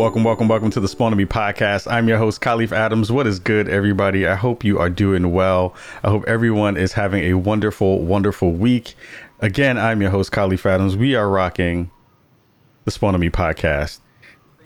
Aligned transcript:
Welcome, 0.00 0.24
welcome, 0.24 0.48
welcome 0.48 0.70
to 0.70 0.80
the 0.80 0.88
Spawn 0.88 1.12
on 1.12 1.18
Me 1.18 1.26
podcast. 1.26 1.86
I'm 1.86 2.08
your 2.08 2.16
host, 2.16 2.40
Kahlief 2.40 2.72
Adams. 2.72 3.12
What 3.12 3.26
is 3.26 3.38
good, 3.38 3.68
everybody? 3.68 4.26
I 4.26 4.34
hope 4.34 4.64
you 4.64 4.78
are 4.78 4.88
doing 4.88 5.30
well. 5.30 5.74
I 6.02 6.08
hope 6.08 6.24
everyone 6.26 6.78
is 6.78 6.94
having 6.94 7.24
a 7.24 7.34
wonderful, 7.34 8.00
wonderful 8.00 8.52
week. 8.52 8.94
Again, 9.40 9.76
I'm 9.76 10.00
your 10.00 10.10
host, 10.10 10.32
Kahlief 10.32 10.64
Adams. 10.64 10.96
We 10.96 11.16
are 11.16 11.28
rocking 11.28 11.90
the 12.86 12.90
Spawn 12.90 13.12
on 13.12 13.20
Me 13.20 13.28
podcast 13.28 13.98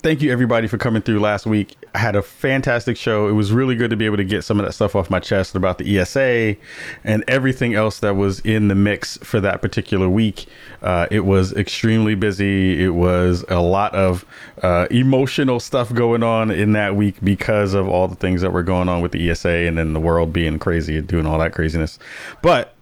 thank 0.04 0.20
you 0.20 0.30
everybody 0.30 0.66
for 0.66 0.76
coming 0.76 1.00
through 1.00 1.18
last 1.18 1.46
week. 1.46 1.78
I 1.94 1.98
had 1.98 2.14
a 2.14 2.20
fantastic 2.20 2.98
show. 2.98 3.26
It 3.26 3.32
was 3.32 3.52
really 3.52 3.74
good 3.74 3.88
to 3.88 3.96
be 3.96 4.04
able 4.04 4.18
to 4.18 4.24
get 4.24 4.44
some 4.44 4.60
of 4.60 4.66
that 4.66 4.72
stuff 4.72 4.94
off 4.94 5.08
my 5.08 5.18
chest 5.18 5.54
about 5.54 5.78
the 5.78 5.98
ESA 5.98 6.56
and 7.04 7.24
everything 7.26 7.72
else 7.72 8.00
that 8.00 8.14
was 8.14 8.40
in 8.40 8.68
the 8.68 8.74
mix 8.74 9.16
for 9.22 9.40
that 9.40 9.62
particular 9.62 10.06
week. 10.06 10.44
Uh, 10.82 11.06
it 11.10 11.20
was 11.20 11.54
extremely 11.54 12.14
busy. 12.14 12.84
It 12.84 12.90
was 12.90 13.46
a 13.48 13.60
lot 13.60 13.94
of 13.94 14.26
uh, 14.62 14.88
emotional 14.90 15.58
stuff 15.58 15.90
going 15.94 16.22
on 16.22 16.50
in 16.50 16.72
that 16.74 16.96
week 16.96 17.16
because 17.24 17.72
of 17.72 17.88
all 17.88 18.06
the 18.06 18.14
things 18.14 18.42
that 18.42 18.52
were 18.52 18.62
going 18.62 18.90
on 18.90 19.00
with 19.00 19.12
the 19.12 19.30
ESA 19.30 19.48
and 19.48 19.78
then 19.78 19.94
the 19.94 20.00
world 20.00 20.34
being 20.34 20.58
crazy 20.58 20.98
and 20.98 21.08
doing 21.08 21.24
all 21.24 21.38
that 21.38 21.54
craziness. 21.54 21.98
But 22.42 22.73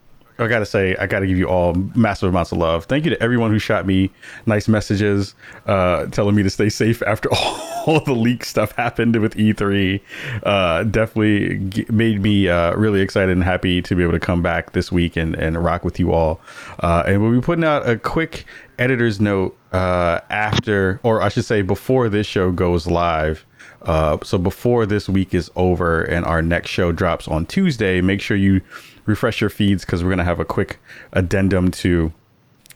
I 0.45 0.49
gotta 0.49 0.67
say, 0.67 0.97
I 0.97 1.07
gotta 1.07 1.27
give 1.27 1.39
you 1.39 1.49
all 1.49 1.75
massive 1.95 2.29
amounts 2.29 2.53
of 2.53 2.59
love. 2.59 2.85
Thank 2.85 3.05
you 3.05 3.11
to 3.11 3.23
everyone 3.23 3.51
who 3.51 3.59
shot 3.59 3.87
me 3.87 4.11
nice 4.47 4.69
messages, 4.69 5.35
uh, 5.67 6.07
telling 6.07 6.35
me 6.35 6.43
to 6.43 6.51
stay 6.51 6.69
safe 6.69 7.03
after 7.03 7.29
all 7.87 8.01
the 8.01 8.15
leak 8.15 8.45
stuff 8.45 8.73
happened 8.73 9.17
with 9.17 9.35
E3. 9.35 10.01
Uh, 10.43 10.85
definitely 10.85 11.59
g- 11.69 11.87
made 11.91 12.21
me 12.21 12.49
uh, 12.49 12.75
really 12.77 13.01
excited 13.01 13.31
and 13.31 13.45
happy 13.45 13.83
to 13.83 13.95
be 13.95 14.03
able 14.03 14.13
to 14.13 14.21
come 14.21 14.43
back 14.43 14.73
this 14.73 14.91
week 14.93 15.17
and, 15.17 15.35
and 15.35 15.63
rock 15.63 15.85
with 15.85 15.99
you 15.99 16.13
all. 16.13 16.41
Uh, 16.81 17.03
and 17.07 17.23
we'll 17.23 17.33
be 17.33 17.41
putting 17.41 17.65
out 17.65 17.89
a 17.89 17.99
quick 17.99 18.45
editor's 18.79 19.21
note 19.21 19.57
uh, 19.73 20.21
after, 20.31 21.01
or 21.03 21.23
I 21.23 21.29
should 21.29 21.45
say, 21.45 21.63
before 21.63 22.09
this 22.09 22.27
show 22.27 22.51
goes 22.51 22.87
live. 22.87 23.47
Uh, 23.83 24.19
so 24.23 24.39
before 24.39 24.87
this 24.87 25.09
week 25.09 25.35
is 25.35 25.51
over 25.57 26.03
and 26.03 26.25
our 26.25 26.41
next 26.41 26.71
show 26.71 26.93
drops 26.93 27.27
on 27.27 27.47
Tuesday, 27.47 28.01
make 28.01 28.21
sure 28.21 28.37
you 28.37 28.61
refresh 29.05 29.41
your 29.41 29.51
feeds 29.51 29.85
because 29.85 30.03
we're 30.03 30.11
going 30.11 30.19
to 30.19 30.25
have 30.25 30.41
a 30.41 30.45
quick 30.45 30.79
addendum 31.13 31.71
to 31.71 32.13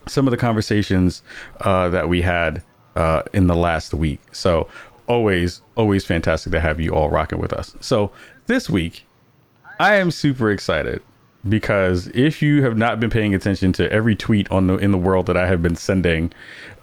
some 0.07 0.27
of 0.27 0.31
the 0.31 0.37
conversations 0.37 1.21
uh, 1.61 1.89
that 1.89 2.09
we 2.09 2.21
had 2.21 2.63
uh, 2.95 3.23
in 3.33 3.47
the 3.47 3.55
last 3.55 3.93
week. 3.93 4.19
So 4.31 4.67
always, 5.07 5.61
always 5.75 6.05
fantastic 6.05 6.51
to 6.51 6.59
have 6.59 6.79
you 6.79 6.93
all 6.93 7.09
rocking 7.09 7.39
with 7.39 7.53
us. 7.53 7.75
So 7.79 8.11
this 8.47 8.69
week, 8.69 9.05
I 9.79 9.95
am 9.95 10.11
super 10.11 10.51
excited 10.51 11.01
because 11.47 12.07
if 12.07 12.41
you 12.41 12.63
have 12.63 12.77
not 12.77 12.99
been 12.99 13.09
paying 13.09 13.33
attention 13.35 13.71
to 13.73 13.91
every 13.91 14.15
tweet 14.15 14.49
on 14.51 14.67
the 14.67 14.77
in 14.77 14.91
the 14.91 14.97
world 14.97 15.27
that 15.27 15.37
I 15.37 15.47
have 15.47 15.61
been 15.61 15.75
sending 15.75 16.33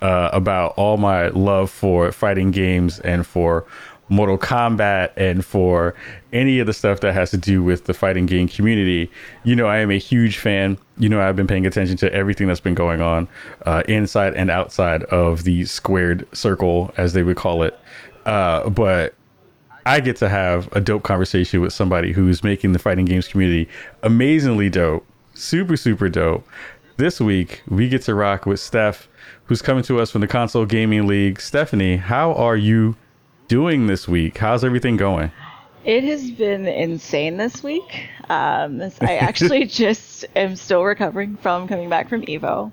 uh, 0.00 0.31
about 0.33 0.75
all 0.77 0.97
my 0.97 1.28
love 1.28 1.70
for 1.70 2.11
fighting 2.12 2.50
games 2.50 3.00
and 3.00 3.27
for 3.27 3.67
Mortal 4.09 4.39
Kombat 4.39 5.11
and 5.17 5.45
for 5.45 5.95
any 6.34 6.58
of 6.58 6.66
the 6.66 6.74
stuff 6.74 7.00
that 7.00 7.14
has 7.14 7.30
to 7.30 7.36
do 7.38 7.62
with 7.62 7.84
the 7.84 7.94
fighting 7.94 8.27
game 8.27 8.48
community. 8.48 9.10
You 9.44 9.56
know, 9.56 9.66
I 9.66 9.78
am 9.78 9.90
a 9.90 9.98
huge 9.98 10.38
fan. 10.38 10.76
You 10.98 11.08
know, 11.08 11.22
I've 11.22 11.36
been 11.36 11.46
paying 11.46 11.64
attention 11.64 11.96
to 11.98 12.12
everything 12.12 12.48
that's 12.48 12.60
been 12.60 12.75
going 12.75 13.00
on 13.00 13.28
uh, 13.64 13.84
inside 13.88 14.34
and 14.34 14.50
outside 14.50 15.04
of 15.04 15.44
the 15.44 15.64
squared 15.64 16.26
circle, 16.36 16.92
as 16.97 17.12
they 17.14 17.22
would 17.22 17.36
call 17.36 17.62
it. 17.62 17.78
Uh, 18.26 18.69
but 18.69 19.14
I 19.86 20.00
get 20.00 20.16
to 20.16 20.28
have 20.28 20.69
a 20.72 20.81
dope 20.81 21.04
conversation 21.04 21.60
with 21.60 21.72
somebody 21.72 22.12
who's 22.12 22.42
making 22.42 22.72
the 22.72 22.78
fighting 22.78 23.04
games 23.04 23.28
community 23.28 23.69
amazingly 24.03 24.69
dope, 24.69 25.06
super, 25.34 25.76
super 25.76 26.09
dope. 26.09 26.47
This 26.97 27.20
week, 27.20 27.62
we 27.69 27.88
get 27.88 28.03
to 28.03 28.14
rock 28.14 28.47
with 28.47 28.60
Steph, 28.60 29.09
who's 29.47 29.62
coming 29.62 29.82
to 29.84 30.00
us 30.00 30.10
from 30.10 30.20
the 30.20 30.28
Console 30.28 30.64
Gaming 30.64 31.06
League. 31.06 31.41
Stephanie, 31.41 31.97
how 31.97 32.32
are 32.34 32.56
you 32.56 32.97
doing 33.48 33.88
this 33.88 34.09
week? 34.09 34.38
How's 34.38 34.64
everything 34.64 34.97
going? 34.97 35.30
It 35.84 36.05
has 36.05 36.31
been 36.31 36.67
insane 36.67 37.37
this 37.37 37.62
week. 37.62 38.09
Um, 38.31 38.81
I 39.03 39.17
actually 39.19 39.65
just 39.67 40.25
am 40.34 40.56
still 40.56 40.83
recovering 40.83 41.37
from 41.37 41.69
coming 41.69 41.91
back 41.91 42.09
from 42.09 42.22
Evo. 42.22 42.72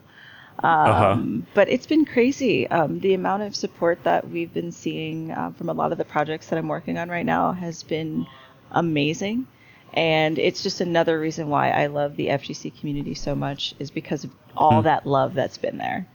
Um, 0.59 0.59
uh-huh. 0.63 1.17
But 1.53 1.69
it's 1.69 1.87
been 1.87 2.05
crazy. 2.05 2.67
Um, 2.67 2.99
the 2.99 3.13
amount 3.13 3.43
of 3.43 3.55
support 3.55 4.03
that 4.03 4.29
we've 4.29 4.53
been 4.53 4.71
seeing 4.71 5.31
uh, 5.31 5.51
from 5.51 5.69
a 5.69 5.73
lot 5.73 5.91
of 5.91 5.97
the 5.97 6.05
projects 6.05 6.47
that 6.47 6.57
I'm 6.57 6.67
working 6.67 6.97
on 6.97 7.09
right 7.09 7.25
now 7.25 7.51
has 7.51 7.83
been 7.83 8.27
amazing. 8.71 9.47
And 9.93 10.39
it's 10.39 10.63
just 10.63 10.79
another 10.79 11.19
reason 11.19 11.49
why 11.49 11.71
I 11.71 11.87
love 11.87 12.15
the 12.15 12.27
FGC 12.27 12.79
community 12.79 13.13
so 13.13 13.35
much 13.35 13.75
is 13.77 13.91
because 13.91 14.23
of 14.23 14.31
all 14.55 14.81
hmm. 14.81 14.85
that 14.85 15.05
love 15.05 15.33
that's 15.33 15.57
been 15.57 15.77
there. 15.77 16.07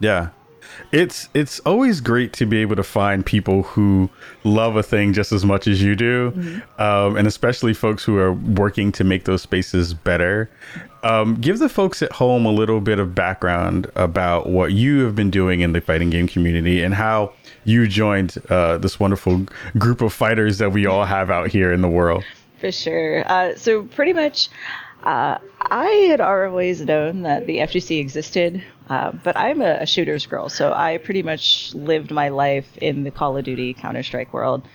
Yeah, 0.00 0.30
it's 0.92 1.28
it's 1.34 1.60
always 1.60 2.00
great 2.00 2.32
to 2.34 2.46
be 2.46 2.58
able 2.58 2.76
to 2.76 2.82
find 2.82 3.24
people 3.24 3.62
who 3.62 4.10
love 4.44 4.76
a 4.76 4.82
thing 4.82 5.12
just 5.12 5.32
as 5.32 5.44
much 5.44 5.66
as 5.66 5.82
you 5.82 5.96
do, 5.96 6.30
mm-hmm. 6.30 6.82
um, 6.82 7.16
and 7.16 7.26
especially 7.26 7.74
folks 7.74 8.04
who 8.04 8.16
are 8.18 8.32
working 8.32 8.92
to 8.92 9.04
make 9.04 9.24
those 9.24 9.42
spaces 9.42 9.94
better. 9.94 10.50
Um, 11.02 11.36
give 11.36 11.60
the 11.60 11.68
folks 11.68 12.02
at 12.02 12.12
home 12.12 12.46
a 12.46 12.50
little 12.50 12.80
bit 12.80 12.98
of 12.98 13.14
background 13.14 13.90
about 13.94 14.48
what 14.48 14.72
you 14.72 15.04
have 15.04 15.14
been 15.14 15.30
doing 15.30 15.60
in 15.60 15.72
the 15.72 15.80
fighting 15.80 16.10
game 16.10 16.26
community 16.26 16.82
and 16.82 16.94
how 16.94 17.32
you 17.64 17.86
joined 17.86 18.36
uh, 18.48 18.78
this 18.78 18.98
wonderful 18.98 19.46
group 19.78 20.00
of 20.00 20.12
fighters 20.12 20.58
that 20.58 20.72
we 20.72 20.86
all 20.86 21.04
have 21.04 21.30
out 21.30 21.48
here 21.48 21.72
in 21.72 21.80
the 21.80 21.88
world. 21.88 22.24
For 22.60 22.72
sure. 22.72 23.22
Uh, 23.30 23.54
so 23.54 23.84
pretty 23.84 24.12
much. 24.12 24.48
Uh, 25.06 25.38
I 25.60 25.86
had 26.10 26.20
always 26.20 26.80
known 26.80 27.22
that 27.22 27.46
the 27.46 27.58
FGC 27.58 28.00
existed, 28.00 28.64
uh, 28.88 29.12
but 29.12 29.36
I'm 29.36 29.62
a, 29.62 29.82
a, 29.82 29.86
shooter's 29.86 30.26
girl, 30.26 30.48
so 30.48 30.72
I 30.72 30.98
pretty 30.98 31.22
much 31.22 31.72
lived 31.74 32.10
my 32.10 32.30
life 32.30 32.76
in 32.78 33.04
the 33.04 33.12
Call 33.12 33.36
of 33.36 33.44
Duty 33.44 33.72
Counter 33.72 34.02
Strike 34.02 34.32
world. 34.34 34.66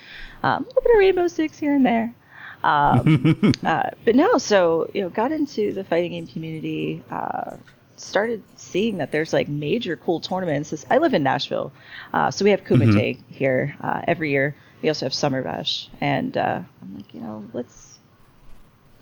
Um, 0.42 0.64
a 0.64 0.68
little 0.68 0.82
bit 0.84 0.92
of 0.94 1.00
Rainbow 1.00 1.28
Six 1.28 1.60
here 1.60 1.76
and 1.76 1.86
there. 1.86 2.16
Um, 2.64 3.52
uh, 3.66 3.90
but 4.06 4.16
no, 4.16 4.38
so 4.38 4.90
you 4.94 5.02
know, 5.02 5.10
got 5.10 5.34
into 5.34 5.74
the 5.74 5.84
fighting 5.84 6.12
game 6.12 6.28
community. 6.28 7.04
Uh, 7.12 7.58
started 7.98 8.42
seeing 8.56 9.00
that 9.00 9.12
there's 9.12 9.34
like 9.34 9.50
major 9.50 9.98
cool 9.98 10.22
tournaments. 10.22 10.86
I 10.90 11.00
live 11.00 11.14
in 11.14 11.24
Nashville, 11.24 11.74
uh, 12.14 12.32
so 12.32 12.46
we 12.46 12.52
have 12.52 12.64
Kumite 12.64 12.94
mm-hmm. 12.94 13.34
here 13.34 13.76
uh, 13.82 14.02
every 14.08 14.32
year. 14.32 14.56
We 14.82 14.88
also 14.88 15.08
have 15.08 15.14
Summer 15.14 15.44
Bash, 15.44 15.90
and 16.00 16.38
I'm 16.38 16.68
like, 16.96 17.14
you 17.14 17.20
know, 17.20 17.44
let's 17.52 17.91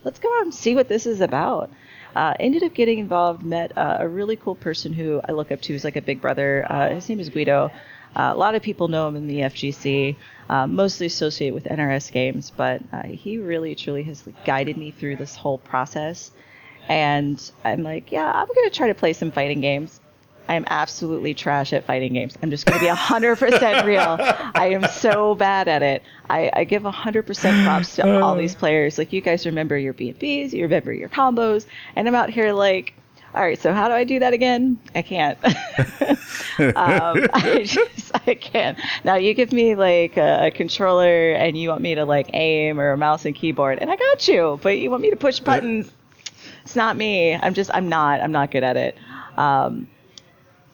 let's 0.04 0.20
go 0.20 0.30
out 0.38 0.44
and 0.44 0.54
see 0.54 0.76
what 0.76 0.88
this 0.88 1.06
is 1.06 1.22
about. 1.22 1.70
Uh, 2.16 2.34
ended 2.40 2.64
up 2.64 2.74
getting 2.74 3.00
involved, 3.00 3.44
met 3.44 3.78
uh, 3.78 3.98
a 4.00 4.08
really 4.08 4.36
cool 4.36 4.56
person 4.56 4.94
who 4.94 5.22
I 5.28 5.32
look 5.32 5.52
up 5.52 5.62
to 5.62 5.76
as 5.76 5.84
like 5.84 5.96
a 5.96 6.02
big 6.02 6.22
brother. 6.22 6.66
Uh, 6.70 6.90
his 6.96 7.08
name 7.08 7.20
is 7.20 7.30
Guido. 7.30 7.72
Uh, 8.16 8.32
a 8.34 8.38
lot 8.38 8.56
of 8.56 8.64
people 8.64 8.88
know 8.88 9.08
him 9.08 9.16
in 9.16 9.28
the 9.28 9.42
FGC, 9.42 10.16
uh, 10.50 10.66
mostly 10.66 11.06
associated 11.06 11.54
with 11.54 11.66
NRS 11.66 12.12
games, 12.12 12.52
but 12.56 12.82
uh, 12.92 13.04
he 13.04 13.38
really 13.38 13.76
truly 13.76 14.02
has 14.04 14.24
guided 14.46 14.78
me 14.78 14.90
through 14.90 15.16
this 15.16 15.36
whole 15.36 15.60
process. 15.60 16.32
And 16.88 17.40
I'm 17.64 17.84
like, 17.84 18.12
yeah, 18.12 18.32
I'm 18.32 18.48
going 18.48 18.70
to 18.70 18.76
try 18.76 18.88
to 18.88 18.96
play 18.96 19.14
some 19.14 19.30
fighting 19.30 19.62
games. 19.62 19.99
I 20.50 20.56
am 20.56 20.66
absolutely 20.68 21.36
trash 21.36 21.74
at 21.74 21.86
fighting 21.86 22.14
games. 22.14 22.36
I'm 22.42 22.50
just 22.50 22.66
going 22.66 22.80
to 22.80 22.86
be 22.86 22.92
100% 22.92 23.84
real. 23.86 24.18
I 24.20 24.72
am 24.74 24.84
so 24.88 25.36
bad 25.36 25.68
at 25.68 25.84
it. 25.84 26.02
I, 26.28 26.50
I 26.52 26.64
give 26.64 26.82
100% 26.82 27.64
props 27.64 27.96
to 27.98 28.20
all 28.20 28.36
these 28.36 28.56
players. 28.56 28.98
Like, 28.98 29.14
you 29.14 29.22
guys 29.22 29.46
remember 29.46 29.78
your 29.78 29.94
BNBs, 29.94 30.52
you 30.52 30.64
remember 30.64 30.92
your 30.92 31.08
combos, 31.08 31.68
and 31.96 32.08
I'm 32.08 32.16
out 32.16 32.32
here 32.32 32.52
like, 32.52 32.96
all 33.36 33.44
right, 33.44 33.62
so 33.62 33.74
how 33.74 33.90
do 33.90 33.94
I 33.94 34.06
do 34.06 34.18
that 34.22 34.34
again? 34.34 34.80
I 34.96 35.04
can't. 35.04 35.38
um, 35.46 35.54
I 37.34 37.62
just, 37.64 38.12
I 38.28 38.34
can't. 38.34 38.80
Now 39.04 39.18
you 39.18 39.36
give 39.36 39.52
me 39.52 39.76
like 39.76 40.18
a, 40.18 40.48
a, 40.48 40.52
controller 40.52 41.34
and 41.34 41.56
you 41.56 41.70
want 41.70 41.82
me 41.82 41.94
to 41.94 42.06
like 42.06 42.32
aim 42.34 42.80
or 42.80 42.92
a 42.92 42.98
mouse 42.98 43.26
and 43.26 43.36
keyboard, 43.36 43.78
and 43.78 43.92
I 43.92 43.96
got 43.96 44.28
you. 44.28 44.60
But 44.64 44.80
you 44.80 44.90
want 44.90 45.04
me 45.04 45.12
to 45.12 45.16
push 45.16 45.40
buttons? 45.40 45.92
It's 46.64 46.76
not 46.76 46.98
me. 46.98 47.36
I'm 47.36 47.54
just, 47.54 47.70
I'm 47.72 47.88
not, 47.88 48.20
I'm 48.20 48.32
not 48.32 48.50
good 48.50 48.64
at 48.64 48.78
it. 48.78 48.98
Um, 49.38 49.88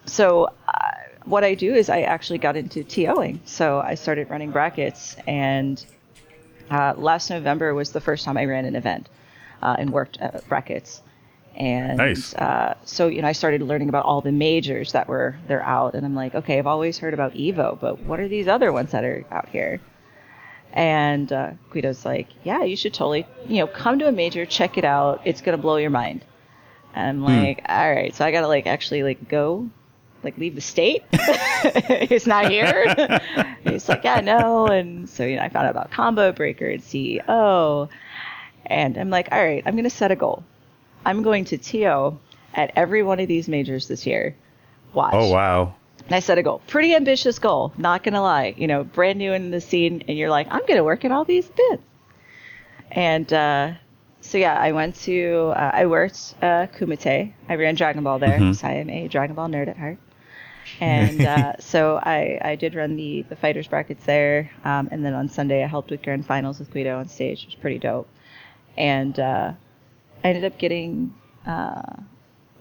so 0.06 0.48
uh, 0.68 0.90
what 1.26 1.44
I 1.44 1.54
do 1.54 1.74
is 1.74 1.90
I 1.90 2.02
actually 2.02 2.38
got 2.38 2.56
into 2.56 2.82
TOing. 2.84 3.40
So 3.44 3.80
I 3.80 3.94
started 3.94 4.30
running 4.30 4.52
brackets, 4.52 5.16
and 5.26 5.84
uh, 6.70 6.94
last 6.96 7.30
November 7.30 7.74
was 7.74 7.92
the 7.92 8.00
first 8.00 8.24
time 8.24 8.36
I 8.36 8.44
ran 8.44 8.64
an 8.64 8.76
event 8.76 9.08
uh, 9.62 9.76
and 9.78 9.90
worked 9.90 10.18
at 10.18 10.48
brackets. 10.48 11.02
And 11.56 11.96
nice. 11.96 12.34
Uh, 12.34 12.74
so 12.84 13.08
you 13.08 13.22
know, 13.22 13.28
I 13.28 13.32
started 13.32 13.62
learning 13.62 13.88
about 13.88 14.04
all 14.04 14.20
the 14.20 14.32
majors 14.32 14.92
that 14.92 15.08
were 15.08 15.36
they're 15.48 15.62
out, 15.62 15.94
and 15.94 16.04
I'm 16.04 16.14
like, 16.14 16.34
okay, 16.34 16.58
I've 16.58 16.66
always 16.66 16.98
heard 16.98 17.14
about 17.14 17.32
Evo, 17.34 17.78
but 17.80 18.00
what 18.00 18.20
are 18.20 18.28
these 18.28 18.46
other 18.46 18.72
ones 18.72 18.92
that 18.92 19.04
are 19.04 19.24
out 19.30 19.48
here? 19.48 19.80
And 20.72 21.32
uh, 21.32 21.52
Guido's 21.72 22.04
like, 22.04 22.28
yeah, 22.44 22.62
you 22.62 22.76
should 22.76 22.92
totally, 22.92 23.26
you 23.48 23.60
know, 23.60 23.66
come 23.66 23.98
to 24.00 24.08
a 24.08 24.12
major, 24.12 24.44
check 24.44 24.76
it 24.76 24.84
out. 24.84 25.22
It's 25.24 25.40
gonna 25.40 25.56
blow 25.56 25.76
your 25.76 25.90
mind. 25.90 26.24
And 26.94 27.08
I'm 27.08 27.18
hmm. 27.18 27.24
like, 27.24 27.64
all 27.66 27.90
right, 27.90 28.14
so 28.14 28.24
I 28.24 28.30
gotta 28.32 28.48
like 28.48 28.66
actually 28.66 29.02
like 29.02 29.26
go 29.26 29.70
like 30.26 30.36
leave 30.38 30.54
the 30.54 30.60
state. 30.60 31.04
He's 32.08 32.26
not 32.26 32.50
here. 32.50 33.20
He's 33.64 33.88
like, 33.88 34.04
yeah, 34.04 34.20
no. 34.20 34.66
And 34.66 35.08
so, 35.08 35.24
you 35.24 35.36
know, 35.36 35.42
I 35.42 35.48
found 35.48 35.66
out 35.66 35.70
about 35.70 35.90
Combo 35.90 36.32
Breaker 36.32 36.68
and 36.68 36.82
CEO. 36.82 37.88
And 38.66 38.98
I'm 38.98 39.10
like, 39.10 39.28
all 39.32 39.42
right, 39.42 39.62
I'm 39.64 39.74
going 39.74 39.84
to 39.84 39.90
set 39.90 40.10
a 40.10 40.16
goal. 40.16 40.44
I'm 41.04 41.22
going 41.22 41.44
to 41.46 41.58
TO 41.58 42.18
at 42.52 42.72
every 42.74 43.02
one 43.02 43.20
of 43.20 43.28
these 43.28 43.48
majors 43.48 43.88
this 43.88 44.06
year. 44.06 44.36
Watch. 44.92 45.14
Oh, 45.14 45.30
wow. 45.30 45.74
And 46.06 46.14
I 46.14 46.20
set 46.20 46.38
a 46.38 46.42
goal, 46.42 46.62
pretty 46.68 46.94
ambitious 46.94 47.38
goal, 47.40 47.72
not 47.76 48.04
gonna 48.04 48.22
lie. 48.22 48.54
You 48.56 48.68
know, 48.68 48.84
brand 48.84 49.18
new 49.18 49.32
in 49.32 49.50
the 49.50 49.60
scene, 49.60 50.04
and 50.06 50.16
you're 50.16 50.30
like, 50.30 50.46
I'm 50.50 50.64
gonna 50.66 50.84
work 50.84 51.04
at 51.04 51.10
all 51.10 51.24
these 51.24 51.48
bits. 51.48 51.82
And 52.92 53.32
uh, 53.32 53.72
so 54.20 54.38
yeah, 54.38 54.56
I 54.58 54.70
went 54.72 54.94
to, 55.02 55.52
uh, 55.56 55.70
I 55.74 55.86
worked 55.86 56.34
uh, 56.40 56.66
Kumite. 56.78 57.32
I 57.48 57.54
ran 57.54 57.74
Dragon 57.74 58.04
Ball 58.04 58.20
there 58.20 58.38
because 58.38 58.62
I 58.62 58.74
am 58.74 58.88
a 58.88 59.08
Dragon 59.08 59.34
Ball 59.34 59.48
nerd 59.48 59.68
at 59.68 59.76
heart. 59.76 59.98
And 60.80 61.20
uh, 61.26 61.52
so 61.58 61.98
I, 62.02 62.38
I 62.42 62.56
did 62.56 62.74
run 62.74 62.96
the, 62.96 63.22
the 63.28 63.36
fighters 63.36 63.68
brackets 63.68 64.04
there. 64.04 64.50
Um, 64.64 64.88
and 64.90 65.04
then 65.04 65.14
on 65.14 65.28
Sunday, 65.28 65.64
I 65.64 65.66
helped 65.66 65.90
with 65.90 66.02
grand 66.02 66.26
finals 66.26 66.58
with 66.58 66.70
Guido 66.70 66.98
on 66.98 67.08
stage, 67.08 67.44
which 67.44 67.54
was 67.54 67.60
pretty 67.60 67.78
dope. 67.78 68.08
And 68.76 69.18
uh, 69.18 69.52
I 70.24 70.28
ended 70.28 70.44
up 70.44 70.58
getting 70.58 71.14
uh, 71.46 71.96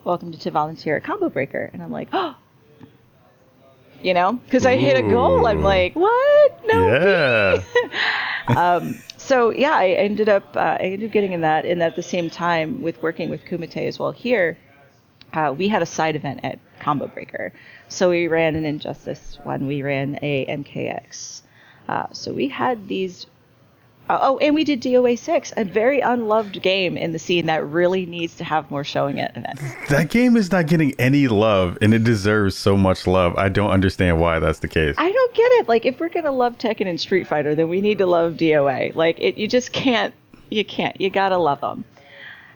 welcomed 0.03 0.39
to 0.39 0.51
volunteer 0.51 0.97
at 0.97 1.03
Combo 1.03 1.29
Breaker. 1.29 1.69
And 1.73 1.83
I'm 1.83 1.91
like, 1.91 2.09
oh, 2.13 2.35
you 4.01 4.13
know, 4.13 4.33
because 4.33 4.65
I 4.65 4.77
hit 4.77 4.97
a 4.97 5.09
goal. 5.09 5.47
I'm 5.47 5.63
like, 5.63 5.95
what? 5.95 6.65
No. 6.65 6.87
Yeah. 6.87 7.63
um, 8.47 8.99
so 9.17 9.49
yeah, 9.49 9.73
I 9.73 9.89
ended 9.89 10.29
up 10.29 10.55
uh, 10.55 10.77
I 10.79 10.83
ended 10.83 11.09
up 11.09 11.13
getting 11.13 11.31
in 11.31 11.41
that, 11.41 11.65
and 11.65 11.81
at 11.81 11.95
the 11.95 12.03
same 12.03 12.29
time 12.29 12.81
with 12.81 13.01
working 13.01 13.29
with 13.29 13.43
Kumite 13.45 13.87
as 13.87 13.97
well 13.97 14.11
here, 14.11 14.57
uh, 15.33 15.53
we 15.57 15.67
had 15.67 15.81
a 15.81 15.85
side 15.85 16.15
event 16.15 16.41
at 16.43 16.59
Combo 16.79 17.07
Breaker. 17.07 17.51
So 17.87 18.09
we 18.09 18.27
ran 18.27 18.55
an 18.55 18.65
Injustice 18.65 19.37
one, 19.43 19.67
we 19.67 19.81
ran 19.81 20.19
a 20.21 20.45
MKX. 20.47 21.41
Uh, 21.87 22.07
so 22.11 22.33
we 22.33 22.47
had 22.47 22.87
these. 22.87 23.27
Uh, 24.07 24.19
oh, 24.21 24.37
and 24.37 24.53
we 24.53 24.63
did 24.63 24.81
DOA 24.83 25.17
six, 25.17 25.51
a 25.57 25.63
very 25.63 25.99
unloved 25.99 26.61
game 26.61 26.95
in 26.95 27.11
the 27.11 27.17
scene 27.17 27.47
that 27.47 27.65
really 27.65 28.05
needs 28.05 28.35
to 28.35 28.43
have 28.43 28.69
more 28.69 28.83
showing 28.83 29.19
at 29.19 29.35
events. 29.35 29.63
that 29.89 30.09
game 30.11 30.37
is 30.37 30.51
not 30.51 30.67
getting 30.67 30.93
any 30.99 31.27
love, 31.27 31.75
and 31.81 31.91
it 31.91 32.03
deserves 32.03 32.55
so 32.55 32.77
much 32.77 33.07
love. 33.07 33.35
I 33.35 33.49
don't 33.49 33.71
understand 33.71 34.19
why 34.19 34.37
that's 34.37 34.59
the 34.59 34.67
case. 34.67 34.93
I 34.99 35.11
don't 35.11 35.33
get 35.33 35.51
it. 35.53 35.67
Like, 35.67 35.85
if 35.87 35.99
we're 35.99 36.09
gonna 36.09 36.31
love 36.31 36.57
Tekken 36.59 36.87
and 36.87 36.99
Street 36.99 37.25
Fighter, 37.27 37.55
then 37.55 37.67
we 37.67 37.81
need 37.81 37.97
to 37.97 38.05
love 38.05 38.33
DOA. 38.33 38.93
Like, 38.93 39.19
it, 39.19 39.37
you 39.37 39.47
just 39.47 39.71
can't. 39.71 40.13
You 40.51 40.63
can't. 40.63 40.99
You 41.01 41.09
gotta 41.09 41.37
love 41.37 41.61
them. 41.61 41.83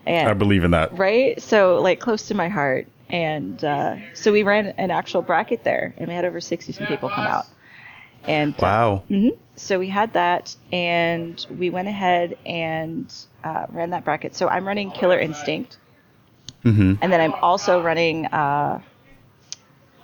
And 0.05 0.29
I 0.29 0.33
believe 0.33 0.63
in 0.63 0.71
that. 0.71 0.97
right? 0.97 1.41
So 1.41 1.81
like 1.81 1.99
close 1.99 2.27
to 2.27 2.35
my 2.35 2.47
heart. 2.47 2.87
And 3.09 3.63
uh, 3.63 3.95
so 4.13 4.31
we 4.31 4.43
ran 4.43 4.67
an 4.77 4.91
actual 4.91 5.21
bracket 5.21 5.63
there, 5.63 5.93
and 5.97 6.07
we 6.07 6.13
had 6.13 6.25
over 6.25 6.39
60 6.39 6.71
some 6.73 6.87
people 6.87 7.09
come 7.09 7.25
out. 7.25 7.45
And 8.27 8.53
uh, 8.55 8.61
Wow. 8.61 9.03
mhm. 9.09 9.37
so 9.55 9.79
we 9.79 9.87
had 9.89 10.13
that, 10.13 10.55
and 10.71 11.43
we 11.57 11.69
went 11.69 11.87
ahead 11.87 12.37
and 12.45 13.11
uh, 13.43 13.65
ran 13.69 13.91
that 13.91 14.05
bracket. 14.05 14.35
So 14.35 14.47
I'm 14.47 14.67
running 14.67 14.91
Killer 14.91 15.19
Instinct, 15.19 15.77
hmm 16.63 16.93
and 17.01 17.11
then 17.11 17.21
I'm 17.21 17.33
also 17.35 17.81
running 17.81 18.25
uh, 18.27 18.81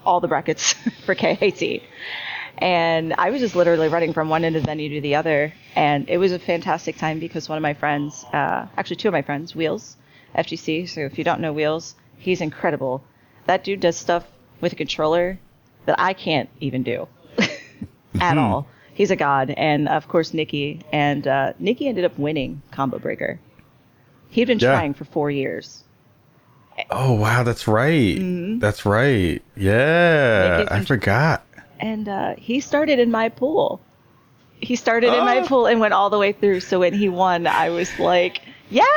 all 0.05 0.19
the 0.19 0.27
brackets 0.27 0.73
for 1.05 1.13
KAT. 1.15 1.81
And 2.57 3.13
I 3.17 3.31
was 3.31 3.41
just 3.41 3.55
literally 3.55 3.89
running 3.89 4.13
from 4.13 4.29
one 4.29 4.45
end 4.45 4.55
of 4.55 4.63
the 4.63 4.65
venue 4.67 4.89
to 4.95 5.01
the 5.01 5.15
other, 5.15 5.53
and 5.75 6.09
it 6.09 6.17
was 6.17 6.31
a 6.31 6.39
fantastic 6.39 6.97
time 6.97 7.19
because 7.19 7.49
one 7.49 7.57
of 7.57 7.61
my 7.61 7.73
friends, 7.73 8.23
uh, 8.33 8.67
actually 8.77 8.95
two 8.95 9.09
of 9.09 9.11
my 9.13 9.21
friends, 9.21 9.53
Wheels, 9.55 9.97
FGC. 10.33 10.85
So 10.87 11.01
if 11.01 11.17
you 11.17 11.23
don't 11.23 11.41
know 11.41 11.51
Wheels, 11.53 11.95
he's 12.17 12.41
incredible. 12.41 13.03
That 13.45 13.63
dude 13.63 13.79
does 13.79 13.97
stuff 13.97 14.25
with 14.61 14.73
a 14.73 14.75
controller 14.75 15.39
that 15.85 15.99
I 15.99 16.13
can't 16.13 16.49
even 16.59 16.83
do 16.83 17.07
at 18.19 18.37
all. 18.37 18.67
He's 18.95 19.11
a 19.11 19.17
god, 19.17 19.49
and 19.49 19.89
of 19.89 20.07
course 20.07 20.33
Nikki, 20.33 20.79
and 20.93 21.27
uh, 21.27 21.51
Nikki 21.59 21.89
ended 21.89 22.05
up 22.05 22.17
winning 22.17 22.61
Combo 22.71 22.97
Breaker. 22.97 23.41
He'd 24.29 24.45
been 24.45 24.57
Yeah. 24.57 24.71
trying 24.71 24.93
for 24.93 25.03
four 25.03 25.29
years. 25.29 25.83
Oh 26.89 27.11
wow, 27.13 27.43
that's 27.43 27.67
right. 27.67 28.17
Mm-hmm. 28.17 28.59
That's 28.59 28.85
right. 28.85 29.41
Yeah, 29.57 30.65
I 30.71 30.83
forgot. 30.85 31.43
and 31.79 32.07
uh, 32.07 32.35
he 32.37 32.61
started 32.61 32.99
in 32.99 33.11
my 33.11 33.27
pool. 33.27 33.81
He 34.61 34.77
started 34.77 35.13
in 35.13 35.19
my 35.25 35.39
Oh. 35.39 35.45
pool 35.45 35.65
and 35.67 35.81
went 35.81 35.93
all 35.93 36.09
the 36.09 36.17
way 36.17 36.31
through. 36.31 36.61
So 36.61 36.79
when 36.79 36.93
he 36.93 37.09
won, 37.09 37.47
I 37.47 37.69
was 37.71 37.99
like, 37.99 38.39
yes! 38.69 38.87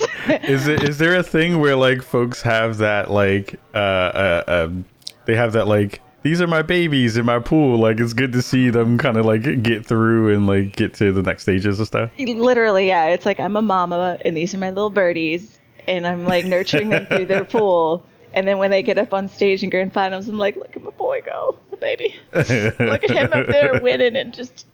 Is 0.44 0.68
it 0.68 0.82
is 0.82 0.98
there 0.98 1.16
a 1.16 1.22
thing 1.22 1.58
where 1.58 1.76
like 1.76 2.02
folks 2.02 2.42
have 2.42 2.78
that 2.78 3.10
like 3.10 3.58
uh, 3.74 3.78
uh 3.78 4.44
um 4.46 4.84
they 5.24 5.34
have 5.34 5.52
that 5.54 5.66
like 5.66 6.02
these 6.22 6.42
are 6.42 6.46
my 6.46 6.62
babies 6.62 7.16
in 7.16 7.24
my 7.24 7.38
pool 7.38 7.78
like 7.78 8.00
it's 8.00 8.12
good 8.12 8.32
to 8.32 8.42
see 8.42 8.68
them 8.70 8.98
kind 8.98 9.16
of 9.16 9.24
like 9.24 9.62
get 9.62 9.86
through 9.86 10.34
and 10.34 10.46
like 10.46 10.76
get 10.76 10.92
to 10.94 11.12
the 11.12 11.22
next 11.22 11.42
stages 11.42 11.78
and 11.78 11.86
stuff. 11.86 12.10
Literally, 12.18 12.88
yeah. 12.88 13.06
It's 13.06 13.24
like 13.24 13.40
I'm 13.40 13.56
a 13.56 13.62
mama, 13.62 14.18
and 14.24 14.36
these 14.36 14.54
are 14.54 14.58
my 14.58 14.68
little 14.68 14.90
birdies, 14.90 15.58
and 15.86 16.06
I'm 16.06 16.24
like 16.24 16.44
nurturing 16.44 16.90
them 16.90 17.06
through 17.06 17.26
their 17.26 17.44
pool. 17.44 18.04
And 18.34 18.46
then 18.46 18.58
when 18.58 18.70
they 18.70 18.82
get 18.82 18.98
up 18.98 19.14
on 19.14 19.28
stage 19.28 19.62
in 19.62 19.70
grand 19.70 19.92
finals, 19.92 20.28
I'm 20.28 20.38
like, 20.38 20.56
look 20.56 20.76
at 20.76 20.82
my 20.82 20.90
boy 20.90 21.22
go, 21.24 21.58
the 21.70 21.76
baby. 21.76 22.14
look 22.34 23.04
at 23.04 23.10
him 23.10 23.32
up 23.32 23.46
there 23.46 23.80
winning 23.80 24.16
and 24.16 24.34
just 24.34 24.66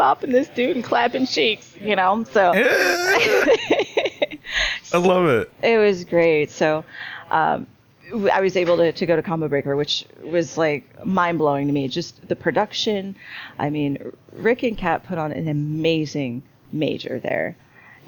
bopping 0.00 0.32
this 0.32 0.48
dude 0.48 0.76
and 0.76 0.84
clapping 0.84 1.26
cheeks, 1.26 1.76
you 1.80 1.94
know? 1.96 2.24
So. 2.24 2.52
I 4.92 4.98
love 4.98 5.26
it. 5.26 5.52
it 5.62 5.78
was 5.78 6.04
great. 6.04 6.50
So 6.50 6.84
um, 7.30 7.66
I 8.32 8.40
was 8.40 8.56
able 8.56 8.76
to, 8.78 8.92
to 8.92 9.06
go 9.06 9.14
to 9.14 9.22
Combo 9.22 9.48
Breaker, 9.48 9.76
which 9.76 10.04
was 10.22 10.58
like 10.58 11.04
mind 11.06 11.38
blowing 11.38 11.66
to 11.68 11.72
me. 11.72 11.86
Just 11.88 12.26
the 12.28 12.34
production. 12.36 13.14
I 13.58 13.70
mean, 13.70 14.12
Rick 14.32 14.62
and 14.64 14.76
Kat 14.76 15.04
put 15.04 15.18
on 15.18 15.32
an 15.32 15.48
amazing 15.48 16.42
major 16.72 17.20
there. 17.20 17.56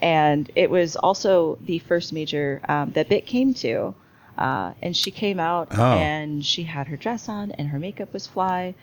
And 0.01 0.51
it 0.57 0.69
was 0.71 0.97
also 0.97 1.59
the 1.65 1.79
first 1.81 2.13
major 2.13 2.61
um, 2.69 2.91
that 2.93 3.09
Bit 3.09 3.27
came 3.27 3.55
to. 3.55 3.95
Uh, 4.37 4.73
and 4.83 4.97
she 4.97 5.11
came 5.11 5.39
out 5.39 5.69
Oh. 5.73 5.93
and 5.99 6.45
she 6.45 6.63
had 6.65 6.89
her 6.89 6.97
dress 6.97 7.29
on 7.29 7.53
and 7.53 7.69
her 7.69 7.79
makeup 7.79 8.13
was 8.13 8.27
fly. 8.27 8.75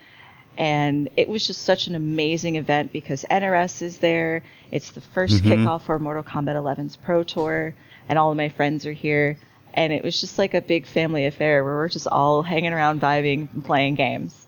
And 0.58 1.08
it 1.16 1.28
was 1.28 1.46
just 1.46 1.62
such 1.62 1.86
an 1.86 1.94
amazing 1.94 2.56
event 2.56 2.92
because 2.92 3.24
NRS 3.30 3.82
is 3.82 3.98
there. 3.98 4.42
It's 4.70 4.90
the 4.90 5.00
1st 5.00 5.40
kickoff 5.40 5.82
for 5.82 5.98
Mortal 5.98 6.22
Kombat 6.22 6.54
11's 6.54 6.96
Pro 6.96 7.22
Tour, 7.22 7.74
and 8.08 8.18
all 8.18 8.30
of 8.30 8.36
my 8.36 8.48
friends 8.48 8.84
are 8.86 8.92
here. 8.92 9.38
And 9.72 9.92
it 9.92 10.04
was 10.04 10.20
just 10.20 10.38
like 10.38 10.52
a 10.54 10.60
big 10.60 10.86
family 10.86 11.26
affair 11.26 11.64
where 11.64 11.76
we're 11.76 11.88
just 11.88 12.08
all 12.08 12.42
hanging 12.42 12.72
around, 12.72 13.00
vibing, 13.00 13.52
and 13.54 13.64
playing 13.64 13.94
games. 13.94 14.46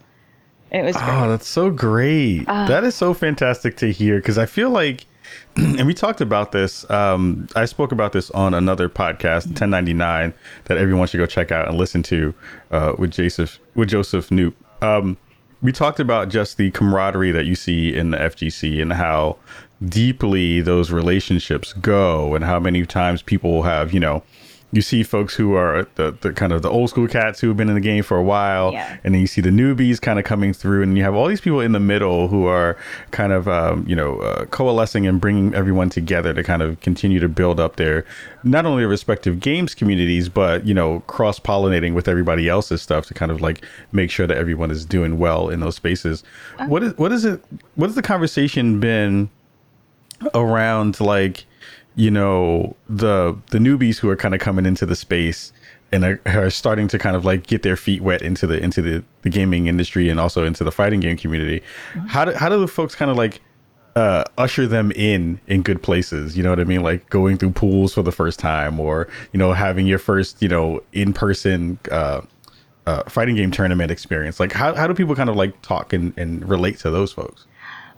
And 0.72 0.82
it 0.82 0.84
was 0.84 0.96
great. 0.96 1.08
Oh, 1.08 1.28
that's 1.28 1.46
so 1.46 1.70
great. 1.70 2.44
Ah. 2.48 2.66
that 2.66 2.82
is 2.82 2.94
so 2.94 3.14
fantastic 3.14 3.76
to 3.78 3.92
hear 3.92 4.16
because 4.16 4.38
I 4.38 4.46
feel 4.46 4.70
like, 4.70 5.06
and 5.56 5.86
we 5.86 5.94
talked 5.94 6.20
about 6.20 6.52
this. 6.52 6.88
Um, 6.90 7.46
I 7.54 7.66
spoke 7.66 7.92
about 7.92 8.12
this 8.12 8.30
on 8.30 8.54
another 8.54 8.88
podcast, 8.88 9.46
1099, 9.46 10.34
that 10.64 10.78
everyone 10.78 11.06
should 11.06 11.18
go 11.18 11.26
check 11.26 11.52
out 11.52 11.68
and 11.68 11.76
listen 11.76 12.02
to 12.04 12.34
uh, 12.70 12.94
with 12.98 13.12
Joseph 13.12 13.60
with 13.74 13.90
Joseph 13.90 14.30
Knoop. 14.30 14.54
Um, 14.80 15.16
we 15.62 15.72
talked 15.72 16.00
about 16.00 16.28
just 16.28 16.56
the 16.56 16.70
camaraderie 16.72 17.30
that 17.30 17.46
you 17.46 17.54
see 17.54 17.94
in 17.94 18.10
the 18.10 18.18
FGC 18.18 18.82
and 18.82 18.92
how 18.92 19.36
deeply 19.84 20.60
those 20.60 20.90
relationships 20.90 21.72
go, 21.74 22.34
and 22.34 22.44
how 22.44 22.60
many 22.60 22.84
times 22.84 23.22
people 23.22 23.52
will 23.52 23.62
have, 23.62 23.92
you 23.92 24.00
know. 24.00 24.22
You 24.74 24.80
see 24.80 25.02
folks 25.02 25.34
who 25.34 25.54
are 25.54 25.86
the, 25.96 26.16
the 26.22 26.32
kind 26.32 26.50
of 26.50 26.62
the 26.62 26.70
old 26.70 26.88
school 26.88 27.06
cats 27.06 27.40
who 27.40 27.48
have 27.48 27.58
been 27.58 27.68
in 27.68 27.74
the 27.74 27.80
game 27.80 28.02
for 28.02 28.16
a 28.16 28.22
while, 28.22 28.72
Yeah. 28.72 28.96
and 29.04 29.14
then 29.14 29.20
you 29.20 29.26
see 29.26 29.42
the 29.42 29.50
newbies 29.50 30.00
kind 30.00 30.18
of 30.18 30.24
coming 30.24 30.54
through 30.54 30.82
and 30.82 30.96
you 30.96 31.04
have 31.04 31.14
all 31.14 31.26
these 31.26 31.42
people 31.42 31.60
in 31.60 31.72
the 31.72 31.78
middle 31.80 32.28
who 32.28 32.46
are 32.46 32.78
kind 33.10 33.34
of 33.34 33.46
um, 33.48 33.84
you 33.86 33.94
know 33.94 34.18
uh, 34.20 34.46
coalescing 34.46 35.06
and 35.06 35.20
bringing 35.20 35.54
everyone 35.54 35.90
together 35.90 36.32
to 36.32 36.42
kind 36.42 36.62
of 36.62 36.80
continue 36.80 37.20
to 37.20 37.28
build 37.28 37.60
up 37.60 37.76
their 37.76 38.06
not 38.44 38.64
only 38.64 38.84
respective 38.86 39.40
games 39.40 39.74
communities 39.74 40.30
but 40.30 40.64
you 40.66 40.72
know 40.72 41.00
cross 41.00 41.38
pollinating 41.38 41.92
with 41.92 42.08
everybody 42.08 42.48
else's 42.48 42.80
stuff 42.80 43.04
to 43.06 43.12
kind 43.14 43.30
of 43.30 43.40
like 43.42 43.62
make 43.92 44.10
sure 44.10 44.26
that 44.26 44.38
everyone 44.38 44.70
is 44.70 44.84
doing 44.86 45.18
well 45.18 45.50
in 45.50 45.60
those 45.60 45.76
spaces 45.76 46.24
what 46.66 46.82
is 46.82 46.96
what 46.96 47.12
is 47.12 47.24
it 47.26 47.40
what 47.74 47.88
has 47.88 47.94
the 47.94 48.02
conversation 48.02 48.80
been 48.80 49.28
around 50.34 50.98
like 51.00 51.44
you 51.94 52.10
know 52.10 52.76
the 52.88 53.36
the 53.50 53.58
newbies 53.58 53.98
who 53.98 54.08
are 54.08 54.16
kind 54.16 54.34
of 54.34 54.40
coming 54.40 54.66
into 54.66 54.86
the 54.86 54.96
space 54.96 55.52
and 55.90 56.04
are, 56.04 56.20
are 56.26 56.50
starting 56.50 56.88
to 56.88 56.98
kind 56.98 57.14
of 57.14 57.24
like 57.24 57.46
get 57.46 57.62
their 57.62 57.76
feet 57.76 58.00
wet 58.00 58.22
into 58.22 58.46
the 58.46 58.62
into 58.62 58.80
the, 58.80 59.04
the 59.22 59.30
gaming 59.30 59.66
industry 59.66 60.08
and 60.08 60.18
also 60.18 60.44
into 60.44 60.64
the 60.64 60.72
fighting 60.72 61.00
game 61.00 61.16
community 61.16 61.62
how 62.08 62.24
do 62.24 62.32
how 62.32 62.48
do 62.48 62.58
the 62.58 62.68
folks 62.68 62.94
kind 62.94 63.10
of 63.10 63.16
like 63.16 63.40
uh 63.94 64.24
usher 64.38 64.66
them 64.66 64.90
in 64.92 65.38
in 65.46 65.62
good 65.62 65.82
places? 65.82 66.36
You 66.36 66.42
know 66.42 66.50
what 66.50 66.60
i 66.60 66.64
mean? 66.64 66.82
Like 66.82 67.10
going 67.10 67.36
through 67.36 67.52
pools 67.52 67.94
for 67.94 68.02
the 68.02 68.12
first 68.12 68.38
time 68.38 68.80
or 68.80 69.08
you 69.32 69.38
know 69.38 69.52
having 69.52 69.86
your 69.86 69.98
first 69.98 70.40
you 70.40 70.48
know 70.48 70.82
in 70.92 71.12
person 71.12 71.78
uh 71.90 72.22
uh, 72.86 73.02
fighting 73.08 73.36
game 73.36 73.50
tournament 73.50 73.90
experience. 73.90 74.40
Like 74.40 74.52
how, 74.52 74.74
how 74.74 74.86
do 74.86 74.94
people 74.94 75.14
kind 75.14 75.30
of 75.30 75.36
like 75.36 75.60
talk 75.62 75.92
and, 75.92 76.12
and 76.16 76.48
relate 76.48 76.78
to 76.78 76.90
those 76.90 77.12
folks? 77.12 77.46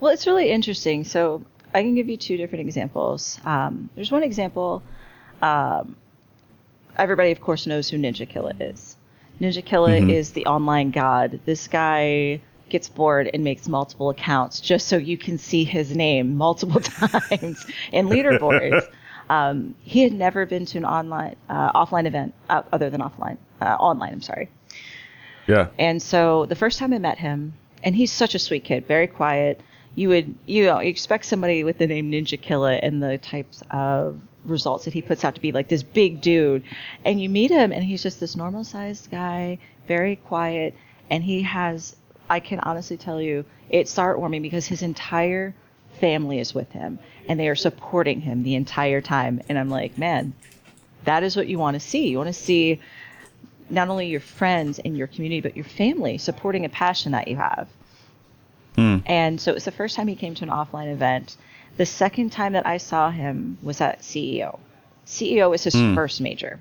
Well, 0.01 0.13
it's 0.13 0.27
really 0.27 0.51
interesting. 0.51 1.05
So 1.05 1.43
I 1.75 1.83
can 1.83 1.95
give 1.95 2.09
you 2.09 2.17
two 2.17 2.37
different 2.37 2.67
examples. 2.67 3.41
Um, 3.45 3.91
there's 3.97 4.13
one 4.13 4.23
example. 4.23 4.83
Um, 5.43 5.97
everybody, 6.97 7.33
of 7.33 7.41
course, 7.41 7.67
knows 7.67 7.91
who 7.91 7.99
Ninja 7.99 8.29
Killa 8.29 8.53
is. 8.61 8.97
Ninja 9.41 9.65
Killa 9.65 9.97
is 9.97 10.33
the 10.33 10.47
online 10.47 10.93
god. 10.93 11.41
This 11.45 11.67
guy 11.67 12.41
gets 12.69 12.89
bored 12.89 13.29
and 13.35 13.45
makes 13.45 13.69
multiple 13.69 14.11
accounts 14.11 14.61
just 14.61 14.89
so 14.89 14.97
you 14.97 15.19
can 15.19 15.39
see 15.39 15.65
his 15.65 15.95
name 15.95 16.37
multiple 16.37 16.81
times 16.81 17.67
in 17.93 18.07
leaderboards. 18.07 18.87
um, 19.29 19.75
he 19.83 20.03
had 20.03 20.13
never 20.13 20.47
been 20.47 20.67
to 20.67 20.79
an 20.79 20.85
online, 20.85 21.37
uh, 21.49 21.73
offline 21.73 22.07
event 22.07 22.35
uh, 22.49 22.63
other 22.73 22.91
than 22.91 23.01
offline, 23.01 23.37
uh, 23.61 23.77
online. 23.81 24.13
I'm 24.13 24.23
sorry. 24.23 24.49
Yeah. 25.47 25.69
And 25.79 26.01
so 26.01 26.47
the 26.47 26.55
first 26.55 26.79
time 26.79 26.93
I 26.93 26.99
met 26.99 27.19
him, 27.19 27.55
and 27.83 27.95
he's 27.95 28.13
such 28.13 28.35
a 28.35 28.39
sweet 28.39 28.65
kid, 28.65 28.87
very 28.87 29.09
quiet. 29.09 29.61
You 29.95 30.09
would 30.09 30.35
you 30.47 30.65
know 30.65 30.79
expect 30.79 31.25
somebody 31.25 31.65
with 31.65 31.79
the 31.79 31.87
name 31.87 32.11
Ninja 32.11 32.41
Killa 32.41 32.75
and 32.75 33.03
the 33.03 33.19
types 33.19 33.63
of 33.71 34.21
results 34.45 34.85
that 34.85 34.95
he 34.95 35.03
puts 35.03 35.25
out 35.25 35.35
to 35.37 35.41
be 35.41 35.53
like 35.53 35.69
this 35.69 35.83
big 35.83 36.21
dude, 36.21 36.65
and 37.05 37.21
you 37.21 37.29
meet 37.29 37.51
him 37.51 37.73
and 37.73 37.85
he's 37.85 38.03
just 38.03 38.21
this 38.21 38.37
normal 38.37 38.65
sized 38.65 39.11
guy, 39.11 39.59
very 39.87 40.17
quiet, 40.17 40.75
and 41.11 41.23
he 41.23 41.43
has 41.43 41.97
I 42.29 42.41
can 42.41 42.61
honestly 42.61 42.97
tell 42.97 43.21
you 43.21 43.45
it's 43.71 43.95
heartwarming 43.95 44.43
because 44.43 44.67
his 44.67 44.83
entire 44.83 45.55
family 46.01 46.41
is 46.41 46.55
with 46.55 46.71
him 46.73 46.99
and 47.29 47.39
they 47.39 47.49
are 47.49 47.55
supporting 47.55 48.21
him 48.21 48.43
the 48.43 48.55
entire 48.55 49.01
time, 49.01 49.41
and 49.49 49.59
I'm 49.59 49.71
like 49.71 49.97
man, 49.97 50.35
that 51.05 51.23
is 51.23 51.37
what 51.37 51.47
you 51.47 51.59
want 51.59 51.75
to 51.75 51.81
see. 51.81 52.09
You 52.09 52.19
want 52.19 52.29
to 52.29 52.33
see 52.33 52.81
not 53.71 53.89
only 53.89 54.09
your 54.09 54.21
friends 54.21 54.79
and 54.79 54.97
your 54.97 55.07
community, 55.07 55.41
but 55.41 55.57
your 55.57 55.65
family 55.65 56.19
supporting 56.19 56.65
a 56.65 56.69
passion 56.69 57.13
that 57.13 57.29
you 57.29 57.37
have. 57.37 57.69
Mm. 58.77 59.03
And 59.07 59.41
so 59.41 59.51
it 59.51 59.55
was 59.55 59.65
the 59.65 59.71
first 59.71 59.97
time 59.97 60.09
he 60.09 60.17
came 60.17 60.35
to 60.37 60.45
an 60.45 60.51
offline 60.51 60.93
event. 60.93 61.37
The 61.77 61.87
second 61.87 62.31
time 62.31 62.53
that 62.53 62.67
I 62.67 62.77
saw 62.79 63.11
him 63.11 63.59
was 63.63 63.81
at 63.81 64.01
CEO. 64.03 64.59
CEO 65.07 65.51
was 65.51 65.65
his 65.65 65.75
Mm. 65.75 65.95
first 65.95 66.21
major. 66.21 66.61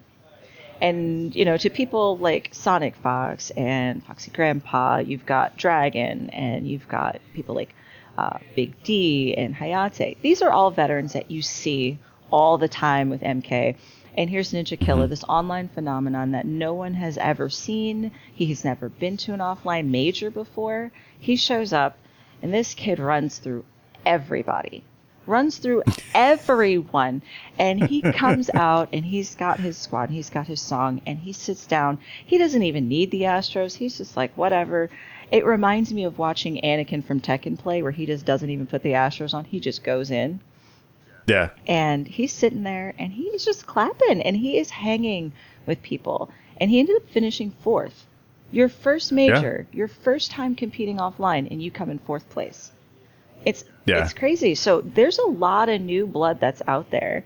And, 0.82 1.34
you 1.36 1.46
know, 1.46 1.56
to 1.58 1.70
people 1.70 2.18
like 2.18 2.50
Sonic 2.52 2.96
Fox 2.96 3.52
and 3.52 4.04
Foxy 4.04 4.32
Grandpa, 4.32 4.98
you've 4.98 5.26
got 5.26 5.56
Dragon 5.56 6.30
and 6.32 6.68
you've 6.68 6.88
got 6.88 7.20
people 7.34 7.56
like 7.56 7.74
uh, 8.18 8.38
Big 8.56 8.74
D 8.84 9.34
and 9.36 9.56
Hayate. 9.56 10.18
These 10.22 10.42
are 10.42 10.52
all 10.52 10.70
veterans 10.72 11.14
that 11.14 11.32
you 11.32 11.42
see 11.42 11.98
all 12.32 12.58
the 12.58 12.68
time 12.68 13.10
with 13.10 13.22
MK. 13.22 13.76
And 14.16 14.30
here's 14.30 14.52
Ninja 14.52 14.80
Killa, 14.80 15.08
this 15.08 15.24
online 15.24 15.70
phenomenon 15.70 16.32
that 16.32 16.46
no 16.46 16.74
one 16.76 16.94
has 16.94 17.18
ever 17.18 17.50
seen. 17.50 18.12
He's 18.34 18.64
never 18.64 18.90
been 18.90 19.18
to 19.18 19.34
an 19.34 19.40
offline 19.40 19.88
major 19.88 20.30
before. 20.30 20.92
He 21.18 21.36
shows 21.36 21.74
up, 21.74 21.98
and 22.44 22.54
this 22.54 22.76
kid 22.76 23.00
runs 23.00 23.40
through 23.40 23.66
everybody, 24.06 24.84
runs 25.26 25.58
through 25.58 25.82
everyone. 26.14 27.22
And 27.58 27.84
he 27.84 28.02
comes 28.14 28.50
out, 28.54 28.90
and 28.94 29.06
he's 29.06 29.34
got 29.36 29.60
his 29.60 29.78
squad, 29.78 30.10
and 30.10 30.16
he's 30.16 30.30
got 30.30 30.48
his 30.48 30.62
song, 30.62 31.02
and 31.06 31.18
he 31.20 31.34
sits 31.34 31.66
down. 31.66 32.00
He 32.26 32.38
doesn't 32.38 32.64
even 32.64 32.88
need 32.88 33.12
the 33.12 33.22
Astros. 33.22 33.76
He's 33.76 33.98
just 33.98 34.18
like, 34.18 34.36
whatever. 34.38 34.90
It 35.32 35.46
reminds 35.46 35.94
me 35.94 36.04
of 36.04 36.20
watching 36.20 36.62
Anakin 36.64 37.04
from 37.04 37.22
Tekken 37.22 37.58
play, 37.58 37.82
where 37.82 37.92
he 37.92 38.06
just 38.06 38.26
doesn't 38.26 38.50
even 38.50 38.68
put 38.68 38.84
the 38.84 38.92
Astros 38.92 39.34
on. 39.34 39.46
He 39.46 39.60
just 39.60 39.84
goes 39.84 40.12
in 40.12 40.42
Yeah. 41.28 41.50
and 41.66 42.06
he's 42.08 42.32
sitting 42.34 42.64
there 42.64 42.94
and 43.00 43.12
he's 43.14 43.44
just 43.46 43.66
clapping 43.66 44.22
and 44.22 44.36
he 44.38 44.58
is 44.60 44.70
hanging 44.70 45.32
with 45.66 45.82
people 45.82 46.30
and 46.58 46.70
he 46.70 46.80
ended 46.80 46.98
up 46.98 47.10
finishing 47.10 47.52
fourth 47.64 48.06
your 48.54 48.70
first 48.70 49.12
major 49.12 49.68
your 49.74 49.88
first 49.88 50.32
time 50.32 50.56
competing 50.56 50.98
offline 50.98 51.50
and 51.52 51.62
you 51.62 51.72
come 51.72 51.90
in 51.90 52.00
fourth 52.00 52.30
place. 52.30 52.72
It's 53.46 53.64
Yeah. 53.86 54.04
it's 54.04 54.14
crazy. 54.14 54.56
So 54.56 54.82
there's 54.82 55.20
a 55.20 55.28
lot 55.28 55.70
of 55.70 55.82
new 55.82 56.06
blood 56.08 56.40
that's 56.40 56.62
out 56.68 56.90
there. 56.92 57.26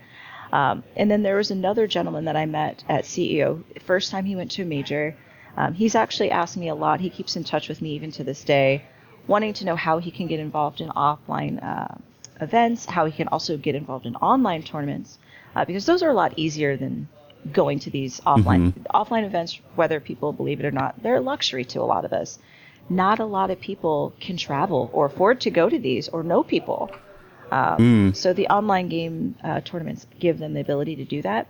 Um, 0.52 0.82
and 0.96 1.10
then 1.10 1.22
there 1.22 1.36
was 1.36 1.50
another 1.50 1.86
gentleman 1.86 2.24
that 2.24 2.36
i 2.36 2.46
met 2.46 2.82
at 2.88 3.04
ceo 3.04 3.62
first 3.80 4.10
time 4.10 4.24
he 4.24 4.34
went 4.34 4.50
to 4.52 4.62
a 4.62 4.64
major. 4.64 5.14
Um, 5.56 5.74
he's 5.74 5.94
actually 5.94 6.30
asked 6.30 6.56
me 6.56 6.68
a 6.68 6.74
lot. 6.74 7.00
He 7.00 7.10
keeps 7.10 7.36
in 7.36 7.44
touch 7.44 7.68
with 7.68 7.82
me 7.82 7.90
even 7.94 8.10
to 8.12 8.24
this 8.24 8.42
day 8.44 8.82
wanting 9.26 9.52
to 9.52 9.64
know 9.66 9.76
how 9.76 9.98
he 9.98 10.10
can 10.10 10.26
get 10.26 10.40
involved 10.40 10.80
in 10.80 10.88
offline 10.90 11.62
uh, 11.62 11.94
events, 12.40 12.86
how 12.86 13.04
he 13.04 13.12
can 13.12 13.28
also 13.28 13.56
get 13.56 13.74
involved 13.74 14.06
in 14.06 14.16
online 14.16 14.62
tournaments, 14.62 15.18
uh, 15.54 15.64
because 15.64 15.84
those 15.86 16.02
are 16.02 16.08
a 16.08 16.14
lot 16.14 16.32
easier 16.36 16.76
than 16.76 17.08
going 17.52 17.78
to 17.80 17.90
these 17.90 18.20
offline 18.20 18.72
offline 18.94 19.24
events. 19.24 19.60
Whether 19.74 20.00
people 20.00 20.32
believe 20.32 20.60
it 20.60 20.66
or 20.66 20.70
not, 20.70 21.02
they're 21.02 21.16
a 21.16 21.20
luxury 21.20 21.64
to 21.66 21.80
a 21.80 21.84
lot 21.84 22.04
of 22.04 22.12
us. 22.12 22.38
Not 22.88 23.18
a 23.18 23.24
lot 23.24 23.50
of 23.50 23.60
people 23.60 24.14
can 24.20 24.36
travel 24.36 24.90
or 24.92 25.06
afford 25.06 25.40
to 25.42 25.50
go 25.50 25.68
to 25.68 25.78
these 25.78 26.08
or 26.08 26.22
know 26.22 26.42
people. 26.42 26.90
Um, 27.50 27.76
So 28.14 28.32
the 28.32 28.48
online 28.48 28.88
game 28.88 29.34
uh, 29.44 29.60
tournaments 29.60 30.06
give 30.18 30.38
them 30.38 30.54
the 30.54 30.60
ability 30.60 30.96
to 30.96 31.04
do 31.04 31.22
that. 31.22 31.46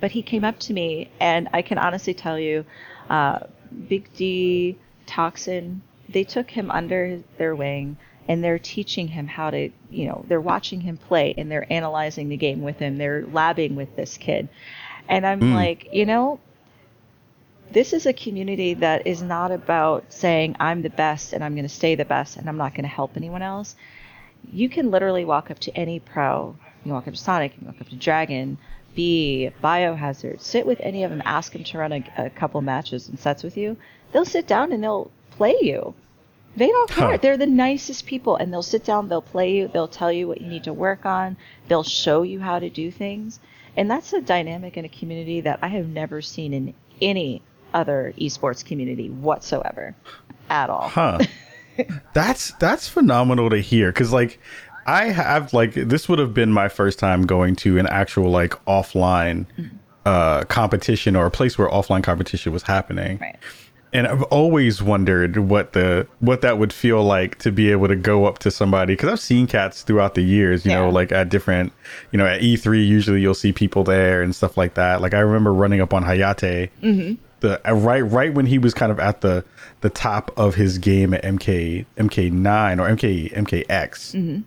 But 0.00 0.10
he 0.10 0.22
came 0.22 0.44
up 0.44 0.58
to 0.60 0.72
me, 0.74 1.10
and 1.20 1.48
I 1.52 1.62
can 1.62 1.78
honestly 1.78 2.12
tell 2.14 2.38
you, 2.38 2.64
uh, 3.08 3.40
Big 3.88 4.10
D, 4.14 4.76
Toxin, 5.06 5.80
they 6.08 6.24
took 6.24 6.50
him 6.50 6.70
under 6.70 7.20
their 7.38 7.54
wing 7.54 7.96
and 8.28 8.42
they're 8.42 8.58
teaching 8.58 9.08
him 9.08 9.26
how 9.26 9.50
to, 9.50 9.70
you 9.90 10.06
know, 10.06 10.24
they're 10.28 10.40
watching 10.40 10.80
him 10.80 10.96
play 10.96 11.34
and 11.38 11.50
they're 11.50 11.70
analyzing 11.72 12.28
the 12.28 12.36
game 12.36 12.60
with 12.62 12.78
him. 12.78 12.98
They're 12.98 13.22
labbing 13.22 13.74
with 13.76 13.94
this 13.96 14.16
kid. 14.18 14.48
And 15.08 15.26
I'm 15.26 15.40
hmm. 15.40 15.54
like, 15.54 15.88
you 15.92 16.06
know, 16.06 16.40
this 17.70 17.92
is 17.92 18.06
a 18.06 18.12
community 18.12 18.74
that 18.74 19.06
is 19.06 19.22
not 19.22 19.50
about 19.50 20.12
saying 20.12 20.56
I'm 20.60 20.82
the 20.82 20.90
best 20.90 21.32
and 21.32 21.42
I'm 21.42 21.54
going 21.54 21.64
to 21.64 21.74
stay 21.74 21.94
the 21.94 22.04
best 22.04 22.36
and 22.36 22.48
I'm 22.48 22.56
not 22.56 22.74
going 22.74 22.84
to 22.84 22.88
help 22.88 23.16
anyone 23.16 23.42
else. 23.42 23.76
You 24.52 24.68
can 24.68 24.90
literally 24.90 25.24
walk 25.24 25.50
up 25.50 25.58
to 25.60 25.76
any 25.76 25.98
pro. 25.98 26.56
You 26.84 26.92
walk 26.92 27.08
up 27.08 27.14
to 27.14 27.20
Sonic, 27.20 27.54
you 27.60 27.66
walk 27.66 27.80
up 27.80 27.88
to 27.88 27.96
Dragon, 27.96 28.58
B, 28.94 29.50
Biohazard, 29.62 30.40
sit 30.40 30.66
with 30.66 30.80
any 30.80 31.02
of 31.02 31.10
them, 31.10 31.22
ask 31.24 31.52
them 31.52 31.64
to 31.64 31.78
run 31.78 31.92
a, 31.92 32.04
a 32.16 32.30
couple 32.30 32.60
matches 32.62 33.08
and 33.08 33.18
sets 33.18 33.42
with 33.42 33.56
you. 33.56 33.76
They'll 34.12 34.24
sit 34.24 34.46
down 34.46 34.72
and 34.72 34.82
they'll 34.82 35.10
play 35.30 35.56
you. 35.60 35.94
They 36.56 36.68
don't 36.68 36.88
care. 36.88 37.10
Huh. 37.10 37.18
They're 37.20 37.36
the 37.36 37.46
nicest 37.46 38.06
people, 38.06 38.36
and 38.36 38.50
they'll 38.50 38.62
sit 38.62 38.84
down, 38.84 39.08
they'll 39.08 39.20
play 39.20 39.52
you, 39.54 39.68
they'll 39.68 39.88
tell 39.88 40.10
you 40.10 40.26
what 40.26 40.40
you 40.40 40.46
need 40.46 40.64
to 40.64 40.72
work 40.72 41.04
on, 41.04 41.36
they'll 41.68 41.82
show 41.82 42.22
you 42.22 42.40
how 42.40 42.58
to 42.58 42.70
do 42.70 42.90
things. 42.90 43.40
And 43.76 43.90
that's 43.90 44.12
a 44.12 44.20
dynamic 44.20 44.76
in 44.76 44.84
a 44.84 44.88
community 44.88 45.40
that 45.42 45.58
I 45.62 45.68
have 45.68 45.88
never 45.88 46.22
seen 46.22 46.54
in 46.54 46.74
any 47.00 47.42
other 47.74 48.14
esports 48.18 48.64
community 48.64 49.10
whatsoever 49.10 49.94
at 50.48 50.70
all. 50.70 50.88
Huh. 50.88 51.18
that's 52.14 52.52
that's 52.52 52.88
phenomenal 52.88 53.50
to 53.50 53.58
hear 53.58 53.92
because 53.92 54.12
like 54.12 54.38
I 54.86 55.06
have 55.06 55.52
like 55.52 55.74
this 55.74 56.08
would 56.08 56.18
have 56.18 56.32
been 56.32 56.52
my 56.52 56.68
first 56.68 56.98
time 56.98 57.26
going 57.26 57.56
to 57.56 57.78
an 57.78 57.86
actual 57.86 58.30
like 58.30 58.52
offline 58.64 59.46
uh 60.06 60.44
competition 60.44 61.16
or 61.16 61.26
a 61.26 61.30
place 61.30 61.58
where 61.58 61.68
offline 61.68 62.02
competition 62.02 62.52
was 62.52 62.62
happening. 62.62 63.18
Right. 63.18 63.36
And 63.92 64.06
I've 64.06 64.22
always 64.24 64.82
wondered 64.82 65.36
what 65.38 65.72
the 65.72 66.06
what 66.20 66.40
that 66.42 66.58
would 66.58 66.72
feel 66.72 67.02
like 67.02 67.38
to 67.38 67.50
be 67.52 67.70
able 67.70 67.88
to 67.88 67.96
go 67.96 68.26
up 68.26 68.38
to 68.40 68.50
somebody 68.50 68.92
because 68.94 69.08
I've 69.10 69.20
seen 69.20 69.46
cats 69.46 69.82
throughout 69.82 70.14
the 70.14 70.22
years, 70.22 70.64
you 70.66 70.72
know, 70.72 70.90
like 70.90 71.12
at 71.12 71.28
different, 71.28 71.72
you 72.10 72.18
know, 72.18 72.26
at 72.26 72.40
E3 72.42 72.86
usually 72.86 73.20
you'll 73.22 73.32
see 73.34 73.52
people 73.52 73.84
there 73.84 74.22
and 74.22 74.34
stuff 74.34 74.56
like 74.56 74.74
that. 74.74 75.00
Like 75.00 75.14
I 75.14 75.20
remember 75.20 75.52
running 75.52 75.80
up 75.80 75.94
on 75.94 76.04
Hayate, 76.04 76.70
the 77.40 77.60
uh, 77.68 77.72
right 77.74 78.00
right 78.00 78.34
when 78.34 78.46
he 78.46 78.58
was 78.58 78.74
kind 78.74 78.90
of 78.92 78.98
at 78.98 79.20
the 79.20 79.44
the 79.82 79.90
top 79.90 80.30
of 80.36 80.56
his 80.56 80.78
game 80.78 81.14
at 81.14 81.22
MK 81.22 81.86
MK9 81.96 82.78
or 82.80 82.94
MK 82.96 83.32
MKX. 83.34 84.44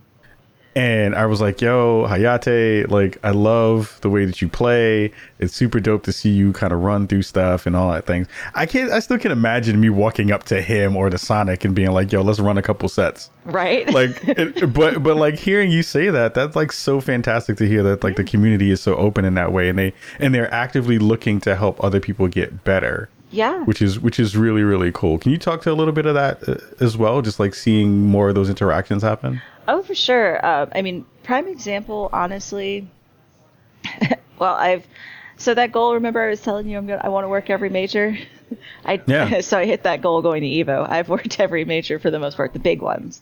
And 0.79 1.13
I 1.13 1.25
was 1.25 1.41
like, 1.41 1.59
yo, 1.59 2.05
Hayate, 2.07 2.89
like, 2.89 3.17
I 3.21 3.31
love 3.31 3.99
the 3.99 4.09
way 4.09 4.23
that 4.23 4.41
you 4.41 4.47
play. 4.47 5.11
It's 5.37 5.53
super 5.53 5.81
dope 5.81 6.03
to 6.03 6.13
see 6.13 6.29
you 6.29 6.53
kind 6.53 6.71
of 6.71 6.79
run 6.79 7.05
through 7.05 7.23
stuff 7.23 7.65
and 7.65 7.75
all 7.75 7.91
that 7.91 8.05
things. 8.05 8.27
I 8.55 8.65
can't, 8.65 8.89
I 8.89 8.99
still 8.99 9.17
can't 9.17 9.33
imagine 9.33 9.81
me 9.81 9.89
walking 9.89 10.31
up 10.31 10.45
to 10.45 10.61
him 10.61 10.95
or 10.95 11.09
to 11.09 11.17
Sonic 11.17 11.65
and 11.65 11.75
being 11.75 11.91
like, 11.91 12.13
yo, 12.13 12.21
let's 12.21 12.39
run 12.39 12.57
a 12.57 12.61
couple 12.61 12.87
sets. 12.87 13.29
Right? 13.43 13.89
Like, 13.99 14.23
it, 14.23 14.71
but, 14.73 15.03
but 15.03 15.17
like 15.17 15.35
hearing 15.35 15.71
you 15.71 15.83
say 15.83 16.09
that, 16.09 16.33
that's 16.33 16.55
like 16.55 16.71
so 16.71 17.01
fantastic 17.01 17.57
to 17.57 17.67
hear 17.67 17.83
that 17.83 18.01
like 18.01 18.15
the 18.15 18.23
community 18.23 18.71
is 18.71 18.79
so 18.79 18.95
open 18.95 19.25
in 19.25 19.33
that 19.33 19.51
way 19.51 19.67
and 19.67 19.77
they, 19.77 19.93
and 20.19 20.33
they're 20.33 20.53
actively 20.53 20.99
looking 20.99 21.41
to 21.41 21.57
help 21.57 21.83
other 21.83 21.99
people 21.99 22.29
get 22.29 22.63
better 22.63 23.09
yeah. 23.31 23.63
which 23.63 23.81
is 23.81 23.99
which 23.99 24.19
is 24.19 24.35
really 24.37 24.63
really 24.63 24.91
cool. 24.91 25.17
Can 25.17 25.31
you 25.31 25.37
talk 25.37 25.61
to 25.63 25.71
a 25.71 25.73
little 25.73 25.93
bit 25.93 26.05
of 26.05 26.15
that 26.15 26.47
uh, 26.47 26.55
as 26.79 26.97
well? 26.97 27.21
Just 27.21 27.39
like 27.39 27.53
seeing 27.53 28.05
more 28.07 28.29
of 28.29 28.35
those 28.35 28.49
interactions 28.49 29.03
happen. 29.03 29.41
Oh, 29.67 29.83
for 29.83 29.93
sure. 29.95 30.43
Uh, 30.45 30.65
I 30.73 30.81
mean, 30.81 31.05
prime 31.23 31.47
example, 31.47 32.09
honestly. 32.11 32.89
well, 34.39 34.55
I've 34.55 34.85
so 35.37 35.53
that 35.53 35.71
goal. 35.71 35.93
Remember, 35.93 36.21
I 36.21 36.29
was 36.29 36.41
telling 36.41 36.67
you 36.67 36.77
I'm 36.77 36.87
gonna 36.87 37.01
I 37.03 37.09
want 37.09 37.23
to 37.25 37.29
work 37.29 37.49
every 37.49 37.69
major. 37.69 38.17
I 38.85 39.01
Yeah. 39.05 39.41
so 39.41 39.57
I 39.57 39.65
hit 39.65 39.83
that 39.83 40.01
goal 40.01 40.21
going 40.21 40.41
to 40.41 40.47
Evo. 40.47 40.89
I've 40.89 41.09
worked 41.09 41.39
every 41.39 41.65
major 41.65 41.99
for 41.99 42.09
the 42.11 42.19
most 42.19 42.35
part, 42.37 42.53
the 42.53 42.59
big 42.59 42.81
ones. 42.81 43.21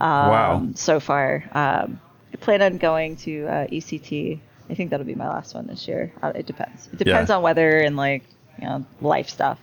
Um, 0.00 0.08
Wow. 0.28 0.68
So 0.74 1.00
far, 1.00 1.44
um, 1.52 2.00
I 2.32 2.36
plan 2.36 2.62
on 2.62 2.78
going 2.78 3.16
to 3.16 3.46
uh, 3.46 3.66
ECT. 3.66 4.38
I 4.70 4.74
think 4.74 4.90
that'll 4.90 5.06
be 5.06 5.14
my 5.14 5.28
last 5.28 5.54
one 5.54 5.66
this 5.66 5.88
year. 5.88 6.12
Uh, 6.22 6.32
it 6.34 6.46
depends. 6.46 6.86
It 6.92 6.98
depends 6.98 7.30
Yeah. 7.30 7.36
on 7.36 7.42
weather 7.42 7.80
and 7.80 7.96
like 7.96 8.22
you 8.58 8.66
know 8.66 8.84
life 9.00 9.28
stuff. 9.28 9.58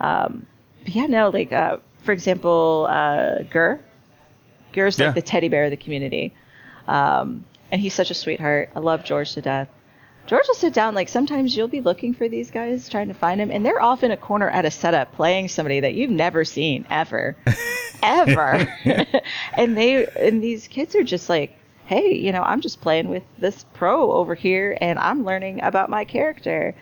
Um, 0.00 0.46
but 0.84 0.94
yeah, 0.94 1.06
no, 1.06 1.30
like 1.30 1.52
uh, 1.52 1.78
for 2.02 2.12
example, 2.12 2.86
uh, 2.88 3.42
Gur. 3.44 3.80
Gur's 4.72 4.98
like 4.98 5.14
the 5.14 5.22
teddy 5.22 5.48
bear 5.48 5.64
of 5.64 5.70
the 5.70 5.76
community. 5.76 6.32
Um, 6.86 7.44
and 7.72 7.80
he's 7.80 7.94
such 7.94 8.10
a 8.10 8.14
sweetheart. 8.14 8.70
I 8.74 8.80
love 8.80 9.04
George 9.04 9.32
to 9.34 9.42
death. 9.42 9.68
George 10.26 10.44
will 10.46 10.54
sit 10.54 10.72
down, 10.72 10.94
like 10.94 11.08
sometimes 11.08 11.56
you'll 11.56 11.66
be 11.66 11.80
looking 11.80 12.14
for 12.14 12.28
these 12.28 12.50
guys, 12.50 12.88
trying 12.88 13.08
to 13.08 13.14
find 13.14 13.40
them, 13.40 13.50
and 13.50 13.66
they're 13.66 13.82
off 13.82 14.04
in 14.04 14.12
a 14.12 14.16
corner 14.16 14.48
at 14.48 14.64
a 14.64 14.70
setup 14.70 15.12
playing 15.14 15.48
somebody 15.48 15.80
that 15.80 15.94
you've 15.94 16.10
never 16.10 16.44
seen 16.44 16.86
ever. 16.88 17.36
ever. 18.02 18.72
and 19.54 19.76
they 19.76 20.06
and 20.06 20.42
these 20.42 20.68
kids 20.68 20.94
are 20.94 21.02
just 21.02 21.28
like, 21.28 21.56
hey, 21.86 22.14
you 22.14 22.30
know, 22.30 22.42
I'm 22.42 22.60
just 22.60 22.80
playing 22.80 23.08
with 23.08 23.24
this 23.38 23.64
pro 23.74 24.12
over 24.12 24.34
here 24.34 24.78
and 24.80 24.98
I'm 24.98 25.24
learning 25.24 25.62
about 25.62 25.90
my 25.90 26.04
character. 26.04 26.74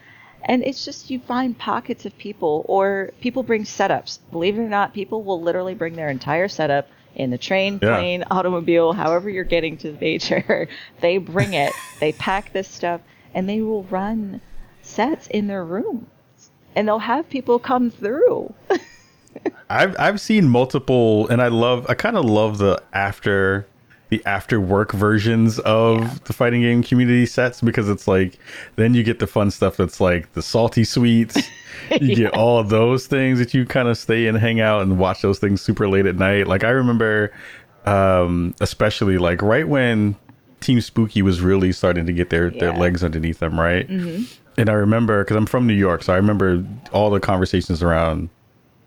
And 0.45 0.63
it's 0.65 0.85
just 0.85 1.11
you 1.11 1.19
find 1.21 1.59
pockets 1.59 2.07
of 2.07 2.17
people, 2.19 2.65
or 2.69 3.11
people 3.21 3.43
bring 3.43 3.65
setups. 3.65 4.19
Believe 4.31 4.59
it 4.59 4.63
or 4.63 4.69
not, 4.69 4.95
people 4.95 5.23
will 5.23 5.41
literally 5.43 5.75
bring 5.75 5.95
their 5.95 6.09
entire 6.09 6.49
setup 6.49 6.89
in 7.15 7.31
the 7.31 7.39
train, 7.39 7.81
Yeah. 7.83 7.97
plane, 7.97 8.25
automobile, 8.31 8.93
however 8.93 9.29
you're 9.29 9.45
getting 9.45 9.77
to 9.79 9.93
the 9.93 9.99
major. 9.99 10.69
they 11.01 11.19
bring 11.19 11.55
it, 11.55 11.73
they 12.01 12.13
pack 12.13 12.53
this 12.53 12.69
stuff, 12.69 13.01
and 13.35 13.49
they 13.49 13.61
will 13.61 13.83
run 13.85 14.41
sets 14.83 15.27
in 15.27 15.49
their 15.49 15.65
room. 15.65 16.07
And 16.77 16.87
they'll 16.87 17.01
have 17.01 17.29
people 17.29 17.59
come 17.59 17.91
through. 17.91 18.55
I've 19.71 19.97
I've 19.99 20.21
seen 20.21 20.49
multiple, 20.49 21.29
and 21.29 21.43
I 21.43 21.49
love. 21.49 21.87
I 21.89 21.95
kind 21.95 22.17
of 22.17 22.25
love 22.25 22.59
the 22.59 22.83
after 22.93 23.67
the 24.11 24.25
after 24.25 24.61
work 24.61 24.93
versions 24.93 25.59
of 25.61 26.01
Yeah. 26.01 26.15
the 26.25 26.33
fighting 26.33 26.63
game 26.63 26.83
community 26.83 27.27
sets 27.27 27.61
because 27.61 27.89
it's 27.89 28.09
like 28.09 28.39
then 28.77 28.95
you 28.95 29.03
get 29.03 29.19
the 29.19 29.27
fun 29.27 29.51
stuff 29.51 29.77
that's 29.77 30.01
like 30.01 30.33
the 30.33 30.43
salty 30.43 30.85
sweets. 30.85 31.37
You 32.01 32.17
get 32.17 32.35
all 32.35 32.63
those 32.65 33.07
things 33.07 33.39
that 33.39 33.55
you 33.55 33.65
kind 33.65 33.89
of 33.89 33.97
stay 33.97 34.27
and 34.27 34.37
hang 34.37 34.61
out 34.61 34.83
and 34.83 34.99
watch 34.99 35.23
those 35.23 35.39
things 35.39 35.63
super 35.63 35.89
late 35.89 36.07
at 36.07 36.17
night. 36.17 36.47
Like 36.49 36.65
I 36.65 36.71
remember, 36.71 37.33
um, 37.87 38.55
especially 38.61 39.17
like 39.17 39.41
right 39.43 39.67
when 39.67 40.17
Team 40.61 40.81
Spooky 40.81 41.23
was 41.23 41.41
really 41.41 41.73
starting 41.73 42.05
to 42.07 42.13
get 42.13 42.31
their 42.31 42.51
their 42.51 42.73
legs 42.75 43.05
underneath 43.05 43.39
them, 43.39 43.59
right? 43.59 43.89
And 43.89 44.69
I 44.69 44.73
remember 44.73 45.23
because 45.25 45.37
I'm 45.37 45.47
from 45.47 45.67
New 45.67 45.73
York, 45.75 46.03
so 46.03 46.13
I 46.13 46.17
remember 46.17 46.65
all 46.93 47.11
the 47.11 47.21
conversations 47.21 47.83
around 47.83 48.29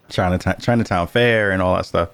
Chinatown, 0.09 0.57
Chinatown 0.59 1.07
Fair 1.07 1.51
and 1.51 1.61
all 1.61 1.75
that 1.77 1.85
stuff. 1.85 2.09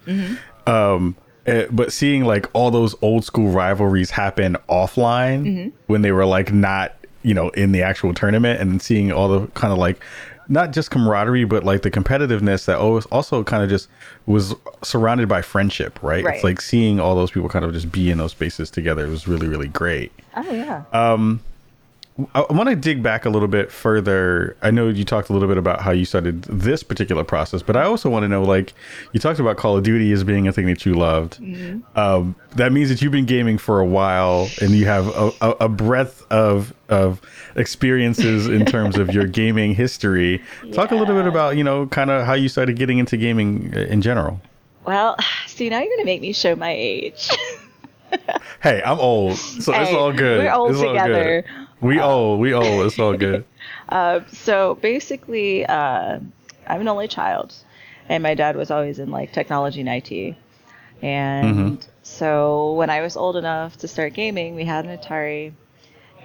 Um, 0.68 1.16
eh, 1.48 1.68
but 1.72 1.92
seeing 1.92 2.25
like 2.25 2.48
all 2.54 2.70
those 2.72 2.96
old 3.01 3.25
school 3.25 3.50
rivalries 3.50 4.12
happen 4.12 4.58
offline 4.70 5.72
when 5.88 6.01
they 6.01 6.12
were 6.12 6.25
like 6.25 6.54
not, 6.54 6.94
you 7.24 7.34
know, 7.34 7.50
in 7.50 7.72
the 7.72 7.82
actual 7.82 8.13
tournament, 8.13 8.62
and 8.62 8.82
seeing 8.82 9.12
all 9.12 9.27
the 9.27 9.48
kind 9.48 9.72
of 9.74 9.80
like 9.80 10.04
not 10.50 10.72
just 10.72 10.92
camaraderie, 10.92 11.44
but 11.44 11.63
like 11.63 11.82
the 11.82 11.92
competitiveness 11.92 12.66
that 12.66 12.77
always 12.77 13.06
also 13.08 13.44
kind 13.44 13.63
of 13.63 13.70
just 13.70 13.89
was 14.25 14.56
surrounded 14.84 15.27
by 15.27 15.42
friendship, 15.42 16.01
right? 16.01 16.24
Right. 16.24 16.36
It's 16.36 16.44
like 16.44 16.62
seeing 16.62 17.00
all 17.00 17.16
those 17.16 17.32
people 17.32 17.50
kind 17.50 17.66
of 17.66 17.74
just 17.74 17.92
be 17.92 18.10
in 18.10 18.18
those 18.18 18.32
spaces 18.32 18.70
together 18.70 19.08
was 19.08 19.27
really, 19.27 19.48
really 19.48 19.68
great. 19.68 20.12
Oh, 20.36 20.51
yeah. 20.51 20.84
I, 20.94 21.42
I 22.34 22.42
want 22.50 22.68
to 22.70 22.76
dig 22.76 23.04
back 23.04 23.26
a 23.26 23.30
little 23.30 23.48
bit 23.48 23.72
further. 23.72 24.58
I 24.64 24.72
know 24.72 24.90
you 24.90 25.04
talked 25.04 25.30
a 25.30 25.34
little 25.34 25.48
bit 25.48 25.58
about 25.58 25.82
how 25.82 25.92
you 25.92 26.04
started 26.04 26.42
this 26.44 26.82
particular 26.82 27.24
process, 27.24 27.62
but 27.62 27.76
I 27.76 27.84
also 27.84 28.10
want 28.10 28.24
to 28.24 28.28
know, 28.28 28.42
like, 28.44 28.74
you 29.14 29.20
talked 29.20 29.40
about 29.40 29.58
Call 29.58 29.78
of 29.78 29.84
Duty 29.84 30.12
as 30.12 30.24
being 30.24 30.48
a 30.48 30.52
thing 30.52 30.66
that 30.66 30.84
you 30.84 30.96
loved. 30.96 31.40
Um, 31.96 32.36
that 32.56 32.72
means 32.72 32.90
that 32.90 33.04
you've 33.04 33.12
been 33.12 33.28
gaming 33.28 33.60
for 33.60 33.80
a 33.80 33.86
while, 33.86 34.50
and 34.62 34.72
you 34.72 34.86
have 34.86 35.08
a, 35.10 35.32
a, 35.42 35.50
a 35.62 35.70
breadth 35.70 36.26
of 36.32 36.74
of 36.90 37.22
experiences 37.56 38.48
in 38.48 38.66
terms 38.76 38.98
of 38.98 39.14
your 39.14 39.26
gaming 39.28 39.76
history. 39.76 40.42
Talk 40.72 40.92
a 40.92 40.96
little 40.96 41.16
bit 41.16 41.28
about, 41.28 41.56
you 41.58 41.64
know, 41.64 41.86
kind 41.88 42.10
of 42.10 42.26
how 42.26 42.34
you 42.34 42.50
started 42.50 42.78
getting 42.78 42.98
into 42.98 43.18
gaming 43.18 43.74
uh, 43.76 43.82
in 43.82 44.02
general. 44.02 44.42
well, 44.86 45.16
see, 45.48 45.70
now 45.70 45.80
you're 45.80 45.88
going 45.88 46.00
to 46.00 46.06
make 46.06 46.22
me 46.22 46.34
show 46.34 46.56
my 46.56 46.72
age. 46.72 47.30
Hey, 48.64 48.82
I'm 48.86 49.00
old, 49.00 49.38
so 49.38 49.74
it's 49.74 49.92
all 49.92 50.14
good. 50.14 50.40
we're 50.46 50.52
old 50.52 50.72
It's 50.72 50.80
all 50.80 50.94
good. 51.08 51.46
We 51.82 52.00
old, 52.00 52.40
we 52.40 52.54
old. 52.54 52.86
It's 52.86 53.00
all 53.00 53.16
good. 53.16 53.46
Uh, 53.90 54.20
so 54.28 54.76
basically, 54.82 55.66
uh, 55.66 56.20
I'm 56.68 56.82
an 56.82 56.88
only 56.90 57.08
child, 57.08 57.54
and 58.10 58.22
my 58.22 58.34
dad 58.34 58.58
was 58.58 58.70
always 58.70 59.00
in 59.00 59.12
like 59.12 59.32
technology 59.32 59.80
and 59.80 59.88
IT. 59.88 60.36
And 61.02 61.86
so 62.04 62.74
when 62.74 62.90
I 62.90 63.02
was 63.02 63.16
old 63.16 63.38
enough 63.38 63.78
to 63.78 63.88
start 63.88 64.13
gaming, 64.13 64.56
we 64.56 64.66
had 64.66 64.86
an 64.86 64.98
Atari, 64.98 65.54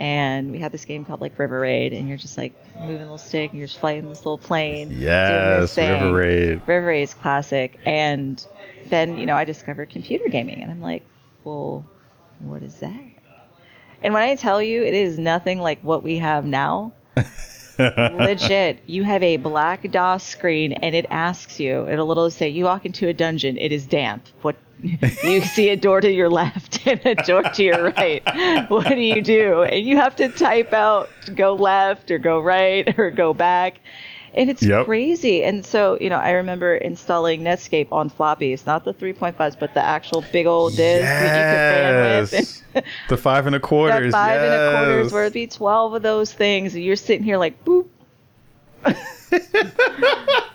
and 0.01 0.51
we 0.51 0.59
had 0.59 0.73
this 0.73 0.85
game 0.85 1.05
called 1.05 1.21
like 1.21 1.39
River 1.39 1.61
Raid, 1.61 1.93
and 1.93 2.09
you're 2.09 2.19
just 2.19 2.37
like 2.37 2.53
moving 2.81 2.97
a 2.97 3.01
little 3.03 3.19
stick, 3.19 3.51
and 3.51 3.59
you're 3.59 3.69
just 3.69 3.79
flying 3.79 4.09
this 4.09 4.19
little 4.19 4.39
plane. 4.39 4.89
Yes. 4.91 5.77
River 5.77 6.13
Raid. 6.13 6.63
River 6.67 6.87
Raid's 6.87 7.15
classic. 7.15 7.79
And 7.85 8.45
then, 8.87 9.19
you 9.19 9.27
know, 9.27 9.37
I 9.37 9.45
discovered 9.45 9.91
computer 9.91 10.29
gaming, 10.29 10.63
and 10.63 10.71
I'm 10.71 10.81
like, 10.81 11.05
well, 11.45 11.85
what 12.41 12.63
is 12.63 12.75
that? 12.77 13.12
And 14.03 14.13
when 14.13 14.23
I 14.23 14.35
tell 14.35 14.61
you, 14.63 14.83
it 14.83 14.95
is 14.95 15.19
nothing 15.19 15.61
like 15.61 15.81
what 15.83 16.03
we 16.03 16.19
have 16.19 16.45
now. 16.45 16.93
Legit, 17.79 18.81
you 18.87 19.05
have 19.05 19.23
a 19.23 19.37
black 19.37 19.91
DOS 19.91 20.25
screen, 20.25 20.73
and 20.73 20.95
it 20.95 21.07
asks 21.11 21.59
you. 21.59 21.89
It'll 21.89 22.07
little 22.07 22.31
say, 22.31 22.49
"You 22.49 22.65
walk 22.65 22.85
into 22.85 23.09
a 23.09 23.13
dungeon. 23.13 23.57
It 23.57 23.73
is 23.73 23.87
damp. 23.87 24.27
What? 24.43 24.57
You 25.23 25.41
see 25.43 25.69
a 25.69 25.77
door 25.77 26.01
to 26.01 26.11
your 26.11 26.29
left 26.29 26.85
and 26.87 27.01
a 27.07 27.15
door 27.15 27.45
to 27.45 27.63
your 27.63 27.93
right. 27.93 28.69
What 28.69 28.89
do 28.89 29.01
you 29.01 29.23
do?" 29.23 29.63
And 29.63 29.87
you 29.87 29.97
have 29.97 30.17
to 30.17 30.29
type 30.29 30.73
out, 30.73 31.09
"Go 31.35 31.55
left" 31.55 32.11
or 32.11 32.19
"Go 32.19 32.41
right" 32.41 32.99
or 32.99 33.11
"Go 33.11 33.33
back." 33.33 33.81
And 34.35 34.49
it's 34.49 34.63
Yep. 34.63 34.87
crazy. 34.87 35.45
And 35.45 35.65
so, 35.65 35.99
you 36.01 36.09
know, 36.09 36.17
I 36.17 36.31
remember 36.31 36.75
installing 36.75 37.43
Netscape 37.43 37.89
on 37.93 38.09
floppies, 38.09 38.65
not 38.67 38.85
the 38.85 38.95
3.5s, 38.95 39.57
but 39.59 39.75
the 39.75 39.85
actual 39.85 40.25
big 40.33 40.47
old 40.47 40.75
disk 40.75 41.05
that 41.05 42.31
you 42.31 42.33
could 42.33 42.43
with. 42.43 42.63
Yes. 42.75 42.85
the 43.09 43.17
five 43.19 43.47
and 43.47 43.55
a 43.55 43.61
quarters. 43.61 44.13
That 44.13 44.19
five 44.19 44.41
and 44.41 44.55
a 44.55 44.71
quarters 44.71 45.05
yes. 45.07 45.13
where 45.13 45.25
it'd 45.25 45.35
be 45.35 45.47
12 45.47 45.95
of 45.95 46.03
those 46.03 46.33
things, 46.33 46.75
and 46.75 46.83
you're 46.83 46.97
sitting 46.97 47.25
here 47.25 47.37
like, 47.37 47.63
boop. 47.65 47.89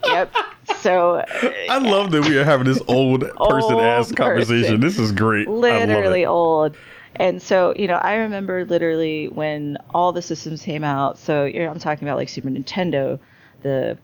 yep. 0.06 0.34
So, 0.78 1.24
I 1.70 1.78
love 1.78 2.12
that 2.12 2.26
we 2.28 2.38
are 2.38 2.44
having 2.44 2.66
this 2.66 2.82
old 2.88 3.22
person 3.50 3.80
ass 3.80 4.12
conversation. 4.12 4.80
This 4.82 4.98
is 4.98 5.12
great. 5.12 5.48
literally 5.48 6.26
old. 6.26 6.76
And 7.16 7.42
so, 7.42 7.74
you 7.76 7.88
know, 7.88 7.96
I 7.96 8.16
remember 8.16 8.66
literally 8.66 9.28
when 9.28 9.78
all 9.94 10.12
the 10.12 10.22
systems 10.22 10.62
came 10.62 10.84
out. 10.84 11.18
So, 11.18 11.46
you 11.46 11.60
know, 11.60 11.70
I'm 11.70 11.80
talking 11.80 12.08
about 12.08 12.18
like 12.18 12.30
Super 12.30 12.50
Nintendo, 12.50 13.20
the 13.62 13.98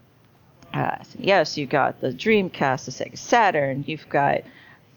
uh, 0.74 0.98
yes, 1.20 1.58
you 1.58 1.66
got 1.66 2.02
the 2.02 2.10
Dreamcast, 2.10 2.86
the 2.86 2.92
Sega 2.92 3.18
Saturn, 3.18 3.84
you've 3.88 4.10
got 4.10 4.42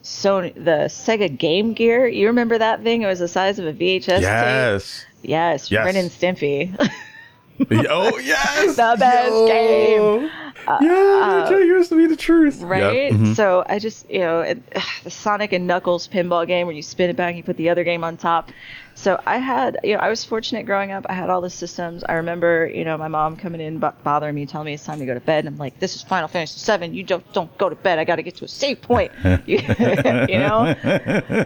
Sony, 0.02 0.54
the 0.54 0.86
Sega 0.88 1.36
Game 1.36 1.74
Gear. 1.74 2.06
You 2.06 2.28
remember 2.28 2.56
that 2.58 2.82
thing? 2.82 3.02
It 3.02 3.06
was 3.06 3.18
the 3.18 3.28
size 3.28 3.58
of 3.58 3.66
a 3.66 3.72
VHS 3.72 3.98
it. 3.98 4.08
tape. 4.08 4.22
Yes. 4.22 5.06
Yes, 5.22 5.70
Yes. 5.70 5.84
Ren 5.84 5.96
and 5.96 6.10
Stimpy. 6.10 6.74
oh 7.88 8.18
yes. 8.18 8.76
The 8.76 8.96
best 8.98 9.32
Yo. 9.32 10.30
Yeah, 10.68 11.46
that 11.48 11.60
used 11.64 11.90
to 11.90 11.96
be 11.96 12.06
the 12.06 12.16
truth. 12.16 12.62
Uh, 12.62 12.66
right? 12.66 13.10
Yep. 13.10 13.12
Mhm. 13.12 13.36
So 13.36 13.64
I 13.68 13.78
just, 13.78 14.08
you 14.10 14.20
know, 14.20 14.40
it, 14.40 14.62
the 15.04 15.10
Sonic 15.10 15.52
and 15.52 15.66
Knuckles 15.66 16.08
pinball 16.08 16.46
game 16.46 16.66
where 16.66 16.74
you 16.76 16.82
spin 16.82 17.10
it 17.10 17.16
back 17.16 17.28
and 17.28 17.36
you 17.38 17.42
put 17.42 17.56
the 17.56 17.68
other 17.70 17.84
game 17.84 18.04
on 18.04 18.16
top. 18.16 18.50
So 18.94 19.20
I 19.26 19.36
had, 19.36 19.78
you 19.84 19.92
know, 19.94 20.00
I 20.00 20.08
was 20.08 20.24
fortunate 20.24 20.64
growing 20.64 20.90
up. 20.90 21.04
I 21.08 21.12
had 21.12 21.28
all 21.28 21.42
the 21.42 21.50
systems. 21.50 22.02
I 22.08 22.14
remember, 22.14 22.66
you 22.66 22.82
know, 22.84 22.96
my 22.96 23.08
mom 23.08 23.36
coming 23.36 23.60
in 23.60 23.78
bo- 23.78 23.92
bothering 24.02 24.34
me, 24.34 24.46
telling 24.46 24.64
me 24.66 24.74
it's 24.74 24.84
time 24.86 24.98
to 25.00 25.06
go 25.06 25.12
to 25.12 25.20
bed. 25.20 25.44
And 25.44 25.54
I'm 25.54 25.58
like, 25.58 25.78
this 25.80 25.94
is 25.96 26.02
Final 26.02 26.28
Fantasy 26.28 26.58
Seven. 26.58 26.94
You 26.94 27.02
don't 27.04 27.30
don't 27.34 27.56
go 27.58 27.68
to 27.68 27.76
bed. 27.76 27.98
I 27.98 28.04
got 28.04 28.16
to 28.16 28.22
get 28.22 28.36
to 28.36 28.46
a 28.46 28.48
save 28.48 28.80
point. 28.80 29.12
you, 29.24 29.36
you 29.48 30.38
know, 30.38 30.74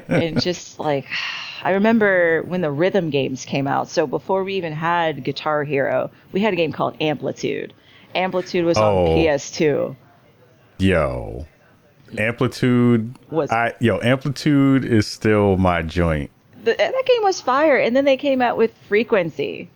and 0.08 0.40
just 0.40 0.78
like. 0.78 1.06
I 1.62 1.72
remember 1.72 2.40
when 2.44 2.62
the 2.62 2.70
rhythm 2.70 3.10
games 3.10 3.44
came 3.44 3.66
out. 3.66 3.90
So 3.90 4.06
before 4.06 4.44
we 4.44 4.54
even 4.54 4.72
had 4.72 5.22
Guitar 5.24 5.62
Hero, 5.62 6.10
we 6.32 6.40
had 6.40 6.54
a 6.54 6.56
game 6.56 6.72
called 6.72 6.96
Amplitude. 7.02 7.74
Amplitude 8.14 8.64
was 8.64 8.76
Oh. 8.78 9.12
on 9.12 9.16
PS2. 9.18 9.96
Yo. 10.78 11.46
Amplitude 12.18 13.14
Was- 13.30 13.50
I 13.50 13.74
yo, 13.80 14.00
amplitude 14.00 14.84
is 14.84 15.06
still 15.06 15.56
my 15.56 15.82
joint. 15.82 16.30
the, 16.64 16.72
eh, 16.80 16.90
that 16.90 17.06
game 17.06 17.22
was 17.22 17.40
fire 17.40 17.76
and 17.76 17.94
then 17.96 18.04
they 18.04 18.16
came 18.16 18.42
out 18.42 18.56
with 18.56 18.72
frequency 18.88 19.70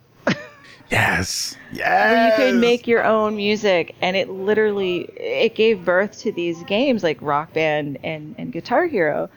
Yes. 0.90 1.57
yes. 1.73 2.11
where 2.12 2.27
you 2.27 2.53
could 2.53 2.61
make 2.61 2.87
your 2.87 3.05
own 3.05 3.37
music 3.37 3.94
and 4.03 4.16
it 4.16 4.29
literally 4.29 5.03
it 5.16 5.55
gave 5.55 5.85
birth 5.85 6.18
to 6.20 6.33
these 6.33 6.62
games 6.64 7.03
like 7.03 7.16
rock 7.23 7.53
band 7.55 7.99
and, 8.05 8.35
and 8.37 8.53
guitar 8.53 8.87
hero 8.87 9.31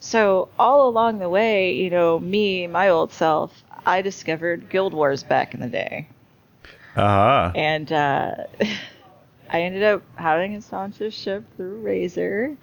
so 0.00 0.48
all 0.58 0.88
along 0.88 1.18
the 1.20 1.28
way 1.28 1.72
you 1.72 1.90
know 1.90 2.18
me 2.18 2.66
my 2.66 2.88
old 2.88 3.12
self 3.12 3.62
i 3.86 4.02
discovered 4.02 4.68
guild 4.68 4.92
wars 4.92 5.22
back 5.22 5.54
in 5.54 5.60
the 5.60 5.68
day 5.68 6.08
Uh-huh. 6.96 7.52
and 7.54 7.92
uh, 7.92 8.34
i 9.50 9.62
ended 9.62 9.82
up 9.82 10.02
having 10.16 10.56
a 10.56 10.60
sponsorship 10.60 11.44
through 11.56 11.82
razer 11.82 12.56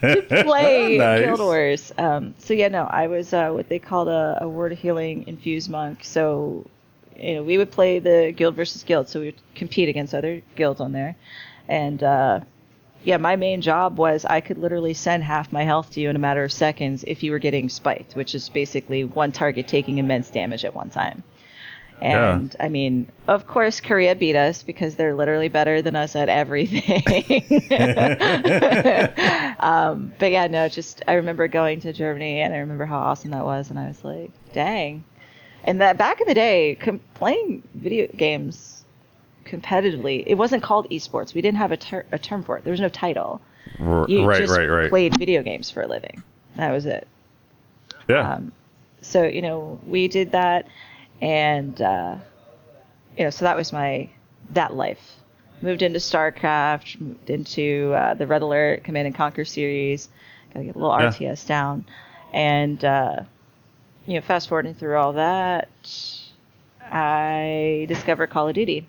to 0.00 0.22
play 0.44 0.98
Nice. 0.98 1.24
Guild 1.24 1.40
Wars. 1.40 1.92
Um, 1.98 2.34
so 2.38 2.54
yeah, 2.54 2.68
no, 2.68 2.84
I 2.84 3.06
was 3.08 3.32
uh, 3.32 3.50
what 3.50 3.68
they 3.68 3.78
called 3.78 4.08
a, 4.08 4.38
a 4.40 4.48
word 4.48 4.72
healing 4.72 5.26
infused 5.26 5.68
monk. 5.68 6.04
So 6.04 6.66
you 7.16 7.34
know, 7.34 7.42
we 7.42 7.58
would 7.58 7.70
play 7.70 7.98
the 7.98 8.32
guild 8.34 8.56
versus 8.56 8.82
guild, 8.82 9.08
so 9.08 9.20
we 9.20 9.26
would 9.26 9.40
compete 9.54 9.88
against 9.88 10.14
other 10.14 10.42
guilds 10.56 10.80
on 10.80 10.92
there, 10.92 11.16
and 11.68 12.02
uh, 12.02 12.40
yeah, 13.04 13.18
my 13.18 13.36
main 13.36 13.60
job 13.60 13.98
was 13.98 14.24
I 14.24 14.40
could 14.40 14.58
literally 14.58 14.94
send 14.94 15.22
half 15.24 15.52
my 15.52 15.64
health 15.64 15.90
to 15.92 16.00
you 16.00 16.08
in 16.10 16.16
a 16.16 16.20
matter 16.20 16.44
of 16.44 16.52
seconds 16.52 17.04
if 17.06 17.22
you 17.22 17.32
were 17.32 17.38
getting 17.38 17.68
spiked, 17.68 18.14
which 18.14 18.34
is 18.34 18.48
basically 18.48 19.04
one 19.04 19.32
target 19.32 19.68
taking 19.68 19.98
immense 19.98 20.30
damage 20.30 20.64
at 20.64 20.74
one 20.74 20.90
time. 20.90 21.22
Yeah. 22.02 22.34
And 22.34 22.56
I 22.58 22.68
mean, 22.68 23.06
of 23.28 23.46
course, 23.46 23.80
Korea 23.80 24.14
beat 24.14 24.36
us 24.36 24.62
because 24.62 24.96
they're 24.96 25.14
literally 25.14 25.48
better 25.48 25.82
than 25.82 25.96
us 25.96 26.16
at 26.16 26.28
everything. 26.28 27.02
um, 29.60 30.12
but 30.18 30.30
yeah, 30.30 30.46
no, 30.46 30.68
just 30.68 31.02
I 31.06 31.14
remember 31.14 31.48
going 31.48 31.80
to 31.80 31.92
Germany 31.92 32.40
and 32.40 32.54
I 32.54 32.58
remember 32.58 32.86
how 32.86 32.98
awesome 32.98 33.30
that 33.32 33.44
was, 33.44 33.70
and 33.70 33.78
I 33.78 33.88
was 33.88 34.02
like, 34.04 34.30
dang. 34.52 35.04
And 35.64 35.80
that 35.80 35.98
back 35.98 36.20
in 36.20 36.26
the 36.26 36.34
day, 36.34 36.76
com- 36.80 37.00
playing 37.14 37.62
video 37.74 38.06
games 38.16 38.84
competitively. 39.44 40.24
It 40.26 40.36
wasn't 40.36 40.62
called 40.62 40.88
esports. 40.90 41.34
We 41.34 41.42
didn't 41.42 41.58
have 41.58 41.72
a, 41.72 41.76
ter- 41.76 42.06
a 42.12 42.18
term 42.18 42.42
for 42.42 42.56
it. 42.56 42.64
There 42.64 42.70
was 42.70 42.80
no 42.80 42.88
title. 42.88 43.40
R- 43.78 44.06
You 44.08 44.24
right, 44.24 44.38
just 44.38 44.56
right, 44.56 44.68
right. 44.68 44.90
played 44.90 45.18
video 45.18 45.42
games 45.42 45.70
for 45.70 45.82
a 45.82 45.86
living. 45.86 46.22
That 46.56 46.72
was 46.72 46.86
it. 46.86 47.06
yeah. 48.08 48.34
Um, 48.34 48.52
so 49.02 49.24
you 49.24 49.42
know, 49.42 49.78
we 49.86 50.08
did 50.08 50.32
that, 50.32 50.66
and 51.20 51.80
uh, 51.80 52.16
you 53.16 53.24
know, 53.24 53.30
so 53.30 53.44
that 53.44 53.56
was 53.56 53.72
my 53.72 54.10
that 54.50 54.74
life. 54.74 55.16
Moved 55.62 55.82
into 55.82 55.98
StarCraft, 55.98 57.00
moved 57.00 57.28
into 57.28 57.92
uh, 57.94 58.14
the 58.14 58.26
Red 58.26 58.42
Alert 58.42 58.84
Command 58.84 59.06
and 59.06 59.14
Conquer 59.14 59.44
series. 59.44 60.08
Got 60.54 60.64
get 60.64 60.74
a 60.74 60.78
little 60.78 60.98
Yeah. 60.98 61.10
RTS 61.10 61.46
down, 61.46 61.84
and 62.32 62.82
uh, 62.84 63.16
you 64.06 64.14
know, 64.14 64.20
fast 64.22 64.48
forwarding 64.48 64.74
through 64.74 64.96
all 64.96 65.12
that, 65.14 65.68
I 66.90 67.84
discovered 67.88 68.28
Call 68.28 68.48
of 68.48 68.54
Duty, 68.54 68.88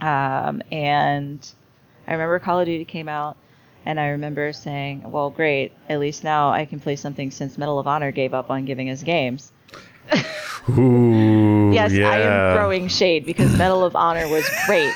um, 0.00 0.62
and 0.70 1.52
I 2.06 2.12
remember 2.12 2.38
Call 2.38 2.60
of 2.60 2.66
Duty 2.66 2.84
came 2.84 3.08
out. 3.08 3.36
And 3.84 3.98
I 3.98 4.10
remember 4.10 4.52
saying, 4.52 5.10
well, 5.10 5.28
great, 5.30 5.72
at 5.88 5.98
least 5.98 6.22
now 6.22 6.50
I 6.50 6.66
can 6.66 6.78
play 6.78 6.94
something 6.94 7.32
since 7.32 7.58
Medal 7.58 7.80
of 7.80 7.88
Honor 7.88 8.12
gave 8.12 8.32
up 8.32 8.48
on 8.48 8.64
giving 8.64 8.88
us 8.90 9.02
games. 9.02 9.50
Ooh, 10.78 11.70
Yes, 11.72 11.92
yeah. 11.92 12.08
I 12.10 12.18
am 12.18 12.56
throwing 12.56 12.88
shade 12.88 13.24
because 13.26 13.56
Medal 13.58 13.84
of 13.84 13.96
Honor 13.96 14.28
was 14.28 14.48
great. 14.66 14.92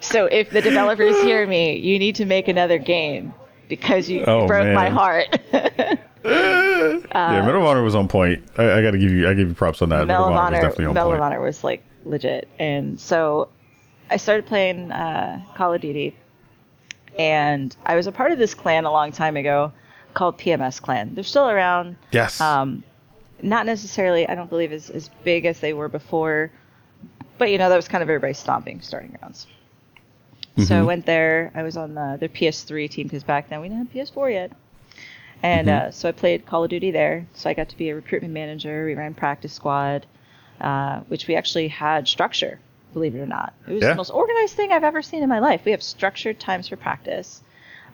so 0.00 0.26
if 0.26 0.50
the 0.50 0.60
developers 0.60 1.20
hear 1.22 1.46
me, 1.46 1.76
you 1.76 1.98
need 1.98 2.16
to 2.16 2.24
make 2.24 2.48
another 2.48 2.78
game 2.78 3.32
because 3.68 4.08
you 4.08 4.24
Oh, 4.26 4.46
broke 4.46 4.66
my 4.74 4.88
man. 4.88 4.92
heart. 4.92 5.40
yeah, 6.24 7.42
Medal 7.42 7.60
of 7.62 7.66
Honor 7.68 7.82
was 7.82 7.94
on 7.94 8.08
point. 8.08 8.42
I, 8.58 8.78
I 8.78 8.82
got 8.82 8.92
to 8.92 8.98
give 8.98 9.10
you, 9.10 9.28
I 9.28 9.34
give 9.34 9.48
you 9.48 9.54
props 9.54 9.82
on 9.82 9.88
that. 9.90 10.06
Medal 10.06 10.24
of 10.26 10.30
was 10.32 10.40
Honor, 10.40 10.60
definitely 10.60 10.86
on 10.86 10.94
Medal 10.94 11.10
point. 11.10 11.18
of 11.20 11.24
Honor 11.24 11.40
was 11.40 11.62
like 11.64 11.84
legit, 12.04 12.48
and 12.58 12.98
so 12.98 13.48
I 14.10 14.16
started 14.16 14.46
playing 14.46 14.90
uh, 14.90 15.42
Call 15.54 15.74
of 15.74 15.80
Duty, 15.80 16.16
and 17.18 17.74
I 17.86 17.94
was 17.96 18.06
a 18.06 18.12
part 18.12 18.32
of 18.32 18.38
this 18.38 18.54
clan 18.54 18.84
a 18.84 18.90
long 18.92 19.12
time 19.12 19.36
ago 19.36 19.72
called 20.14 20.38
PMS 20.38 20.80
Clan. 20.82 21.14
They're 21.14 21.22
still 21.24 21.48
around. 21.48 21.96
Yes. 22.10 22.40
Um, 22.40 22.82
not 23.42 23.66
necessarily, 23.66 24.28
I 24.28 24.34
don't 24.34 24.50
believe 24.50 24.72
as 24.72 24.90
as 24.90 25.08
big 25.24 25.44
as 25.46 25.60
they 25.60 25.72
were 25.72 25.88
before, 25.88 26.50
but 27.38 27.50
you 27.50 27.58
know 27.58 27.68
that 27.68 27.76
was 27.76 27.88
kind 27.88 28.02
of 28.02 28.08
everybody's 28.10 28.38
stomping 28.38 28.80
starting 28.80 29.16
grounds. 29.18 29.46
So 30.66 30.78
I 30.78 30.82
went 30.82 31.06
there. 31.06 31.50
I 31.54 31.62
was 31.62 31.78
on 31.78 31.94
the, 31.94 32.16
their 32.20 32.28
PS3 32.28 32.90
team 32.90 33.06
because 33.06 33.24
back 33.24 33.48
then 33.48 33.62
we 33.62 33.68
didn't 33.68 33.86
have 33.86 33.92
PS4 33.94 34.30
yet. 34.30 34.52
And 35.42 35.68
Mhm. 35.68 35.72
uh, 35.88 35.90
so 35.90 36.08
I 36.10 36.12
played 36.12 36.44
Call 36.44 36.64
of 36.64 36.70
Duty 36.70 36.90
there. 36.90 37.26
So 37.32 37.48
I 37.48 37.54
got 37.54 37.70
to 37.70 37.78
be 37.78 37.88
a 37.88 37.94
recruitment 37.94 38.34
manager. 38.34 38.84
We 38.84 38.94
ran 38.94 39.14
practice 39.14 39.54
squad, 39.54 40.04
uh, 40.60 41.00
which 41.08 41.26
we 41.28 41.34
actually 41.34 41.68
had 41.68 42.06
structure, 42.08 42.58
believe 42.92 43.14
it 43.14 43.20
or 43.20 43.26
not. 43.26 43.54
It 43.66 43.72
was 43.72 43.82
Yeah. 43.84 43.90
the 43.90 43.94
most 43.94 44.10
organized 44.10 44.54
thing 44.54 44.70
I've 44.70 44.84
ever 44.84 45.00
seen 45.00 45.22
in 45.22 45.30
my 45.30 45.38
life. 45.38 45.64
We 45.64 45.70
have 45.70 45.82
structured 45.82 46.38
times 46.38 46.68
for 46.68 46.76
practice. 46.76 47.40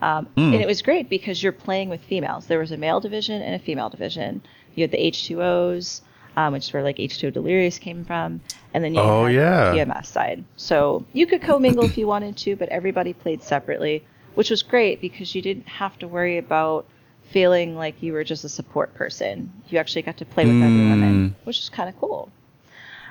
Um, 0.03 0.27
Mm. 0.37 0.55
And 0.55 0.63
it 0.63 0.67
was 0.67 0.83
great 0.83 1.09
because 1.09 1.41
you're 1.43 1.53
playing 1.53 1.89
with 1.89 2.01
females. 2.03 2.47
There 2.49 2.59
was 2.59 2.73
a 2.73 2.77
male 2.77 2.99
division 3.01 3.43
and 3.43 3.55
a 3.55 3.61
female 3.61 3.91
division. 3.91 4.43
You 4.77 4.83
had 4.85 4.93
the 4.93 4.99
H2Os, 4.99 6.03
um, 6.37 6.53
which 6.53 6.69
is 6.69 6.73
where 6.73 6.83
like 6.85 6.99
H2O 6.99 7.33
Delirious 7.33 7.79
came 7.81 8.05
from, 8.05 8.41
and 8.73 8.85
then 8.85 8.95
you 8.95 9.01
Oh, 9.01 9.25
had 9.27 9.35
yeah. 9.35 9.71
the 9.71 9.79
PMS 9.79 10.07
side. 10.07 10.45
So 10.57 11.05
you 11.13 11.27
could 11.27 11.43
commingle 11.43 11.85
if 11.85 11.99
you 11.99 12.07
wanted 12.07 12.37
to, 12.39 12.55
but 12.57 12.69
everybody 12.69 13.13
played 13.13 13.43
separately, 13.43 14.05
which 14.35 14.51
was 14.51 14.63
great 14.63 15.01
because 15.01 15.35
you 15.35 15.43
didn't 15.43 15.67
have 15.67 15.99
to 15.99 16.07
worry 16.09 16.39
about 16.39 16.87
feeling 17.31 17.75
like 17.75 18.03
you 18.03 18.13
were 18.13 18.23
just 18.23 18.45
a 18.45 18.49
support 18.49 18.95
person. 18.95 19.51
You 19.69 19.79
actually 19.79 20.03
got 20.03 20.19
to 20.19 20.25
play 20.25 20.45
with 20.47 20.55
other 20.57 20.67
women, 20.69 21.35
which 21.45 21.59
is 21.59 21.69
kind 21.71 21.89
of 21.89 21.99
cool. 21.99 22.31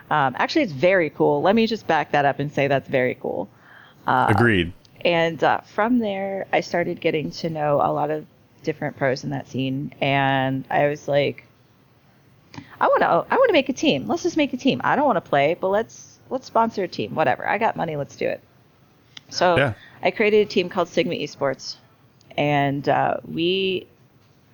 Um, 0.10 0.36
actually, 0.38 0.62
it's 0.62 0.72
very 0.72 1.10
cool. 1.10 1.42
Let 1.42 1.56
me 1.56 1.66
just 1.68 1.88
back 1.88 2.12
that 2.12 2.26
up 2.26 2.40
and 2.40 2.52
say 2.54 2.68
that's 2.68 2.88
very 2.88 3.16
cool. 3.16 3.50
Uh, 4.06 4.28
Agreed. 4.30 4.72
and 5.04 5.44
uh, 5.44 5.62
from 5.62 5.98
there, 5.98 6.46
I 6.54 6.62
started 6.62 7.02
getting 7.02 7.32
to 7.32 7.50
know 7.50 7.78
a 7.82 7.92
lot 7.92 8.12
of 8.12 8.26
different 8.64 8.98
pros 8.98 9.24
in 9.24 9.32
that 9.32 9.48
scene, 9.48 9.94
and 10.00 10.64
I 10.70 10.88
was 10.88 11.08
like, 11.08 11.45
I 12.86 12.88
want 12.88 13.02
to, 13.02 13.08
I 13.08 13.36
want 13.38 13.50
to 13.50 13.54
make 13.54 13.70
a 13.70 13.74
team. 13.74 14.08
Let's 14.08 14.22
just 14.22 14.38
make 14.38 14.54
a 14.54 14.58
team. 14.58 14.80
I 14.84 14.96
don't 14.96 15.06
want 15.06 15.18
to 15.18 15.28
play, 15.28 15.58
but 15.60 15.70
let's 15.70 16.20
let's 16.30 16.46
sponsor 16.46 16.84
a 16.84 16.88
team. 16.88 17.16
Whatever. 17.16 17.48
I 17.48 17.58
got 17.58 17.76
money. 17.76 17.96
Let's 17.96 18.16
do 18.16 18.28
it. 18.28 18.42
So 19.30 19.58
Yeah. 19.58 19.74
I 20.04 20.12
created 20.12 20.46
a 20.46 20.50
team 20.50 20.70
called 20.70 20.88
Sigma 20.88 21.16
Esports, 21.16 21.78
and 22.38 22.88
uh, 22.88 23.18
we 23.28 23.88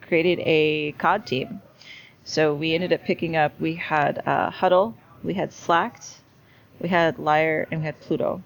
created 0.08 0.40
a 0.46 0.94
COD 0.94 1.26
team. 1.28 1.62
So 2.24 2.54
we 2.54 2.74
ended 2.74 2.94
up 2.94 3.04
picking 3.04 3.36
up. 3.36 3.52
We 3.60 3.76
had 3.76 4.26
uh, 4.26 4.50
Huddle, 4.50 4.96
we 5.24 5.34
had 5.34 5.52
Slacked, 5.52 6.22
we 6.80 6.88
had 6.88 7.20
Liar, 7.20 7.68
and 7.70 7.82
we 7.82 7.86
had 7.86 8.00
Pluto. 8.00 8.42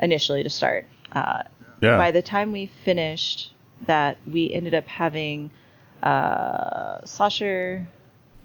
Initially 0.00 0.44
to 0.44 0.50
start. 0.50 0.86
Uh, 1.10 1.42
Yeah. 1.80 1.96
By 1.96 2.12
the 2.12 2.22
time 2.22 2.52
we 2.52 2.66
finished 2.84 3.52
that, 3.86 4.18
we 4.24 4.52
ended 4.52 4.74
up 4.74 4.86
having 4.86 5.50
uh, 6.02 7.04
Slasher, 7.04 7.88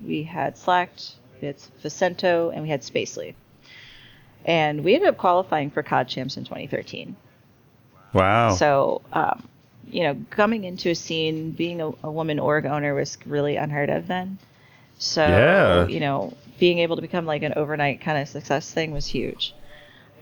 we 0.06 0.24
had 0.24 0.58
Slacked, 0.58 1.14
we 1.42 1.48
had 1.48 1.58
Vicento, 1.84 2.52
and 2.54 2.64
we 2.64 2.70
had 2.70 2.82
Spacely. 2.82 3.36
And 4.46 4.84
we 4.84 4.94
ended 4.96 5.10
up 5.10 5.18
qualifying 5.18 5.70
for 5.72 5.84
COD 5.84 6.08
Champs 6.08 6.38
in 6.38 6.44
2013. 6.44 7.16
wow. 8.14 8.56
So, 8.56 9.02
um, 9.14 9.48
you 9.90 10.04
know, 10.04 10.18
coming 10.30 10.64
into 10.64 10.90
a 10.90 10.96
scene, 10.96 11.52
being 11.52 11.82
a, 11.82 11.92
a 12.04 12.12
woman 12.12 12.40
org 12.40 12.66
owner 12.66 12.94
was 12.94 13.18
really 13.26 13.56
unheard 13.56 13.90
of 13.90 14.08
then. 14.08 14.38
So, 14.98 15.28
Yeah. 15.28 15.88
you 15.88 16.00
know, 16.00 16.34
being 16.60 16.80
able 16.80 16.96
to 16.98 17.02
become 17.02 17.26
like 17.26 17.44
an 17.44 17.54
overnight 17.56 18.02
kind 18.02 18.18
of 18.18 18.28
success 18.28 18.72
thing 18.72 18.92
was 18.92 19.06
huge. 19.08 19.54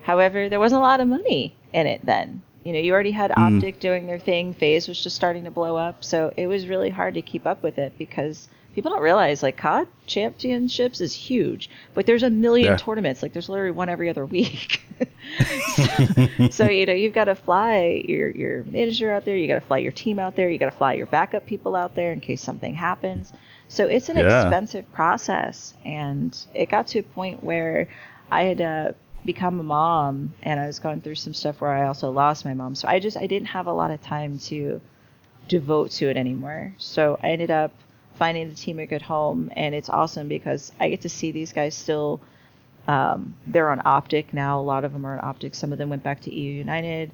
However, 0.03 0.49
there 0.49 0.59
wasn't 0.59 0.79
a 0.79 0.83
lot 0.83 0.99
of 0.99 1.07
money 1.07 1.55
in 1.73 1.87
it 1.87 2.01
then. 2.05 2.41
You 2.63 2.73
know, 2.73 2.79
you 2.79 2.93
already 2.93 3.11
had 3.11 3.31
Mm. 3.31 3.57
Optic 3.57 3.79
doing 3.79 4.05
their 4.07 4.19
thing, 4.19 4.53
FaZe 4.53 4.87
was 4.87 5.01
just 5.01 5.15
starting 5.15 5.43
to 5.45 5.51
blow 5.51 5.75
up, 5.77 6.03
so 6.03 6.31
it 6.37 6.45
was 6.47 6.67
really 6.67 6.89
hard 6.89 7.15
to 7.15 7.21
keep 7.21 7.45
up 7.47 7.63
with 7.63 7.77
it 7.79 7.93
because 7.97 8.47
people 8.73 8.91
don't 8.91 9.01
realize 9.01 9.43
like 9.43 9.57
COD 9.57 9.87
championships 10.07 11.01
is 11.01 11.13
huge, 11.13 11.69
but 11.93 12.05
there's 12.05 12.23
a 12.23 12.29
million 12.29 12.71
Yeah. 12.71 12.77
tournaments. 12.77 13.21
Like 13.21 13.33
there's 13.33 13.49
literally 13.49 13.71
one 13.71 13.89
every 13.89 14.09
other 14.09 14.25
week. 14.25 14.81
so 16.51 16.67
you 16.67 16.85
know 16.85 16.93
you've 16.93 17.13
got 17.13 17.25
to 17.25 17.35
fly 17.35 18.03
your 18.07 18.29
your 18.31 18.63
manager 18.65 19.11
out 19.11 19.25
there, 19.25 19.37
you 19.37 19.47
got 19.47 19.55
to 19.55 19.65
fly 19.65 19.77
your 19.79 19.91
team 19.91 20.19
out 20.19 20.35
there, 20.35 20.49
you 20.49 20.57
got 20.57 20.71
to 20.71 20.77
fly 20.77 20.93
your 20.93 21.05
backup 21.07 21.45
people 21.45 21.75
out 21.75 21.95
there 21.95 22.11
in 22.11 22.19
case 22.19 22.41
something 22.41 22.73
happens. 22.73 23.33
So 23.67 23.87
it's 23.87 24.09
an 24.09 24.17
Yeah. 24.17 24.43
expensive 24.43 24.91
process, 24.91 25.73
and 25.85 26.37
it 26.53 26.69
got 26.69 26.87
to 26.87 26.99
a 26.99 27.03
point 27.03 27.43
where 27.43 27.87
I 28.29 28.43
had 28.43 28.61
uh, 28.61 28.91
become 29.25 29.59
a 29.59 29.63
mom, 29.63 30.33
and 30.43 30.59
I 30.59 30.67
was 30.67 30.79
going 30.79 31.01
through 31.01 31.15
some 31.15 31.33
stuff 31.33 31.61
where 31.61 31.71
I 31.71 31.87
also 31.87 32.11
lost 32.11 32.43
my 32.45 32.53
mom. 32.53 32.75
So 32.75 32.87
I 32.87 32.99
just 32.99 33.17
I 33.17 33.27
didn't 33.27 33.47
have 33.47 33.67
a 33.67 33.73
lot 33.73 33.91
of 33.91 34.01
time 34.01 34.39
to 34.39 34.81
devote 35.47 35.91
to 35.91 36.09
it 36.09 36.17
anymore. 36.17 36.73
So 36.77 37.17
I 37.23 37.29
ended 37.29 37.51
up 37.51 37.71
finding 38.15 38.49
the 38.49 38.55
team 38.55 38.79
a 38.79 38.85
good 38.85 39.01
home, 39.01 39.51
and 39.55 39.73
it's 39.75 39.89
awesome 39.89 40.27
because 40.27 40.71
I 40.79 40.89
get 40.89 41.01
to 41.01 41.09
see 41.09 41.31
these 41.31 41.53
guys 41.53 41.75
still. 41.75 42.19
Um, 42.87 43.35
they're 43.47 43.69
on 43.69 43.81
Optic 43.85 44.33
now. 44.33 44.59
A 44.59 44.61
lot 44.61 44.83
of 44.85 44.93
them 44.93 45.05
are 45.05 45.17
on 45.19 45.23
Optic. 45.23 45.53
Some 45.55 45.71
of 45.71 45.77
them 45.77 45.89
went 45.89 46.03
back 46.03 46.21
to 46.21 46.31
eUnited. 46.31 47.11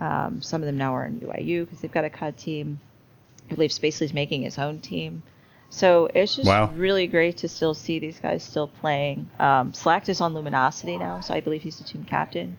Um, 0.00 0.40
some 0.40 0.62
of 0.62 0.66
them 0.66 0.78
now 0.78 0.94
are 0.94 1.04
in 1.04 1.20
UIU 1.20 1.64
because 1.64 1.80
they've 1.80 1.92
got 1.92 2.04
a 2.04 2.10
COD 2.10 2.36
team. 2.36 2.80
I 3.50 3.54
believe 3.54 3.70
Spacely's 3.70 4.14
making 4.14 4.42
his 4.42 4.58
own 4.58 4.80
team. 4.80 5.22
So 5.68 6.08
it's 6.14 6.36
just 6.36 6.48
Wow. 6.48 6.70
really 6.74 7.06
great 7.06 7.38
to 7.38 7.48
still 7.48 7.74
see 7.74 7.98
these 7.98 8.18
guys 8.18 8.42
still 8.42 8.68
playing. 8.68 9.28
Um, 9.38 9.72
Slacked 9.74 10.08
is 10.08 10.20
on 10.20 10.32
Luminosity 10.34 10.96
now, 10.96 11.20
so 11.20 11.34
I 11.34 11.40
believe 11.40 11.62
he's 11.62 11.78
the 11.78 11.84
team 11.84 12.04
captain. 12.04 12.56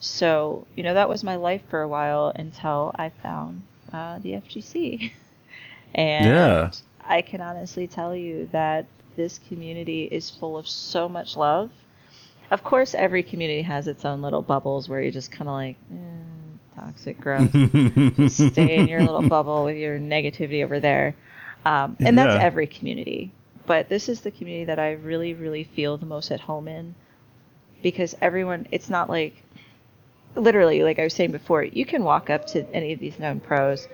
So, 0.00 0.66
you 0.76 0.82
know, 0.82 0.94
that 0.94 1.08
was 1.08 1.22
my 1.22 1.36
life 1.36 1.62
for 1.68 1.82
a 1.82 1.88
while 1.88 2.32
until 2.34 2.92
I 2.96 3.10
found 3.10 3.62
uh, 3.92 4.18
the 4.20 4.32
FGC. 4.34 5.12
and 5.94 6.26
Yeah. 6.26 6.70
I 7.10 7.22
can 7.22 7.40
honestly 7.40 7.86
tell 7.86 8.14
you 8.14 8.48
that 8.52 8.86
this 9.16 9.40
community 9.48 10.04
is 10.04 10.30
full 10.30 10.56
of 10.56 10.68
so 10.68 11.08
much 11.08 11.36
love. 11.36 11.70
Of 12.50 12.62
course, 12.64 12.94
every 12.94 13.22
community 13.22 13.62
has 13.62 13.88
its 13.88 14.04
own 14.04 14.22
little 14.22 14.42
bubbles 14.42 14.88
where 14.88 15.00
you're 15.02 15.12
just 15.12 15.30
kind 15.30 15.48
of 15.48 15.54
like, 15.54 15.76
eh, 15.92 16.80
toxic, 16.80 17.20
gross. 17.20 17.50
Stay 18.32 18.78
in 18.78 18.88
your 18.88 19.00
little 19.00 19.28
bubble 19.28 19.64
with 19.64 19.76
your 19.76 19.98
negativity 19.98 20.64
over 20.64 20.80
there. 20.80 21.14
Um, 21.64 21.96
and 22.00 22.16
that's 22.16 22.34
Yeah. 22.34 22.42
every 22.42 22.66
community. 22.66 23.32
But 23.66 23.88
this 23.88 24.08
is 24.08 24.20
the 24.22 24.30
community 24.30 24.64
that 24.66 24.78
I 24.78 24.92
really, 24.92 25.34
really 25.34 25.64
feel 25.64 25.96
the 25.98 26.06
most 26.06 26.30
at 26.30 26.40
home 26.40 26.68
in 26.68 26.94
because 27.82 28.14
everyone, 28.20 28.66
it's 28.70 28.88
not 28.90 29.08
like, 29.08 29.34
literally, 30.34 30.82
like 30.82 30.98
I 30.98 31.04
was 31.04 31.14
saying 31.14 31.32
before, 31.32 31.62
you 31.64 31.84
can 31.84 32.04
walk 32.04 32.30
up 32.30 32.46
to 32.48 32.64
any 32.74 32.92
of 32.92 33.00
these 33.00 33.18
known 33.18 33.40
pros 33.40 33.88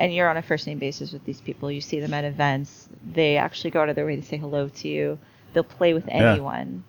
and 0.00 0.12
you're 0.12 0.28
on 0.28 0.36
a 0.36 0.42
first 0.42 0.66
name 0.66 0.78
basis 0.78 1.12
with 1.12 1.24
these 1.24 1.40
people. 1.40 1.70
You 1.70 1.80
see 1.80 2.00
them 2.00 2.12
at 2.14 2.24
events. 2.24 2.88
They 3.12 3.36
actually 3.36 3.70
go 3.70 3.82
out 3.82 3.88
of 3.88 3.94
their 3.96 4.06
way 4.06 4.16
to 4.16 4.22
say 4.22 4.36
hello 4.38 4.68
to 4.68 4.88
you. 4.88 5.18
They'll 5.52 5.62
play 5.62 5.94
with 5.94 6.06
Yeah. 6.08 6.32
anyone. 6.32 6.82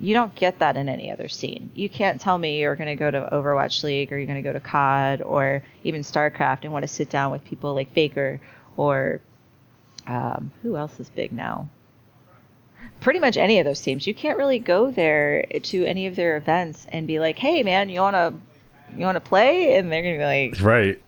You 0.00 0.14
don't 0.14 0.34
get 0.34 0.58
that 0.60 0.76
in 0.76 0.88
any 0.88 1.10
other 1.10 1.28
scene. 1.28 1.70
You 1.74 1.88
can't 1.88 2.20
tell 2.20 2.36
me 2.38 2.60
you're 2.60 2.76
going 2.76 2.88
to 2.88 2.96
go 2.96 3.10
to 3.10 3.28
Overwatch 3.32 3.82
League 3.84 4.12
or 4.12 4.16
you're 4.18 4.26
going 4.26 4.42
to 4.42 4.48
go 4.48 4.52
to 4.52 4.60
COD 4.60 5.22
or 5.22 5.62
even 5.84 6.02
StarCraft 6.02 6.60
and 6.62 6.72
want 6.72 6.82
to 6.84 6.88
sit 6.88 7.10
down 7.10 7.30
with 7.32 7.44
people 7.44 7.74
like 7.74 7.92
Faker 7.92 8.40
or 8.76 9.20
um, 10.06 10.50
who 10.62 10.76
else 10.76 10.98
is 11.00 11.10
big 11.10 11.32
now? 11.32 11.68
pretty 13.00 13.18
much 13.18 13.36
any 13.36 13.58
of 13.58 13.66
those 13.66 13.80
teams. 13.80 14.06
You 14.06 14.14
can't 14.14 14.38
really 14.38 14.58
go 14.58 14.90
there 14.90 15.42
to 15.62 15.84
any 15.84 16.06
of 16.06 16.16
their 16.16 16.36
events 16.38 16.86
and 16.90 17.06
be 17.06 17.18
like, 17.20 17.38
"Hey, 17.38 17.62
man, 17.62 17.90
you 17.90 18.00
wanna 18.00 18.32
you 18.96 19.04
wanna 19.04 19.20
play?" 19.20 19.76
And 19.76 19.92
they're 19.92 20.02
gonna 20.02 20.16
be 20.18 20.24
like, 20.52 20.60
Right. 20.62 21.02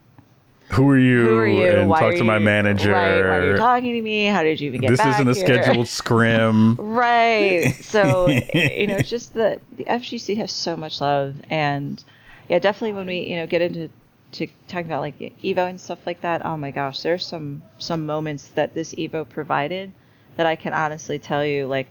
Who 0.70 0.88
are 0.90 0.98
you? 0.98 1.22
"Who 1.26 1.38
are 1.38 1.46
you? 1.46 1.66
And 1.66 1.88
Why 1.88 2.00
talk 2.00 2.14
to 2.16 2.24
my 2.24 2.38
manager. 2.38 2.92
Right? 2.92 3.22
Why 3.22 3.36
are 3.36 3.50
you 3.52 3.56
talking 3.56 3.92
to 3.94 4.02
me? 4.02 4.26
How 4.26 4.42
did 4.42 4.60
you 4.60 4.68
even 4.68 4.80
get 4.80 4.90
this 4.90 4.98
back 4.98 5.06
This 5.06 5.14
isn't 5.16 5.28
a 5.28 5.34
here?" 5.34 5.62
scheduled 5.62 5.88
scrim. 6.00 6.74
Right. 6.76 7.74
So 7.84 8.28
you 8.54 8.86
know, 8.88 8.96
it's 8.96 9.08
just 9.08 9.34
the 9.34 9.60
the 9.76 9.84
FGC 9.84 10.36
has 10.38 10.52
so 10.52 10.76
much 10.76 11.00
love, 11.00 11.36
and 11.50 12.02
yeah, 12.48 12.58
definitely 12.58 12.94
when 12.94 13.06
we 13.06 13.20
you 13.20 13.36
know 13.36 13.46
get 13.46 13.62
into 13.62 13.90
to 14.32 14.46
talking 14.68 14.86
about 14.86 15.00
like 15.00 15.18
Evo 15.18 15.68
and 15.68 15.80
stuff 15.80 16.04
like 16.06 16.20
that. 16.22 16.44
Oh 16.44 16.56
my 16.56 16.70
gosh, 16.70 17.02
there's 17.02 17.24
some 17.24 17.62
some 17.78 18.04
moments 18.04 18.48
that 18.48 18.74
this 18.74 18.94
Evo 18.94 19.28
provided 19.28 19.92
that 20.36 20.46
I 20.46 20.56
can 20.56 20.72
honestly 20.74 21.18
tell 21.18 21.44
you, 21.44 21.66
like 21.66 21.88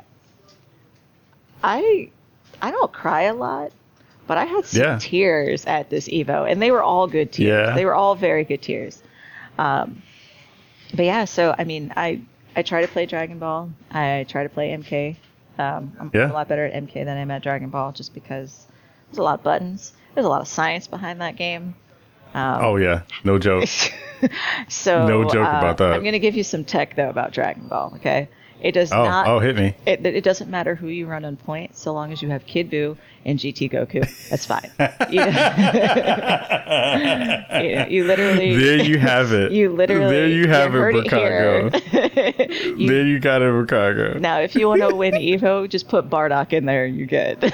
I 1.64 2.10
I 2.62 2.72
don't 2.72 2.92
cry 2.92 3.24
a 3.24 3.34
lot, 3.34 3.72
but 4.28 4.38
I 4.38 4.46
had 4.46 4.66
some 4.66 4.82
Yeah. 4.82 4.98
tears 5.00 5.66
at 5.66 5.90
this 5.90 6.08
Evo, 6.08 6.50
and 6.50 6.62
they 6.62 6.72
were 6.72 6.84
all 6.84 7.08
good 7.08 7.32
tears. 7.32 7.48
Yeah. 7.70 7.76
They 7.76 7.86
were 7.86 7.96
all 7.96 8.16
very 8.16 8.44
good 8.44 8.62
tears. 8.62 9.02
Um, 9.58 10.02
but 10.94 11.06
yeah, 11.06 11.26
so 11.26 11.54
I 11.58 11.64
mean, 11.64 11.94
I 11.96 12.22
I 12.56 12.62
try 12.62 12.82
to 12.82 12.88
play 12.88 13.06
Dragon 13.06 13.38
Ball. 13.40 13.70
I 13.92 14.26
try 14.30 14.44
to 14.44 14.50
play 14.50 14.70
MK. 14.72 15.18
Um, 15.58 15.94
I'm 16.00 16.12
Yeah. 16.14 16.32
a 16.32 16.34
lot 16.34 16.48
better 16.48 16.66
at 16.66 16.74
MK 16.74 17.04
than 17.06 17.18
I'm 17.18 17.32
at 17.32 17.42
Dragon 17.44 17.70
Ball, 17.70 17.92
just 17.92 18.14
because 18.14 18.66
there's 19.10 19.20
a 19.20 19.24
lot 19.24 19.40
of 19.40 19.44
buttons. 19.44 19.94
There's 20.14 20.26
a 20.26 20.30
lot 20.30 20.42
of 20.42 20.48
science 20.48 20.88
behind 20.88 21.22
that 21.22 21.36
game. 21.36 21.76
Um, 22.34 22.64
Oh 22.64 22.76
yeah, 22.78 23.02
no 23.24 23.38
joke. 23.40 23.68
so 24.68 25.08
No 25.08 25.24
joke 25.24 25.48
uh, 25.54 25.58
about 25.58 25.78
that. 25.78 25.94
I'm 25.94 26.04
gonna 26.04 26.20
give 26.20 26.36
you 26.36 26.44
some 26.44 26.64
tech 26.66 26.96
though 26.96 27.10
about 27.10 27.32
Dragon 27.32 27.68
Ball. 27.68 27.94
Okay, 27.98 28.28
it 28.62 28.72
does 28.74 28.92
Oh, 28.92 29.04
not. 29.04 29.28
oh, 29.28 29.40
hit 29.40 29.56
me. 29.56 29.76
It, 29.86 30.06
it 30.06 30.24
doesn't 30.24 30.50
matter 30.50 30.76
who 30.76 30.88
you 30.88 31.08
run 31.08 31.26
on 31.26 31.36
point, 31.38 31.76
so 31.76 31.94
long 31.94 32.12
as 32.12 32.22
you 32.22 32.30
have 32.30 32.46
Kid 32.46 32.70
Buu 32.72 32.98
and 33.26 33.40
GT 33.40 33.72
Goku. 33.72 34.02
That's 34.30 34.46
fine. 34.46 34.72
you, 35.12 35.22
you, 37.90 37.90
you 37.90 38.04
literally. 38.06 38.56
There 38.58 38.84
you 38.84 38.98
have 39.00 39.32
it. 39.34 39.52
You 39.52 39.74
literally. 39.74 40.16
There 40.16 40.28
you 40.28 40.48
have 40.48 40.74
you 40.74 40.80
it, 40.80 40.82
heard 40.82 40.96
here. 41.08 41.70
Chicago. 41.72 42.52
You- 42.76 42.88
there 42.88 43.06
you 43.06 43.20
got 43.20 43.42
it, 43.42 43.62
Chicago. 43.62 44.18
now, 44.20 44.40
if 44.40 44.56
you 44.56 44.68
want 44.68 44.82
to 44.82 44.94
win 44.96 45.14
Evo, 45.14 45.70
just 45.70 45.88
put 45.88 46.10
Bardock 46.10 46.52
in 46.54 46.66
there 46.66 46.86
and 46.86 46.98
you're 46.98 47.08
good. 47.08 47.54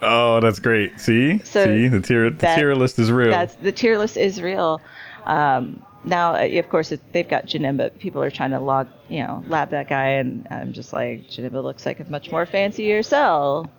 Oh, 0.00 0.40
that's 0.40 0.58
great. 0.58 0.98
See, 1.00 1.38
So 1.40 1.64
see, 1.64 1.88
the 1.88 2.00
tier 2.00 2.30
the 2.30 2.36
that- 2.38 2.56
tier 2.58 2.74
list 2.74 2.98
is 2.98 3.10
real. 3.12 3.30
That's 3.30 3.54
the 3.56 3.72
tier 3.72 3.98
list 3.98 4.16
is 4.16 4.40
real. 4.42 4.80
Um, 5.24 5.82
now, 6.04 6.34
uh, 6.34 6.58
of 6.58 6.68
course, 6.68 6.92
it, 6.92 7.00
they've 7.12 7.28
got 7.28 7.46
Janemba. 7.46 7.98
People 7.98 8.22
are 8.22 8.30
trying 8.30 8.50
to 8.50 8.60
log, 8.60 8.88
you 9.08 9.22
know, 9.22 9.44
lab 9.48 9.70
that 9.70 9.88
guy, 9.88 10.08
and 10.08 10.46
I'm 10.50 10.72
just 10.72 10.92
like, 10.92 11.28
Janemba 11.28 11.62
looks 11.62 11.86
like 11.86 12.00
a 12.00 12.04
much 12.04 12.30
more 12.30 12.46
fancier 12.46 13.02
cell 13.02 13.70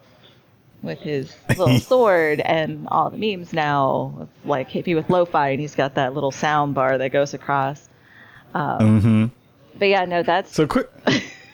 with 0.82 1.00
his 1.00 1.34
little 1.50 1.80
sword 1.80 2.42
and 2.42 2.88
all 2.90 3.10
the 3.10 3.18
memes 3.18 3.54
now, 3.54 4.28
like 4.46 4.70
hit 4.70 4.86
me 4.86 4.96
with 4.96 5.10
lo-fi, 5.10 5.50
and 5.50 5.60
he's 5.60 5.76
got 5.76 5.96
that 5.96 6.14
little 6.14 6.32
sound 6.32 6.76
bar 6.76 6.98
that 6.98 7.10
goes 7.10 7.34
across. 7.34 7.90
Um, 8.54 9.02
hmm 9.02 9.26
But 9.78 9.88
yeah, 9.90 10.06
no, 10.06 10.24
that's. 10.24 10.54
So 10.54 10.68
quick. 10.68 10.90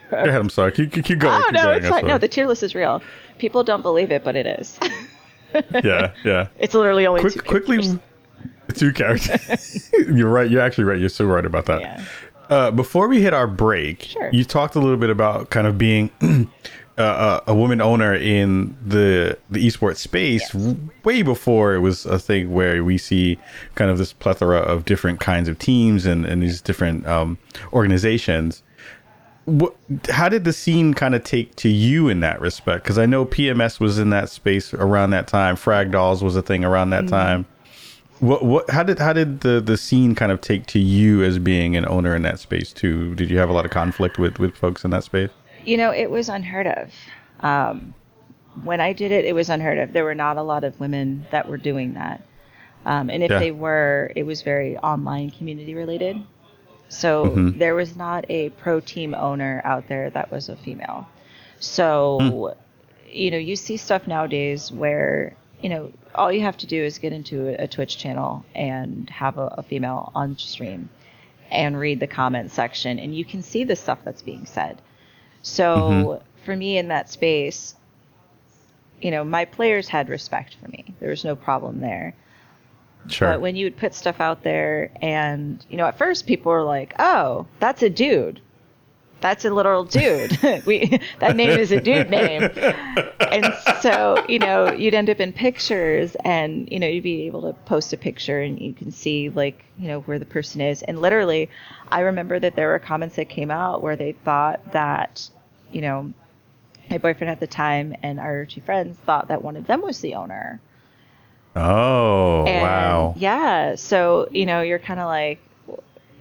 Go 0.09 0.17
ahead. 0.17 0.29
I'm 0.29 0.49
sorry. 0.49 0.71
Keep, 0.71 0.91
keep, 1.03 1.19
going. 1.19 1.41
oh 1.45 1.49
no, 1.51 1.63
going, 1.63 1.77
it's 1.77 1.87
fine. 1.87 2.07
No, 2.07 2.17
the 2.17 2.27
tier 2.27 2.47
list 2.47 2.63
is 2.63 2.73
real. 2.73 3.01
People 3.37 3.63
don't 3.63 3.83
believe 3.83 4.11
it, 4.11 4.23
but 4.23 4.35
it 4.35 4.47
is. 4.47 4.79
yeah, 5.83 6.13
yeah. 6.25 6.47
it's 6.57 6.73
literally 6.73 7.05
only 7.05 7.21
two 7.21 7.29
Quick, 7.41 7.65
quickly. 7.65 7.99
Two 8.73 8.91
characters. 8.93 9.89
you're 10.13 10.29
right. 10.29 10.49
You're 10.49 10.61
actually 10.61 10.83
right. 10.85 10.99
You're 10.99 11.09
so 11.09 11.25
right 11.25 11.45
about 11.45 11.65
that. 11.67 11.81
Yeah. 11.81 12.03
Uh, 12.49 12.71
before 12.71 13.07
we 13.07 13.21
hit 13.21 13.33
our 13.33 13.45
break, 13.47 14.03
Sure. 14.03 14.29
you 14.33 14.43
talked 14.43 14.75
a 14.75 14.79
little 14.79 14.97
bit 14.97 15.09
about 15.11 15.51
kind 15.51 15.67
of 15.67 15.77
being 15.77 16.09
uh, 16.97 17.01
uh, 17.01 17.39
a 17.45 17.53
woman 17.53 17.79
owner 17.79 18.13
in 18.15 18.75
the 18.85 19.37
the 19.51 19.65
esports 19.65 19.97
space 19.97 20.51
Yes. 20.53 20.75
way 21.03 21.21
before 21.21 21.75
it 21.75 21.79
was 21.79 22.05
a 22.07 22.17
thing 22.17 22.51
where 22.51 22.83
we 22.83 22.97
see 22.97 23.37
kind 23.75 23.91
of 23.91 23.97
this 23.99 24.13
plethora 24.13 24.57
of 24.57 24.85
different 24.85 25.19
kinds 25.19 25.47
of 25.47 25.59
teams 25.59 26.05
and, 26.07 26.25
and 26.25 26.41
these 26.41 26.59
different 26.59 27.05
um, 27.05 27.37
organizations. 27.71 28.63
What, 29.45 29.75
how 30.09 30.29
did 30.29 30.43
the 30.43 30.53
scene 30.53 30.93
kind 30.93 31.15
of 31.15 31.23
take 31.23 31.55
to 31.57 31.69
you 31.69 32.07
in 32.07 32.19
that 32.19 32.39
respect? 32.41 32.83
Because 32.83 32.99
I 32.99 33.05
know 33.07 33.25
PMS 33.25 33.79
was 33.79 33.97
in 33.97 34.09
that 34.11 34.29
space 34.29 34.73
around 34.75 35.09
that 35.11 35.27
time. 35.27 35.55
Frag 35.55 35.91
Dolls 35.91 36.23
was 36.23 36.35
a 36.35 36.41
thing 36.43 36.63
around 36.63 36.91
that 36.91 37.07
time. 37.07 37.47
What 38.19 38.43
what 38.43 38.69
how 38.69 38.83
did 38.83 38.99
how 38.99 39.13
did 39.13 39.41
the 39.41 39.61
the 39.61 39.77
scene 39.77 40.13
kind 40.13 40.31
of 40.31 40.41
take 40.41 40.65
to 40.67 40.79
you 40.79 41.23
as 41.23 41.39
being 41.39 41.75
an 41.77 41.85
owner 41.87 42.15
in 42.15 42.21
that 42.23 42.39
space 42.39 42.73
too? 42.73 43.15
Did 43.15 43.29
you 43.29 43.37
have 43.37 43.49
a 43.49 43.53
lot 43.53 43.63
of 43.65 43.71
conflict 43.71 44.19
with 44.19 44.39
with 44.39 44.55
folks 44.55 44.83
in 44.83 44.91
that 44.91 45.03
space? 45.05 45.29
You 45.63 45.77
know, 45.77 45.91
it 45.91 46.11
was 46.11 46.27
unheard 46.27 46.67
of. 46.67 46.91
Um, 47.41 47.93
when 48.63 48.81
I 48.81 48.91
did 48.91 49.11
it, 49.11 49.23
it 49.23 49.33
was 49.33 49.49
unheard 49.49 49.77
of. 49.77 49.93
There 49.93 50.03
were 50.03 50.15
not 50.15 50.35
a 50.37 50.41
lot 50.41 50.63
of 50.65 50.77
women 50.79 51.25
that 51.31 51.47
were 51.47 51.57
doing 51.57 51.93
that. 51.93 52.21
Um, 52.85 53.09
and 53.09 53.23
if 53.23 53.29
Yeah. 53.31 53.39
they 53.39 53.51
were, 53.51 54.11
it 54.15 54.23
was 54.25 54.41
very 54.41 54.77
online 54.77 55.29
community 55.29 55.75
related. 55.75 56.21
So 56.89 57.25
Mhm. 57.25 57.59
there 57.59 57.75
was 57.75 57.95
not 57.95 58.25
a 58.29 58.49
pro 58.49 58.79
team 58.79 59.13
owner 59.13 59.61
out 59.63 59.87
there 59.87 60.09
that 60.09 60.31
was 60.31 60.49
a 60.49 60.55
female. 60.55 61.07
So, 61.59 62.55
you 63.09 63.31
know, 63.31 63.37
you 63.37 63.55
see 63.55 63.77
stuff 63.77 64.07
nowadays 64.07 64.71
where, 64.71 65.35
you 65.61 65.69
know, 65.69 65.91
all 66.15 66.31
you 66.31 66.41
have 66.41 66.57
to 66.57 66.67
do 66.67 66.83
is 66.83 66.97
get 66.97 67.13
into 67.13 67.47
a, 67.49 67.63
a 67.63 67.67
Twitch 67.67 67.97
channel 67.97 68.45
and 68.55 69.09
have 69.09 69.37
a, 69.37 69.55
a 69.57 69.63
female 69.63 70.11
on 70.15 70.37
stream 70.37 70.89
and 71.51 71.79
read 71.79 71.99
the 71.99 72.07
comment 72.07 72.51
section, 72.51 72.99
and 72.99 73.15
you 73.15 73.25
can 73.25 73.41
see 73.41 73.63
the 73.63 73.75
stuff 73.75 73.99
that's 74.03 74.21
being 74.21 74.45
said. 74.45 74.81
So 75.41 75.75
mm-hmm. 75.77 76.45
for 76.45 76.55
me 76.55 76.77
in 76.77 76.89
that 76.89 77.09
space, 77.09 77.75
you 79.01 79.11
know, 79.11 79.23
my 79.23 79.45
players 79.45 79.87
had 79.87 80.09
respect 80.09 80.55
for 80.61 80.67
me. 80.69 80.93
There 80.99 81.09
was 81.09 81.23
no 81.23 81.35
problem 81.35 81.79
there. 81.79 82.13
Sure. 83.07 83.31
But 83.31 83.41
when 83.41 83.55
you 83.55 83.65
would 83.65 83.77
put 83.77 83.93
stuff 83.95 84.19
out 84.19 84.43
there, 84.43 84.91
and 85.01 85.65
you 85.69 85.77
know, 85.77 85.85
at 85.85 85.97
first 85.97 86.27
people 86.27 86.51
were 86.51 86.63
like, 86.63 86.93
"Oh, 86.99 87.47
that's 87.59 87.81
a 87.81 87.89
dude. 87.89 88.41
That's 89.21 89.45
a 89.45 89.49
literal 89.49 89.85
dude. 89.85 90.37
we 90.65 90.99
that 91.19 91.35
name 91.35 91.59
is 91.59 91.71
a 91.71 91.81
dude 91.81 92.09
name." 92.09 92.49
And 93.19 93.53
so, 93.81 94.23
you 94.27 94.39
know, 94.39 94.71
you'd 94.71 94.93
end 94.93 95.09
up 95.09 95.19
in 95.19 95.33
pictures, 95.33 96.15
and 96.23 96.69
you 96.71 96.79
know, 96.79 96.87
you'd 96.87 97.03
be 97.03 97.27
able 97.27 97.41
to 97.43 97.53
post 97.65 97.93
a 97.93 97.97
picture, 97.97 98.39
and 98.39 98.59
you 98.59 98.73
can 98.73 98.91
see 98.91 99.29
like, 99.29 99.63
you 99.77 99.87
know, 99.87 100.01
where 100.01 100.19
the 100.19 100.25
person 100.25 100.61
is. 100.61 100.81
And 100.81 101.01
literally, 101.01 101.49
I 101.91 102.01
remember 102.01 102.39
that 102.39 102.55
there 102.55 102.69
were 102.69 102.79
comments 102.79 103.15
that 103.17 103.29
came 103.29 103.51
out 103.51 103.81
where 103.81 103.95
they 103.95 104.13
thought 104.13 104.73
that, 104.73 105.29
you 105.71 105.81
know, 105.81 106.13
my 106.89 106.97
boyfriend 106.97 107.31
at 107.31 107.39
the 107.39 107.47
time 107.47 107.95
and 108.01 108.19
our 108.19 108.45
two 108.45 108.61
friends 108.61 108.97
thought 109.05 109.27
that 109.27 109.43
one 109.43 109.55
of 109.55 109.67
them 109.67 109.81
was 109.81 110.01
the 110.01 110.15
owner. 110.15 110.59
oh 111.55 112.45
And, 112.45 112.61
wow. 112.63 113.13
Yeah. 113.17 113.75
So, 113.75 114.27
you 114.31 114.45
know, 114.45 114.61
you're 114.61 114.79
kind 114.79 114.99
of 114.99 115.05
like, 115.05 115.39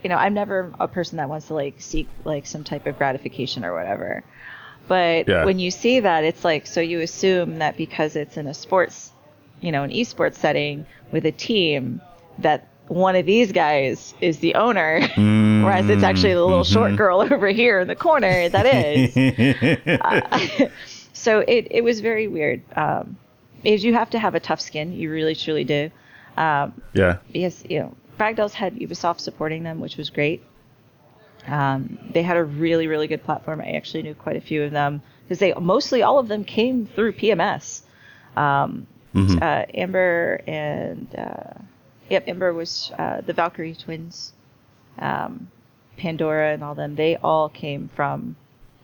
you 0.02 0.08
know, 0.08 0.16
I'm 0.16 0.34
never 0.34 0.72
a 0.78 0.88
person 0.88 1.16
that 1.18 1.28
wants 1.28 1.48
to 1.48 1.54
like 1.54 1.80
seek 1.80 2.08
like 2.24 2.46
some 2.46 2.64
type 2.64 2.86
of 2.86 2.98
gratification 2.98 3.64
or 3.64 3.74
whatever. 3.74 4.22
But 4.86 5.28
Yeah. 5.28 5.44
when 5.44 5.58
you 5.58 5.70
see 5.70 6.00
that, 6.00 6.24
it's 6.24 6.44
like, 6.44 6.66
so 6.66 6.80
you 6.80 7.00
assume 7.00 7.58
that 7.58 7.76
because 7.76 8.16
it's 8.16 8.36
in 8.36 8.46
a 8.46 8.54
sports, 8.54 9.12
you 9.60 9.72
know, 9.72 9.82
an 9.82 9.90
esports 9.90 10.36
setting 10.36 10.86
with 11.12 11.26
a 11.26 11.32
team, 11.32 12.00
that 12.38 12.66
one 12.86 13.16
of 13.16 13.26
these 13.26 13.52
guys 13.52 14.14
is 14.20 14.38
the 14.38 14.54
owner, 14.54 15.06
whereas 15.16 15.90
it's 15.90 16.02
actually 16.02 16.32
the 16.32 16.44
little 16.44 16.64
short 16.64 16.96
girl 16.96 17.20
over 17.32 17.48
here 17.48 17.80
in 17.80 17.88
the 17.88 17.96
corner 17.96 18.48
that 18.48 18.66
is. 18.66 19.12
so 21.12 21.40
it, 21.40 21.68
it 21.70 21.84
was 21.84 22.00
very 22.00 22.28
weird. 22.28 22.62
Um, 22.76 23.18
is 23.64 23.84
you 23.84 23.94
have 23.94 24.10
to 24.10 24.18
have 24.18 24.34
a 24.34 24.40
tough 24.40 24.60
skin. 24.60 24.92
You 24.92 25.10
really 25.10 25.34
truly 25.34 25.64
do. 25.64 25.90
Um, 26.36 26.80
yeah. 26.94 27.18
because 27.32 27.64
you 27.68 27.80
know 27.80 27.96
Frag 28.18 28.36
Dolls 28.36 28.54
had 28.54 28.74
Ubisoft 28.74 29.20
supporting 29.20 29.62
them, 29.62 29.80
which 29.80 29.96
was 29.96 30.10
great. 30.10 30.42
Um, 31.46 31.98
they 32.12 32.22
had 32.22 32.36
a 32.36 32.44
really 32.44 32.86
really 32.88 33.06
good 33.06 33.24
platform. 33.24 33.60
I 33.60 33.70
actually 33.70 34.02
knew 34.02 34.14
quite 34.14 34.36
a 34.36 34.40
few 34.40 34.62
of 34.64 34.72
them 34.72 35.00
because 35.22 35.38
they 35.38 35.54
mostly 35.54 36.02
all 36.02 36.18
of 36.18 36.28
them 36.28 36.44
came 36.44 36.86
through 36.86 37.12
PMS. 37.12 37.82
Um, 38.36 38.86
Mhm. 39.14 39.40
uh, 39.42 39.64
Amber 39.74 40.42
and 40.46 41.06
uh, 41.16 41.54
yep, 42.10 42.28
Amber 42.28 42.52
was 42.52 42.92
uh, 42.98 43.22
the 43.22 43.32
Valkyrie 43.32 43.74
twins. 43.74 44.32
Um, 44.98 45.50
Pandora 45.96 46.52
and 46.52 46.62
all 46.62 46.74
them, 46.74 46.94
they 46.96 47.16
all 47.16 47.48
came 47.48 47.88
from 47.96 48.36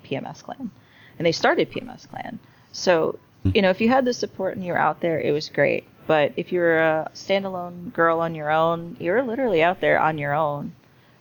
PMS 0.05 0.43
Clan, 0.43 0.71
and 1.19 1.27
they 1.27 1.33
started 1.33 1.71
PMS 1.71 2.09
Clan. 2.09 2.39
So 2.73 3.19
you 3.53 3.61
know, 3.61 3.69
if 3.69 3.81
you 3.81 3.89
had 3.91 4.05
the 4.07 4.15
support 4.15 4.57
and 4.57 4.65
you 4.65 4.73
were 4.73 4.79
out 4.79 5.01
there, 5.01 5.21
it 5.21 5.33
was 5.33 5.49
great. 5.51 5.85
But 6.07 6.33
if 6.37 6.53
you're 6.53 6.79
a 6.79 7.11
standalone 7.15 7.93
girl 7.93 8.21
on 8.21 8.35
your 8.35 8.51
own, 8.51 8.97
you're 9.01 9.23
literally 9.23 9.63
out 9.63 9.81
there 9.81 9.99
on 9.99 10.19
your 10.19 10.35
own. 10.35 10.73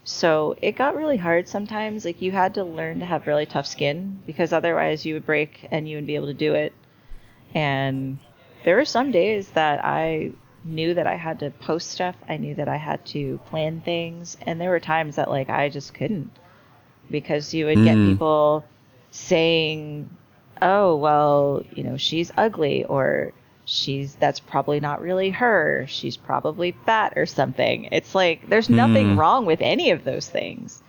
So 0.03 0.55
it 0.61 0.73
got 0.73 0.95
really 0.95 1.17
hard 1.17 1.47
sometimes. 1.47 2.03
Like 2.03 2.21
you 2.21 2.31
had 2.31 2.55
to 2.55 2.63
learn 2.63 2.99
to 2.99 3.05
have 3.05 3.25
really 3.25 3.45
tough 3.45 3.65
skin 3.65 4.21
because 4.25 4.51
otherwise 4.51 5.05
you 5.05 5.13
would 5.13 5.25
break 5.25 5.67
and 5.71 5.87
you 5.87 5.95
wouldn't 5.95 6.07
be 6.07 6.15
able 6.15 6.27
to 6.27 6.33
do 6.33 6.53
it. 6.53 6.73
And 7.53 8.19
there 8.65 8.75
were 8.75 8.85
some 8.85 9.11
days 9.11 9.49
that 9.51 9.83
I 9.83 10.31
knew 10.65 10.93
that 10.95 11.07
I 11.07 11.15
had 11.15 11.39
to 11.39 11.51
post 11.51 11.91
stuff. 11.91 12.15
I 12.27 12.37
knew 12.37 12.55
that 12.55 12.67
I 12.67 12.77
had 12.77 13.05
to 13.07 13.39
plan 13.49 13.81
things. 13.81 14.37
And 14.41 14.59
there 14.59 14.69
were 14.69 14.79
times 14.79 15.15
that 15.15 15.29
like 15.29 15.49
I 15.49 15.69
just 15.69 15.93
couldn't 15.93 16.31
because 17.09 17.53
you 17.53 17.65
would 17.65 17.83
get 17.83 17.97
Mm. 17.97 18.05
people 18.05 18.65
saying, 19.11 20.09
"Oh, 20.61 20.95
well, 20.95 21.63
you 21.73 21.83
know, 21.83 21.97
she's 21.97 22.31
ugly," 22.35 22.83
or 22.85 23.33
"She's 23.65 24.15
that's 24.15 24.39
probably 24.39 24.79
not 24.79 25.01
really 25.01 25.29
her. 25.31 25.85
She's 25.87 26.17
probably 26.17 26.75
fat 26.85 27.13
or 27.15 27.25
something." 27.25 27.89
It's 27.91 28.13
like 28.15 28.49
there's 28.49 28.69
nothing 28.69 29.13
Hmm. 29.13 29.19
wrong 29.19 29.45
with 29.45 29.61
any 29.61 29.91
of 29.91 30.03
those 30.03 30.27
things, 30.29 30.81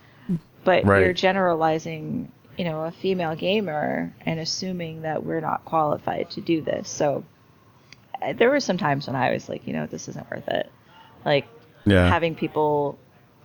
but 0.63 0.85
Right. 0.85 1.01
you're 1.03 1.13
generalizing, 1.13 2.31
you 2.57 2.65
know, 2.65 2.83
a 2.83 2.91
female 2.91 3.35
gamer 3.35 4.13
and 4.25 4.39
assuming 4.39 5.01
that 5.03 5.23
we're 5.25 5.41
not 5.41 5.65
qualified 5.65 6.29
to 6.31 6.41
do 6.41 6.61
this. 6.61 6.89
So 6.89 7.23
there 8.35 8.49
were 8.49 8.59
some 8.59 8.77
times 8.77 9.07
when 9.07 9.15
I 9.15 9.31
was 9.31 9.49
like, 9.49 9.67
you 9.67 9.73
know, 9.73 9.85
this 9.85 10.07
isn't 10.07 10.29
worth 10.31 10.47
it. 10.47 10.71
Like 11.25 11.47
Yeah. 11.85 12.09
having 12.09 12.35
people 12.35 12.97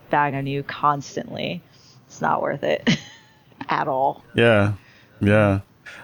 bag 0.09 0.33
on 0.33 0.47
you 0.47 0.63
constantly, 0.63 1.61
it's 2.07 2.21
not 2.21 2.41
worth 2.41 2.63
it 2.63 2.89
at 3.69 3.87
all. 3.87 4.23
Yeah, 4.33 4.73
yeah. 5.19 5.59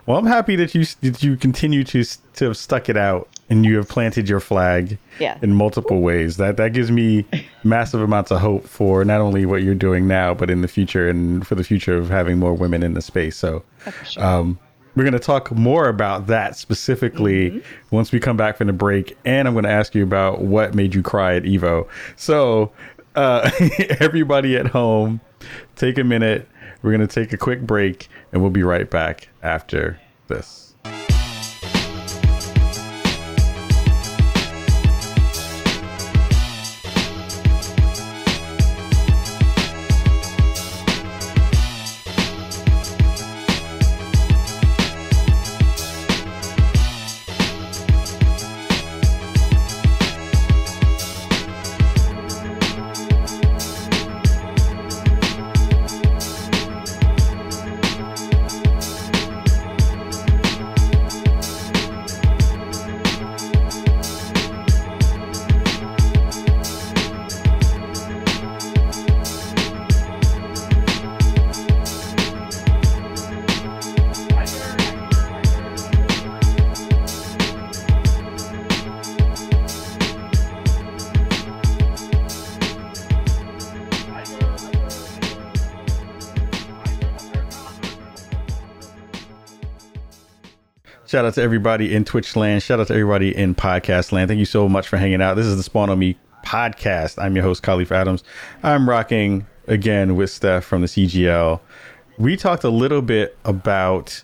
Well, 0.06 0.17
I'm 0.17 0.26
happy 0.26 0.56
that 0.58 0.73
you 0.76 0.86
that 1.02 1.21
you 1.23 1.36
continue 1.38 1.84
to 1.86 2.04
to 2.36 2.45
have 2.45 2.58
stuck 2.58 2.89
it 2.89 2.97
out 2.97 3.28
and 3.50 3.65
you 3.65 3.78
have 3.78 3.88
planted 3.88 4.28
your 4.28 4.39
flag 4.39 4.97
Yeah. 5.19 5.38
in 5.41 5.54
multiple 5.54 6.02
ways. 6.02 6.38
That 6.38 6.58
that 6.58 6.73
gives 6.73 6.91
me 6.91 7.26
massive 7.63 8.02
amounts 8.02 8.32
of 8.32 8.39
hope 8.39 8.67
for 8.67 9.04
not 9.06 9.21
only 9.21 9.45
what 9.45 9.63
you're 9.63 9.76
doing 9.76 10.08
now, 10.08 10.34
but 10.34 10.50
in 10.50 10.62
the 10.62 10.67
future 10.67 11.08
and 11.10 11.45
for 11.45 11.56
the 11.56 11.63
future 11.63 11.95
of 11.97 12.10
having 12.10 12.38
more 12.39 12.54
women 12.54 12.84
in 12.84 12.93
the 12.93 13.02
space. 13.02 13.36
So, 13.38 13.63
sure. 14.06 14.23
um, 14.23 14.60
we're 14.95 15.04
going 15.04 15.13
to 15.13 15.19
talk 15.19 15.52
more 15.52 15.88
about 15.89 16.26
that 16.28 16.56
specifically 16.58 17.62
once 17.91 18.12
we 18.12 18.19
come 18.19 18.36
back 18.36 18.58
from 18.58 18.67
the 18.67 18.73
break, 18.73 19.15
and 19.26 19.47
I'm 19.47 19.54
going 19.54 19.63
to 19.65 19.69
ask 19.71 19.93
you 19.93 20.02
about 20.04 20.41
what 20.41 20.73
made 20.73 20.95
you 20.95 21.04
cry 21.04 21.36
at 21.36 21.43
Evo. 21.43 21.88
So, 22.15 22.71
uh, 23.15 23.50
everybody 24.00 24.58
at 24.58 24.67
home, 24.67 25.21
take 25.76 25.97
a 26.00 26.04
minute. 26.04 26.47
We're 26.82 26.95
going 26.95 27.08
to 27.08 27.13
take 27.13 27.34
a 27.34 27.38
quick 27.38 27.62
break, 27.62 28.08
and 28.31 28.41
we'll 28.41 28.51
be 28.51 28.63
right 28.63 28.89
back 28.89 29.29
after 29.41 29.99
this. 30.27 30.66
Shout 91.17 91.25
out 91.25 91.34
to 91.34 91.41
everybody 91.41 91.95
in 91.95 92.06
Twitch 92.06 92.36
land. 92.36 92.62
Shout 92.62 92.80
out 92.80 92.89
to 92.89 92.93
everybody 92.93 93.36
in 93.36 93.56
podcast 93.56 94.12
land. 94.12 94.27
Thank 94.27 94.38
you 94.38 94.45
so 94.45 94.69
much 94.69 94.88
for 94.88 94.97
hanging 94.97 95.19
out. 95.19 95.34
This 95.34 95.47
is 95.47 95.58
the 95.58 95.63
Spawn 95.63 95.89
on 95.89 95.97
Me 95.97 96.15
podcast. 96.45 97.17
I'm 97.17 97.36
your 97.36 97.43
host, 97.43 97.63
Kahlief 97.63 97.89
Adams. 97.89 98.23
I'm 98.62 98.88
rocking 98.88 99.47
again 99.65 100.15
with 100.15 100.30
Steph 100.30 100.63
from 100.63 100.82
the 100.82 100.88
CGL. 100.88 101.60
We 102.19 102.38
talked 102.38 102.63
a 102.63 102.69
little 102.69 103.01
bit 103.01 103.36
about 103.45 104.21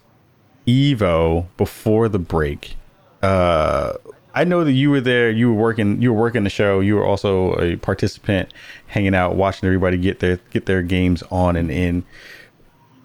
Evo 0.68 1.48
before 1.58 2.10
the 2.10 2.20
break. 2.20 2.76
Uh, 3.24 3.94
I 4.36 4.44
know 4.44 4.64
that 4.64 4.74
you 4.74 4.92
were 4.92 5.02
there. 5.02 5.32
You 5.32 5.52
were 5.52 5.60
working. 5.60 6.00
You 6.00 6.14
were 6.14 6.22
working 6.22 6.44
the 6.44 6.52
show. 6.52 6.80
You 6.80 6.98
were 6.98 7.06
also 7.06 7.60
a 7.60 7.76
participant, 7.78 8.54
hanging 8.86 9.16
out, 9.16 9.36
watching 9.36 9.66
everybody 9.66 9.98
get 9.98 10.20
their 10.20 10.38
get 10.52 10.68
their 10.68 10.84
games 10.84 11.24
on 11.32 11.56
and 11.56 11.72
in 11.72 12.06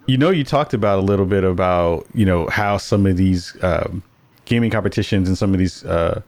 you 0.09 0.17
know 0.17 0.31
you 0.31 0.43
talked 0.43 0.73
about 0.73 0.97
a 0.97 1.01
little 1.01 1.25
bit 1.25 1.43
about 1.43 2.05
you 2.15 2.25
know 2.25 2.47
how 2.47 2.77
some 2.77 3.05
of 3.05 3.15
these 3.15 3.55
um, 3.63 4.01
gaming 4.45 4.71
competitions 4.71 5.27
and 5.27 5.37
some 5.37 5.53
of 5.53 5.59
these 5.59 5.85
uh, 5.85 6.21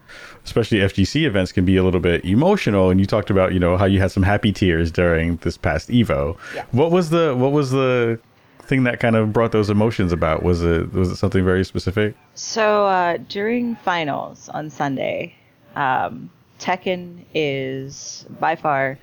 especially 0.46 0.78
fgc 0.78 1.24
events 1.26 1.52
can 1.52 1.66
be 1.66 1.78
a 1.78 1.84
little 1.84 2.00
bit 2.00 2.24
emotional. 2.24 2.92
And 2.92 3.00
you 3.00 3.08
talked 3.08 3.32
about 3.32 3.54
you 3.54 3.60
know 3.60 3.78
how 3.78 3.86
you 3.86 4.00
had 4.00 4.12
some 4.12 4.24
happy 4.24 4.52
tears 4.52 4.92
during 4.92 5.38
this 5.38 5.58
past 5.58 5.90
evo. 5.90 6.38
Yeah. 6.56 6.66
what 6.72 6.92
was 6.92 7.10
the 7.10 7.36
what 7.36 7.52
was 7.52 7.72
the 7.72 8.20
thing 8.60 8.84
that 8.84 9.00
kind 9.00 9.16
of 9.16 9.34
brought 9.34 9.52
those 9.52 9.70
emotions 9.70 10.12
about? 10.12 10.44
Was 10.44 10.62
it 10.62 10.94
was 10.94 11.10
it 11.10 11.16
something 11.16 11.44
very 11.44 11.66
specific? 11.66 12.16
So 12.36 12.86
uh, 12.86 13.18
during 13.30 13.76
finals 13.78 14.48
on 14.50 14.70
Sunday, 14.70 15.36
um, 15.76 16.30
Tekken 16.60 17.26
is 17.34 18.28
by 18.40 18.56
far 18.56 19.00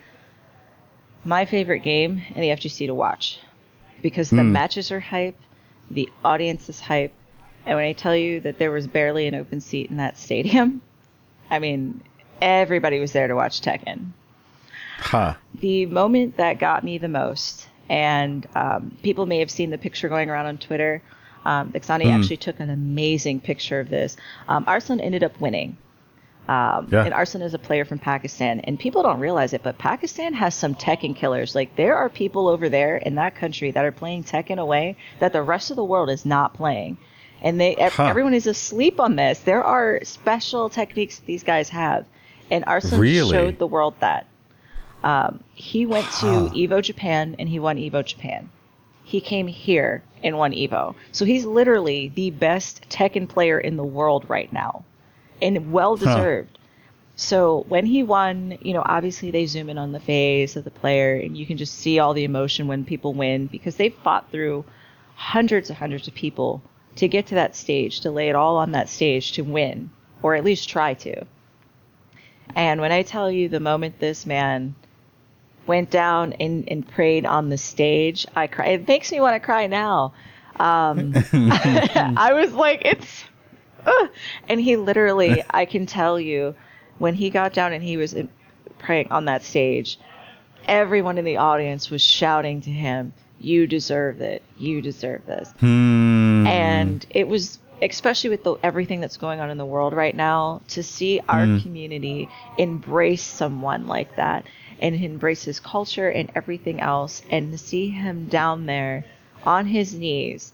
my 1.24 1.44
favorite 1.44 1.80
game 1.80 2.22
in 2.36 2.40
the 2.40 2.50
FGC 2.50 2.86
to 2.86 2.94
watch 2.94 3.40
because 4.02 4.30
the 4.30 4.36
Mm. 4.36 4.52
matches 4.52 4.90
are 4.90 5.00
hype, 5.00 5.38
the 5.90 6.08
audience 6.24 6.68
is 6.68 6.80
hype, 6.80 7.12
and 7.66 7.76
when 7.76 7.84
I 7.84 7.92
tell 7.92 8.16
you 8.16 8.40
that 8.40 8.58
there 8.58 8.70
was 8.70 8.86
barely 8.86 9.26
an 9.26 9.34
open 9.34 9.60
seat 9.60 9.90
in 9.90 9.96
that 9.98 10.18
stadium, 10.18 10.80
I 11.50 11.58
mean 11.58 12.00
everybody 12.40 13.00
was 13.00 13.12
there 13.12 13.28
to 13.28 13.34
watch 13.34 13.60
Tekken. 13.60 14.12
huh 14.98 15.34
the 15.60 15.86
moment 15.86 16.36
that 16.36 16.58
got 16.58 16.84
me 16.84 16.98
the 16.98 17.08
most, 17.08 17.66
and 17.88 18.46
um, 18.54 18.96
people 19.02 19.26
may 19.26 19.38
have 19.40 19.50
seen 19.50 19.70
the 19.70 19.78
picture 19.78 20.08
going 20.08 20.30
around 20.30 20.46
on 20.46 20.58
Twitter. 20.58 21.02
Um, 21.44 21.72
Ixani 21.72 22.04
Mm. 22.04 22.14
actually 22.14 22.36
took 22.36 22.60
an 22.60 22.70
amazing 22.70 23.40
picture 23.40 23.80
of 23.80 23.88
this. 23.88 24.16
Um, 24.48 24.64
Arslan 24.68 25.00
ended 25.00 25.24
up 25.24 25.40
winning. 25.40 25.76
Um, 26.48 26.88
Yeah. 26.90 27.04
And 27.04 27.12
Arslan 27.12 27.42
is 27.42 27.52
a 27.52 27.58
player 27.58 27.84
from 27.84 27.98
Pakistan, 27.98 28.60
and 28.60 28.78
people 28.78 29.02
don't 29.02 29.20
realize 29.20 29.52
it, 29.52 29.62
but 29.62 29.76
Pakistan 29.76 30.32
has 30.34 30.54
some 30.54 30.74
Tekken 30.74 31.14
killers. 31.14 31.54
Like 31.54 31.76
there 31.76 31.96
are 31.96 32.08
people 32.08 32.48
over 32.48 32.68
there 32.70 32.96
in 32.96 33.16
that 33.16 33.34
country 33.34 33.70
that 33.72 33.84
are 33.84 33.92
playing 33.92 34.24
Tekken 34.24 34.58
away 34.58 34.96
that 35.20 35.32
the 35.34 35.42
rest 35.42 35.70
of 35.70 35.76
the 35.76 35.84
world 35.84 36.08
is 36.08 36.24
not 36.24 36.54
playing, 36.54 36.96
and 37.42 37.60
they 37.60 37.74
Huh. 37.78 38.06
everyone 38.06 38.32
is 38.34 38.46
asleep 38.46 38.98
on 38.98 39.16
this. 39.16 39.40
There 39.40 39.62
are 39.62 40.00
special 40.04 40.70
techniques 40.70 41.18
these 41.18 41.44
guys 41.44 41.68
have, 41.68 42.06
and 42.50 42.64
Arslan 42.66 43.00
Really? 43.00 43.30
showed 43.30 43.58
the 43.58 43.66
world 43.66 43.94
that. 44.00 44.26
Um, 45.04 45.44
he 45.54 45.86
went 45.86 46.10
to 46.12 46.26
Huh. 46.26 46.48
Evo 46.54 46.82
Japan 46.82 47.36
and 47.38 47.48
he 47.48 47.58
won 47.60 47.76
Evo 47.76 48.04
Japan. 48.04 48.48
He 49.04 49.20
came 49.20 49.46
here 49.46 50.02
and 50.24 50.36
won 50.38 50.52
Evo. 50.52 50.94
So 51.12 51.24
he's 51.24 51.44
literally 51.44 52.10
the 52.14 52.30
best 52.30 52.88
Tekken 52.90 53.28
player 53.28 53.58
in 53.58 53.76
the 53.76 53.84
world 53.84 54.24
right 54.28 54.52
now. 54.52 54.84
And 55.40 55.72
well 55.72 55.96
deserved. 55.96 56.58
So 57.16 57.64
when 57.68 57.84
he 57.84 58.04
won, 58.04 58.58
you 58.62 58.72
know, 58.74 58.82
obviously 58.84 59.32
they 59.32 59.46
zoom 59.46 59.68
in 59.68 59.76
on 59.76 59.90
the 59.90 59.98
face 59.98 60.54
of 60.54 60.62
the 60.62 60.70
player 60.70 61.16
and 61.16 61.36
you 61.36 61.46
can 61.46 61.56
just 61.56 61.74
see 61.74 61.98
all 61.98 62.14
the 62.14 62.22
emotion 62.22 62.68
when 62.68 62.84
people 62.84 63.12
win 63.12 63.46
because 63.46 63.74
they've 63.74 63.94
fought 63.94 64.30
through 64.30 64.64
hundreds 65.16 65.68
and 65.68 65.76
hundreds 65.76 66.06
of 66.06 66.14
people 66.14 66.62
to 66.94 67.08
get 67.08 67.26
to 67.26 67.34
that 67.34 67.56
stage, 67.56 68.00
to 68.00 68.10
lay 68.12 68.28
it 68.28 68.36
all 68.36 68.56
on 68.56 68.70
that 68.72 68.88
stage 68.88 69.32
to 69.32 69.42
win, 69.42 69.90
or 70.22 70.36
at 70.36 70.44
least 70.44 70.68
try 70.68 70.94
to. 70.94 71.24
And 72.54 72.80
when 72.80 72.92
I 72.92 73.02
tell 73.02 73.30
you 73.30 73.48
the 73.48 73.60
moment 73.60 73.98
this 73.98 74.24
man 74.24 74.76
went 75.66 75.90
down 75.90 76.34
and, 76.34 76.68
and 76.68 76.86
prayed 76.86 77.26
on 77.26 77.48
the 77.48 77.58
stage, 77.58 78.26
I 78.34 78.46
cry. 78.46 78.66
It 78.66 78.88
makes 78.88 79.10
me 79.12 79.20
want 79.20 79.34
to 79.34 79.40
cry 79.40 79.66
now. 79.66 80.14
Um, 80.58 81.12
I 81.32 82.32
was 82.32 82.52
like, 82.52 82.82
it's, 82.84 83.24
ugh. 83.88 84.10
and 84.48 84.60
he 84.60 84.76
literally, 84.76 85.42
I 85.50 85.64
can 85.64 85.86
tell 85.86 86.20
you, 86.20 86.54
when 86.98 87.14
he 87.14 87.30
got 87.30 87.52
down 87.52 87.72
and 87.72 87.82
he 87.82 87.96
was 87.96 88.14
in- 88.14 88.28
praying 88.78 89.10
on 89.10 89.26
that 89.26 89.42
stage, 89.42 89.98
everyone 90.66 91.18
in 91.18 91.24
the 91.24 91.36
audience 91.36 91.90
was 91.90 92.02
shouting 92.02 92.60
to 92.62 92.70
him, 92.70 93.12
"You 93.40 93.66
deserve 93.66 94.20
it. 94.20 94.42
You 94.56 94.82
deserve 94.82 95.26
this." 95.26 95.52
hmm. 95.60 96.46
and 96.46 97.06
it 97.10 97.28
was 97.28 97.58
especially 97.80 98.30
with 98.30 98.42
the, 98.42 98.56
everything 98.62 99.00
that's 99.00 99.16
going 99.16 99.40
on 99.40 99.50
in 99.50 99.58
the 99.58 99.64
world 99.64 99.92
right 99.92 100.16
now 100.16 100.60
to 100.68 100.82
see 100.82 101.20
our 101.28 101.44
community 101.60 102.28
embrace 102.56 103.22
someone 103.22 103.86
like 103.86 104.16
that 104.16 104.44
and 104.80 104.94
embrace 104.96 105.44
his 105.44 105.60
culture 105.60 106.08
and 106.08 106.30
everything 106.34 106.80
else 106.80 107.22
and 107.30 107.52
to 107.52 107.58
see 107.58 107.88
him 107.88 108.26
down 108.26 108.66
there 108.66 109.04
on 109.44 109.66
his 109.66 109.94
knees 109.94 110.52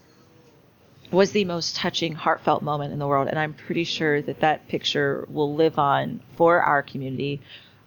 was 1.14 1.32
the 1.32 1.44
most 1.44 1.76
touching 1.76 2.14
heartfelt 2.14 2.62
moment 2.62 2.92
in 2.92 2.98
the 2.98 3.06
world 3.06 3.28
and 3.28 3.38
i'm 3.38 3.54
pretty 3.54 3.84
sure 3.84 4.20
that 4.22 4.40
that 4.40 4.66
picture 4.68 5.26
will 5.30 5.54
live 5.54 5.78
on 5.78 6.20
for 6.36 6.60
our 6.60 6.82
community 6.82 7.40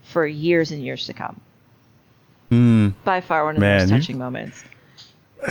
for 0.03 0.25
years 0.25 0.71
and 0.71 0.81
years 0.83 1.05
to 1.05 1.13
come 1.13 1.39
Hmm. 2.49 2.89
by 3.03 3.19
far 3.21 3.43
one 3.45 3.55
of 3.55 3.61
Man, 3.61 3.79
the 3.79 3.83
most 3.83 3.91
you- 3.91 3.97
touching 3.99 4.17
moments 4.17 4.63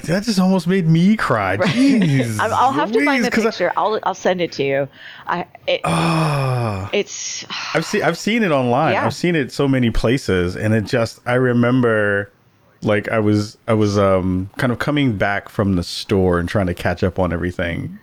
That 0.05 0.25
just 0.25 0.41
almost 0.41 0.67
made 0.67 0.89
me 0.89 1.17
cry. 1.17 1.59
Jeez, 1.59 2.39
I'm- 2.41 2.51
I'll 2.53 2.73
have 2.73 2.91
to 2.91 3.05
find 3.05 3.23
the 3.25 3.29
Louise, 3.29 3.31
'cause 3.31 3.47
I- 3.47 3.51
picture. 3.51 3.73
I'll 3.77 4.01
I'll 4.03 4.15
send 4.15 4.41
it 4.41 4.51
to 4.53 4.65
you. 4.65 4.89
I 5.29 5.47
it, 5.69 5.81
Ah. 5.85 6.91
it's 6.93 7.45
I've 7.73 7.85
seen 7.85 8.03
I've 8.03 8.19
seen 8.19 8.43
it 8.43 8.51
online. 8.51 8.95
Yeah. 8.95 9.07
I've 9.07 9.15
seen 9.15 9.37
it 9.37 9.53
so 9.53 9.69
many 9.69 9.91
places, 9.91 10.57
and 10.57 10.75
it 10.75 10.87
just 10.87 11.21
I 11.25 11.35
remember 11.35 12.33
like 12.87 13.09
I 13.09 13.19
was 13.19 13.59
I 13.67 13.75
was 13.75 13.99
um 13.99 14.51
kind 14.57 14.73
of 14.73 14.79
coming 14.79 15.17
back 15.17 15.49
from 15.49 15.77
the 15.77 15.83
store 15.83 16.39
and 16.39 16.49
trying 16.49 16.67
to 16.67 16.75
catch 16.75 17.03
up 17.03 17.19
on 17.19 17.33
everything, 17.33 17.99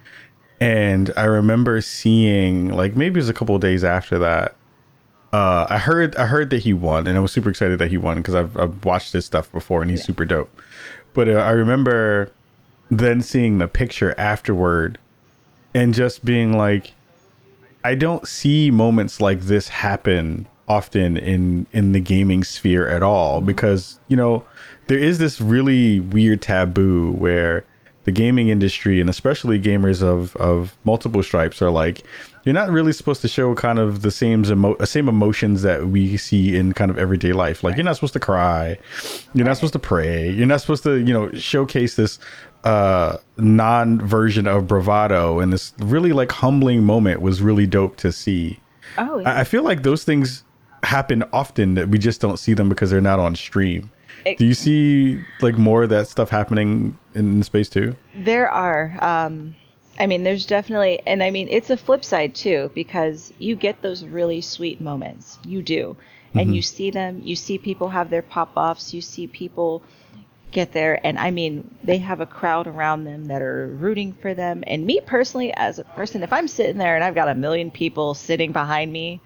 and 0.60 1.12
I 1.18 1.24
remember 1.24 1.82
seeing 1.82 2.70
like 2.70 2.96
maybe 2.96 3.16
it 3.16 3.22
was 3.24 3.30
a 3.30 3.34
couple 3.34 3.56
of 3.56 3.62
days 3.62 3.84
after 3.84 4.20
that. 4.20 4.56
Uh, 5.32 5.66
I 5.68 5.80
heard 5.80 6.16
I 6.16 6.28
heard 6.28 6.52
that 6.52 6.60
he 6.60 6.74
won, 6.74 7.08
and 7.08 7.18
I 7.18 7.22
was 7.22 7.32
super 7.32 7.50
excited 7.50 7.80
that 7.80 7.90
he 7.90 7.98
won 7.98 8.18
because 8.18 8.36
I've, 8.36 8.56
I've 8.56 8.86
watched 8.86 9.14
his 9.14 9.26
stuff 9.26 9.52
before, 9.52 9.82
and 9.82 9.90
he's 9.90 10.04
super 10.04 10.26
dope. 10.26 10.56
But 11.14 11.28
uh, 11.28 11.34
I 11.34 11.52
remember 11.52 12.32
then 12.92 13.22
seeing 13.22 13.58
the 13.58 13.68
picture 13.68 14.14
afterward, 14.18 15.00
and 15.74 15.94
just 15.94 16.24
being 16.24 16.56
like, 16.56 16.94
I 17.84 17.96
don't 17.96 18.28
see 18.28 18.70
moments 18.70 19.20
like 19.20 19.42
this 19.42 19.70
happen 19.70 20.48
often 20.68 21.18
in 21.18 21.66
in 21.74 21.92
the 21.92 22.00
gaming 22.00 22.44
sphere 22.44 22.88
at 22.88 23.04
all 23.04 23.42
because 23.42 24.00
you 24.08 24.16
know 24.16 24.46
there 24.88 25.00
is 25.00 25.18
this 25.20 25.40
really 25.40 26.00
weird 26.00 26.42
taboo 26.42 27.12
where 27.12 27.66
the 28.06 28.12
gaming 28.12 28.50
industry 28.50 29.00
and 29.00 29.10
especially 29.10 29.60
gamers 29.60 30.04
of 30.04 30.36
of 30.36 30.76
multiple 30.84 31.24
stripes 31.24 31.62
are 31.62 31.72
like 31.72 32.04
you're 32.44 32.54
not 32.54 32.70
really 32.70 32.92
supposed 32.92 33.22
to 33.22 33.28
show 33.28 33.56
kind 33.56 33.80
of 33.80 34.02
the 34.02 34.12
same 34.12 34.44
emo- 34.46 34.76
uh, 34.76 34.86
same 34.86 35.08
emotions 35.08 35.62
that 35.62 35.88
we 35.88 36.18
see 36.18 36.58
in 36.58 36.74
kind 36.74 36.92
of 36.92 36.98
everyday 36.98 37.32
life. 37.32 37.64
Like 37.64 37.78
you're 37.78 37.86
not 37.86 37.96
supposed 37.96 38.14
to 38.14 38.20
cry. 38.20 38.78
You're 39.34 39.46
not 39.46 39.56
supposed 39.56 39.74
to 39.74 39.80
pray. 39.80 40.30
You're 40.30 40.48
not 40.48 40.60
supposed 40.60 40.84
to 40.84 40.98
you 40.98 41.14
know 41.14 41.32
showcase 41.32 41.96
this 41.96 42.20
uh 42.66 43.18
non 43.38 44.06
version 44.06 44.48
of 44.48 44.68
bravado. 44.68 45.40
And 45.40 45.54
this 45.54 45.74
really 45.80 46.12
like 46.12 46.32
humbling 46.32 46.84
moment 46.84 47.22
was 47.22 47.42
really 47.42 47.66
dope 47.66 47.96
to 47.98 48.12
see. 48.12 48.60
Oh 48.98 49.20
yeah. 49.20 49.38
I 49.38 49.40
I 49.42 49.44
feel 49.46 49.64
like 49.64 49.84
those 49.84 50.04
things 50.04 50.44
happen 50.84 51.24
often 51.32 51.76
that 51.76 51.88
we 51.88 51.98
just 51.98 52.20
don't 52.20 52.38
see 52.38 52.54
them 52.54 52.68
because 52.68 52.92
they're 52.92 53.00
not 53.00 53.20
on 53.20 53.36
stream. 53.36 53.90
It- 54.26 54.38
Do 54.38 54.46
you 54.46 54.54
see 54.54 55.20
like 55.42 55.58
more 55.58 55.84
of 55.84 55.90
that 55.90 56.08
stuff 56.08 56.30
happening 56.30 56.98
in 57.14 57.44
space 57.44 57.70
too? 57.70 57.96
There 58.16 58.50
are. 58.50 58.98
Um, 59.02 59.56
I 60.00 60.08
mean, 60.08 60.24
there's 60.24 60.46
definitely, 60.46 61.02
and 61.06 61.22
I 61.22 61.30
mean, 61.30 61.48
it's 61.50 61.70
a 61.70 61.78
flip 61.78 62.04
side 62.04 62.34
too, 62.34 62.72
because 62.74 63.32
you 63.38 63.56
get 63.56 63.82
those 63.82 64.04
really 64.04 64.42
sweet 64.42 64.82
moments. 64.82 65.38
You 65.46 65.62
do. 65.62 65.96
And 66.36 66.56
you 66.56 66.64
see 66.64 66.90
them, 66.90 67.22
you 67.24 67.36
see 67.36 67.60
people 67.60 67.90
have 67.90 68.10
their 68.10 68.24
pop 68.24 68.54
offs, 68.58 68.92
you 68.92 69.02
see 69.02 69.28
people 69.28 69.84
get 70.52 70.72
there, 70.72 71.00
and 71.06 71.20
I 71.20 71.30
mean, 71.30 71.76
they 71.84 72.00
have 72.00 72.22
a 72.22 72.26
crowd 72.26 72.66
around 72.66 73.04
them 73.04 73.26
that 73.26 73.44
are 73.44 73.68
rooting 73.68 74.14
for 74.14 74.34
them. 74.34 74.64
And 74.66 74.84
me 74.84 75.00
personally, 75.06 75.54
as 75.54 75.78
a 75.78 75.84
person, 75.84 76.24
if 76.24 76.34
I'm 76.34 76.48
sitting 76.48 76.80
there 76.80 76.96
and 76.96 77.04
I've 77.04 77.14
got 77.14 77.28
a 77.30 77.36
million 77.36 77.70
people 77.70 78.16
sitting 78.16 78.52
behind 78.52 78.92
me, 78.92 79.22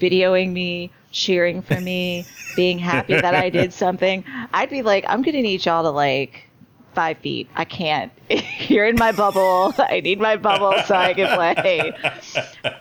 videoing 0.00 0.52
me, 0.52 0.90
cheering 1.10 1.62
for 1.62 1.80
me, 1.80 2.24
being 2.56 2.78
happy 2.78 3.14
that 3.14 3.34
I 3.34 3.50
did 3.50 3.72
something, 3.84 4.24
I'd 4.52 4.70
be 4.70 4.82
like, 4.82 5.04
I'm 5.08 5.22
gonna 5.22 5.42
need 5.42 5.64
y'all 5.64 5.82
to 5.82 5.90
like 5.90 6.50
five 6.94 7.18
feet. 7.18 7.48
I 7.54 7.64
can't. 7.64 8.12
You're 8.68 8.86
in 8.86 8.96
my 8.96 9.12
bubble. 9.12 9.74
I 9.78 10.00
need 10.00 10.20
my 10.20 10.36
bubble 10.36 10.74
so 10.86 10.94
I 10.94 11.14
can 11.14 11.34
play. 11.36 11.92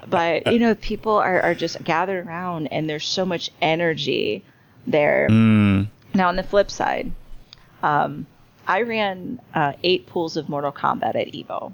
But 0.08 0.52
you 0.52 0.60
know, 0.60 0.76
people 0.76 1.14
are, 1.14 1.42
are 1.42 1.56
just 1.56 1.84
gathered 1.84 2.26
around 2.26 2.68
and 2.68 2.90
there's 2.90 3.06
so 3.06 3.26
much 3.26 3.52
energy 3.62 4.44
there. 4.88 5.28
Mm. 5.30 5.88
Now 6.14 6.30
on 6.30 6.36
the 6.36 6.44
flip 6.44 6.72
side, 6.72 7.12
um, 7.84 8.26
I 8.68 8.82
ran 8.82 9.40
uh, 9.54 9.74
eight 9.84 10.08
pools 10.08 10.38
of 10.38 10.50
Mortal 10.50 10.72
Kombat 10.72 11.16
at 11.16 11.34
Evo. 11.34 11.74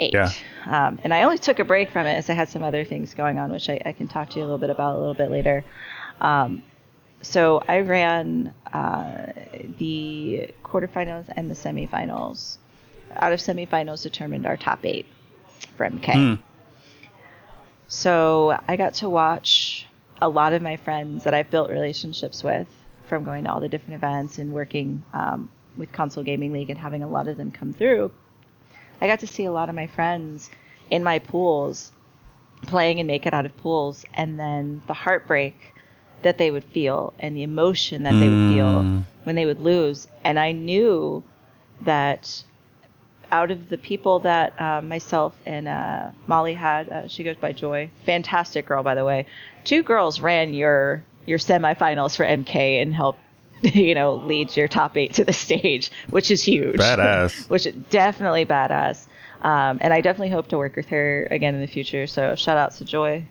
Eight. 0.00 0.14
Yeah. 0.14 0.30
Um, 0.66 0.98
and 1.04 1.14
I 1.14 1.22
only 1.22 1.38
took 1.38 1.58
a 1.58 1.64
break 1.64 1.90
from 1.90 2.06
it 2.06 2.14
as 2.14 2.28
I 2.28 2.34
had 2.34 2.48
some 2.48 2.62
other 2.62 2.84
things 2.84 3.14
going 3.14 3.38
on, 3.38 3.52
which 3.52 3.68
I, 3.68 3.80
I 3.84 3.92
can 3.92 4.08
talk 4.08 4.30
to 4.30 4.36
you 4.36 4.42
a 4.42 4.46
little 4.46 4.58
bit 4.58 4.70
about 4.70 4.96
a 4.96 4.98
little 4.98 5.14
bit 5.14 5.30
later. 5.30 5.64
Um, 6.20 6.62
so 7.22 7.62
I 7.66 7.80
ran 7.80 8.52
uh, 8.72 9.32
the 9.78 10.52
quarterfinals 10.64 11.26
and 11.34 11.50
the 11.50 11.54
semifinals. 11.54 12.58
Out 13.16 13.32
of 13.32 13.40
semifinals 13.40 14.02
determined 14.02 14.46
our 14.46 14.56
top 14.56 14.84
eight 14.84 15.06
for 15.76 15.88
MK. 15.88 16.12
Hmm. 16.12 16.42
So 17.86 18.58
I 18.66 18.76
got 18.76 18.94
to 18.94 19.08
watch 19.08 19.86
a 20.20 20.28
lot 20.28 20.52
of 20.52 20.62
my 20.62 20.76
friends 20.76 21.24
that 21.24 21.34
I've 21.34 21.50
built 21.50 21.70
relationships 21.70 22.42
with 22.42 22.66
from 23.06 23.24
going 23.24 23.44
to 23.44 23.52
all 23.52 23.60
the 23.60 23.68
different 23.68 23.94
events 23.94 24.38
and 24.38 24.52
working 24.52 25.04
um, 25.12 25.50
with 25.76 25.92
Console 25.92 26.24
Gaming 26.24 26.52
League 26.52 26.70
and 26.70 26.78
having 26.78 27.02
a 27.02 27.08
lot 27.08 27.28
of 27.28 27.36
them 27.36 27.50
come 27.50 27.72
through. 27.72 28.10
I 29.04 29.06
got 29.06 29.20
to 29.20 29.26
see 29.26 29.44
a 29.44 29.52
lot 29.52 29.68
of 29.68 29.74
my 29.74 29.86
friends 29.86 30.48
in 30.88 31.04
my 31.04 31.18
pools 31.18 31.92
playing 32.62 33.00
and 33.00 33.06
make 33.06 33.26
it 33.26 33.34
out 33.34 33.44
of 33.44 33.54
pools, 33.58 34.02
and 34.14 34.40
then 34.40 34.80
the 34.86 34.94
heartbreak 34.94 35.74
that 36.22 36.38
they 36.38 36.50
would 36.50 36.64
feel 36.64 37.12
and 37.18 37.36
the 37.36 37.42
emotion 37.42 38.04
that 38.04 38.12
they 38.12 38.30
would 38.30 38.54
feel 38.54 38.80
Mm. 38.82 39.04
when 39.24 39.36
they 39.36 39.44
would 39.44 39.60
lose. 39.60 40.08
And 40.24 40.38
I 40.40 40.52
knew 40.52 41.22
that 41.82 42.44
out 43.30 43.50
of 43.50 43.68
the 43.68 43.76
people 43.76 44.20
that 44.20 44.58
uh, 44.58 44.80
myself 44.80 45.34
and 45.44 45.68
uh, 45.68 46.10
Molly 46.26 46.54
had, 46.54 46.88
uh, 46.88 47.06
she 47.06 47.24
goes 47.24 47.36
by 47.36 47.52
Joy, 47.52 47.90
fantastic 48.06 48.64
girl 48.64 48.82
by 48.82 48.94
the 48.94 49.04
way. 49.04 49.26
Two 49.64 49.82
girls 49.82 50.18
ran 50.18 50.54
your 50.54 51.04
your 51.26 51.38
semifinals 51.38 52.16
for 52.16 52.24
MK 52.24 52.80
and 52.80 52.94
helped, 52.94 53.18
you 53.74 53.94
know, 53.94 54.14
lead 54.14 54.56
your 54.56 54.68
top 54.68 54.96
eight 54.96 55.14
to 55.14 55.24
the 55.24 55.32
stage, 55.32 55.90
which 56.10 56.30
is 56.30 56.42
huge. 56.42 56.76
Badass. 56.76 57.48
which 57.50 57.66
is 57.66 57.74
definitely 57.90 58.44
badass. 58.44 59.06
Um, 59.42 59.78
and 59.80 59.92
I 59.92 60.00
definitely 60.00 60.30
hope 60.30 60.48
to 60.48 60.58
work 60.58 60.76
with 60.76 60.86
her 60.86 61.26
again 61.30 61.54
in 61.54 61.60
the 61.60 61.66
future. 61.66 62.06
So 62.06 62.34
shout 62.34 62.56
out 62.56 62.72
to 62.76 62.84
Joy, 62.84 63.26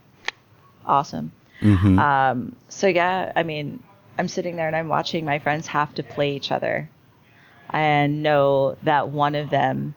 awesome. 0.86 1.32
Mhm. 1.62 1.98
Um, 2.00 2.56
so 2.70 2.88
yeah, 2.88 3.32
I 3.36 3.44
mean, 3.44 3.82
I'm 4.18 4.28
sitting 4.28 4.56
there 4.56 4.68
and 4.68 4.76
I'm 4.76 4.90
watching 4.90 5.26
my 5.26 5.40
friends 5.40 5.68
have 5.68 5.94
to 5.96 6.04
play 6.04 6.36
each 6.36 6.52
other 6.52 6.90
and 7.70 8.22
know 8.22 8.78
that 8.84 9.10
one 9.10 9.34
of 9.36 9.50
them 9.50 9.96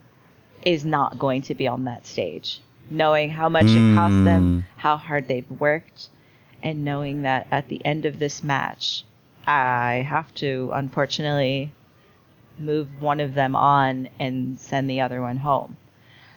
is 0.64 0.84
not 0.84 1.18
going 1.18 1.42
to 1.42 1.54
be 1.54 1.68
on 1.68 1.84
that 1.84 2.06
stage. 2.06 2.60
Knowing 2.88 3.30
how 3.30 3.48
much 3.48 3.66
it 3.66 3.94
cost 3.96 4.24
them, 4.24 4.64
how 4.76 4.96
hard 4.96 5.26
they've 5.28 5.50
worked, 5.50 6.08
and 6.62 6.84
knowing 6.84 7.22
that 7.22 7.46
at 7.50 7.68
the 7.68 7.84
end 7.84 8.06
of 8.06 8.18
this 8.20 8.44
match, 8.44 9.04
I 9.46 10.06
have 10.08 10.34
to 10.36 10.70
unfortunately 10.74 11.72
move 12.58 12.88
one 13.00 13.20
of 13.20 13.34
them 13.34 13.54
on 13.54 14.08
and 14.18 14.58
send 14.58 14.88
the 14.90 15.00
other 15.00 15.20
one 15.20 15.36
home. 15.36 15.76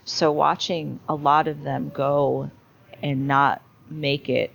So 0.06 0.32
watching 0.32 1.00
a 1.08 1.16
lot 1.16 1.48
of 1.48 1.64
them 1.64 1.92
go 1.94 2.52
and 3.02 3.28
not 3.28 3.62
make 3.90 4.30
it 4.30 4.52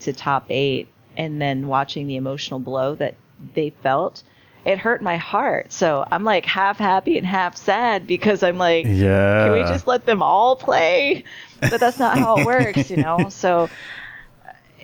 to 0.00 0.12
top 0.12 0.46
eight 0.48 0.88
and 1.16 1.40
then 1.40 1.66
watching 1.66 2.06
the 2.06 2.16
emotional 2.16 2.60
blow 2.60 2.94
that 2.96 3.14
they 3.54 3.70
felt, 3.82 4.22
it 4.64 4.78
hurt 4.78 5.02
my 5.02 5.16
heart. 5.16 5.72
So 5.72 6.06
I'm 6.10 6.24
like 6.24 6.46
half 6.46 6.78
happy 6.78 7.18
and 7.18 7.26
half 7.26 7.56
sad 7.56 8.06
because 8.06 8.42
I'm 8.42 8.58
like, 8.58 8.86
yeah. 8.86 9.44
can 9.44 9.52
we 9.52 9.60
just 9.62 9.86
let 9.86 10.06
them 10.06 10.22
all 10.22 10.56
play? 10.56 11.24
But 11.60 11.80
that's 11.80 11.98
not 11.98 12.18
how 12.18 12.38
it 12.38 12.46
works, 12.46 12.90
you 12.90 12.96
know? 12.96 13.28
So 13.30 13.68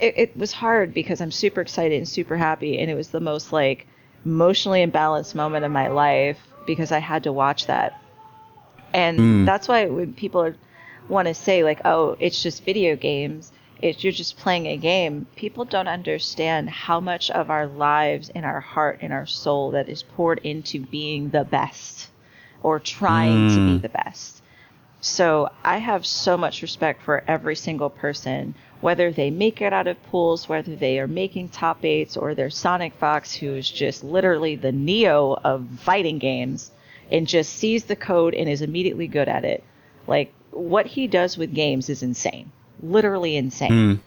it, 0.01 0.15
it 0.17 0.37
was 0.37 0.53
hard 0.53 0.95
because 0.95 1.21
I'm 1.21 1.31
super 1.31 1.61
excited 1.61 1.97
and 1.97 2.09
super 2.09 2.37
happy. 2.37 2.79
And 2.79 2.91
it 2.91 2.95
was 2.95 3.09
the 3.09 3.21
most 3.21 3.53
like 3.53 3.87
emotionally 4.25 4.85
imbalanced 4.85 5.35
moment 5.35 5.65
of 5.65 5.73
my 5.73 5.89
life 5.89 6.39
because 6.67 6.93
I 6.93 6.99
had 6.99 7.25
to 7.25 7.33
watch 7.33 7.67
that. 7.67 7.95
And 8.93 9.19
Mm. 9.19 9.47
that's 9.47 9.69
why 9.69 9.87
when 9.87 10.15
people 10.15 10.53
want 11.09 11.29
to 11.29 11.35
say 11.35 11.65
like, 11.65 11.81
oh, 11.85 12.17
it's 12.21 12.43
just 12.43 12.65
video 12.65 12.97
games, 12.97 13.53
it's 13.81 14.03
you're 14.03 14.13
just 14.13 14.37
playing 14.39 14.67
a 14.67 14.77
game. 14.77 15.27
People 15.37 15.65
don't 15.65 15.89
understand 15.89 16.69
how 16.69 17.01
much 17.01 17.31
of 17.31 17.51
our 17.51 17.67
lives 17.67 18.31
and 18.35 18.45
our 18.45 18.61
heart 18.61 18.99
and 19.03 19.13
our 19.13 19.27
soul 19.27 19.71
that 19.73 19.89
is 19.89 20.03
poured 20.03 20.41
into 20.45 20.81
being 20.81 21.31
the 21.31 21.45
best 21.45 22.11
or 22.63 22.81
trying 22.81 23.49
to 23.55 23.61
be 23.61 23.79
Mm. 23.79 23.83
the 23.83 23.89
best. 23.89 24.43
So 25.01 25.49
I 25.65 25.79
have 25.79 26.05
so 26.05 26.37
much 26.37 26.61
respect 26.61 27.03
for 27.03 27.23
every 27.29 27.55
single 27.55 27.89
person, 27.89 28.55
whether 28.81 29.13
they 29.13 29.31
make 29.31 29.61
it 29.61 29.73
out 29.73 29.87
of 29.87 30.03
pools, 30.05 30.49
whether 30.49 30.77
they 30.77 30.99
are 30.99 31.09
making 31.09 31.49
top 31.49 31.85
eights, 31.85 32.17
or 32.17 32.35
they're 32.35 32.51
Sonic 32.51 32.95
Fox, 32.95 33.35
who 33.35 33.55
is 33.55 33.69
just 33.69 34.05
literally 34.05 34.57
the 34.57 34.73
Neo 34.73 35.39
of 35.45 35.67
fighting 35.81 36.19
games 36.19 36.71
and 37.11 37.27
just 37.27 37.53
sees 37.55 37.85
the 37.85 37.97
code 37.97 38.35
and 38.35 38.49
is 38.49 38.63
immediately 38.63 39.09
good 39.09 39.29
at 39.29 39.45
it. 39.45 39.65
Like 40.07 40.33
what 40.51 40.87
he 40.87 41.07
does 41.07 41.37
with 41.37 41.55
games 41.55 41.89
is 41.89 42.03
insane, 42.03 42.53
literally 42.83 43.37
insane. 43.37 43.71
Mm. 43.71 44.01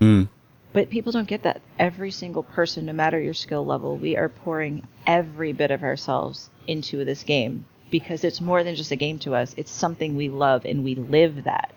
Mm. 0.00 0.28
But 0.72 0.90
people 0.90 1.12
don't 1.12 1.28
get 1.28 1.44
that. 1.44 1.62
Every 1.78 2.10
single 2.10 2.42
person, 2.42 2.86
no 2.86 2.92
matter 2.92 3.20
your 3.20 3.34
skill 3.34 3.64
level, 3.64 3.96
we 3.96 4.16
are 4.16 4.28
pouring 4.28 4.86
every 5.06 5.52
bit 5.52 5.70
of 5.70 5.82
ourselves 5.82 6.50
into 6.66 7.04
this 7.04 7.22
game 7.22 7.64
because 7.90 8.24
it's 8.24 8.40
more 8.40 8.64
than 8.64 8.74
just 8.74 8.90
a 8.90 8.96
game 8.96 9.20
to 9.20 9.36
us. 9.36 9.54
It's 9.56 9.70
something 9.70 10.16
we 10.16 10.28
love 10.28 10.64
and 10.64 10.82
we 10.82 10.96
live 10.96 11.44
that. 11.44 11.72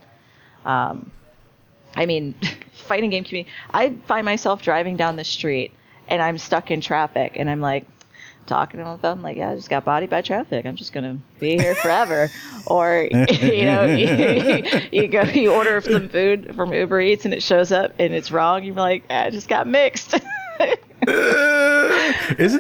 Um, 0.66 1.12
I 1.98 2.06
mean, 2.06 2.36
fighting 2.74 3.10
game 3.10 3.24
community. 3.24 3.52
I 3.74 3.96
find 4.08 4.26
myself 4.26 4.62
driving 4.62 4.96
down 4.96 5.16
the 5.16 5.24
street 5.24 5.74
and 6.08 6.22
I'm 6.22 6.38
stuck 6.38 6.72
in 6.72 6.80
traffic 6.80 7.34
and 7.36 7.50
I'm 7.50 7.60
like, 7.60 7.86
talking 8.48 8.80
to 8.80 8.98
them 9.02 9.22
like, 9.22 9.38
yeah, 9.38 9.52
I 9.52 9.56
just 9.56 9.70
got 9.70 9.86
bodied 9.86 10.10
by 10.10 10.22
traffic. 10.22 10.66
I'm 10.66 10.76
just 10.76 10.94
gonna 10.94 11.20
be 11.40 11.58
here 11.58 11.76
forever. 11.76 12.32
or 12.66 13.08
you 13.12 13.66
know, 13.66 13.86
you, 13.86 14.88
you, 14.92 15.08
go, 15.08 15.22
you 15.24 15.54
order 15.54 15.80
some 15.82 16.10
food 16.10 16.56
from 16.56 16.74
Uber 16.74 17.00
Eats 17.02 17.26
and 17.26 17.34
it 17.34 17.44
shows 17.44 17.72
up 17.72 17.94
and 18.00 18.14
it's 18.14 18.32
wrong. 18.32 18.64
You're 18.64 18.76
like, 18.76 19.04
ah, 19.10 19.26
I 19.26 19.30
just 19.30 19.50
got 19.50 19.68
mixed. 19.68 20.14
isn't 20.14 20.22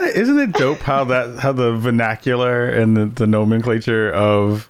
it 0.02 0.16
isn't 0.16 0.40
it 0.40 0.52
dope 0.54 0.80
how 0.80 1.04
that 1.04 1.40
how 1.40 1.52
the 1.52 1.76
vernacular 1.76 2.70
and 2.70 2.96
the, 2.96 3.08
the 3.08 3.26
nomenclature 3.26 4.12
of 4.12 4.70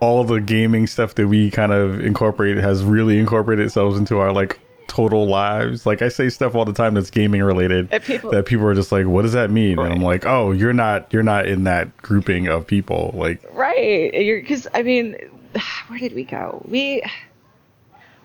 all 0.00 0.24
the 0.24 0.40
gaming 0.40 0.86
stuff 0.86 1.14
that 1.14 1.28
we 1.28 1.50
kind 1.50 1.72
of 1.72 2.00
incorporate 2.00 2.58
has 2.58 2.84
really 2.84 3.18
incorporated 3.18 3.66
itself 3.66 3.96
into 3.96 4.18
our 4.18 4.32
like 4.32 4.58
total 4.86 5.26
lives. 5.26 5.86
Like 5.86 6.02
I 6.02 6.08
say 6.08 6.28
stuff 6.28 6.54
all 6.54 6.64
the 6.64 6.72
time 6.72 6.94
that's 6.94 7.10
gaming 7.10 7.42
related 7.42 7.90
people, 8.02 8.30
that 8.30 8.46
people 8.46 8.66
are 8.66 8.74
just 8.74 8.92
like, 8.92 9.06
what 9.06 9.22
does 9.22 9.32
that 9.32 9.50
mean? 9.50 9.78
Right. 9.78 9.86
And 9.86 9.94
I'm 9.94 10.02
like, 10.02 10.26
oh, 10.26 10.52
you're 10.52 10.72
not 10.72 11.12
you're 11.12 11.22
not 11.22 11.46
in 11.46 11.64
that 11.64 11.96
grouping 11.98 12.48
of 12.48 12.66
people. 12.66 13.12
Like 13.14 13.42
right, 13.52 14.12
you're 14.14 14.40
because 14.40 14.66
I 14.74 14.82
mean, 14.82 15.16
where 15.88 15.98
did 15.98 16.14
we 16.14 16.24
go? 16.24 16.64
We 16.68 17.02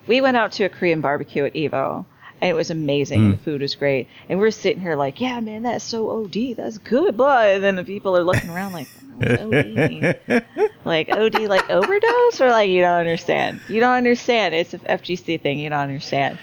we 0.06 0.20
went 0.20 0.36
out 0.36 0.52
to 0.52 0.64
a 0.64 0.68
Korean 0.68 1.00
barbecue 1.00 1.44
at 1.44 1.54
Evo 1.54 2.04
and 2.42 2.50
it 2.50 2.54
was 2.54 2.70
amazing. 2.70 3.20
Mm. 3.20 3.30
The 3.30 3.36
food 3.38 3.60
was 3.62 3.76
great, 3.76 4.08
and 4.28 4.40
we're 4.40 4.50
sitting 4.50 4.82
here 4.82 4.96
like, 4.96 5.20
yeah, 5.20 5.38
man, 5.38 5.62
that's 5.62 5.84
so 5.84 6.10
OD, 6.10 6.56
that's 6.56 6.76
good, 6.78 7.16
but 7.16 7.46
and 7.46 7.62
then 7.62 7.76
the 7.76 7.84
people 7.84 8.16
are 8.16 8.24
looking 8.24 8.50
around 8.50 8.72
like, 8.72 8.88
OD, 9.22 10.42
like 10.84 11.08
OD, 11.08 11.42
like 11.42 11.70
overdose, 11.70 12.40
or 12.40 12.50
like 12.50 12.68
you 12.68 12.80
don't 12.80 12.98
understand, 12.98 13.60
you 13.68 13.78
don't 13.78 13.94
understand. 13.94 14.56
It's 14.56 14.74
a 14.74 14.78
FGC 14.80 15.40
thing, 15.40 15.60
you 15.60 15.70
don't 15.70 15.78
understand, 15.78 16.38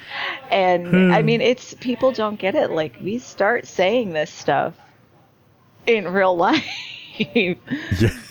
and 0.49 0.87
hmm. 0.87 1.11
I 1.11 1.21
mean, 1.21 1.41
it's 1.41 1.73
people 1.73 2.13
don't 2.13 2.39
get 2.39 2.55
it. 2.55 2.71
Like 2.71 2.95
we 3.03 3.19
start 3.19 3.67
saying 3.67 4.13
this 4.13 4.31
stuff 4.31 4.75
in 5.85 6.07
real 6.07 6.35
life. 6.35 6.65
yeah. 7.35 7.53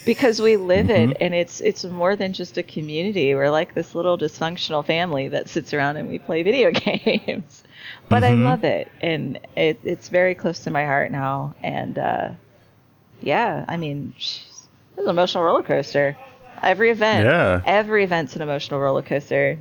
because 0.06 0.40
we 0.40 0.56
live 0.56 0.86
mm-hmm. 0.86 1.10
it 1.10 1.16
and 1.20 1.34
it's 1.34 1.60
it's 1.60 1.84
more 1.84 2.16
than 2.16 2.32
just 2.32 2.56
a 2.56 2.62
community 2.62 3.34
we're 3.34 3.50
like 3.50 3.74
this 3.74 3.94
little 3.94 4.16
dysfunctional 4.16 4.84
family 4.84 5.28
that 5.28 5.48
sits 5.48 5.74
around 5.74 5.96
and 5.96 6.08
we 6.08 6.18
play 6.18 6.42
video 6.42 6.70
games 6.74 7.57
but 8.08 8.22
mm-hmm. 8.22 8.46
i 8.46 8.50
love 8.50 8.64
it 8.64 8.90
and 9.00 9.38
it, 9.56 9.78
it's 9.84 10.08
very 10.08 10.34
close 10.34 10.60
to 10.60 10.70
my 10.70 10.84
heart 10.84 11.10
now 11.10 11.54
and 11.62 11.98
uh, 11.98 12.30
yeah 13.20 13.64
i 13.68 13.76
mean 13.76 14.12
it's 14.16 14.68
an 14.96 15.08
emotional 15.08 15.44
roller 15.44 15.62
coaster 15.62 16.16
every 16.62 16.90
event 16.90 17.24
yeah 17.24 17.60
every 17.64 18.04
event's 18.04 18.36
an 18.36 18.42
emotional 18.42 18.80
roller 18.80 19.02
coaster 19.02 19.58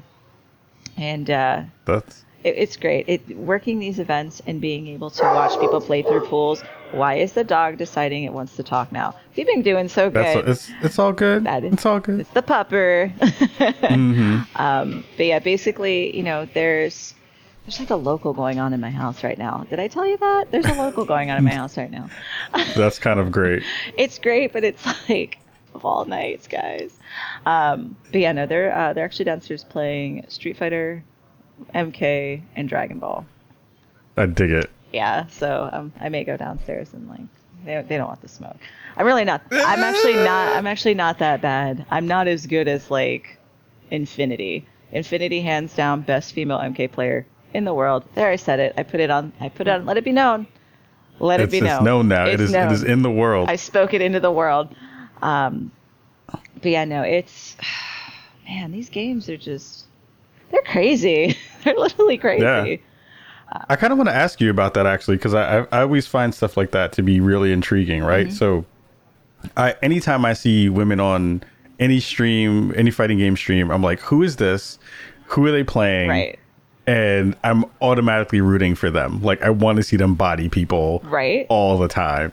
and 0.98 1.30
uh, 1.30 1.62
that's 1.86 2.26
it, 2.44 2.56
it's 2.58 2.78
great. 2.78 3.06
It 3.08 3.38
working 3.38 3.80
these 3.80 4.00
events 4.00 4.42
and 4.48 4.62
being 4.62 4.88
able 4.88 5.10
to 5.12 5.24
watch 5.24 5.60
people 5.60 5.82
play 5.82 6.02
through 6.02 6.26
pools. 6.28 6.64
Why 6.92 7.16
is 7.16 7.34
the 7.34 7.44
dog 7.44 7.78
deciding 7.78 8.24
it 8.24 8.34
wants 8.34 8.56
to 8.56 8.64
talk 8.64 8.92
now? 8.92 9.16
You've 9.36 9.48
been 9.48 9.62
doing 9.62 9.90
so 9.90 10.10
good. 10.10 10.46
That's, 10.46 10.70
it's 10.70 10.86
it's 10.86 11.00
all 11.00 11.14
good. 11.14 11.44
That 11.44 11.64
is, 11.64 11.74
it's 11.74 11.86
all 11.86 12.00
good. 12.00 12.22
It's 12.22 12.30
the 12.32 12.42
pupper. 12.42 13.14
mm-hmm. 13.20 14.42
um, 14.56 15.04
but 15.18 15.26
yeah, 15.26 15.40
basically, 15.40 16.16
you 16.16 16.24
know, 16.24 16.48
there's 16.54 17.14
there's 17.68 17.82
like 17.82 17.90
a 17.90 17.96
local 17.98 18.32
going 18.32 18.60
on 18.60 18.72
in 18.72 18.80
my 18.80 18.90
house 18.90 19.26
right 19.26 19.38
now. 19.38 19.68
Did 19.70 19.78
I 19.78 19.90
tell 19.90 20.08
you 20.08 20.16
that? 20.16 20.52
There's 20.52 20.66
a 20.66 20.74
local 20.74 21.04
going 21.04 21.30
on 21.30 21.38
in 21.38 21.44
my 21.44 21.54
house 21.54 21.76
right 21.76 21.92
now. 21.92 22.10
That's 22.78 22.98
kind 22.98 23.20
of 23.20 23.30
great. 23.30 23.62
it's 23.98 24.18
great, 24.20 24.54
but 24.54 24.64
it's 24.64 24.86
like 25.10 25.38
of 25.76 25.84
all 25.84 26.06
nights, 26.06 26.48
guys. 26.48 26.98
Um, 27.46 27.98
but 28.10 28.22
yeah, 28.22 28.32
no, 28.32 28.46
they're 28.46 28.74
uh, 28.74 28.94
they're 28.94 29.04
actually 29.04 29.26
downstairs 29.26 29.66
playing 29.66 30.24
Street 30.30 30.56
Fighter 30.56 31.04
MK, 31.76 32.42
and 32.56 32.70
Dragon 32.70 33.00
Ball. 33.00 33.26
I 34.16 34.28
dig 34.28 34.52
it. 34.52 34.70
Yeah, 34.94 35.28
so 35.28 35.70
um, 35.74 35.92
I 36.00 36.08
may 36.08 36.24
go 36.24 36.38
downstairs 36.38 36.94
and 36.94 37.10
like 37.10 37.20
they, 37.66 37.82
they 37.82 37.98
don't 37.98 38.08
want 38.08 38.22
the 38.22 38.30
smoke. 38.30 38.58
I'm 38.96 39.06
really 39.06 39.26
not. 39.26 39.42
I'm 39.52 39.84
actually 39.84 40.16
not. 40.16 40.56
I'm 40.56 40.68
actually 40.68 40.94
not 40.94 41.20
that 41.20 41.42
bad. 41.42 41.86
I'm 41.92 42.08
not 42.08 42.30
as 42.30 42.48
good 42.48 42.70
as 42.70 42.90
like 42.90 43.38
Infinity. 43.92 44.66
Infinity, 44.94 45.42
hands 45.42 45.76
down, 45.76 46.00
best 46.00 46.32
female 46.32 46.60
MK 46.60 46.94
player 46.94 47.26
in 47.58 47.66
the 47.66 47.74
world. 47.74 48.04
There, 48.14 48.30
I 48.30 48.36
said 48.36 48.60
it. 48.60 48.74
I 48.78 48.84
put 48.84 49.00
it 49.00 49.10
on. 49.10 49.34
I 49.40 49.50
put 49.50 49.68
it 49.68 49.72
on. 49.72 49.86
Let 49.86 49.98
it 49.98 50.04
be 50.04 50.12
known. 50.12 50.46
Let 51.20 51.42
it's, 51.42 51.52
it 51.52 51.60
be 51.60 51.62
known. 51.62 51.78
It's 51.78 51.84
known 51.84 52.08
now. 52.08 52.26
It's 52.26 52.36
it 52.36 52.42
is. 52.42 52.52
Known. 52.52 52.68
It 52.68 52.74
is 52.74 52.84
in 52.84 53.02
the 53.02 53.10
world. 53.12 53.50
I 53.50 53.56
spoke 53.56 53.96
it 53.96 54.02
into 54.02 54.20
the 54.20 54.32
world. 54.32 54.74
Um, 55.24 55.72
but 56.28 56.66
yeah, 56.66 56.86
no, 56.86 57.02
it's 57.02 57.58
man. 58.48 58.72
These 58.72 58.90
games 58.90 59.28
are 59.28 59.38
just 59.38 59.86
they're 60.52 60.62
crazy. 60.62 61.36
they're 61.64 61.76
literally 61.76 62.20
crazy. 62.20 62.44
Yeah. 62.44 62.78
I 63.70 63.76
kind 63.76 63.92
of 63.92 63.98
want 63.98 64.10
to 64.10 64.16
ask 64.16 64.40
you 64.40 64.52
about 64.52 64.74
that 64.76 64.86
actually, 64.86 65.18
because 65.18 65.34
I, 65.34 65.60
I 65.72 65.82
always 65.82 66.06
find 66.06 66.36
stuff 66.36 66.58
like 66.58 66.72
that 66.72 66.92
to 66.94 67.02
be 67.02 67.22
really 67.22 67.52
intriguing, 67.54 68.04
right? 68.04 68.28
Mm-hmm. 68.28 68.36
So, 68.36 68.66
I 69.56 69.74
anytime 69.82 70.26
I 70.26 70.34
see 70.34 70.70
women 70.70 71.00
on 71.00 71.42
any 71.80 72.00
stream, 72.02 72.74
any 72.76 72.92
fighting 72.92 73.18
game 73.18 73.36
stream, 73.36 73.72
I'm 73.72 73.82
like, 73.82 74.00
who 74.02 74.22
is 74.22 74.36
this? 74.36 74.78
Who 75.28 75.46
are 75.46 75.52
they 75.52 75.64
playing? 75.64 76.10
Right. 76.10 76.38
And 76.88 77.36
I'm 77.44 77.66
automatically 77.82 78.42
rooting 78.42 78.74
for 78.74 78.90
them. 78.90 79.22
Like 79.22 79.42
I 79.42 79.50
want 79.50 79.76
to 79.76 79.84
see 79.84 79.98
them 79.98 80.16
body 80.16 80.50
people 80.50 81.02
right 81.06 81.46
all 81.50 81.78
the 81.78 81.90
time. 81.90 82.32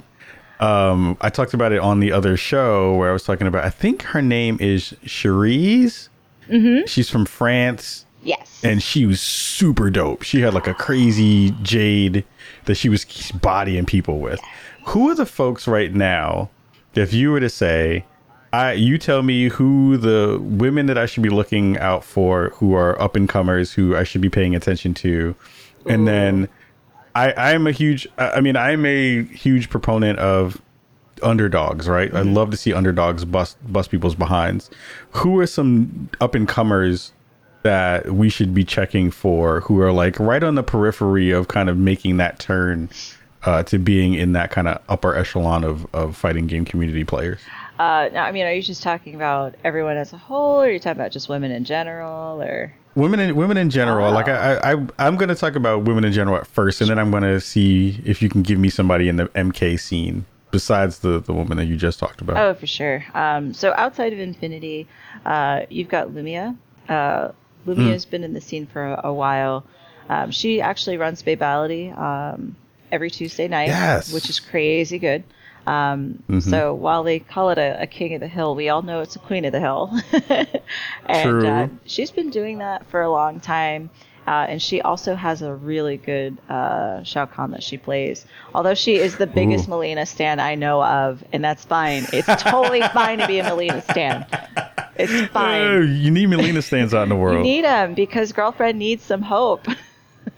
Um, 0.61 1.19
I 1.21 1.29
talked 1.29 1.53
about 1.53 1.73
it 1.73 1.81
on 1.81 2.01
the 2.01 2.13
other 2.13 2.37
show 2.37 2.95
where 2.95 3.11
I 3.11 3.13
was 3.13 3.25
talking 3.25 3.47
about. 3.47 3.65
I 3.65 3.71
think 3.71 4.03
her 4.03 4.23
name 4.23 4.57
is 4.61 4.95
Cherise. 5.05 6.09
Mm-hmm. 6.49 6.87
She's 6.87 7.11
from 7.11 7.27
France 7.27 8.05
Yes. 8.25 8.61
And 8.65 8.83
she 8.83 9.07
was 9.07 9.21
super 9.21 9.91
dope. 9.91 10.23
She 10.23 10.41
had 10.41 10.55
like 10.55 10.67
a 10.67 10.75
crazy 10.75 11.51
jade 11.63 12.25
that 12.65 12.75
she 12.75 12.89
was 12.89 13.05
bodying 13.33 13.85
people 13.85 14.19
with. 14.19 14.41
Who 14.87 15.11
are 15.11 15.15
the 15.15 15.27
folks 15.27 15.69
right 15.69 15.93
now, 15.93 16.51
if 16.95 17.13
you 17.13 17.31
were 17.31 17.41
to 17.41 17.51
say, 17.51 18.05
I, 18.55 18.73
you 18.75 18.99
tell 18.99 19.23
me 19.23 19.49
who 19.49 19.97
the 19.97 20.39
women 20.41 20.87
that 20.87 20.97
I 20.97 21.07
should 21.07 21.25
be 21.25 21.29
looking 21.29 21.77
out 21.79 22.05
for, 22.05 22.51
who 22.51 22.75
are 22.75 23.01
up 23.03 23.17
and 23.17 23.29
comers, 23.29 23.73
who 23.73 23.97
I 23.97 24.05
should 24.05 24.21
be 24.21 24.31
paying 24.31 24.55
attention 24.55 24.95
to, 24.95 25.35
and 25.87 26.03
Ooh. 26.03 26.05
then 26.05 26.49
I, 27.17 27.33
I'm 27.33 27.67
a 27.67 27.73
huge. 27.73 28.07
I 28.17 28.41
mean, 28.41 28.57
I'm 28.57 28.87
a 28.87 29.25
huge 29.25 29.71
proponent 29.71 30.21
of 30.21 30.63
underdogs. 31.21 31.89
Right, 31.89 32.09
mm-hmm. 32.09 32.17
I 32.17 32.23
love 32.23 32.51
to 32.53 32.57
see 32.57 32.73
underdogs 32.73 33.25
bust 33.25 33.57
bust 33.73 33.91
people's 33.91 34.15
behinds. 34.15 34.71
Who 35.11 35.41
are 35.41 35.49
some 35.49 36.09
up 36.21 36.37
and 36.37 36.47
comers 36.47 37.13
that 37.65 38.13
we 38.13 38.29
should 38.29 38.55
be 38.55 38.63
checking 38.63 39.11
for 39.11 39.63
who 39.63 39.81
are 39.81 39.91
like 39.91 40.21
right 40.21 40.45
on 40.45 40.55
the 40.55 40.63
periphery 40.63 41.33
of 41.33 41.49
kind 41.49 41.69
of 41.69 41.77
making 41.77 42.19
that 42.19 42.39
turn 42.39 42.89
uh, 43.45 43.63
to 43.65 43.79
being 43.79 44.15
in 44.15 44.33
that 44.33 44.51
kind 44.51 44.69
of 44.69 44.81
upper 44.89 45.17
echelon 45.17 45.65
of, 45.65 45.87
of 45.93 46.17
fighting 46.17 46.47
game 46.47 46.65
community 46.65 47.05
players? 47.05 47.41
Uh, 47.79 48.09
now, 48.12 48.25
I 48.25 48.33
mean, 48.33 48.45
are 48.45 48.53
you 48.53 48.62
just 48.62 48.83
talking 48.83 49.14
about 49.14 49.55
everyone 49.64 49.97
as 49.97 50.12
a 50.12 50.16
whole, 50.16 50.61
or 50.61 50.66
are 50.66 50.70
you 50.70 50.79
talking 50.79 51.01
about 51.01 51.11
just 51.11 51.29
women 51.29 51.51
in 51.51 51.64
general, 51.64 52.41
or 52.41 52.72
women 52.95 53.18
in 53.18 53.35
women 53.35 53.57
in 53.57 53.70
general? 53.70 54.07
Oh. 54.07 54.12
Like, 54.12 54.29
I, 54.29 54.72
I 54.72 54.87
I'm 54.99 55.16
going 55.16 55.29
to 55.29 55.35
talk 55.35 55.57
about 55.57 55.83
women 55.83 56.05
in 56.05 56.12
general 56.12 56.37
at 56.37 56.47
first, 56.47 56.81
and 56.81 56.91
then 56.91 56.99
I'm 56.99 57.11
going 57.11 57.25
to 57.25 57.41
see 57.41 58.01
if 58.05 58.22
you 58.22 58.29
can 58.29 58.43
give 58.43 58.59
me 58.59 58.70
somebody 58.70 59.09
in 59.09 59.16
the 59.16 59.27
MK 59.29 59.81
scene 59.81 60.25
besides 60.53 61.01
the 61.01 61.18
the 61.18 61.33
woman 61.33 61.57
that 61.57 61.66
you 61.66 61.77
just 61.77 61.99
talked 61.99 62.20
about. 62.20 62.37
Oh, 62.37 62.55
for 62.55 62.66
sure. 62.66 63.05
Um, 63.12 63.53
so 63.53 63.75
outside 63.77 64.12
of 64.12 64.20
Infinity, 64.20 64.87
uh, 65.25 65.62
you've 65.68 65.89
got 65.89 66.09
Lumia. 66.11 66.57
Uh, 66.89 67.33
Lumia's 67.66 68.07
mm. 68.07 68.11
been 68.11 68.25
in 68.25 68.35
the 68.35 68.41
scene 68.41 68.66
for 68.66 68.85
a, 68.85 69.01
a 69.05 69.12
while. 69.12 69.64
Um, 70.09 70.31
she 70.31 70.61
actually 70.61 70.97
runs 70.97 71.22
Babality 71.25 71.97
um, 71.99 72.55
every 72.93 73.11
Tuesday 73.11 73.49
night, 73.49 73.68
yes. 73.68 74.12
which 74.12 74.31
is 74.31 74.39
crazy 74.39 74.99
good. 74.99 75.25
Um, 75.67 76.23
mm-hmm. 76.29 76.41
So 76.41 76.75
while 76.75 77.03
they 77.03 77.21
call 77.21 77.51
it 77.51 77.59
a, 77.59 77.83
a, 77.83 77.87
king 77.87 78.15
of 78.15 78.21
the 78.21 78.29
hill, 78.29 78.55
we 78.55 78.69
all 78.69 78.83
know 78.83 79.01
it's 79.01 79.17
a 79.17 79.19
queen 79.19 79.45
of 79.45 79.53
the 79.53 79.61
hill. 79.61 79.91
and 81.07 81.23
True. 81.23 81.47
Uh, 81.47 81.69
she's 81.87 82.11
been 82.11 82.31
doing 82.31 82.59
that 82.59 82.87
for 82.91 83.01
a 83.01 83.11
long 83.11 83.41
time. 83.41 83.91
Uh, 84.27 84.47
and 84.49 84.62
she 84.62 84.81
also 84.81 85.15
has 85.15 85.43
a 85.43 85.55
really 85.55 85.99
good 85.99 86.39
uh, 86.49 87.03
Shao 87.03 87.27
Kahn 87.27 87.51
that 87.51 87.62
she 87.62 87.77
plays. 87.77 88.25
Although 88.55 88.75
she 88.75 88.97
is 88.97 89.17
the 89.17 89.27
biggest 89.27 89.69
Ooh. 89.69 89.73
Mileena 89.73 90.09
stan 90.09 90.41
I 90.41 90.55
know 90.55 90.83
of, 90.83 91.23
and 91.33 91.45
that's 91.45 91.65
fine. 91.65 92.07
It's 92.12 92.43
totally 92.43 92.81
fine 92.95 93.19
to 93.19 93.27
be 93.27 93.39
a 93.39 93.45
Mileena 93.45 93.83
stan. 93.83 94.27
It's 94.97 95.31
fine. 95.31 95.95
You 95.97 96.11
need 96.11 96.29
Mileena 96.29 96.62
stans 96.62 96.95
out 96.95 97.03
in 97.03 97.11
the 97.11 97.17
world. 97.17 97.39
You 97.39 97.43
need 97.43 97.65
them 97.65 97.95
because 97.95 98.33
girlfriend 98.33 98.79
needs 98.79 99.03
some 99.03 99.23
hope. 99.23 99.67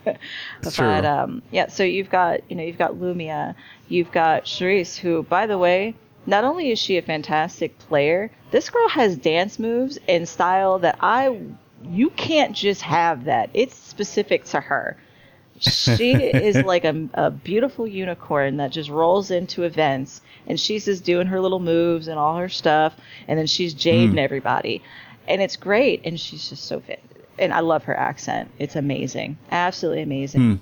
That's 0.07 0.77
but 0.77 1.01
true. 1.01 1.09
um, 1.09 1.43
yeah, 1.51 1.69
so 1.69 1.83
you've 1.83 2.11
got 2.11 2.49
you 2.51 2.57
know 2.57 2.63
you've 2.63 2.79
got 2.79 2.95
Lumia, 2.95 3.55
you've 3.89 4.13
got 4.13 4.45
Cherise, 4.45 4.97
who 4.97 5.23
by 5.25 5.47
the 5.47 5.59
way, 5.59 5.95
not 6.27 6.45
only 6.45 6.71
is 6.71 6.79
she 6.79 6.97
a 6.97 7.03
fantastic 7.03 7.79
player, 7.79 8.31
this 8.51 8.71
girl 8.71 8.89
has 8.89 9.17
dance 9.17 9.59
moves 9.59 9.99
and 10.09 10.29
style 10.29 10.79
that 10.81 10.99
I 11.01 11.41
you 11.85 12.11
can't 12.11 12.55
just 12.55 12.83
have 12.83 13.25
that. 13.25 13.51
It's 13.55 13.77
specific 13.77 14.45
to 14.47 14.61
her. 14.61 14.97
She 15.61 16.13
is 16.15 16.57
like 16.65 16.85
a, 16.85 17.09
a 17.15 17.31
beautiful 17.31 17.87
unicorn 17.87 18.59
that 18.59 18.73
just 18.73 18.91
rolls 18.91 19.31
into 19.31 19.63
events 19.63 20.21
and 20.47 20.59
she's 20.59 20.85
just 20.85 21.05
doing 21.05 21.27
her 21.27 21.41
little 21.41 21.61
moves 21.61 22.09
and 22.09 22.19
all 22.19 22.37
her 22.37 22.49
stuff, 22.49 22.95
and 23.27 23.39
then 23.39 23.47
she's 23.47 23.75
jading 23.75 24.17
mm. 24.17 24.21
everybody, 24.21 24.83
and 25.27 25.43
it's 25.43 25.57
great. 25.57 26.03
And 26.05 26.19
she's 26.19 26.49
just 26.49 26.65
so 26.65 26.81
fit, 26.81 27.03
and 27.39 27.53
I 27.53 27.61
love 27.61 27.85
her 27.85 27.97
accent. 27.97 28.51
It's 28.59 28.77
amazing, 28.77 29.39
absolutely 29.51 30.03
amazing. 30.03 30.41
Mm. 30.41 30.61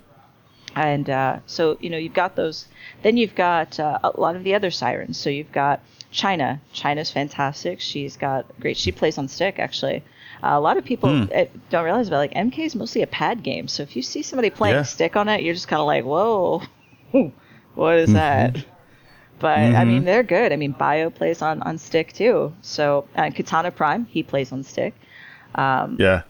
And 0.77 1.09
uh, 1.09 1.39
so, 1.47 1.79
you 1.81 1.89
know, 1.89 1.99
you've 1.99 2.15
got 2.15 2.35
those. 2.35 2.67
Then 3.03 3.17
you've 3.17 3.35
got 3.35 3.79
uh, 3.79 3.99
a 4.03 4.21
lot 4.21 4.35
of 4.35 4.43
the 4.43 4.55
other 4.55 4.71
sirens. 4.71 5.19
So 5.19 5.31
you've 5.31 5.53
got 5.53 5.81
China. 6.11 6.61
China's 6.73 7.11
fantastic. 7.11 7.81
She's 7.81 8.17
got 8.17 8.47
great. 8.59 8.77
She 8.77 8.91
plays 8.91 9.17
on 9.17 9.29
stick, 9.29 9.59
actually. 9.59 10.03
Uh, 10.43 10.51
a 10.53 10.61
lot 10.61 10.77
of 10.77 10.85
people 10.85 11.09
mm. 11.09 11.49
don't 11.71 11.85
realize 11.85 12.09
about 12.09 12.19
like 12.19 12.35
MK 12.35 12.59
is 12.59 12.75
mostly 12.75 13.03
a 13.03 13.07
pad 13.07 13.43
game. 13.43 13.69
So 13.69 13.83
if 13.83 13.95
you 13.95 14.03
see 14.03 14.23
somebody 14.23 14.51
playing 14.51 14.77
yeah. 14.77 14.83
stick 14.83 15.17
on 15.17 15.29
it, 15.29 15.43
you're 15.43 15.55
just 15.55 15.69
kind 15.69 15.81
of 15.81 15.87
like, 15.87 16.05
whoa, 16.05 16.63
what 17.75 17.99
is 17.99 18.09
mm-hmm. 18.09 18.15
that? 18.15 18.65
But 19.39 19.59
mm-hmm. 19.59 19.77
I 19.77 19.85
mean, 19.85 20.05
they're 20.05 20.23
good. 20.23 20.53
I 20.53 20.57
mean, 20.57 20.73
Bio 20.73 21.11
plays 21.11 21.43
on 21.43 21.63
on 21.63 21.79
stick 21.79 22.13
too. 22.13 22.55
So 22.63 23.07
uh, 23.17 23.31
Katana 23.31 23.71
Prime, 23.71 24.07
he 24.07 24.23
plays 24.23 24.53
on 24.53 24.63
stick. 24.63 24.95
Um, 25.55 25.97
yeah. 25.99 26.23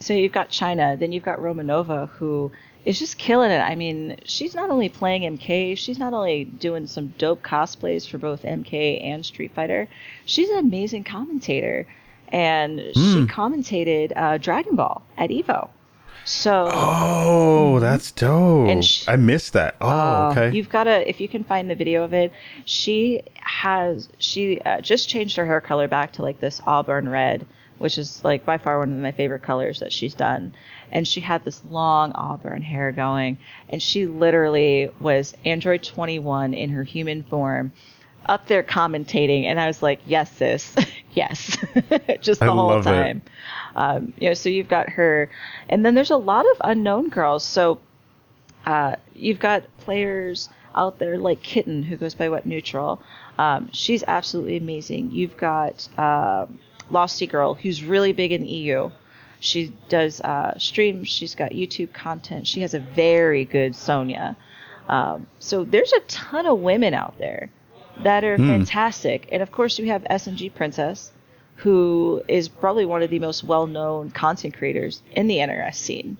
So 0.00 0.14
you've 0.14 0.32
got 0.32 0.48
China, 0.48 0.96
then 0.98 1.12
you've 1.12 1.24
got 1.24 1.38
Romanova, 1.38 2.08
who 2.08 2.50
is 2.84 2.98
just 2.98 3.18
killing 3.18 3.50
it. 3.50 3.60
I 3.60 3.74
mean, 3.74 4.18
she's 4.24 4.54
not 4.54 4.70
only 4.70 4.88
playing 4.88 5.22
MK, 5.38 5.76
she's 5.76 5.98
not 5.98 6.14
only 6.14 6.44
doing 6.44 6.86
some 6.86 7.08
dope 7.18 7.42
cosplays 7.42 8.08
for 8.08 8.16
both 8.16 8.42
MK 8.42 9.04
and 9.04 9.24
Street 9.24 9.52
Fighter, 9.54 9.88
she's 10.24 10.48
an 10.48 10.58
amazing 10.58 11.04
commentator. 11.04 11.86
And 12.28 12.78
mm. 12.78 12.94
she 12.94 13.20
hmm. 13.20 13.26
commentated 13.26 14.12
uh, 14.16 14.38
Dragon 14.38 14.76
Ball 14.76 15.02
at 15.18 15.30
Evo. 15.30 15.68
So 16.24 16.68
Oh, 16.72 17.72
mm-hmm. 17.74 17.80
that's 17.80 18.12
dope. 18.12 18.82
She, 18.84 19.08
I 19.08 19.16
missed 19.16 19.54
that. 19.54 19.76
Oh, 19.80 19.88
uh, 19.88 20.28
okay. 20.30 20.56
You've 20.56 20.68
got 20.68 20.84
to 20.84 21.08
if 21.08 21.20
you 21.20 21.28
can 21.28 21.44
find 21.44 21.68
the 21.68 21.74
video 21.74 22.04
of 22.04 22.14
it. 22.14 22.32
She 22.64 23.22
has 23.34 24.08
she 24.18 24.60
uh, 24.60 24.80
just 24.80 25.08
changed 25.08 25.36
her 25.36 25.46
hair 25.46 25.60
color 25.60 25.88
back 25.88 26.12
to 26.14 26.22
like 26.22 26.40
this 26.40 26.60
auburn 26.66 27.08
red, 27.08 27.46
which 27.80 27.98
is 27.98 28.22
like 28.22 28.44
by 28.44 28.58
far 28.58 28.78
one 28.78 28.92
of 28.92 28.98
my 28.98 29.12
favorite 29.12 29.42
colors 29.42 29.80
that 29.80 29.92
she's 29.92 30.14
done 30.14 30.54
and 30.92 31.06
she 31.06 31.20
had 31.20 31.44
this 31.44 31.62
long 31.70 32.12
auburn 32.12 32.62
hair 32.62 32.92
going, 32.92 33.38
and 33.68 33.82
she 33.82 34.06
literally 34.06 34.90
was 35.00 35.34
Android 35.44 35.82
21 35.82 36.54
in 36.54 36.70
her 36.70 36.82
human 36.82 37.22
form, 37.22 37.72
up 38.26 38.46
there 38.46 38.62
commentating, 38.62 39.44
and 39.44 39.58
I 39.58 39.66
was 39.66 39.82
like, 39.82 40.00
"Yes, 40.06 40.30
sis, 40.32 40.74
yes," 41.12 41.56
just 42.20 42.40
the 42.40 42.46
I 42.46 42.48
whole 42.48 42.82
time. 42.82 43.22
Um, 43.74 44.12
you 44.18 44.28
know, 44.28 44.34
so 44.34 44.48
you've 44.48 44.68
got 44.68 44.88
her, 44.90 45.30
and 45.68 45.84
then 45.84 45.94
there's 45.94 46.10
a 46.10 46.16
lot 46.16 46.44
of 46.44 46.56
unknown 46.62 47.08
girls. 47.08 47.44
So 47.44 47.80
uh, 48.66 48.96
you've 49.14 49.40
got 49.40 49.64
players 49.78 50.48
out 50.74 50.98
there 50.98 51.18
like 51.18 51.42
Kitten, 51.42 51.82
who 51.82 51.96
goes 51.96 52.14
by 52.14 52.28
What 52.28 52.46
Neutral. 52.46 53.00
Um, 53.38 53.70
she's 53.72 54.04
absolutely 54.06 54.56
amazing. 54.56 55.10
You've 55.12 55.36
got 55.36 55.88
uh, 55.96 56.46
Losty 56.90 57.28
Girl, 57.28 57.54
who's 57.54 57.84
really 57.84 58.12
big 58.12 58.32
in 58.32 58.42
the 58.42 58.48
EU. 58.48 58.90
She 59.40 59.72
does 59.88 60.20
uh, 60.20 60.58
streams. 60.58 61.08
She's 61.08 61.34
got 61.34 61.52
YouTube 61.52 61.92
content. 61.92 62.46
She 62.46 62.60
has 62.60 62.74
a 62.74 62.80
very 62.80 63.44
good 63.44 63.74
Sonya. 63.74 64.36
Um, 64.88 65.26
so 65.38 65.64
there's 65.64 65.92
a 65.92 66.00
ton 66.00 66.46
of 66.46 66.58
women 66.58 66.94
out 66.94 67.16
there 67.18 67.50
that 68.02 68.24
are 68.24 68.36
mm. 68.36 68.46
fantastic. 68.46 69.28
And 69.32 69.42
of 69.42 69.50
course, 69.52 69.78
you 69.78 69.86
have 69.86 70.02
SMG 70.04 70.54
Princess, 70.54 71.12
who 71.56 72.22
is 72.28 72.48
probably 72.48 72.84
one 72.84 73.02
of 73.02 73.10
the 73.10 73.18
most 73.18 73.44
well-known 73.44 74.10
content 74.10 74.56
creators 74.56 75.02
in 75.12 75.26
the 75.26 75.36
NRS 75.36 75.74
scene. 75.74 76.18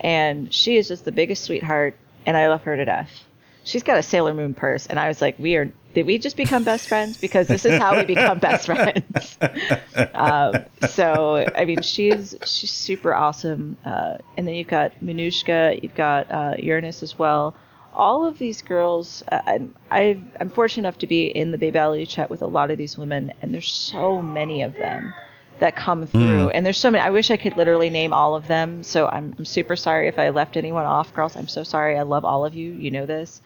And 0.00 0.52
she 0.52 0.76
is 0.76 0.88
just 0.88 1.04
the 1.04 1.12
biggest 1.12 1.44
sweetheart, 1.44 1.96
and 2.24 2.36
I 2.36 2.48
love 2.48 2.62
her 2.62 2.76
to 2.76 2.84
death. 2.84 3.24
She's 3.64 3.82
got 3.82 3.98
a 3.98 4.02
Sailor 4.02 4.34
Moon 4.34 4.54
purse, 4.54 4.86
and 4.86 4.98
I 4.98 5.08
was 5.08 5.20
like, 5.20 5.38
we 5.38 5.56
are 5.56 5.70
did 5.92 6.06
we 6.06 6.18
just 6.18 6.36
become 6.36 6.62
best 6.62 6.88
friends? 6.88 7.16
Because 7.16 7.48
this 7.48 7.64
is 7.64 7.78
how 7.78 7.96
we 7.96 8.04
become 8.04 8.38
best 8.38 8.66
friends. 8.66 9.38
um, 10.14 10.64
so 10.88 11.44
I 11.54 11.64
mean, 11.64 11.82
she's 11.82 12.36
she's 12.44 12.70
super 12.70 13.12
awesome. 13.12 13.76
Uh, 13.84 14.18
and 14.36 14.46
then 14.46 14.54
you've 14.54 14.68
got 14.68 14.92
Minushka, 15.00 15.82
you've 15.82 15.94
got 15.94 16.30
uh, 16.30 16.54
Uranus 16.58 17.02
as 17.02 17.18
well. 17.18 17.54
All 17.92 18.24
of 18.24 18.38
these 18.38 18.62
girls, 18.62 19.24
uh, 19.32 19.40
I'm, 19.46 19.74
i 19.90 20.22
am 20.38 20.50
fortunate 20.50 20.86
enough 20.86 20.98
to 20.98 21.08
be 21.08 21.26
in 21.26 21.50
the 21.50 21.58
Babality 21.58 22.08
chat 22.08 22.30
with 22.30 22.40
a 22.40 22.46
lot 22.46 22.70
of 22.70 22.78
these 22.78 22.96
women, 22.96 23.32
and 23.42 23.52
there's 23.52 23.72
so 23.72 24.22
many 24.22 24.62
of 24.62 24.74
them 24.74 25.12
that 25.60 25.76
come 25.76 26.06
through. 26.06 26.48
Mm. 26.48 26.50
And 26.54 26.66
there's 26.66 26.78
so 26.78 26.90
many. 26.90 27.02
I 27.02 27.10
wish 27.10 27.30
I 27.30 27.36
could 27.36 27.56
literally 27.56 27.90
name 27.90 28.12
all 28.12 28.34
of 28.34 28.46
them. 28.46 28.82
So 28.82 29.06
I'm, 29.06 29.34
I'm, 29.38 29.44
super 29.44 29.76
sorry 29.76 30.08
if 30.08 30.18
I 30.18 30.30
left 30.30 30.56
anyone 30.56 30.84
off, 30.84 31.14
girls. 31.14 31.36
I'm 31.36 31.48
so 31.48 31.62
sorry. 31.62 31.98
I 31.98 32.02
love 32.02 32.24
all 32.24 32.44
of 32.44 32.54
you. 32.54 32.72
You 32.72 32.90
know 32.90 33.06
this. 33.06 33.40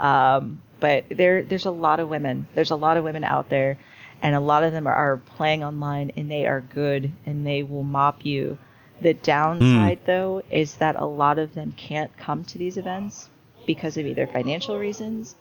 Um, 0.00 0.62
but 0.80 1.04
there 1.10 1.42
there's 1.42 1.66
a 1.66 1.70
lot 1.70 2.00
of 2.00 2.08
women. 2.08 2.46
There's 2.54 2.70
a 2.70 2.76
lot 2.76 2.96
of 2.96 3.04
women 3.04 3.24
out 3.24 3.48
there, 3.48 3.78
and 4.22 4.34
a 4.34 4.40
lot 4.40 4.62
of 4.62 4.72
them 4.72 4.86
are, 4.86 4.94
are 4.94 5.16
playing 5.18 5.64
online, 5.64 6.12
and 6.16 6.30
they 6.30 6.46
are 6.46 6.60
good, 6.60 7.12
and 7.26 7.46
they 7.46 7.62
will 7.62 7.84
mop 7.84 8.24
you. 8.24 8.58
The 9.00 9.12
downside, 9.12 10.02
mm. 10.02 10.06
though, 10.06 10.42
is 10.50 10.76
that 10.76 10.96
a 10.96 11.04
lot 11.04 11.38
of 11.38 11.54
them 11.54 11.74
can't 11.76 12.16
come 12.16 12.44
to 12.44 12.58
these 12.58 12.78
events 12.78 13.28
because 13.66 13.96
of 13.96 14.06
either 14.06 14.26
financial 14.26 14.78
reasons 14.78 15.34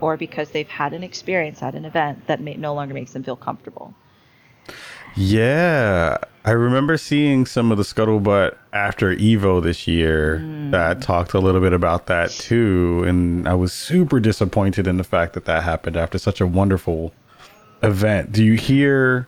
or 0.00 0.16
because 0.16 0.50
they've 0.50 0.68
had 0.68 0.92
an 0.92 1.02
experience 1.02 1.62
at 1.62 1.74
an 1.74 1.84
event 1.84 2.26
that 2.26 2.40
may, 2.40 2.54
no 2.54 2.74
longer 2.74 2.92
makes 2.92 3.12
them 3.12 3.22
feel 3.22 3.36
comfortable. 3.36 3.94
Yeah, 5.20 6.18
I 6.44 6.52
remember 6.52 6.96
seeing 6.96 7.44
some 7.44 7.72
of 7.72 7.76
the 7.76 7.82
scuttlebutt 7.82 8.54
after 8.72 9.12
Evo 9.16 9.60
this 9.60 9.88
year 9.88 10.40
mm. 10.40 10.70
that 10.70 11.02
talked 11.02 11.34
a 11.34 11.40
little 11.40 11.60
bit 11.60 11.72
about 11.72 12.06
that 12.06 12.30
too, 12.30 13.02
and 13.04 13.48
I 13.48 13.54
was 13.54 13.72
super 13.72 14.20
disappointed 14.20 14.86
in 14.86 14.96
the 14.96 15.02
fact 15.02 15.32
that 15.32 15.44
that 15.46 15.64
happened 15.64 15.96
after 15.96 16.18
such 16.18 16.40
a 16.40 16.46
wonderful 16.46 17.12
event. 17.82 18.30
Do 18.30 18.44
you 18.44 18.54
hear 18.54 19.26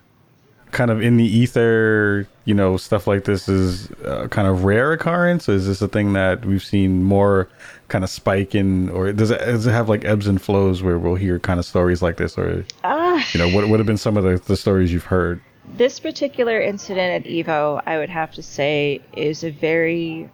kind 0.70 0.92
of 0.92 1.02
in 1.02 1.16
the 1.16 1.24
ether, 1.24 2.28
you 2.44 2.54
know, 2.54 2.76
stuff 2.76 3.08
like 3.08 3.24
this 3.24 3.48
is 3.48 3.90
a 4.04 4.28
kind 4.28 4.46
of 4.46 4.62
rare 4.62 4.92
occurrence? 4.92 5.48
Is 5.48 5.66
this 5.66 5.82
a 5.82 5.88
thing 5.88 6.12
that 6.12 6.46
we've 6.46 6.62
seen 6.62 7.02
more 7.02 7.48
kind 7.88 8.04
of 8.04 8.10
spike 8.10 8.54
in, 8.54 8.90
or 8.90 9.12
does 9.12 9.32
it, 9.32 9.40
does 9.40 9.66
it 9.66 9.72
have 9.72 9.88
like 9.88 10.04
ebbs 10.04 10.28
and 10.28 10.40
flows 10.40 10.84
where 10.84 11.00
we'll 11.00 11.16
hear 11.16 11.40
kind 11.40 11.58
of 11.58 11.66
stories 11.66 12.00
like 12.00 12.16
this, 12.16 12.38
or 12.38 12.64
uh, 12.84 13.22
you 13.32 13.38
know, 13.40 13.48
what 13.48 13.68
would 13.68 13.80
have 13.80 13.88
been 13.88 13.96
some 13.96 14.16
of 14.16 14.22
the, 14.22 14.40
the 14.46 14.56
stories 14.56 14.92
you've 14.92 15.04
heard? 15.04 15.40
This 15.76 16.00
particular 16.00 16.60
incident 16.60 17.24
at 17.24 17.30
Evo, 17.30 17.82
I 17.84 17.98
would 17.98 18.10
have 18.10 18.32
to 18.34 18.42
say, 18.42 19.00
is 19.16 19.44
a 19.44 19.50
very 19.50 20.30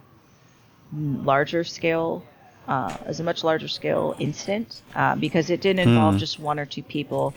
larger 0.93 1.63
scale, 1.63 2.23
uh, 2.67 2.95
is 3.07 3.19
a 3.19 3.23
much 3.23 3.43
larger 3.43 3.67
scale 3.67 4.15
incident 4.19 4.81
uh, 4.95 5.15
because 5.15 5.49
it 5.49 5.61
didn't 5.61 5.87
involve 5.87 6.15
hmm. 6.15 6.19
just 6.19 6.39
one 6.39 6.59
or 6.59 6.65
two 6.65 6.83
people. 6.83 7.33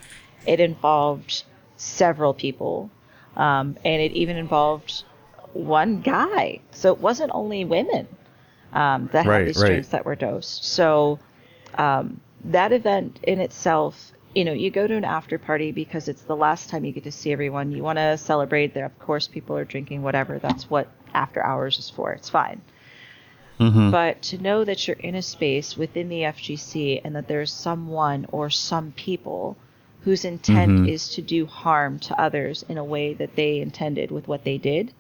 It 0.47 0.61
involved 0.61 1.45
several 1.77 2.35
people, 2.35 2.91
um, 3.37 3.77
and 3.85 4.03
it 4.03 4.13
even 4.13 4.37
involved 4.37 5.05
one 5.53 6.01
guy. 6.01 6.61
So 6.73 6.93
it 6.93 7.01
wasn't 7.01 7.33
only 7.35 7.65
women 7.65 8.09
um, 8.73 9.09
that 9.13 9.27
right, 9.27 9.39
had 9.39 9.49
these 9.49 9.63
right. 9.63 9.91
that 9.91 10.05
were 10.05 10.15
dosed. 10.17 10.65
So 10.65 11.19
um, 11.77 12.21
that 12.45 12.73
event 12.73 13.21
in 13.23 13.41
itself 13.41 14.13
you 14.35 14.45
know, 14.45 14.53
you 14.53 14.71
go 14.71 14.87
to 14.87 14.95
an 14.95 15.05
after 15.05 15.39
party 15.39 15.73
because 15.73 16.09
it's 16.09 16.23
the 16.23 16.37
last 16.37 16.69
time 16.69 16.85
you 16.85 16.93
get 16.93 17.05
to 17.05 17.13
see 17.13 17.33
everyone. 17.33 17.73
You 17.73 17.83
want 17.83 17.99
to 17.99 18.17
celebrate 18.17 18.75
there. 18.75 18.87
Of 18.87 18.99
course, 18.99 19.27
people 19.27 19.57
are 19.57 19.65
drinking, 19.65 20.03
whatever. 20.03 20.39
That's 20.39 20.71
what 20.71 20.89
after 21.13 21.43
hours 21.45 21.79
is 21.79 21.91
for. 21.91 22.13
It's 22.13 22.31
fine. 22.31 22.63
Mm-hmm. 23.59 23.91
But 23.91 24.23
to 24.23 24.39
know 24.39 24.65
that 24.65 24.87
you're 24.87 24.97
in 24.97 25.15
a 25.15 25.23
space 25.23 25.77
within 25.77 26.09
the 26.09 26.23
FGC 26.23 27.01
and 27.05 27.15
that 27.17 27.29
there's 27.29 27.53
someone 27.53 28.27
or 28.33 28.49
some 28.49 28.93
people 28.93 29.57
whose 30.03 30.25
intent 30.25 30.73
mm-hmm. 30.73 30.89
is 30.89 31.11
to 31.11 31.23
do 31.23 31.45
harm 31.45 31.99
to 31.99 32.19
others 32.19 32.65
in 32.69 32.79
a 32.79 32.85
way 32.85 33.13
that 33.13 33.37
they 33.37 33.61
intended 33.61 34.11
with 34.11 34.27
what 34.29 34.45
they 34.45 34.57
did 34.57 34.95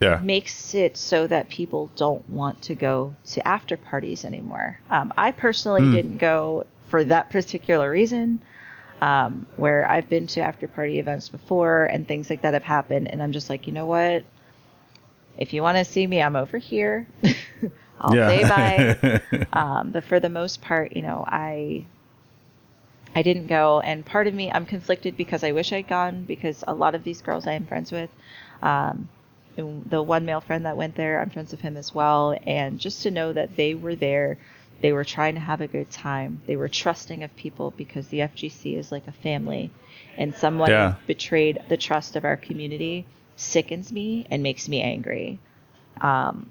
yeah. 0.00 0.18
makes 0.22 0.74
it 0.74 0.96
so 0.96 1.26
that 1.26 1.48
people 1.48 1.90
don't 1.96 2.28
want 2.28 2.62
to 2.62 2.74
go 2.74 3.14
to 3.26 3.46
after 3.46 3.76
parties 3.76 4.24
anymore. 4.24 4.80
Um, 4.88 5.12
I 5.16 5.32
personally 5.32 5.82
mm. 5.82 5.92
didn't 5.92 6.18
go 6.18 6.64
for 6.90 7.04
that 7.04 7.30
particular 7.30 7.90
reason. 7.90 8.40
Um, 9.00 9.46
where 9.56 9.90
I've 9.90 10.10
been 10.10 10.26
to 10.26 10.42
after 10.42 10.68
party 10.68 10.98
events 10.98 11.30
before 11.30 11.86
and 11.86 12.06
things 12.06 12.28
like 12.28 12.42
that 12.42 12.52
have 12.52 12.64
happened, 12.64 13.08
and 13.08 13.22
I'm 13.22 13.32
just 13.32 13.48
like, 13.48 13.66
you 13.66 13.72
know 13.72 13.86
what? 13.86 14.24
If 15.38 15.54
you 15.54 15.62
want 15.62 15.78
to 15.78 15.86
see 15.86 16.06
me, 16.06 16.20
I'm 16.20 16.36
over 16.36 16.58
here. 16.58 17.06
I'll 18.00 18.14
yeah. 18.14 18.28
say 18.28 18.98
bye. 19.00 19.46
um, 19.52 19.90
but 19.90 20.04
for 20.04 20.20
the 20.20 20.28
most 20.28 20.60
part, 20.60 20.94
you 20.94 21.00
know, 21.00 21.24
I 21.26 21.86
I 23.14 23.22
didn't 23.22 23.46
go, 23.46 23.80
and 23.80 24.04
part 24.04 24.26
of 24.26 24.34
me 24.34 24.50
I'm 24.52 24.66
conflicted 24.66 25.16
because 25.16 25.42
I 25.44 25.52
wish 25.52 25.72
I'd 25.72 25.88
gone 25.88 26.24
because 26.24 26.62
a 26.68 26.74
lot 26.74 26.94
of 26.94 27.02
these 27.02 27.22
girls 27.22 27.46
I 27.46 27.52
am 27.52 27.66
friends 27.66 27.90
with. 27.90 28.10
Um, 28.62 29.08
the 29.56 30.02
one 30.02 30.24
male 30.24 30.40
friend 30.40 30.64
that 30.64 30.76
went 30.76 30.94
there, 30.94 31.20
I'm 31.20 31.28
friends 31.28 31.50
with 31.50 31.60
him 31.60 31.76
as 31.76 31.94
well, 31.94 32.38
and 32.46 32.78
just 32.78 33.02
to 33.02 33.10
know 33.10 33.32
that 33.32 33.56
they 33.56 33.74
were 33.74 33.94
there 33.94 34.38
they 34.80 34.92
were 34.92 35.04
trying 35.04 35.34
to 35.34 35.40
have 35.40 35.60
a 35.60 35.66
good 35.66 35.90
time. 35.90 36.40
They 36.46 36.56
were 36.56 36.68
trusting 36.68 37.22
of 37.22 37.34
people 37.36 37.72
because 37.76 38.08
the 38.08 38.20
FGC 38.20 38.76
is 38.78 38.90
like 38.90 39.06
a 39.06 39.12
family. 39.12 39.70
And 40.16 40.34
someone 40.34 40.70
yeah. 40.70 40.94
betrayed 41.06 41.58
the 41.68 41.76
trust 41.76 42.16
of 42.16 42.24
our 42.24 42.36
community 42.36 43.06
sickens 43.36 43.92
me 43.92 44.26
and 44.30 44.42
makes 44.42 44.68
me 44.68 44.82
angry. 44.82 45.38
Um, 46.00 46.50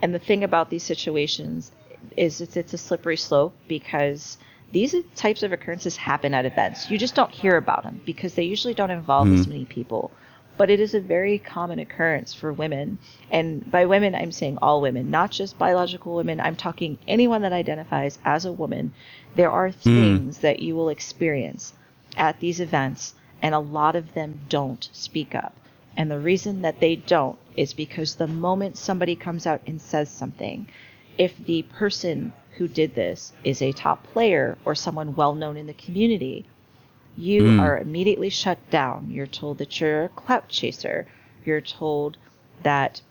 and 0.00 0.14
the 0.14 0.18
thing 0.18 0.44
about 0.44 0.70
these 0.70 0.82
situations 0.82 1.72
is 2.16 2.40
it's, 2.40 2.56
it's 2.56 2.72
a 2.72 2.78
slippery 2.78 3.16
slope 3.16 3.54
because 3.68 4.38
these 4.72 4.94
types 5.14 5.42
of 5.42 5.52
occurrences 5.52 5.96
happen 5.96 6.32
at 6.34 6.46
events. 6.46 6.90
You 6.90 6.98
just 6.98 7.14
don't 7.14 7.30
hear 7.30 7.56
about 7.56 7.82
them 7.82 8.00
because 8.04 8.34
they 8.34 8.44
usually 8.44 8.74
don't 8.74 8.90
involve 8.90 9.28
mm-hmm. 9.28 9.40
as 9.40 9.46
many 9.46 9.64
people. 9.66 10.10
But 10.56 10.70
it 10.70 10.80
is 10.80 10.94
a 10.94 11.00
very 11.00 11.38
common 11.38 11.78
occurrence 11.78 12.34
for 12.34 12.52
women. 12.52 12.98
And 13.30 13.70
by 13.70 13.86
women, 13.86 14.14
I'm 14.14 14.32
saying 14.32 14.58
all 14.60 14.80
women, 14.80 15.10
not 15.10 15.30
just 15.30 15.58
biological 15.58 16.14
women. 16.14 16.40
I'm 16.40 16.56
talking 16.56 16.98
anyone 17.08 17.42
that 17.42 17.52
identifies 17.52 18.18
as 18.24 18.44
a 18.44 18.52
woman. 18.52 18.92
There 19.34 19.50
are 19.50 19.70
hmm. 19.70 19.80
things 19.80 20.38
that 20.38 20.60
you 20.60 20.76
will 20.76 20.88
experience 20.88 21.72
at 22.16 22.40
these 22.40 22.60
events, 22.60 23.14
and 23.40 23.54
a 23.54 23.58
lot 23.58 23.96
of 23.96 24.14
them 24.14 24.40
don't 24.48 24.88
speak 24.92 25.34
up. 25.34 25.54
And 25.96 26.10
the 26.10 26.18
reason 26.18 26.62
that 26.62 26.80
they 26.80 26.96
don't 26.96 27.38
is 27.56 27.74
because 27.74 28.14
the 28.14 28.26
moment 28.26 28.76
somebody 28.76 29.16
comes 29.16 29.46
out 29.46 29.60
and 29.66 29.80
says 29.80 30.10
something, 30.10 30.68
if 31.18 31.36
the 31.44 31.62
person 31.62 32.32
who 32.56 32.68
did 32.68 32.94
this 32.94 33.32
is 33.44 33.60
a 33.60 33.72
top 33.72 34.06
player 34.12 34.56
or 34.64 34.74
someone 34.74 35.14
well 35.14 35.34
known 35.34 35.56
in 35.56 35.66
the 35.66 35.74
community, 35.74 36.46
you 37.16 37.42
Mm. 37.42 37.60
are 37.60 37.78
immediately 37.78 38.30
shut 38.30 38.58
down. 38.70 39.10
You're 39.10 39.26
told 39.26 39.58
that 39.58 39.80
you're 39.80 40.04
a 40.04 40.08
clout 40.08 40.48
chaser. 40.48 41.06
You're 41.44 41.60
told 41.60 42.16
that 42.62 43.02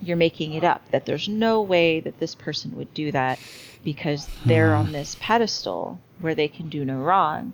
you're 0.00 0.16
making 0.16 0.52
it 0.54 0.64
up, 0.64 0.82
that 0.90 1.06
there's 1.06 1.28
no 1.28 1.60
way 1.60 2.00
that 2.00 2.18
this 2.20 2.34
person 2.34 2.76
would 2.76 2.92
do 2.94 3.12
that 3.12 3.38
because 3.84 4.28
they're 4.46 4.74
on 4.74 4.92
this 4.92 5.16
pedestal 5.20 6.00
where 6.20 6.34
they 6.34 6.48
can 6.48 6.68
do 6.68 6.84
no 6.84 6.98
wrong 6.98 7.52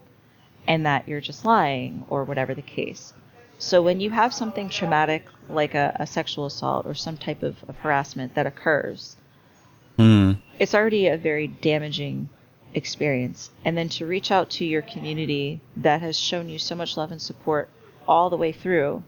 and 0.66 0.84
that 0.86 1.06
you're 1.08 1.20
just 1.20 1.44
lying 1.44 2.04
or 2.08 2.24
whatever 2.24 2.54
the 2.54 2.62
case. 2.62 3.12
So 3.58 3.82
when 3.82 4.00
you 4.00 4.10
have 4.10 4.32
something 4.34 4.68
traumatic 4.68 5.26
like 5.48 5.74
a, 5.74 5.96
a 6.00 6.06
sexual 6.06 6.46
assault 6.46 6.86
or 6.86 6.94
some 6.94 7.16
type 7.16 7.42
of, 7.42 7.62
of 7.68 7.76
harassment 7.76 8.34
that 8.34 8.46
occurs, 8.46 9.16
Mm. 9.98 10.38
it's 10.58 10.74
already 10.74 11.06
a 11.06 11.16
very 11.16 11.46
damaging 11.46 12.28
experience. 12.74 13.50
And 13.64 13.76
then 13.76 13.88
to 13.90 14.06
reach 14.06 14.30
out 14.30 14.50
to 14.50 14.64
your 14.64 14.82
community 14.82 15.60
that 15.76 16.00
has 16.02 16.18
shown 16.18 16.48
you 16.48 16.58
so 16.58 16.74
much 16.74 16.96
love 16.96 17.10
and 17.10 17.20
support 17.20 17.68
all 18.06 18.30
the 18.30 18.36
way 18.36 18.52
through 18.52 19.02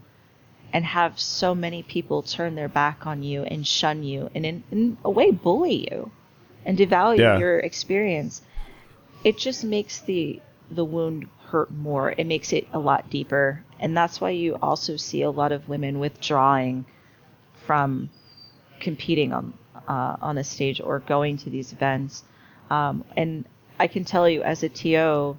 and 0.73 0.85
have 0.85 1.21
so 1.21 1.55
many 1.55 1.83
people 1.83 2.23
turn 2.23 2.55
their 2.55 2.69
back 2.69 3.07
on 3.07 3.23
you 3.23 3.43
and 3.43 3.67
shun 3.67 4.03
you 4.03 4.31
and 4.35 4.45
in, 4.45 4.65
in 4.71 4.99
a 5.05 5.11
way 5.11 5.31
bully 5.31 5.89
you 5.91 6.11
and 6.65 6.77
devalue 6.79 7.19
Yeah. 7.19 7.39
your 7.39 7.59
experience 7.61 8.43
it 9.23 9.39
just 9.39 9.63
makes 9.63 10.01
the 10.01 10.41
the 10.71 10.85
wound 10.85 11.29
hurt 11.51 11.71
more 11.71 12.13
it 12.17 12.27
makes 12.27 12.53
it 12.53 12.67
a 12.73 12.79
lot 12.79 13.09
deeper 13.11 13.63
and 13.79 13.97
that's 13.97 14.21
why 14.21 14.31
you 14.31 14.57
also 14.57 14.97
see 14.97 15.23
a 15.23 15.31
lot 15.31 15.53
of 15.53 15.69
women 15.69 16.01
withdrawing 16.01 16.85
from 17.67 18.11
competing 18.81 19.33
on 19.33 19.53
uh, 19.89 20.17
on 20.21 20.39
a 20.39 20.45
stage 20.45 20.81
or 20.81 20.99
going 21.01 21.37
to 21.37 21.51
these 21.51 21.73
events. 21.73 22.25
Um, 22.71 23.05
and 23.17 23.45
I 23.79 23.87
can 23.87 24.05
tell 24.05 24.29
you 24.29 24.43
as 24.43 24.63
a 24.63 24.69
TO, 24.69 25.37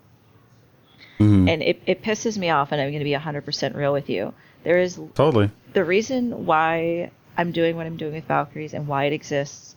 Mhm. 1.20 1.50
and 1.50 1.64
it, 1.64 1.82
it 1.86 2.04
pisses 2.04 2.38
me 2.38 2.50
off, 2.50 2.72
and 2.72 2.80
I'm 2.80 2.90
going 2.90 3.00
to 3.00 3.04
be 3.04 3.14
100% 3.14 3.76
real 3.76 3.94
with 3.94 4.10
you. 4.10 4.34
There 4.64 4.78
is 4.78 5.00
Totally. 5.16 5.50
the 5.74 5.84
reason 5.84 6.46
why 6.46 7.12
I'm 7.38 7.52
doing 7.52 7.76
what 7.76 7.86
I'm 7.86 7.98
doing 7.98 8.14
with 8.14 8.26
Valkyries 8.26 8.74
and 8.74 8.88
why 8.88 9.06
it 9.06 9.14
exists, 9.14 9.76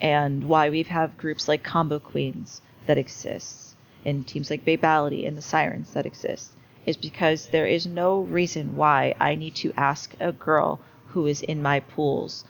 and 0.00 0.48
why 0.48 0.70
we 0.70 0.82
have 0.84 1.16
groups 1.16 1.46
like 1.46 1.62
Combo 1.62 1.98
Queens 1.98 2.60
that 2.86 2.98
exists, 2.98 3.76
and 4.04 4.26
teams 4.26 4.50
like 4.50 4.64
Babality 4.64 5.26
and 5.26 5.36
the 5.36 5.42
Sirens 5.42 5.92
that 5.92 6.06
exist, 6.06 6.52
is 6.86 6.96
because 6.96 7.48
there 7.48 7.66
is 7.66 7.86
no 7.86 8.20
reason 8.22 8.76
why 8.76 9.14
I 9.20 9.36
need 9.36 9.54
to 9.56 9.72
ask 9.76 10.14
a 10.18 10.32
girl 10.32 10.80
who 11.08 11.26
is 11.26 11.42
in 11.42 11.62
my 11.62 11.78
pools, 11.80 12.44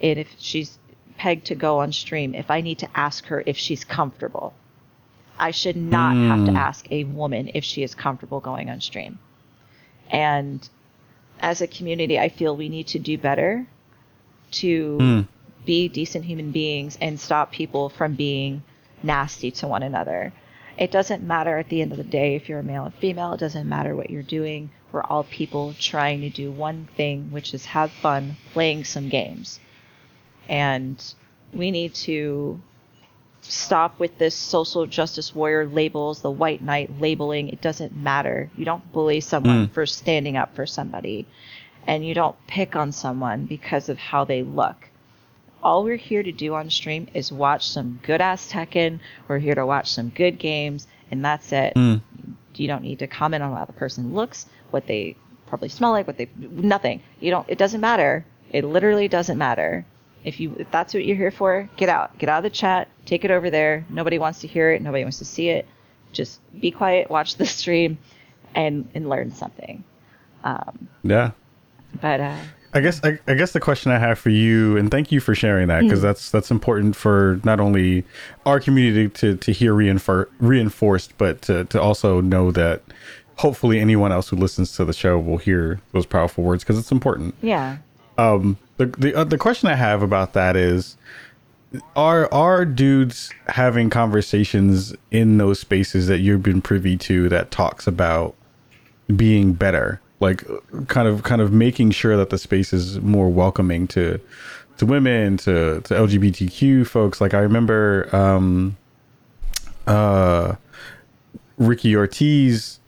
and 0.00 0.18
if 0.18 0.34
she's 0.38 0.78
pegged 1.16 1.46
to 1.46 1.54
go 1.54 1.78
on 1.80 1.92
stream, 1.92 2.34
if 2.34 2.50
I 2.50 2.60
need 2.60 2.78
to 2.80 2.88
ask 2.94 3.26
her 3.26 3.42
if 3.46 3.56
she's 3.56 3.84
comfortable. 3.84 4.54
I 5.38 5.50
should 5.50 5.76
not 5.76 6.16
have 6.16 6.44
to 6.46 6.52
Mm. 6.52 6.56
ask 6.56 6.90
a 6.90 7.04
woman 7.04 7.50
if 7.54 7.64
she 7.64 7.82
is 7.82 7.94
comfortable 7.94 8.40
going 8.40 8.70
on 8.70 8.80
stream. 8.80 9.18
And 10.10 10.66
as 11.40 11.60
a 11.60 11.66
community, 11.66 12.18
I 12.18 12.28
feel 12.30 12.56
we 12.56 12.68
need 12.68 12.86
to 12.88 12.98
do 12.98 13.18
better 13.18 13.66
to 14.52 14.98
Mm. 15.00 15.26
be 15.66 15.88
decent 15.88 16.24
human 16.24 16.52
beings 16.52 16.96
and 17.00 17.18
stop 17.20 17.52
people 17.52 17.88
from 17.88 18.14
being 18.14 18.62
nasty 19.02 19.50
to 19.50 19.66
one 19.66 19.82
another. 19.82 20.32
It 20.78 20.90
doesn't 20.90 21.22
matter 21.22 21.58
at 21.58 21.68
the 21.68 21.82
end 21.82 21.92
of 21.92 21.98
the 21.98 22.04
day 22.04 22.34
if 22.36 22.48
you're 22.48 22.60
a 22.60 22.62
male 22.62 22.86
or 22.86 22.90
female, 22.92 23.32
it 23.32 23.40
doesn't 23.40 23.68
matter 23.68 23.94
what 23.96 24.10
you're 24.10 24.22
doing. 24.22 24.70
We're 24.92 25.02
all 25.02 25.24
people 25.24 25.74
trying 25.78 26.20
to 26.22 26.30
do 26.30 26.50
one 26.50 26.88
thing, 26.96 27.30
which 27.30 27.52
is 27.52 27.66
have 27.66 27.90
fun 27.90 28.36
playing 28.52 28.84
some 28.84 29.08
games. 29.08 29.58
And 30.48 31.02
we 31.52 31.70
need 31.70 31.94
to 31.94 32.60
stop 33.42 33.98
with 34.00 34.18
this 34.18 34.34
social 34.34 34.86
justice 34.86 35.34
warrior 35.34 35.66
labels, 35.66 36.20
the 36.20 36.30
white 36.30 36.62
knight 36.62 37.00
labeling. 37.00 37.48
It 37.48 37.60
doesn't 37.60 37.94
matter. 37.96 38.50
You 38.56 38.64
don't 38.64 38.92
bully 38.92 39.20
someone 39.20 39.68
Mm. 39.68 39.70
for 39.70 39.86
standing 39.86 40.36
up 40.36 40.54
for 40.56 40.66
somebody, 40.66 41.26
and 41.86 42.04
you 42.04 42.14
don't 42.14 42.34
pick 42.48 42.74
on 42.74 42.90
someone 42.92 43.46
because 43.46 43.88
of 43.88 43.98
how 43.98 44.24
they 44.24 44.42
look. 44.42 44.88
All 45.62 45.84
we're 45.84 45.96
here 45.96 46.22
to 46.22 46.32
do 46.32 46.54
on 46.54 46.70
stream 46.70 47.08
is 47.14 47.30
watch 47.32 47.66
some 47.68 48.00
good 48.02 48.20
ass 48.20 48.50
Tekken. 48.50 49.00
We're 49.28 49.38
here 49.38 49.54
to 49.54 49.66
watch 49.66 49.90
some 49.90 50.10
good 50.10 50.38
games, 50.38 50.86
and 51.10 51.24
that's 51.24 51.52
it. 51.52 51.74
Mm. 51.76 52.00
You 52.56 52.66
don't 52.68 52.82
need 52.82 52.98
to 53.00 53.06
comment 53.06 53.42
on 53.42 53.52
how 53.54 53.64
the 53.64 53.72
person 53.72 54.14
looks, 54.14 54.46
what 54.70 54.86
they 54.86 55.16
probably 55.46 55.68
smell 55.68 55.92
like, 55.92 56.06
what 56.06 56.16
they 56.18 56.28
nothing. 56.36 57.00
You 57.20 57.30
don't. 57.30 57.48
It 57.48 57.58
doesn't 57.58 57.80
matter. 57.80 58.24
It 58.50 58.64
literally 58.64 59.06
doesn't 59.08 59.38
matter. 59.38 59.84
If 60.26 60.40
you 60.40 60.54
if 60.58 60.70
that's 60.70 60.92
what 60.92 61.04
you're 61.04 61.16
here 61.16 61.30
for, 61.30 61.68
get 61.76 61.88
out. 61.88 62.18
Get 62.18 62.28
out 62.28 62.38
of 62.38 62.42
the 62.42 62.50
chat. 62.50 62.88
Take 63.06 63.24
it 63.24 63.30
over 63.30 63.48
there. 63.48 63.86
Nobody 63.88 64.18
wants 64.18 64.40
to 64.40 64.48
hear 64.48 64.72
it. 64.72 64.82
Nobody 64.82 65.04
wants 65.04 65.18
to 65.18 65.24
see 65.24 65.48
it. 65.48 65.66
Just 66.12 66.40
be 66.60 66.70
quiet. 66.70 67.08
Watch 67.10 67.36
the 67.36 67.46
stream, 67.60 67.96
and 68.54 68.88
and 68.94 69.08
learn 69.08 69.30
something. 69.32 69.84
Um, 70.44 70.88
Yeah. 71.02 71.30
but 72.00 72.20
uh, 72.20 72.36
I 72.74 72.80
guess 72.80 73.00
I, 73.04 73.18
I 73.26 73.34
guess 73.34 73.52
the 73.52 73.60
question 73.60 73.90
I 73.92 73.98
have 73.98 74.18
for 74.18 74.30
you, 74.30 74.76
and 74.76 74.90
thank 74.90 75.10
you 75.12 75.20
for 75.20 75.34
sharing 75.34 75.68
that, 75.68 75.82
Mm. 75.82 75.88
because 75.88 76.02
that's 76.02 76.30
that's 76.30 76.50
important 76.50 76.96
for 76.96 77.40
not 77.44 77.60
only 77.60 78.04
our 78.44 78.58
community 78.60 79.08
to 79.20 79.36
to 79.36 79.52
hear 79.52 79.72
reinfor- 79.74 80.26
reinforced, 80.40 81.16
but 81.18 81.40
to 81.42 81.64
to 81.66 81.80
also 81.80 82.20
know 82.20 82.50
that 82.50 82.82
hopefully 83.36 83.78
anyone 83.80 84.10
else 84.12 84.28
who 84.30 84.36
listens 84.36 84.72
to 84.76 84.84
the 84.84 84.92
show 84.92 85.18
will 85.18 85.38
hear 85.38 85.78
those 85.92 86.06
powerful 86.06 86.42
words 86.42 86.64
because 86.64 86.78
it's 86.78 86.90
important. 86.90 87.34
yeah, 87.42 87.76
Um, 88.18 88.56
the 88.76 88.86
the 88.86 89.14
uh, 89.14 89.24
the 89.24 89.38
question 89.38 89.68
I 89.68 89.74
have 89.74 90.02
about 90.02 90.32
that 90.34 90.56
is, 90.56 90.96
are 91.94 92.32
are 92.32 92.64
dudes 92.64 93.30
having 93.48 93.90
conversations 93.90 94.94
in 95.10 95.38
those 95.38 95.60
spaces 95.60 96.06
that 96.08 96.18
you've 96.18 96.42
been 96.42 96.62
privy 96.62 96.96
to 96.98 97.28
that 97.28 97.50
talks 97.50 97.86
about 97.86 98.34
being 99.14 99.52
better, 99.52 100.00
like 100.20 100.44
kind 100.88 101.08
of 101.08 101.22
kind 101.22 101.40
of 101.40 101.52
making 101.52 101.90
sure 101.92 102.16
that 102.16 102.30
the 102.30 102.38
space 102.38 102.72
is 102.72 103.00
more 103.00 103.28
welcoming 103.28 103.86
to 103.88 104.20
to 104.78 104.86
women, 104.86 105.36
to 105.38 105.80
to 105.82 105.94
LGBTQ 105.94 106.86
folks. 106.86 107.20
Like 107.20 107.34
I 107.34 107.38
remember, 107.38 108.14
um, 108.14 108.76
uh, 109.86 110.56
Ricky 111.56 111.96
Ortiz 111.96 112.80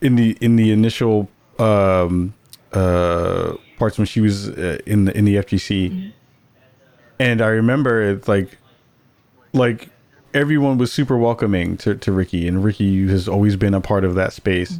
in 0.00 0.16
the 0.16 0.36
in 0.40 0.56
the 0.56 0.70
initial 0.70 1.28
um 1.58 2.34
uh 2.72 3.54
parts 3.78 3.98
when 3.98 4.06
she 4.06 4.20
was 4.20 4.48
uh, 4.48 4.78
in 4.86 5.04
the 5.06 5.16
in 5.16 5.24
the 5.24 5.36
FGC 5.36 6.12
and 7.18 7.40
I 7.40 7.48
remember 7.48 8.02
it's 8.02 8.28
like 8.28 8.58
like 9.52 9.88
everyone 10.34 10.78
was 10.78 10.92
super 10.92 11.16
welcoming 11.16 11.76
to, 11.78 11.94
to 11.96 12.12
Ricky 12.12 12.46
and 12.46 12.62
Ricky 12.62 13.06
has 13.08 13.28
always 13.28 13.56
been 13.56 13.74
a 13.74 13.80
part 13.80 14.04
of 14.04 14.14
that 14.14 14.32
space. 14.32 14.78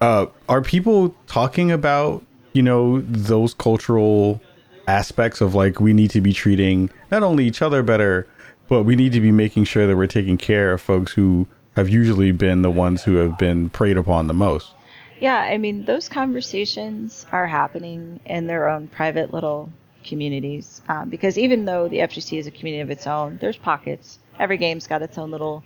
Uh 0.00 0.26
are 0.48 0.62
people 0.62 1.14
talking 1.26 1.70
about 1.70 2.24
you 2.52 2.62
know 2.62 3.00
those 3.02 3.54
cultural 3.54 4.40
aspects 4.86 5.40
of 5.40 5.54
like 5.54 5.80
we 5.80 5.92
need 5.92 6.10
to 6.10 6.20
be 6.20 6.32
treating 6.32 6.90
not 7.10 7.22
only 7.22 7.46
each 7.46 7.62
other 7.62 7.82
better 7.82 8.26
but 8.68 8.82
we 8.82 8.96
need 8.96 9.12
to 9.12 9.20
be 9.20 9.32
making 9.32 9.64
sure 9.64 9.86
that 9.86 9.96
we're 9.96 10.06
taking 10.06 10.36
care 10.36 10.72
of 10.72 10.80
folks 10.80 11.12
who 11.12 11.46
have 11.76 11.88
usually 11.88 12.32
been 12.32 12.62
the 12.62 12.70
ones 12.70 13.02
who 13.02 13.16
have 13.16 13.38
been 13.38 13.70
preyed 13.70 13.96
upon 13.96 14.26
the 14.26 14.34
most 14.34 14.72
yeah. 15.20 15.36
I 15.36 15.58
mean, 15.58 15.84
those 15.84 16.08
conversations 16.08 17.26
are 17.32 17.46
happening 17.46 18.20
in 18.24 18.46
their 18.46 18.68
own 18.68 18.88
private 18.88 19.32
little 19.32 19.70
communities. 20.04 20.82
Um, 20.88 21.08
because 21.08 21.38
even 21.38 21.64
though 21.64 21.88
the 21.88 21.98
FGC 21.98 22.38
is 22.38 22.46
a 22.46 22.50
community 22.50 22.82
of 22.82 22.90
its 22.90 23.06
own, 23.06 23.38
there's 23.40 23.56
pockets. 23.56 24.18
Every 24.38 24.58
game's 24.58 24.86
got 24.86 25.02
its 25.02 25.18
own 25.18 25.30
little 25.30 25.64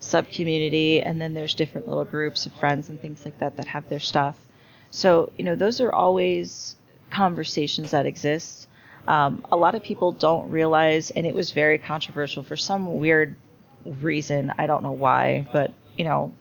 sub 0.00 0.28
community, 0.30 1.00
and 1.00 1.20
then 1.20 1.34
there's 1.34 1.54
different 1.54 1.88
little 1.88 2.04
groups 2.04 2.46
of 2.46 2.52
friends 2.54 2.88
and 2.88 3.00
things 3.00 3.24
like 3.24 3.38
that 3.38 3.56
that 3.56 3.66
have 3.66 3.88
their 3.88 4.00
stuff. 4.00 4.38
So, 4.90 5.32
you 5.36 5.44
know, 5.44 5.56
those 5.56 5.80
are 5.80 5.92
always 5.92 6.76
conversations 7.10 7.90
that 7.92 8.06
exist. 8.06 8.68
Um, 9.06 9.44
a 9.50 9.56
lot 9.56 9.74
of 9.74 9.82
people 9.82 10.12
don't 10.12 10.50
realize, 10.50 11.10
and 11.10 11.26
it 11.26 11.34
was 11.34 11.50
very 11.50 11.78
controversial 11.78 12.42
for 12.42 12.56
some 12.56 12.98
weird 12.98 13.36
reason. 13.84 14.52
I 14.56 14.66
don't 14.66 14.82
know 14.82 14.92
why, 14.92 15.46
but, 15.52 15.72
you 15.96 16.04
know, 16.04 16.32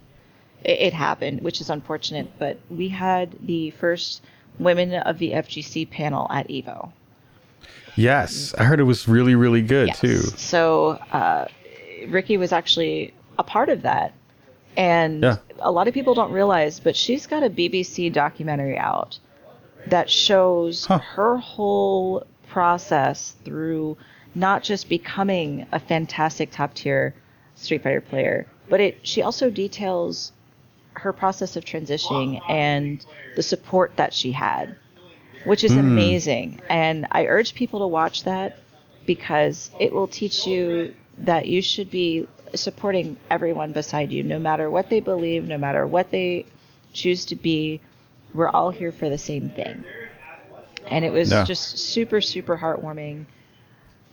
it, 0.64 0.80
it 0.80 0.94
happened, 0.94 1.42
which 1.42 1.62
is 1.62 1.70
unfortunate. 1.70 2.28
But 2.40 2.58
we 2.70 2.90
had 2.90 3.36
the 3.42 3.72
first 3.72 4.22
Women 4.60 4.94
of 4.94 5.18
the 5.18 5.32
FGC 5.32 5.90
panel 5.90 6.28
at 6.30 6.48
EVO. 6.48 6.92
yes 7.96 8.54
i 8.58 8.64
heard 8.64 8.80
it 8.80 8.84
was 8.84 9.08
really 9.08 9.36
really 9.36 9.62
good 9.62 9.88
Yes. 9.88 10.00
too 10.00 10.20
So 10.38 10.92
uh, 11.12 11.48
Ricky 12.08 12.38
was 12.38 12.52
actually 12.52 13.14
a 13.40 13.44
part 13.44 13.70
of 13.70 13.82
that, 13.84 14.14
And 14.78 15.24
Yeah. 15.24 15.38
a 15.60 15.72
lot 15.72 15.88
of 15.88 15.94
people 15.94 16.14
don't 16.14 16.32
realize, 16.32 16.80
but 16.80 16.96
she's 16.96 17.26
got 17.28 17.44
a 17.44 17.50
BBC 17.50 18.12
documentary 18.12 18.78
out 18.78 19.20
that 19.88 20.10
shows 20.10 20.86
Huh. 20.86 21.00
her 21.00 21.38
whole 21.38 22.26
process 22.48 23.36
through 23.46 23.98
not 24.36 24.64
just 24.64 24.90
becoming 24.90 25.66
a 25.72 25.80
fantastic 25.80 26.52
top 26.52 26.74
tier 26.74 27.14
Street 27.56 27.84
Fighter 27.84 28.02
player, 28.02 28.46
but 28.70 28.80
it 28.80 29.00
she 29.04 29.22
also 29.22 29.50
details 29.50 30.32
her 30.96 31.14
process 31.14 31.56
of 31.56 31.66
transitioning 31.66 32.42
and 32.50 33.06
the 33.36 33.44
support 33.44 33.96
that 33.98 34.14
she 34.14 34.32
had, 34.32 34.76
which 35.46 35.64
is 35.64 35.74
hmm. 35.74 35.80
amazing. 35.80 36.62
And 36.70 37.08
I 37.12 37.26
urge 37.26 37.56
people 37.56 37.80
to 37.80 37.88
watch 37.88 38.24
that 38.24 38.60
because 39.06 39.72
it 39.80 39.94
will 39.94 40.08
teach 40.08 40.48
you 40.48 40.94
that 41.20 41.48
you 41.48 41.62
should 41.62 41.90
be 41.90 42.28
supporting 42.56 43.18
everyone 43.30 43.72
beside 43.72 44.12
you, 44.12 44.24
no 44.24 44.40
matter 44.40 44.70
what 44.70 44.90
they 44.90 45.00
believe, 45.00 45.46
no 45.46 45.58
matter 45.58 45.86
what 45.86 46.12
they 46.12 46.46
choose 46.94 47.26
to 47.26 47.36
be. 47.36 47.82
We're 48.34 48.50
all 48.50 48.72
here 48.72 48.92
for 48.92 49.10
the 49.10 49.18
same 49.18 49.50
thing. 49.50 49.84
And 50.88 51.06
it 51.06 51.12
was 51.12 51.32
Yeah. 51.32 51.44
just 51.44 51.78
super, 51.78 52.22
super 52.22 52.58
heartwarming 52.58 53.26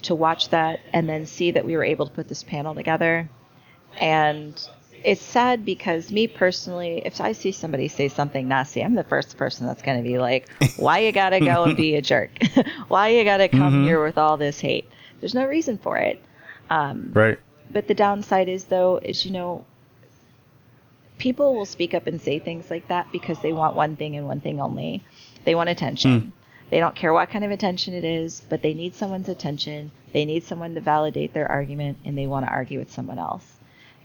to 0.03 0.15
watch 0.15 0.49
that 0.51 0.81
and 0.93 1.09
then 1.09 1.27
see 1.27 1.51
that 1.53 1.65
we 1.65 1.77
were 1.77 1.85
able 1.85 2.07
to 2.07 2.13
put 2.13 2.29
this 2.29 2.43
panel 2.43 2.75
together. 2.75 3.29
And 4.01 4.55
it's 5.05 5.23
sad 5.23 5.65
because 5.65 6.11
me 6.11 6.27
personally, 6.27 7.03
if 7.05 7.21
I 7.21 7.33
see 7.33 7.53
somebody 7.53 7.89
say 7.89 8.09
something 8.09 8.49
nasty, 8.49 8.83
I'm 8.83 8.95
the 8.95 9.05
first 9.05 9.37
person 9.37 9.67
that's 9.67 9.83
going 9.83 9.99
to 9.99 10.09
be 10.09 10.19
like, 10.19 10.49
why 10.77 11.01
you 11.01 11.13
got 11.13 11.31
to 11.31 11.41
go 11.41 11.65
and 11.65 11.77
be 11.77 11.97
a 11.97 12.03
jerk? 12.03 12.31
why 12.89 13.09
you 13.09 13.25
got 13.25 13.39
to 13.39 13.49
come 13.49 13.73
mm-hmm. 13.73 13.85
here 13.85 14.03
with 14.03 14.19
all 14.19 14.37
this 14.37 14.61
hate? 14.61 14.89
There's 15.21 15.35
no 15.35 15.47
reason 15.47 15.79
for 15.79 15.97
it. 15.97 16.23
Um, 16.69 17.11
right. 17.13 17.39
But 17.71 17.89
the 17.89 17.95
downside 17.95 18.49
is, 18.49 18.65
though, 18.65 18.99
is 18.99 19.25
you 19.25 19.33
know, 19.33 19.65
people 21.19 21.55
will 21.55 21.67
speak 21.67 21.95
up 21.95 22.07
and 22.07 22.21
say 22.21 22.39
things 22.39 22.71
like 22.71 22.89
that 22.89 23.13
because 23.13 23.41
they 23.41 23.53
want 23.53 23.77
one 23.77 23.97
thing 23.97 24.17
and 24.17 24.27
one 24.27 24.41
thing 24.41 24.61
only. 24.61 25.05
They 25.45 25.55
want 25.55 25.69
attention. 25.69 26.21
Hmm. 26.21 26.29
They 26.71 26.79
don't 26.79 26.95
care 26.95 27.13
what 27.13 27.31
kind 27.31 27.45
of 27.45 27.51
attention 27.51 27.95
it 27.95 28.05
is, 28.05 28.43
but 28.49 28.63
they 28.63 28.75
need 28.75 28.95
someone's 28.95 29.29
attention. 29.29 29.91
They 30.13 30.25
need 30.25 30.45
someone 30.45 30.75
to 30.75 30.81
validate 30.81 31.35
their 31.35 31.51
argument, 31.51 31.99
and 32.05 32.17
they 32.17 32.27
want 32.27 32.47
to 32.47 32.53
argue 32.53 32.79
with 32.79 32.93
someone 32.93 33.19
else. 33.19 33.50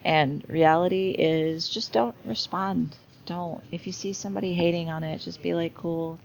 And 0.05 0.47
reality 0.47 1.15
is 1.17 1.67
just 1.67 1.91
don't 1.91 2.15
respond. 2.25 2.95
Don't. 3.25 3.61
If 3.71 3.87
you 3.87 3.91
see 3.91 4.13
somebody 4.13 4.53
hating 4.53 4.87
on 4.89 5.03
it, 5.03 5.17
just 5.19 5.41
be 5.41 5.55
like, 5.55 5.73
cool, 5.73 6.19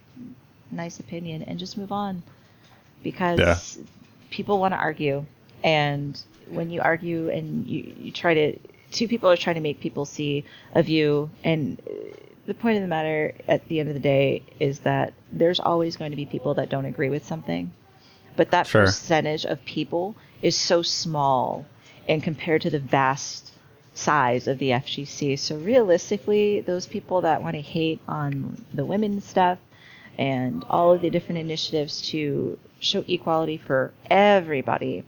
nice 0.71 1.01
opinion, 1.01 1.43
and 1.45 1.59
just 1.59 1.79
move 1.79 1.91
on. 1.91 2.23
Because 3.03 3.41
Yeah. 3.41 3.59
people 4.29 4.59
want 4.61 4.75
to 4.75 4.79
argue. 4.79 5.25
And 5.65 6.21
when 6.51 6.71
you 6.71 6.83
argue 6.83 7.31
and 7.31 7.67
you, 7.67 7.95
you 7.99 8.13
try 8.13 8.35
to, 8.35 8.59
two 8.91 9.09
people 9.09 9.31
are 9.31 9.37
trying 9.37 9.57
to 9.57 9.63
make 9.63 9.81
people 9.81 10.05
see 10.05 10.45
a 10.75 10.83
view. 10.83 11.31
And 11.43 11.81
the 12.45 12.53
point 12.53 12.77
of 12.77 12.83
the 12.83 12.89
matter 12.89 13.33
at 13.49 13.67
the 13.69 13.81
end 13.81 13.89
of 13.89 13.95
the 13.95 14.01
day 14.01 14.43
is 14.59 14.81
that 14.81 15.15
there's 15.33 15.59
always 15.59 15.97
going 15.97 16.11
to 16.11 16.17
be 16.17 16.27
people 16.27 16.53
that 16.55 16.69
don't 16.69 16.85
agree 16.85 17.09
with 17.09 17.25
something. 17.25 17.73
But 18.37 18.51
that 18.51 18.67
Sure. 18.67 18.85
percentage 18.85 19.47
of 19.47 19.65
people 19.65 20.17
is 20.43 20.55
so 20.55 20.83
small 20.83 21.65
and 22.07 22.23
compared 22.23 22.61
to 22.63 22.71
the 22.71 22.79
vast 22.79 23.50
size 24.01 24.49
of 24.49 24.59
the 24.59 24.71
FGC. 24.71 25.39
So 25.39 25.57
realistically, 25.57 26.61
those 26.61 26.87
people 26.87 27.21
that 27.23 27.43
want 27.43 27.55
to 27.57 27.63
hate 27.63 28.01
on 28.09 28.65
the 28.73 28.85
women's 28.85 29.25
stuff 29.25 29.59
and 30.19 30.65
all 30.69 30.93
of 30.93 31.03
the 31.03 31.11
different 31.11 31.39
initiatives 31.39 32.01
to 32.11 32.59
show 32.81 33.05
equality 33.07 33.59
for 33.59 33.93
everybody, 34.11 35.05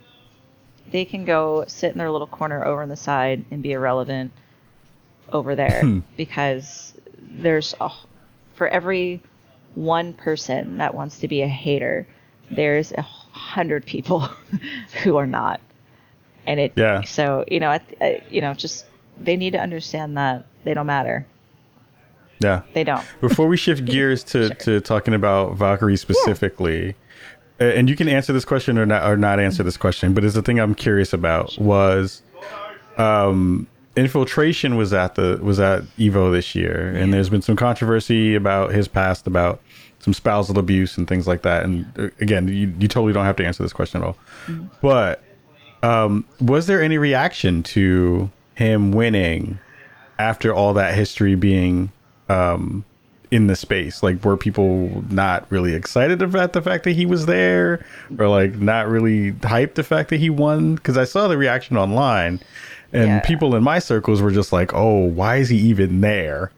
they 0.90 1.04
can 1.04 1.24
go 1.24 1.64
sit 1.66 1.92
in 1.92 1.98
their 1.98 2.10
little 2.10 2.26
corner 2.26 2.64
over 2.64 2.82
on 2.82 2.88
the 2.88 2.96
side 2.96 3.44
and 3.50 3.62
be 3.62 3.72
irrelevant 3.72 4.32
over 5.32 5.54
there 5.54 5.80
hmm. 5.80 6.00
because 6.16 6.94
there's 7.18 7.74
a, 7.80 7.90
for 8.54 8.68
every 8.68 9.22
one 9.74 10.12
person 10.12 10.78
that 10.78 10.94
wants 10.94 11.18
to 11.20 11.28
be 11.28 11.42
a 11.42 11.48
hater, 11.48 12.06
there's 12.50 12.92
a 12.92 13.02
hundred 13.02 13.86
people 13.86 14.20
who 15.02 15.16
are 15.16 15.26
not. 15.26 15.60
And 16.46 16.58
it, 16.60 16.72
Yeah. 16.76 17.02
so, 17.02 17.44
you 17.48 17.60
know, 17.60 17.70
I, 17.70 17.80
I, 18.00 18.22
you 18.30 18.40
know, 18.40 18.54
just, 18.54 18.86
they 19.20 19.36
need 19.36 19.52
to 19.52 19.60
understand 19.60 20.16
that 20.16 20.46
they 20.64 20.74
don't 20.74 20.86
matter. 20.86 21.26
Yeah. 22.40 22.62
They 22.74 22.84
don't. 22.84 23.04
Before 23.20 23.46
we 23.46 23.56
shift 23.56 23.84
gears 23.86 24.24
to, 24.24 24.54
to 24.56 24.80
talking 24.80 25.14
about 25.14 25.56
Valkyrie 25.56 25.96
specifically, 25.96 26.96
uh, 27.60 27.64
and 27.64 27.88
you 27.88 27.94
can 27.94 28.08
answer 28.08 28.32
this 28.32 28.44
question 28.44 28.78
or 28.78 28.86
not 28.86 29.08
or 29.08 29.16
not 29.16 29.38
answer 29.38 29.62
this 29.62 29.76
question, 29.76 30.14
but 30.14 30.24
it's 30.24 30.34
the 30.34 30.42
thing 30.42 30.58
I'm 30.58 30.74
curious 30.74 31.12
about 31.12 31.56
was 31.58 32.22
um 32.98 33.66
infiltration 33.96 34.76
was 34.76 34.92
at 34.92 35.14
the 35.14 35.38
was 35.42 35.60
at 35.60 35.82
Evo 35.98 36.32
this 36.32 36.54
year 36.54 36.88
and 36.96 37.12
there's 37.12 37.28
been 37.28 37.42
some 37.42 37.56
controversy 37.56 38.34
about 38.34 38.72
his 38.72 38.88
past 38.88 39.26
about 39.26 39.60
some 39.98 40.12
spousal 40.14 40.58
abuse 40.58 40.96
and 40.98 41.06
things 41.06 41.26
like 41.26 41.42
that 41.42 41.62
and 41.64 41.86
uh, 41.98 42.08
again 42.20 42.48
you, 42.48 42.74
you 42.78 42.88
totally 42.88 43.12
don't 43.12 43.24
have 43.24 43.36
to 43.36 43.44
answer 43.46 43.62
this 43.62 43.72
question 43.72 44.02
at 44.02 44.06
all 44.06 44.16
but 44.80 45.22
um 45.82 46.24
was 46.40 46.66
there 46.66 46.82
any 46.82 46.98
reaction 46.98 47.62
to 47.62 48.30
him 48.54 48.92
winning 48.92 49.58
after 50.18 50.54
all 50.54 50.74
that 50.74 50.94
history 50.94 51.34
being 51.34 51.90
um 52.28 52.84
in 53.30 53.46
the 53.46 53.56
space? 53.56 54.02
Like 54.02 54.22
were 54.24 54.36
people 54.36 55.02
not 55.10 55.50
really 55.50 55.72
excited 55.74 56.20
about 56.20 56.52
the 56.52 56.60
fact 56.60 56.84
that 56.84 56.92
he 56.92 57.06
was 57.06 57.24
there? 57.26 57.84
Or 58.18 58.28
like 58.28 58.56
not 58.56 58.88
really 58.88 59.32
hyped 59.32 59.74
the 59.74 59.82
fact 59.82 60.10
that 60.10 60.20
he 60.20 60.28
won? 60.30 60.74
Because 60.74 60.98
i 60.98 61.04
saw 61.04 61.28
the 61.28 61.38
reaction 61.38 61.76
online 61.78 62.40
and 62.92 63.06
Yeah. 63.08 63.20
people 63.20 63.54
in 63.54 63.62
my 63.64 63.78
circles 63.78 64.20
were 64.20 64.30
just 64.30 64.52
like 64.52 64.74
oh 64.74 64.98
why 64.98 65.36
is 65.36 65.48
he 65.48 65.56
even 65.56 66.02
there 66.02 66.52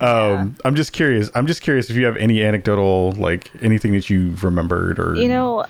um 0.00 0.56
i'm 0.64 0.74
just 0.74 0.92
curious 0.92 1.30
i'm 1.34 1.46
just 1.46 1.62
curious 1.62 1.90
if 1.90 1.96
you 1.96 2.04
have 2.06 2.16
any 2.16 2.42
anecdotal 2.42 3.12
like 3.12 3.50
anything 3.62 3.92
that 3.92 4.08
you've 4.08 4.42
remembered 4.44 4.98
or 4.98 5.14
You 5.14 5.28
know, 5.28 5.64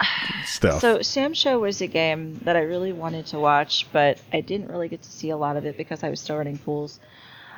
stuff 0.45 0.81
So 0.81 0.99
SamSho 0.99 1.61
was 1.61 1.81
a 1.81 1.87
game 1.87 2.39
that 2.45 2.57
I 2.57 2.61
really 2.61 2.93
wanted 2.93 3.27
to 3.27 3.39
watch, 3.39 3.87
but 3.93 4.19
I 4.33 4.41
didn't 4.41 4.69
really 4.69 4.89
get 4.89 5.03
to 5.03 5.11
see 5.11 5.31
a 5.31 5.37
lot 5.37 5.57
of 5.57 5.65
it 5.67 5.77
because 5.77 6.03
I 6.05 6.11
was 6.11 6.21
still 6.21 6.37
running 6.37 6.59
pools. 6.59 7.01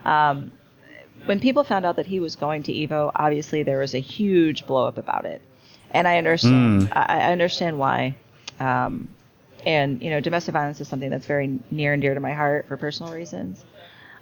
Um, 0.04 0.52
when 1.26 1.38
people 1.40 1.62
found 1.62 1.84
out 1.86 1.96
that 1.96 2.06
he 2.06 2.18
was 2.20 2.36
going 2.36 2.62
to 2.64 2.72
Evo, 2.72 3.12
obviously 3.14 3.62
there 3.62 3.78
was 3.78 3.94
a 3.94 4.00
huge 4.00 4.66
blow 4.66 4.86
up 4.86 4.98
about 4.98 5.24
it, 5.24 5.40
and 5.92 6.08
I 6.08 6.18
understand. 6.18 6.88
I, 6.92 7.20
I 7.20 7.32
understand 7.32 7.78
why. 7.78 8.16
Um, 8.58 9.08
and 9.64 10.02
you 10.02 10.10
know, 10.10 10.20
domestic 10.20 10.52
violence 10.54 10.80
is 10.80 10.88
something 10.88 11.10
that's 11.10 11.26
very 11.26 11.58
near 11.70 11.92
and 11.92 12.02
dear 12.02 12.14
to 12.14 12.20
my 12.20 12.32
heart 12.32 12.66
for 12.66 12.76
personal 12.76 13.12
reasons. 13.12 13.64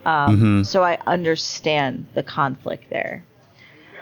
Um, 0.04 0.64
So 0.64 0.82
I 0.82 0.98
understand 1.06 2.06
the 2.14 2.22
conflict 2.22 2.90
there. 2.90 3.24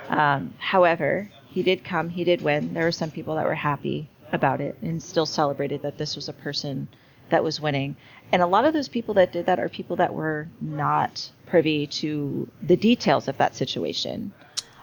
Um, 0.09 0.55
however, 0.59 1.31
he 1.49 1.63
did 1.63 1.85
come, 1.85 2.09
he 2.09 2.25
did 2.25 2.43
win. 2.43 2.75
There 2.75 2.85
were 2.85 2.93
some 2.93 3.11
people 3.11 3.37
that 3.37 3.45
were 3.45 3.55
happy 3.55 4.09
about 4.33 4.61
it 4.61 4.77
and 4.83 5.03
still 5.03 5.27
celebrated 5.27 5.83
that 5.83 5.99
this 5.99 6.15
was 6.17 6.29
a 6.29 6.33
person 6.33 6.89
that 7.31 7.43
was 7.43 7.61
winning. 7.61 7.97
And 8.33 8.43
a 8.43 8.47
lot 8.47 8.65
of 8.65 8.73
those 8.73 8.89
people 8.89 9.15
that 9.15 9.33
did 9.33 9.47
that 9.47 9.59
are 9.59 9.69
people 9.69 9.97
that 9.97 10.15
were 10.15 10.49
not 10.61 11.31
privy 11.47 11.87
to 11.87 12.49
the 12.63 12.77
details 12.77 13.29
of 13.29 13.37
that 13.39 13.55
situation. 13.55 14.33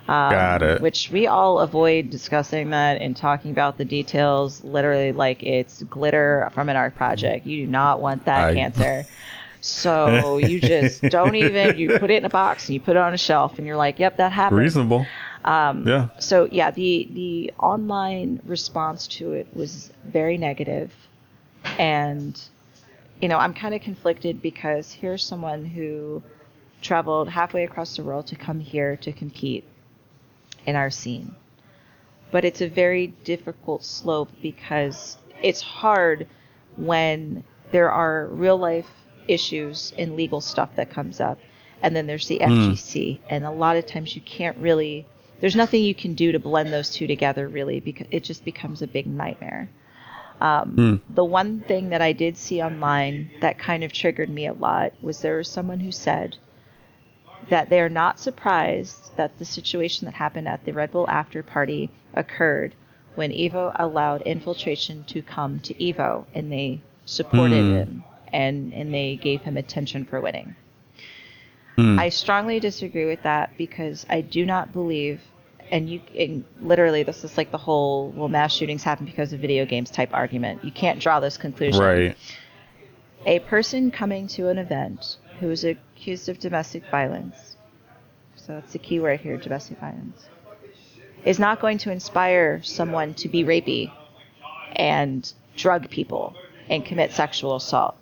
Um, 0.08 0.32
Got 0.32 0.62
it. 0.62 0.82
Which 0.82 1.10
we 1.12 1.26
all 1.26 1.60
avoid 1.60 2.12
discussing 2.12 2.70
that 2.72 3.02
and 3.02 3.18
talking 3.18 3.50
about 3.52 3.78
the 3.78 3.86
details 3.86 4.64
literally 4.64 5.12
like 5.12 5.42
it's 5.42 5.82
glitter 5.84 6.50
from 6.54 6.70
an 6.70 6.76
art 6.76 6.96
project. 6.96 7.48
You 7.48 7.66
do 7.66 7.72
not 7.72 8.02
want 8.02 8.26
that 8.26 8.50
I- 8.50 8.54
cancer. 8.54 9.06
So 9.66 10.38
you 10.38 10.62
just 10.62 11.02
don't 11.10 11.36
even 11.36 11.78
you 11.78 11.98
put 11.98 12.12
it 12.12 12.18
in 12.18 12.26
a 12.26 12.30
box 12.30 12.68
and 12.68 12.76
you 12.76 12.80
put 12.80 12.96
it 12.96 13.00
on 13.00 13.14
a 13.14 13.18
shelf 13.18 13.58
and 13.58 13.66
you're 13.66 13.76
like, 13.76 13.98
yep, 13.98 14.18
that 14.18 14.32
happened. 14.32 14.60
reasonable. 14.60 15.06
Um 15.44 15.88
yeah. 15.88 16.10
So 16.20 16.48
yeah, 16.52 16.72
the 16.72 17.08
the 17.12 17.54
online 17.60 18.42
response 18.46 19.08
to 19.18 19.34
it 19.34 19.48
was 19.54 19.92
very 20.04 20.38
negative, 20.38 20.94
and 21.80 22.40
you 23.22 23.28
know 23.28 23.38
I'm 23.38 23.54
kind 23.54 23.74
of 23.74 23.82
conflicted 23.82 24.42
because 24.42 24.92
here's 24.92 25.24
someone 25.24 25.66
who 25.66 26.22
traveled 26.82 27.30
halfway 27.30 27.64
across 27.64 27.96
the 27.96 28.04
world 28.04 28.28
to 28.28 28.36
come 28.36 28.60
here 28.60 28.96
to 28.98 29.12
compete 29.12 29.64
in 30.68 30.76
our 30.76 30.92
scene, 30.92 31.36
but 32.32 32.46
it's 32.46 32.62
a 32.62 32.68
very 32.68 33.08
difficult 33.24 33.84
slope 33.84 34.30
because 34.44 35.18
it's 35.42 35.62
hard 35.62 36.28
when 36.76 37.44
there 37.72 37.92
are 37.92 38.28
real 38.28 38.58
life 38.58 38.90
issues 39.28 39.94
and 39.98 40.16
legal 40.16 40.42
stuff 40.42 40.70
that 40.76 40.90
comes 40.90 41.20
up. 41.20 41.40
And 41.82 41.96
then 41.96 42.08
there's 42.08 42.28
the 42.28 42.38
hmm. 42.38 42.44
FGC 42.44 43.20
and 43.30 43.46
a 43.46 43.52
lot 43.52 43.78
of 43.78 43.86
times 43.86 44.16
you 44.16 44.22
can't 44.22 44.58
really 44.58 45.06
there's 45.42 45.56
nothing 45.56 45.84
you 45.84 45.96
can 45.96 46.14
do 46.14 46.32
to 46.32 46.40
blend 46.40 46.72
those 46.72 46.90
two 46.90 47.08
together 47.08 47.48
really 47.48 47.80
because 47.80 48.08
it 48.12 48.24
just 48.24 48.46
becomes 48.46 48.82
a 48.82 48.88
big 48.88 49.06
nightmare. 49.06 49.70
Um, 50.42 50.72
hmm. 50.72 51.14
The 51.14 51.24
one 51.24 51.62
thing 51.62 51.90
that 51.90 52.02
I 52.02 52.14
did 52.14 52.38
see 52.38 52.62
online 52.62 53.32
that 53.42 53.58
kind 53.58 53.84
of 53.84 53.94
triggered 53.94 54.30
me 54.30 54.48
a 54.48 54.54
lot 54.54 54.94
was 55.02 55.22
there 55.22 55.38
was 55.38 55.50
someone 55.50 55.80
who 55.80 55.92
said 55.92 56.38
that 57.50 57.70
they're 57.70 57.90
not 57.90 58.20
surprised 58.20 59.16
that 59.18 59.38
the 59.38 59.46
situation 59.46 60.06
that 60.06 60.16
happened 60.16 60.48
at 60.48 60.66
the 60.66 60.74
Red 60.74 60.92
Bull 60.92 61.08
after 61.10 61.44
party 61.44 61.90
occurred 62.14 62.74
when 63.16 63.32
Evo 63.32 63.74
allowed 63.76 64.22
infiltration 64.24 65.04
to 65.06 65.22
come 65.22 65.60
to 65.60 65.74
Evo 65.76 66.26
and 66.34 66.52
they 66.52 66.82
supported 67.06 67.64
hmm. 67.64 67.74
him 67.74 68.04
and, 68.36 68.74
and 68.74 68.94
they 68.94 69.16
gave 69.16 69.42
him 69.42 69.56
attention 69.56 70.04
for 70.04 70.20
winning. 70.20 70.56
Mm. 71.78 71.98
I 71.98 72.10
strongly 72.10 72.60
disagree 72.60 73.06
with 73.06 73.24
that 73.24 73.58
because 73.58 74.06
I 74.10 74.22
do 74.22 74.46
not 74.46 74.74
believe, 74.74 75.22
and 75.72 75.90
you 75.90 76.02
and 76.18 76.44
literally 76.62 77.04
this 77.04 77.24
is 77.24 77.38
like 77.38 77.52
the 77.52 77.58
whole 77.58 78.12
well 78.12 78.28
mass 78.28 78.54
shootings 78.54 78.84
happen 78.84 79.06
because 79.06 79.32
of 79.32 79.40
video 79.40 79.66
games 79.66 79.90
type 79.90 80.10
argument. 80.14 80.64
You 80.64 80.72
can't 80.72 81.00
draw 81.00 81.20
this 81.20 81.38
conclusion. 81.38 81.82
Right. 81.82 82.18
A 83.26 83.40
person 83.40 83.90
coming 83.90 84.28
to 84.28 84.50
an 84.50 84.58
event 84.58 85.18
who 85.40 85.50
is 85.50 85.64
accused 85.64 86.30
of 86.30 86.40
domestic 86.40 86.84
violence, 86.92 87.56
so 88.36 88.54
that's 88.54 88.74
the 88.74 88.80
key 88.80 89.00
word 89.00 89.22
here, 89.22 89.38
domestic 89.38 89.80
violence, 89.80 90.28
is 91.24 91.40
not 91.40 91.62
going 91.62 91.78
to 91.80 91.92
inspire 91.92 92.62
someone 92.64 93.14
to 93.16 93.30
be 93.30 93.44
rapey 93.44 93.92
and 94.76 95.34
drug 95.56 95.90
people 95.90 96.36
and 96.70 96.86
commit 96.86 97.12
sexual 97.12 97.56
assault. 97.56 97.98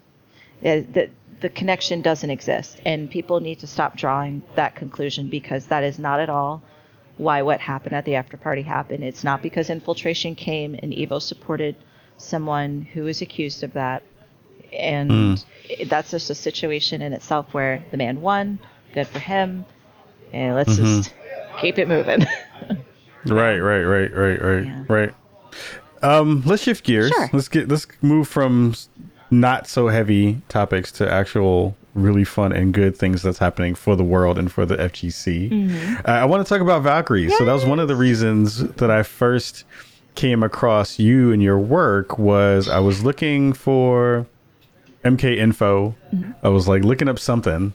The, 0.63 1.09
the 1.41 1.49
connection 1.49 2.01
doesn't 2.01 2.29
exist, 2.29 2.79
and 2.85 3.11
people 3.11 3.41
need 3.41 3.59
to 3.59 3.67
stop 3.67 3.97
drawing 3.97 4.41
that 4.55 4.75
conclusion 4.75 5.29
because 5.29 5.67
that 5.67 5.83
is 5.83 5.99
not 5.99 6.19
at 6.19 6.29
all 6.29 6.63
why 7.17 7.41
what 7.41 7.59
happened 7.59 7.93
at 7.93 8.05
the 8.05 8.15
after 8.15 8.37
party 8.37 8.61
happened. 8.61 9.03
It's 9.03 9.23
not 9.23 9.41
because 9.41 9.69
infiltration 9.69 10.35
came 10.35 10.73
and 10.81 10.91
Evo 10.93 11.21
supported 11.21 11.75
someone 12.17 12.87
who 12.93 13.07
is 13.07 13.21
accused 13.21 13.63
of 13.63 13.73
that. 13.73 14.03
And 14.71 15.11
mm. 15.11 15.89
that's 15.89 16.11
just 16.11 16.29
a 16.29 16.35
situation 16.35 17.01
in 17.01 17.13
itself 17.13 17.53
where 17.53 17.83
the 17.91 17.97
man 17.97 18.21
won, 18.21 18.57
good 18.93 19.07
for 19.07 19.19
him, 19.19 19.65
and 20.31 20.55
let's 20.55 20.73
mm-hmm. 20.73 21.01
just 21.01 21.13
keep 21.61 21.77
it 21.77 21.87
moving. 21.87 22.21
right, 23.27 23.59
right, 23.59 23.83
right, 23.83 24.11
right, 24.11 24.41
right, 24.41 24.65
yeah. 24.65 24.83
right. 24.87 25.13
Um, 26.01 26.41
let's 26.45 26.63
shift 26.63 26.83
gears. 26.83 27.11
Sure. 27.11 27.29
Let's 27.31 27.47
get 27.47 27.69
let's 27.69 27.85
move 28.01 28.27
from 28.27 28.73
not 29.39 29.67
so 29.67 29.87
heavy 29.87 30.41
topics 30.49 30.91
to 30.93 31.11
actual 31.11 31.75
really 31.93 32.23
fun 32.23 32.51
and 32.51 32.73
good 32.73 32.95
things 32.97 33.21
that's 33.21 33.37
happening 33.37 33.75
for 33.75 33.95
the 33.95 34.03
world 34.03 34.37
and 34.37 34.51
for 34.51 34.65
the 34.65 34.75
FGC. 34.75 35.49
Mm-hmm. 35.49 35.95
Uh, 36.05 36.11
I 36.11 36.25
want 36.25 36.45
to 36.45 36.49
talk 36.49 36.61
about 36.61 36.81
Valkyrie. 36.81 37.23
Yes. 37.23 37.37
So 37.37 37.45
that 37.45 37.53
was 37.53 37.65
one 37.65 37.79
of 37.79 37.87
the 37.87 37.95
reasons 37.95 38.59
that 38.75 38.89
I 38.89 39.03
first 39.03 39.63
came 40.15 40.43
across 40.43 40.99
you 40.99 41.31
and 41.31 41.41
your 41.41 41.59
work 41.59 42.17
was 42.17 42.69
I 42.69 42.79
was 42.79 43.03
looking 43.03 43.53
for 43.53 44.25
MK 45.03 45.37
info. 45.37 45.95
Mm-hmm. 46.13 46.31
I 46.43 46.49
was 46.49 46.67
like 46.67 46.83
looking 46.83 47.09
up 47.09 47.19
something 47.19 47.73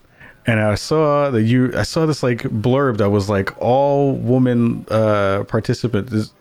and 0.48 0.61
I 0.61 0.74
saw 0.76 1.30
that 1.30 1.42
you 1.42 1.72
I 1.76 1.82
saw 1.82 2.06
this 2.06 2.22
like 2.22 2.38
blurb 2.44 2.96
that 2.96 3.11
was 3.11 3.28
like 3.28 3.56
all 3.61 4.14
woman 4.14 4.86
uh 4.90 5.44
participant 5.44 6.09
there's, 6.09 6.32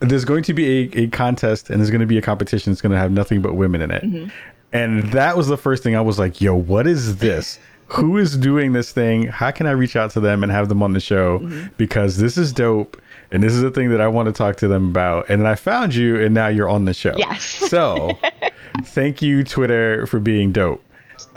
there's 0.00 0.24
going 0.24 0.42
to 0.44 0.54
be 0.54 0.66
a, 0.66 1.02
a 1.02 1.06
contest 1.08 1.68
and 1.68 1.78
there's 1.78 1.90
going 1.90 2.00
to 2.00 2.06
be 2.06 2.16
a 2.16 2.22
competition 2.22 2.72
it's 2.72 2.80
going 2.80 2.92
to 2.92 2.98
have 2.98 3.12
nothing 3.12 3.42
but 3.42 3.54
women 3.54 3.82
in 3.82 3.90
it 3.90 4.02
mm-hmm. 4.02 4.30
And 4.72 5.12
that 5.12 5.36
was 5.36 5.48
the 5.48 5.56
first 5.56 5.82
thing 5.82 5.96
I 5.96 6.00
was 6.00 6.18
like 6.18 6.40
yo 6.40 6.54
what 6.54 6.86
is 6.86 7.16
this? 7.16 7.58
Who 7.94 8.18
is 8.18 8.36
doing 8.36 8.72
this 8.72 8.92
thing? 8.92 9.26
How 9.26 9.50
can 9.50 9.66
I 9.66 9.72
reach 9.72 9.96
out 9.96 10.12
to 10.12 10.20
them 10.20 10.44
and 10.44 10.52
have 10.52 10.68
them 10.68 10.80
on 10.80 10.92
the 10.92 11.00
show? 11.00 11.40
Mm-hmm. 11.40 11.74
because 11.76 12.18
this 12.18 12.38
is 12.38 12.52
dope 12.52 13.00
and 13.32 13.42
this 13.42 13.52
is 13.52 13.62
the 13.62 13.70
thing 13.70 13.90
that 13.90 14.00
I 14.00 14.08
want 14.08 14.26
to 14.26 14.32
talk 14.32 14.56
to 14.56 14.68
them 14.68 14.90
about. 14.90 15.28
And 15.28 15.40
then 15.40 15.46
I 15.46 15.54
found 15.54 15.94
you 15.94 16.20
and 16.20 16.34
now 16.34 16.48
you're 16.48 16.68
on 16.68 16.84
the 16.84 16.94
show. 16.94 17.14
Yes. 17.16 17.44
So 17.44 18.18
thank 18.84 19.22
you 19.22 19.42
Twitter 19.44 20.06
for 20.06 20.20
being 20.20 20.52
dope. 20.52 20.82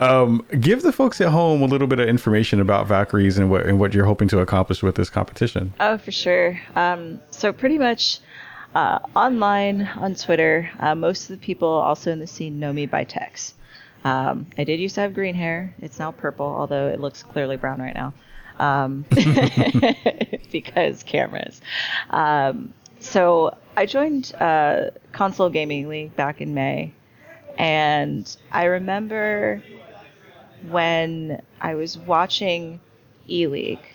Um, 0.00 0.44
give 0.60 0.82
the 0.82 0.92
folks 0.92 1.20
at 1.20 1.28
home 1.28 1.62
a 1.62 1.66
little 1.66 1.86
bit 1.86 2.00
of 2.00 2.08
information 2.08 2.60
about 2.60 2.86
Valkyries 2.86 3.38
and 3.38 3.50
what 3.50 3.66
and 3.66 3.78
what 3.78 3.94
you're 3.94 4.06
hoping 4.06 4.28
to 4.28 4.40
accomplish 4.40 4.82
with 4.82 4.96
this 4.96 5.10
competition. 5.10 5.72
Oh, 5.78 5.98
for 5.98 6.10
sure. 6.10 6.60
Um, 6.74 7.20
so 7.30 7.52
pretty 7.52 7.78
much 7.78 8.18
uh, 8.74 8.98
online 9.14 9.82
on 9.82 10.14
Twitter, 10.14 10.70
uh, 10.80 10.94
most 10.94 11.30
of 11.30 11.40
the 11.40 11.44
people 11.44 11.68
also 11.68 12.10
in 12.10 12.18
the 12.18 12.26
scene 12.26 12.58
know 12.58 12.72
me 12.72 12.86
by 12.86 13.04
Tex. 13.04 13.54
Um, 14.04 14.46
I 14.58 14.64
did 14.64 14.80
used 14.80 14.96
to 14.96 15.00
have 15.02 15.14
green 15.14 15.34
hair. 15.34 15.74
It's 15.80 15.98
now 15.98 16.12
purple, 16.12 16.46
although 16.46 16.88
it 16.88 17.00
looks 17.00 17.22
clearly 17.22 17.56
brown 17.56 17.80
right 17.80 17.94
now 17.94 18.12
um, 18.58 19.04
because 20.52 21.02
cameras. 21.02 21.60
Um, 22.10 22.72
so 23.00 23.56
I 23.76 23.86
joined 23.86 24.34
uh, 24.34 24.90
Console 25.12 25.50
Gaming 25.50 25.88
League 25.88 26.14
back 26.16 26.40
in 26.40 26.54
May, 26.54 26.92
and 27.58 28.34
I 28.50 28.64
remember 28.64 29.62
when 30.68 31.42
I 31.60 31.74
was 31.74 31.98
watching 31.98 32.80
E 33.28 33.46
League, 33.46 33.86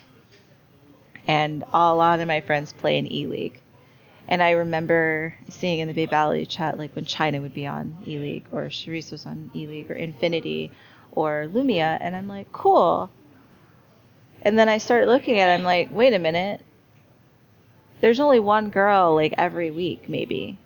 and 1.28 1.64
a 1.74 1.94
lot 1.94 2.20
of 2.20 2.28
my 2.28 2.42
friends 2.42 2.74
play 2.74 2.98
in 2.98 3.12
E 3.12 3.26
League. 3.26 3.60
And 4.30 4.44
I 4.44 4.52
remember 4.52 5.34
seeing 5.50 5.80
in 5.80 5.88
the 5.88 5.94
Bay 5.94 6.06
Valley 6.06 6.46
chat, 6.46 6.78
like 6.78 6.96
when 6.96 7.04
China 7.04 7.42
would 7.42 7.54
be 7.54 7.66
on 7.66 7.98
E 8.08 8.20
League, 8.20 8.46
or 8.52 8.66
Charisse 8.66 9.12
was 9.12 9.26
on 9.26 9.50
E 9.56 9.66
League, 9.66 9.90
or 9.90 9.96
Infinity, 9.96 10.72
or 11.12 11.50
Lumia, 11.52 11.98
and 12.00 12.16
I'm 12.16 12.28
like, 12.28 12.52
cool. 12.52 13.10
And 14.44 14.58
then 14.58 14.70
I 14.70 14.78
start 14.78 15.08
looking 15.08 15.40
at 15.40 15.50
it, 15.50 15.54
I'm 15.56 15.64
like, 15.64 15.90
wait 15.92 16.14
a 16.14 16.20
minute. 16.20 16.64
There's 18.02 18.20
only 18.20 18.40
one 18.40 18.70
girl, 18.70 19.16
like, 19.16 19.34
every 19.36 19.72
week, 19.72 20.08
maybe. 20.08 20.60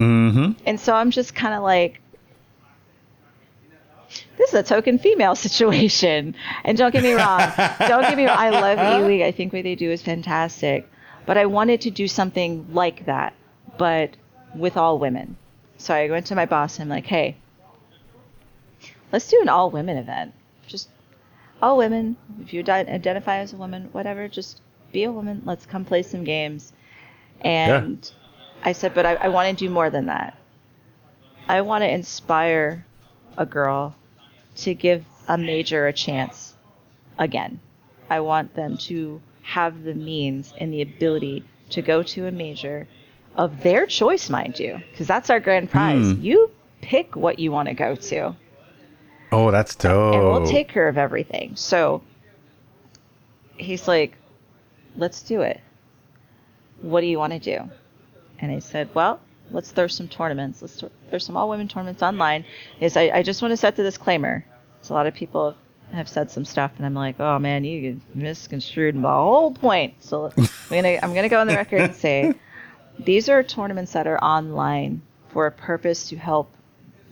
Mm-hmm. 0.00 0.60
And 0.66 0.80
so 0.80 0.92
I'm 0.92 1.12
just 1.12 1.36
kind 1.36 1.54
of 1.54 1.62
like, 1.62 2.00
this 4.36 4.48
is 4.48 4.54
a 4.54 4.62
token 4.64 4.98
female 4.98 5.34
situation. 5.46 6.34
And 6.64 6.76
don't 6.76 6.90
get 6.90 7.04
me 7.04 7.12
wrong, 7.12 7.38
don't 7.78 8.02
get 8.02 8.16
me 8.16 8.26
wrong. 8.26 8.36
I 8.36 8.50
love 8.50 9.00
E 9.00 9.06
League. 9.06 9.22
I 9.22 9.30
think 9.30 9.52
what 9.52 9.62
they 9.62 9.76
do 9.76 9.88
is 9.88 10.02
fantastic. 10.02 10.88
But 11.26 11.38
I 11.38 11.46
wanted 11.46 11.80
to 11.82 11.90
do 11.90 12.08
something 12.08 12.66
like 12.72 13.06
that, 13.06 13.34
but 13.78 14.16
with 14.54 14.76
all 14.76 14.98
women. 14.98 15.36
So 15.78 15.94
I 15.94 16.10
went 16.10 16.26
to 16.26 16.34
my 16.34 16.46
boss 16.46 16.78
and 16.78 16.84
I'm 16.84 16.96
like, 16.96 17.06
hey, 17.06 17.36
let's 19.12 19.28
do 19.28 19.40
an 19.40 19.48
all 19.48 19.70
women 19.70 19.96
event. 19.96 20.34
Just 20.66 20.88
all 21.60 21.76
women. 21.76 22.16
If 22.40 22.52
you 22.52 22.64
identify 22.66 23.38
as 23.38 23.52
a 23.52 23.56
woman, 23.56 23.88
whatever, 23.92 24.28
just 24.28 24.60
be 24.92 25.04
a 25.04 25.12
woman. 25.12 25.42
Let's 25.44 25.66
come 25.66 25.84
play 25.84 26.02
some 26.02 26.24
games. 26.24 26.72
And 27.40 27.98
yeah. 28.02 28.68
I 28.68 28.72
said, 28.72 28.94
but 28.94 29.06
I, 29.06 29.14
I 29.14 29.28
want 29.28 29.56
to 29.56 29.64
do 29.64 29.70
more 29.70 29.90
than 29.90 30.06
that. 30.06 30.38
I 31.48 31.60
want 31.62 31.82
to 31.82 31.90
inspire 31.90 32.86
a 33.36 33.46
girl 33.46 33.96
to 34.56 34.74
give 34.74 35.04
a 35.28 35.38
major 35.38 35.86
a 35.86 35.92
chance 35.92 36.54
again. 37.18 37.60
I 38.10 38.20
want 38.20 38.54
them 38.54 38.76
to 38.78 39.20
have 39.42 39.82
the 39.82 39.94
means 39.94 40.54
and 40.58 40.72
the 40.72 40.82
ability 40.82 41.44
to 41.70 41.82
go 41.82 42.02
to 42.02 42.26
a 42.26 42.32
major 42.32 42.88
of 43.36 43.62
their 43.62 43.86
choice, 43.86 44.30
mind 44.30 44.58
you, 44.58 44.80
because 44.90 45.06
that's 45.06 45.30
our 45.30 45.40
grand 45.40 45.70
prize. 45.70 46.04
Mm. 46.04 46.22
You 46.22 46.50
pick 46.80 47.16
what 47.16 47.38
you 47.38 47.50
want 47.50 47.68
to 47.68 47.74
go 47.74 47.94
to. 47.94 48.36
Oh, 49.30 49.50
that's 49.50 49.74
dope. 49.74 50.14
And 50.14 50.22
we'll 50.24 50.46
take 50.46 50.68
care 50.68 50.88
of 50.88 50.98
everything. 50.98 51.56
So 51.56 52.02
he's 53.56 53.88
like, 53.88 54.16
let's 54.96 55.22
do 55.22 55.40
it. 55.40 55.60
What 56.82 57.00
do 57.00 57.06
you 57.06 57.18
want 57.18 57.32
to 57.32 57.38
do? 57.38 57.70
And 58.38 58.52
I 58.52 58.58
said, 58.58 58.90
well, 58.94 59.20
let's 59.50 59.70
throw 59.70 59.86
some 59.86 60.08
tournaments. 60.08 60.60
Let's 60.60 60.76
th- 60.78 60.92
there's 61.10 61.24
some 61.24 61.36
all 61.36 61.48
women 61.48 61.68
tournaments 61.68 62.02
online. 62.02 62.44
Is 62.80 62.96
I, 62.96 63.10
I 63.14 63.22
just 63.22 63.40
want 63.40 63.52
to 63.52 63.56
set 63.56 63.76
the 63.76 63.82
disclaimer. 63.82 64.44
So 64.82 64.94
a 64.94 64.96
lot 64.96 65.06
of 65.06 65.14
people 65.14 65.54
have 65.92 66.08
said 66.08 66.30
some 66.30 66.44
stuff, 66.44 66.72
and 66.76 66.86
I'm 66.86 66.94
like, 66.94 67.20
oh 67.20 67.38
man, 67.38 67.64
you 67.64 68.00
misconstrued 68.14 68.94
my 68.94 69.12
whole 69.12 69.52
point. 69.52 69.94
So 70.02 70.32
I'm 70.36 70.48
gonna 70.70 70.98
I'm 71.02 71.14
gonna 71.14 71.28
go 71.28 71.40
on 71.40 71.46
the 71.46 71.54
record 71.54 71.80
and 71.80 71.94
say 71.94 72.34
these 72.98 73.28
are 73.28 73.42
tournaments 73.42 73.92
that 73.92 74.06
are 74.06 74.22
online 74.22 75.02
for 75.30 75.46
a 75.46 75.52
purpose 75.52 76.08
to 76.10 76.16
help 76.16 76.50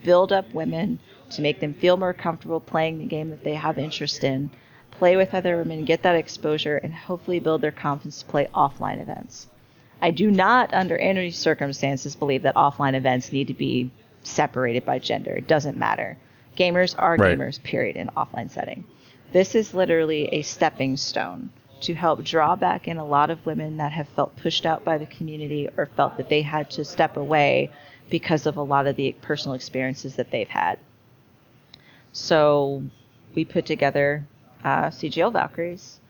build 0.03 0.33
up 0.33 0.53
women 0.53 0.99
to 1.31 1.43
make 1.43 1.61
them 1.61 1.75
feel 1.75 1.97
more 1.97 2.13
comfortable 2.13 2.61
playing 2.61 2.99
the 2.99 3.07
game 3.07 3.31
that 3.31 3.45
they 3.45 3.55
have 3.55 3.79
interest 3.79 4.25
in, 4.25 4.51
play 4.91 5.17
with 5.17 5.35
other 5.35 5.57
women, 5.57 5.85
get 5.85 6.03
that 6.03 6.17
exposure, 6.17 6.77
and 6.77 6.93
hopefully 6.93 7.39
build 7.39 7.61
their 7.61 7.71
confidence 7.71 8.21
to 8.21 8.27
play 8.27 8.49
offline 8.55 9.01
events. 9.01 9.47
I 10.03 10.11
do 10.11 10.31
not, 10.31 10.73
under 10.75 10.97
any 10.97 11.31
circumstances, 11.31 12.17
believe 12.17 12.43
that 12.43 12.55
offline 12.55 12.95
events 12.95 13.33
need 13.33 13.49
to 13.49 13.55
be 13.55 13.91
separated 14.23 14.85
by 14.85 14.99
gender. 14.99 15.33
It 15.33 15.47
doesn't 15.47 15.77
matter. 15.77 16.19
Gamers 16.57 16.95
are 16.99 17.17
right. 17.17 17.39
gamers, 17.39 17.63
period, 17.63 17.97
in 17.97 18.09
offline 18.09 18.51
setting. 18.51 18.85
This 19.33 19.55
is 19.55 19.73
literally 19.73 20.27
a 20.29 20.43
stepping 20.43 20.97
stone 20.97 21.51
to 21.83 21.95
help 21.95 22.23
draw 22.25 22.57
back 22.57 22.89
in 22.89 22.99
a 22.99 23.05
lot 23.05 23.31
of 23.31 23.45
women 23.47 23.79
that 23.79 23.93
have 23.93 24.09
felt 24.09 24.37
pushed 24.37 24.67
out 24.67 24.85
by 24.85 24.99
the 24.99 25.07
community 25.07 25.69
or 25.77 25.87
felt 25.87 26.17
that 26.17 26.29
they 26.29 26.43
had 26.43 26.71
to 26.71 26.85
step 26.85 27.17
away 27.17 27.71
because 28.11 28.47
of 28.47 28.57
a 28.57 28.63
lot 28.63 28.87
of 28.87 28.97
the 28.97 29.13
personal 29.23 29.55
experiences 29.55 30.17
that 30.17 30.31
they've 30.31 30.49
had. 30.49 30.79
So 32.13 32.83
we 33.35 33.45
put 33.45 33.67
together 33.67 34.27
uh, 34.65 34.87
CGL 34.87 35.33
Valkyries 35.33 36.01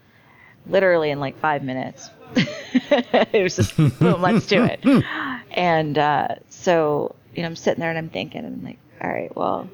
literally 0.66 1.10
in 1.10 1.20
like 1.20 1.38
five 1.38 1.62
minutes. 1.62 2.10
it 2.34 3.42
was 3.42 3.56
just 3.56 3.76
boom, 3.76 4.22
let's 4.22 4.46
do 4.46 4.64
it. 4.64 4.80
And 5.52 5.98
uh, 5.98 6.36
so, 6.48 7.16
you 7.34 7.42
know, 7.42 7.48
I'm 7.48 7.56
sitting 7.56 7.80
there 7.80 7.90
and 7.90 7.98
I'm 7.98 8.08
thinking, 8.08 8.44
I'm 8.44 8.62
like, 8.62 8.78
all 9.02 9.10
right, 9.10 9.34
well, 9.36 9.68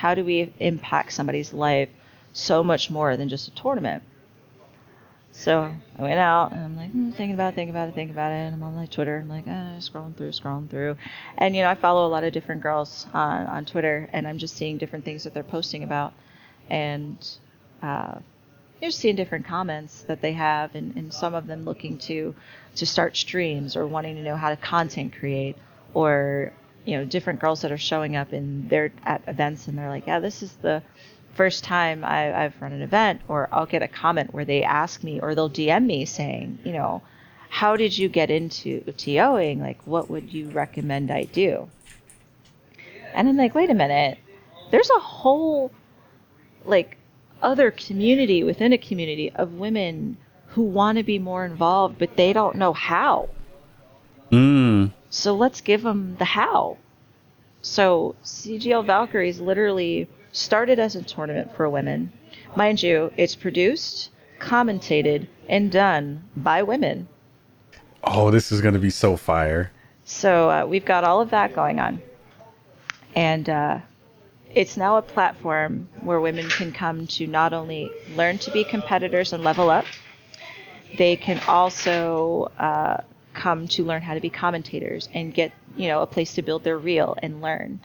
how 0.00 0.14
do 0.14 0.24
we 0.24 0.50
impact 0.58 1.12
somebody's 1.12 1.52
life 1.52 1.90
so 2.32 2.64
much 2.64 2.90
more 2.90 3.18
than 3.18 3.28
just 3.28 3.48
a 3.48 3.50
tournament? 3.50 4.02
So 5.32 5.74
I 5.98 6.02
went 6.02 6.18
out 6.18 6.52
and 6.52 6.64
I'm 6.64 6.76
like 6.76 6.90
hmm, 6.90 7.10
thinking 7.10 7.34
about 7.34 7.52
it, 7.52 7.56
thinking 7.56 7.74
about 7.74 7.90
it, 7.90 7.94
thinking 7.94 8.14
about 8.14 8.32
it. 8.32 8.46
And 8.46 8.54
I'm 8.54 8.62
on 8.62 8.76
like 8.76 8.90
Twitter. 8.90 9.18
I'm 9.18 9.28
like 9.28 9.44
ah, 9.46 9.76
scrolling 9.78 10.16
through, 10.16 10.30
scrolling 10.30 10.70
through, 10.70 10.96
and 11.36 11.54
you 11.54 11.62
know 11.62 11.68
I 11.68 11.74
follow 11.74 12.06
a 12.06 12.10
lot 12.10 12.24
of 12.24 12.32
different 12.32 12.62
girls 12.62 13.06
on 13.12 13.46
on 13.46 13.66
Twitter, 13.66 14.08
and 14.12 14.26
I'm 14.26 14.38
just 14.38 14.56
seeing 14.56 14.78
different 14.78 15.04
things 15.04 15.24
that 15.24 15.34
they're 15.34 15.42
posting 15.42 15.82
about. 15.84 16.14
And 16.70 17.18
uh, 17.82 18.20
you're 18.80 18.90
seeing 18.90 19.16
different 19.16 19.46
comments 19.46 20.02
that 20.02 20.22
they 20.22 20.32
have, 20.32 20.74
and, 20.74 20.96
and 20.96 21.12
some 21.12 21.34
of 21.34 21.46
them 21.46 21.64
looking 21.66 21.98
to 22.08 22.34
to 22.76 22.86
start 22.86 23.16
streams 23.16 23.76
or 23.76 23.86
wanting 23.86 24.16
to 24.16 24.22
know 24.22 24.36
how 24.36 24.48
to 24.48 24.56
content 24.56 25.12
create, 25.18 25.56
or 25.92 26.52
you 26.84 26.96
know, 26.96 27.04
different 27.04 27.40
girls 27.40 27.62
that 27.62 27.72
are 27.72 27.78
showing 27.78 28.16
up 28.16 28.32
in 28.32 28.68
their 28.68 28.92
at 29.04 29.22
events 29.26 29.68
and 29.68 29.76
they're 29.76 29.88
like, 29.88 30.06
yeah, 30.06 30.20
this 30.20 30.42
is 30.42 30.52
the 30.54 30.82
first 31.34 31.64
time 31.64 32.04
I, 32.04 32.44
I've 32.44 32.60
run 32.60 32.72
an 32.72 32.82
event, 32.82 33.20
or 33.28 33.48
I'll 33.52 33.66
get 33.66 33.82
a 33.82 33.88
comment 33.88 34.34
where 34.34 34.44
they 34.44 34.62
ask 34.62 35.02
me 35.02 35.20
or 35.20 35.34
they'll 35.34 35.50
DM 35.50 35.86
me 35.86 36.04
saying, 36.04 36.58
you 36.64 36.72
know, 36.72 37.02
how 37.48 37.76
did 37.76 37.96
you 37.96 38.08
get 38.08 38.30
into 38.30 38.80
TOing? 38.82 39.60
Like, 39.60 39.80
what 39.86 40.10
would 40.10 40.32
you 40.32 40.50
recommend 40.50 41.10
I 41.10 41.24
do? 41.24 41.68
And 43.14 43.28
I'm 43.28 43.36
like, 43.36 43.54
wait 43.54 43.70
a 43.70 43.74
minute, 43.74 44.18
there's 44.70 44.90
a 44.90 45.00
whole 45.00 45.72
like 46.64 46.96
other 47.42 47.70
community 47.70 48.44
within 48.44 48.72
a 48.72 48.78
community 48.78 49.32
of 49.34 49.54
women 49.54 50.16
who 50.48 50.62
want 50.62 50.98
to 50.98 51.04
be 51.04 51.18
more 51.18 51.44
involved, 51.44 51.98
but 51.98 52.16
they 52.16 52.32
don't 52.32 52.56
know 52.56 52.72
how. 52.72 53.28
Mm. 54.30 54.69
So 55.10 55.34
let's 55.34 55.60
give 55.60 55.82
them 55.82 56.16
the 56.18 56.24
how. 56.24 56.78
So 57.62 58.14
CGL 58.24 58.86
Valkyries 58.86 59.40
literally 59.40 60.08
started 60.32 60.78
as 60.78 60.96
a 60.96 61.02
tournament 61.02 61.54
for 61.54 61.68
women. 61.68 62.12
Mind 62.56 62.82
you, 62.82 63.12
it's 63.16 63.34
produced, 63.34 64.10
commentated, 64.38 65.26
and 65.48 65.70
done 65.70 66.24
by 66.36 66.62
women. 66.62 67.08
Oh, 68.04 68.30
this 68.30 68.50
is 68.50 68.60
going 68.60 68.74
to 68.74 68.80
be 68.80 68.90
so 68.90 69.16
fire. 69.16 69.72
So 70.04 70.50
uh, 70.50 70.66
we've 70.66 70.84
got 70.84 71.04
all 71.04 71.20
of 71.20 71.30
that 71.30 71.54
going 71.54 71.80
on. 71.80 72.00
And 73.14 73.48
uh, 73.50 73.78
it's 74.54 74.76
now 74.76 74.96
a 74.96 75.02
platform 75.02 75.88
where 76.02 76.20
women 76.20 76.48
can 76.48 76.72
come 76.72 77.06
to 77.08 77.26
not 77.26 77.52
only 77.52 77.90
learn 78.16 78.38
to 78.38 78.50
be 78.50 78.64
competitors 78.64 79.32
and 79.32 79.44
level 79.44 79.70
up, 79.70 79.84
they 80.96 81.16
can 81.16 81.40
also 81.46 82.50
uh, 82.58 83.02
come 83.34 83.68
to 83.68 83.84
learn 83.84 84.02
how 84.02 84.14
to 84.14 84.20
be 84.20 84.30
commentators 84.30 85.08
and 85.14 85.34
get 85.34 85.52
you 85.76 85.88
know 85.88 86.02
a 86.02 86.06
place 86.06 86.34
to 86.34 86.42
build 86.42 86.64
their 86.64 86.78
reel 86.78 87.16
and 87.22 87.40
learn. 87.40 87.80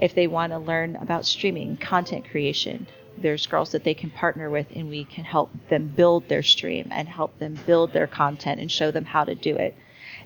If 0.00 0.14
they 0.14 0.26
want 0.26 0.52
to 0.52 0.58
learn 0.58 0.96
about 0.96 1.26
streaming, 1.26 1.76
content 1.76 2.28
creation, 2.30 2.86
there's 3.18 3.46
girls 3.46 3.72
that 3.72 3.84
they 3.84 3.94
can 3.94 4.10
partner 4.10 4.50
with 4.50 4.66
and 4.74 4.88
we 4.88 5.04
can 5.04 5.24
help 5.24 5.50
them 5.68 5.88
build 5.88 6.28
their 6.28 6.42
stream 6.42 6.88
and 6.90 7.08
help 7.08 7.38
them 7.38 7.58
build 7.66 7.92
their 7.92 8.06
content 8.06 8.60
and 8.60 8.70
show 8.70 8.90
them 8.90 9.04
how 9.04 9.24
to 9.24 9.34
do 9.34 9.56
it. 9.56 9.74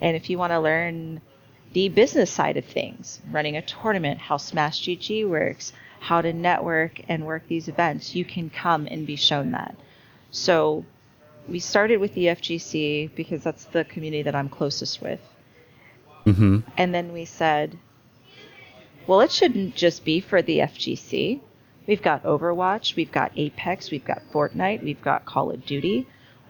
And 0.00 0.16
if 0.16 0.30
you 0.30 0.38
want 0.38 0.52
to 0.52 0.60
learn 0.60 1.20
the 1.72 1.88
business 1.88 2.30
side 2.30 2.56
of 2.56 2.64
things, 2.64 3.20
running 3.30 3.56
a 3.56 3.62
tournament, 3.62 4.18
how 4.18 4.36
Smash 4.38 4.82
GG 4.82 5.28
works, 5.28 5.72
how 6.00 6.20
to 6.20 6.32
network 6.32 7.00
and 7.08 7.26
work 7.26 7.46
these 7.46 7.68
events, 7.68 8.14
you 8.14 8.24
can 8.24 8.50
come 8.50 8.88
and 8.90 9.06
be 9.06 9.16
shown 9.16 9.52
that. 9.52 9.76
So 10.30 10.84
we 11.50 11.58
started 11.58 11.98
with 11.98 12.14
the 12.14 12.26
FGC 12.26 13.10
because 13.14 13.42
that's 13.42 13.64
the 13.66 13.84
community 13.84 14.22
that 14.22 14.34
I'm 14.34 14.48
closest 14.48 15.02
with. 15.02 15.20
Mm-hmm. 16.26 16.60
And 16.76 16.94
then 16.94 17.12
we 17.12 17.24
said, 17.24 17.78
well, 19.06 19.20
it 19.20 19.32
shouldn't 19.32 19.74
just 19.74 20.04
be 20.04 20.20
for 20.20 20.42
the 20.42 20.58
FGC. 20.58 21.40
We've 21.86 22.02
got 22.02 22.22
Overwatch, 22.22 22.94
we've 22.94 23.10
got 23.10 23.32
Apex, 23.36 23.90
we've 23.90 24.04
got 24.04 24.22
Fortnite, 24.32 24.84
we've 24.84 25.02
got 25.02 25.24
Call 25.24 25.50
of 25.50 25.66
Duty, 25.66 26.06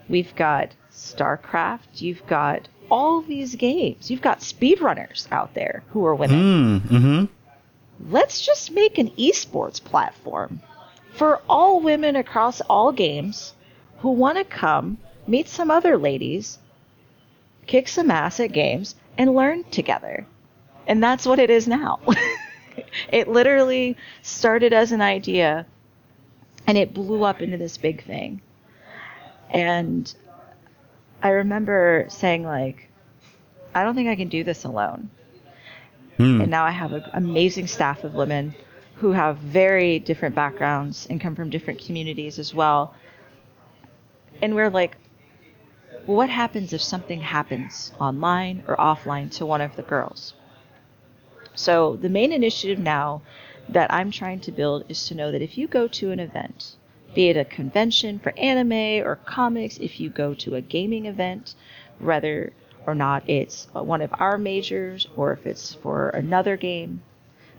we've 0.09 0.35
got 0.35 0.75
StarCraft, 0.93 2.03
you've 2.03 2.27
got 2.27 2.69
all 2.91 3.23
these 3.23 3.55
games. 3.55 4.11
You've 4.11 4.21
got 4.21 4.41
speedrunners 4.41 5.31
out 5.31 5.55
there 5.55 5.85
who 5.91 6.05
are 6.05 6.15
women. 6.15 6.41
Mm, 6.41 6.81
mm-hmm. 6.81 8.13
Let's 8.13 8.45
just 8.45 8.73
make 8.73 8.99
an 8.99 9.11
esports 9.11 9.83
platform 9.83 10.61
for 11.13 11.41
all 11.49 11.81
women 11.81 12.17
across 12.17 12.61
all 12.63 12.93
games 12.93 13.55
who 14.01 14.11
want 14.11 14.39
to 14.39 14.45
come 14.45 14.99
meet 15.27 15.49
some 15.49 15.71
other 15.71 15.97
ladies, 15.97 16.59
kick 17.67 17.89
some 17.89 18.11
ass 18.11 18.41
at 18.41 18.53
games, 18.53 18.95
and 19.17 19.35
learn 19.35 19.65
together. 19.65 20.27
And 20.87 21.03
that's 21.03 21.27
what 21.27 21.39
it 21.39 21.51
is 21.51 21.69
now. 21.69 22.01
it 23.13 23.29
literally 23.29 23.97
started 24.23 24.73
as 24.73 24.93
an 24.93 25.01
idea 25.01 25.67
and 26.67 26.79
it 26.79 26.95
blew 26.95 27.23
up 27.23 27.41
into 27.41 27.57
this 27.57 27.77
big 27.77 28.05
thing. 28.05 28.41
And 29.51 30.13
I 31.23 31.31
remember 31.31 32.07
saying 32.09 32.45
like, 32.45 32.89
I 33.75 33.85
don't 33.85 33.95
think 33.95 34.09
I 34.09 34.17
can 34.17 34.29
do 34.29 34.45
this 34.45 34.65
alone. 34.65 35.11
Mm. 36.19 36.43
And 36.43 36.51
now 36.51 36.65
I 36.65 36.71
have 36.71 36.93
an 36.93 37.05
amazing 37.13 37.67
staff 37.67 38.05
of 38.05 38.15
women 38.15 38.55
who 38.97 39.13
have 39.13 39.39
very 39.39 39.99
different 39.99 40.35
backgrounds 40.35 41.07
and 41.09 41.21
come 41.21 41.35
from 41.35 41.51
different 41.51 41.85
communities 41.85 42.39
as 42.39 42.55
well. 42.55 42.95
And 44.43 44.55
we're 44.55 44.71
like, 44.71 44.97
well, 46.07 46.17
what 46.17 46.31
happens 46.31 46.73
if 46.73 46.83
something 46.83 47.21
happens 47.21 47.93
online 48.01 48.63
or 48.67 48.77
offline 48.77 49.31
to 49.33 49.47
one 49.47 49.61
of 49.61 49.77
the 49.77 49.83
girls? 49.83 50.35
So 51.55 51.97
the 51.97 52.09
main 52.09 52.33
initiative 52.33 52.79
now 52.79 53.23
that 53.69 53.93
I'm 53.93 54.11
trying 54.11 54.41
to 54.41 54.53
build 54.53 54.85
is 54.89 55.07
to 55.09 55.15
know 55.15 55.31
that 55.31 55.43
if 55.43 55.59
you 55.59 55.69
go 55.69 55.87
to 55.89 56.11
an 56.11 56.21
event, 56.21 56.77
be 57.15 57.29
it 57.29 57.37
a 57.37 57.45
convention 57.45 58.19
for 58.19 58.37
anime 58.39 59.07
or 59.07 59.17
comics, 59.25 59.77
if 59.79 60.01
you 60.01 60.11
go 60.11 60.33
to 60.35 60.55
a 60.55 60.61
gaming 60.61 61.07
event, 61.07 61.55
whether 61.99 62.53
or 62.87 62.95
not 62.95 63.29
it's 63.29 63.69
one 63.73 64.01
of 64.01 64.11
our 64.15 64.39
majors 64.39 65.07
or 65.17 65.33
if 65.33 65.47
it's 65.47 65.75
for 65.75 66.09
another 66.11 66.57
game, 66.57 67.03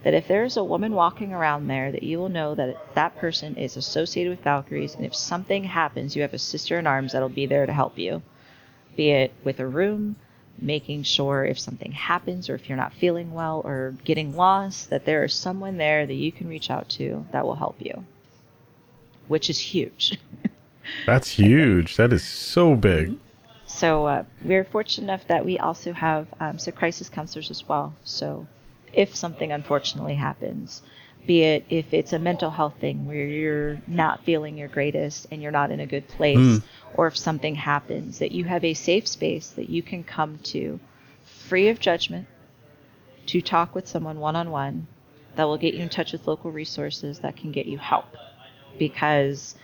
that 0.03 0.13
if 0.13 0.27
there's 0.27 0.57
a 0.57 0.63
woman 0.63 0.93
walking 0.93 1.33
around 1.33 1.67
there, 1.67 1.91
that 1.91 2.03
you 2.03 2.17
will 2.17 2.29
know 2.29 2.55
that 2.55 2.95
that 2.95 3.17
person 3.17 3.55
is 3.55 3.77
associated 3.77 4.31
with 4.31 4.43
Valkyries, 4.43 4.95
and 4.95 5.05
if 5.05 5.15
something 5.15 5.63
happens, 5.63 6.15
you 6.15 6.21
have 6.23 6.33
a 6.33 6.39
sister 6.39 6.79
in 6.79 6.87
arms 6.87 7.13
that'll 7.13 7.29
be 7.29 7.45
there 7.45 7.65
to 7.65 7.73
help 7.73 7.97
you. 7.97 8.21
Be 8.95 9.11
it 9.11 9.33
with 9.43 9.59
a 9.59 9.67
room, 9.67 10.15
making 10.57 11.03
sure 11.03 11.45
if 11.45 11.59
something 11.59 11.91
happens 11.91 12.49
or 12.49 12.55
if 12.55 12.67
you're 12.67 12.77
not 12.77 12.93
feeling 12.93 13.33
well 13.33 13.61
or 13.63 13.95
getting 14.03 14.35
lost, 14.35 14.89
that 14.89 15.05
there 15.05 15.23
is 15.23 15.33
someone 15.33 15.77
there 15.77 16.05
that 16.05 16.13
you 16.13 16.31
can 16.31 16.47
reach 16.47 16.69
out 16.69 16.89
to 16.89 17.25
that 17.31 17.45
will 17.45 17.55
help 17.55 17.75
you, 17.79 18.05
which 19.27 19.49
is 19.49 19.59
huge. 19.59 20.19
That's 21.05 21.29
huge. 21.29 21.95
That 21.97 22.11
is 22.11 22.23
so 22.23 22.75
big. 22.75 23.17
So 23.67 24.05
uh, 24.05 24.23
we're 24.43 24.65
fortunate 24.65 25.05
enough 25.05 25.27
that 25.27 25.45
we 25.45 25.57
also 25.57 25.93
have 25.93 26.27
um, 26.39 26.59
some 26.59 26.73
crisis 26.73 27.07
counselors 27.07 27.49
as 27.49 27.67
well. 27.67 27.93
So 28.03 28.47
if 28.93 29.15
something 29.15 29.51
unfortunately 29.51 30.15
happens, 30.15 30.81
be 31.27 31.43
it 31.43 31.65
if 31.69 31.93
it's 31.93 32.13
a 32.13 32.19
mental 32.19 32.49
health 32.49 32.75
thing 32.79 33.05
where 33.05 33.25
you're 33.25 33.79
not 33.87 34.23
feeling 34.23 34.57
your 34.57 34.67
greatest 34.67 35.27
and 35.31 35.41
you're 35.41 35.51
not 35.51 35.71
in 35.71 35.79
a 35.79 35.85
good 35.85 36.07
place, 36.07 36.37
Mm. 36.37 36.63
or 36.95 37.07
if 37.07 37.15
something 37.17 37.55
happens, 37.55 38.19
that 38.19 38.31
you 38.31 38.45
have 38.45 38.63
a 38.63 38.73
safe 38.73 39.07
space 39.07 39.49
that 39.51 39.69
you 39.69 39.83
can 39.83 40.03
come 40.03 40.39
to 40.43 40.79
free 41.23 41.69
of 41.69 41.79
judgment 41.79 42.27
to 43.27 43.41
talk 43.41 43.75
with 43.75 43.87
someone 43.87 44.19
one 44.19 44.35
on 44.35 44.49
one 44.49 44.87
that 45.35 45.43
will 45.43 45.57
get 45.57 45.73
you 45.73 45.81
in 45.81 45.89
touch 45.89 46.11
with 46.11 46.27
local 46.27 46.51
resources 46.51 47.19
that 47.19 47.37
can 47.37 47.51
get 47.51 47.65
you 47.65 47.77
help. 47.77 48.17
Because 48.77 49.55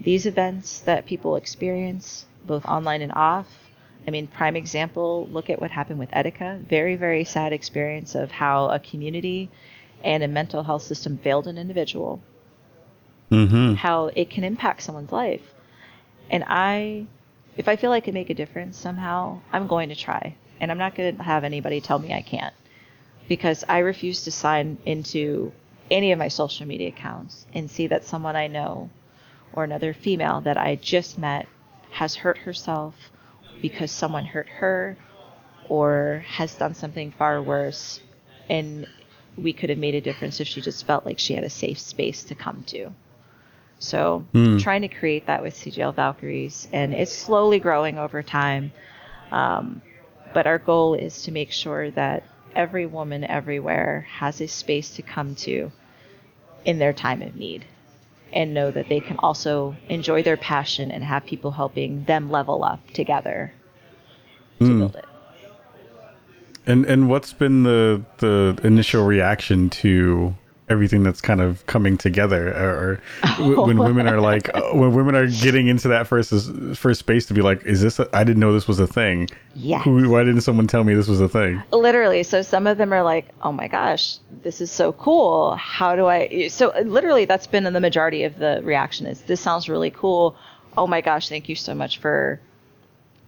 these 0.00 0.26
events 0.26 0.80
that 0.80 1.06
people 1.06 1.36
experience, 1.36 2.26
both 2.44 2.64
online 2.66 3.02
and 3.02 3.12
off, 3.12 3.61
I 4.06 4.10
mean, 4.10 4.26
prime 4.26 4.56
example, 4.56 5.28
look 5.30 5.48
at 5.50 5.60
what 5.60 5.70
happened 5.70 5.98
with 5.98 6.10
Etika. 6.10 6.60
Very, 6.66 6.96
very 6.96 7.24
sad 7.24 7.52
experience 7.52 8.14
of 8.14 8.30
how 8.30 8.68
a 8.68 8.78
community 8.78 9.50
and 10.02 10.22
a 10.22 10.28
mental 10.28 10.62
health 10.64 10.82
system 10.82 11.18
failed 11.18 11.46
an 11.46 11.58
individual, 11.58 12.20
Mm-hmm. 13.30 13.74
how 13.74 14.10
it 14.14 14.28
can 14.28 14.44
impact 14.44 14.82
someone's 14.82 15.10
life. 15.12 15.40
And 16.30 16.44
I, 16.46 17.06
if 17.56 17.66
I 17.66 17.76
feel 17.76 17.90
I 17.92 18.00
can 18.00 18.12
make 18.12 18.28
a 18.28 18.34
difference 18.34 18.76
somehow, 18.76 19.40
I'm 19.52 19.66
going 19.66 19.88
to 19.88 19.94
try. 19.94 20.36
And 20.60 20.70
I'm 20.70 20.78
not 20.78 20.94
going 20.94 21.16
to 21.16 21.22
have 21.22 21.44
anybody 21.44 21.80
tell 21.80 21.98
me 21.98 22.12
I 22.12 22.20
can't. 22.22 22.54
Because 23.28 23.64
I 23.68 23.78
refuse 23.78 24.24
to 24.24 24.30
sign 24.30 24.78
into 24.84 25.52
any 25.90 26.12
of 26.12 26.18
my 26.18 26.28
social 26.28 26.66
media 26.66 26.88
accounts 26.88 27.46
and 27.54 27.70
see 27.70 27.86
that 27.86 28.04
someone 28.04 28.36
I 28.36 28.48
know 28.48 28.90
or 29.54 29.64
another 29.64 29.94
female 29.94 30.42
that 30.42 30.58
I 30.58 30.76
just 30.76 31.18
met 31.18 31.46
has 31.90 32.16
hurt 32.16 32.38
herself 32.38 32.94
because 33.62 33.90
someone 33.90 34.26
hurt 34.26 34.48
her 34.48 34.96
or 35.68 36.24
has 36.28 36.54
done 36.56 36.74
something 36.74 37.12
far 37.12 37.40
worse 37.40 38.00
and 38.50 38.86
we 39.38 39.52
could 39.52 39.70
have 39.70 39.78
made 39.78 39.94
a 39.94 40.00
difference 40.00 40.40
if 40.40 40.46
she 40.48 40.60
just 40.60 40.84
felt 40.86 41.06
like 41.06 41.18
she 41.18 41.32
had 41.34 41.44
a 41.44 41.50
safe 41.50 41.78
space 41.78 42.24
to 42.24 42.34
come 42.34 42.64
to. 42.66 42.90
So 43.78 44.24
Hmm. 44.32 44.58
trying 44.58 44.82
to 44.82 44.88
create 44.88 45.26
that 45.26 45.42
with 45.42 45.54
CGL 45.54 45.94
Valkyries 45.94 46.68
and 46.72 46.92
it's 46.92 47.12
slowly 47.12 47.58
growing 47.58 47.98
over 47.98 48.22
time. 48.22 48.72
Um, 49.30 49.80
but 50.34 50.46
our 50.46 50.58
goal 50.58 50.94
is 50.94 51.22
to 51.22 51.32
make 51.32 51.52
sure 51.52 51.90
that 51.92 52.24
every 52.54 52.86
woman 52.86 53.24
everywhere 53.24 54.06
has 54.10 54.40
a 54.40 54.46
space 54.46 54.96
to 54.96 55.02
come 55.02 55.34
to 55.36 55.72
in 56.64 56.78
their 56.78 56.92
time 56.92 57.22
of 57.22 57.34
need 57.34 57.64
and 58.32 58.54
know 58.54 58.70
that 58.70 58.88
they 58.88 59.00
can 59.00 59.16
also 59.18 59.76
enjoy 59.88 60.22
their 60.22 60.36
passion 60.36 60.90
and 60.90 61.04
have 61.04 61.24
people 61.26 61.50
helping 61.50 62.04
them 62.04 62.30
level 62.30 62.64
up 62.64 62.80
together 62.92 63.52
to 64.58 64.66
Hmm. 64.66 64.78
build 64.78 64.96
it. 64.96 65.04
And 66.66 66.84
and 66.86 67.08
what's 67.08 67.32
been 67.32 67.64
the 67.64 68.02
the 68.18 68.58
initial 68.62 69.04
reaction 69.04 69.68
to 69.70 70.34
everything 70.68 71.02
that's 71.02 71.20
kind 71.20 71.40
of 71.40 71.64
coming 71.66 71.98
together 71.98 72.48
or, 72.54 73.00
or 73.40 73.66
when 73.66 73.78
women 73.78 74.06
are 74.06 74.20
like 74.20 74.48
when 74.72 74.94
women 74.94 75.14
are 75.14 75.26
getting 75.26 75.66
into 75.66 75.88
that 75.88 76.06
first 76.06 76.32
first 76.76 77.00
space 77.00 77.26
to 77.26 77.34
be 77.34 77.42
like 77.42 77.64
is 77.64 77.80
this 77.80 78.00
I 78.12 78.24
didn't 78.24 78.40
know 78.40 78.52
this 78.52 78.68
was 78.68 78.78
a 78.78 78.86
thing. 78.86 79.28
Yeah 79.54 79.82
why 79.84 80.24
didn't 80.24 80.42
someone 80.42 80.66
tell 80.66 80.84
me 80.84 80.94
this 80.94 81.08
was 81.08 81.20
a 81.20 81.28
thing? 81.28 81.62
Literally. 81.72 82.22
So 82.22 82.42
some 82.42 82.66
of 82.66 82.78
them 82.78 82.92
are 82.92 83.02
like 83.02 83.28
oh 83.42 83.52
my 83.52 83.68
gosh 83.68 84.18
this 84.42 84.60
is 84.60 84.70
so 84.70 84.92
cool. 84.92 85.56
How 85.56 85.96
do 85.96 86.06
i 86.06 86.48
so 86.48 86.72
literally 86.84 87.24
that's 87.24 87.46
been 87.46 87.64
the 87.64 87.80
majority 87.80 88.24
of 88.24 88.38
the 88.38 88.60
reaction 88.62 89.06
is 89.06 89.20
this 89.22 89.40
sounds 89.40 89.68
really 89.68 89.90
cool. 89.90 90.36
Oh 90.76 90.86
my 90.86 91.00
gosh 91.00 91.28
thank 91.28 91.48
you 91.48 91.56
so 91.56 91.74
much 91.74 91.98
for 91.98 92.40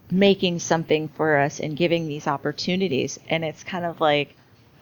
making 0.09 0.59
something 0.59 1.07
for 1.09 1.37
us 1.37 1.59
and 1.59 1.75
giving 1.75 2.07
these 2.07 2.27
opportunities. 2.27 3.19
And 3.27 3.43
it's 3.43 3.63
kind 3.63 3.85
of 3.85 3.99
like 3.99 4.35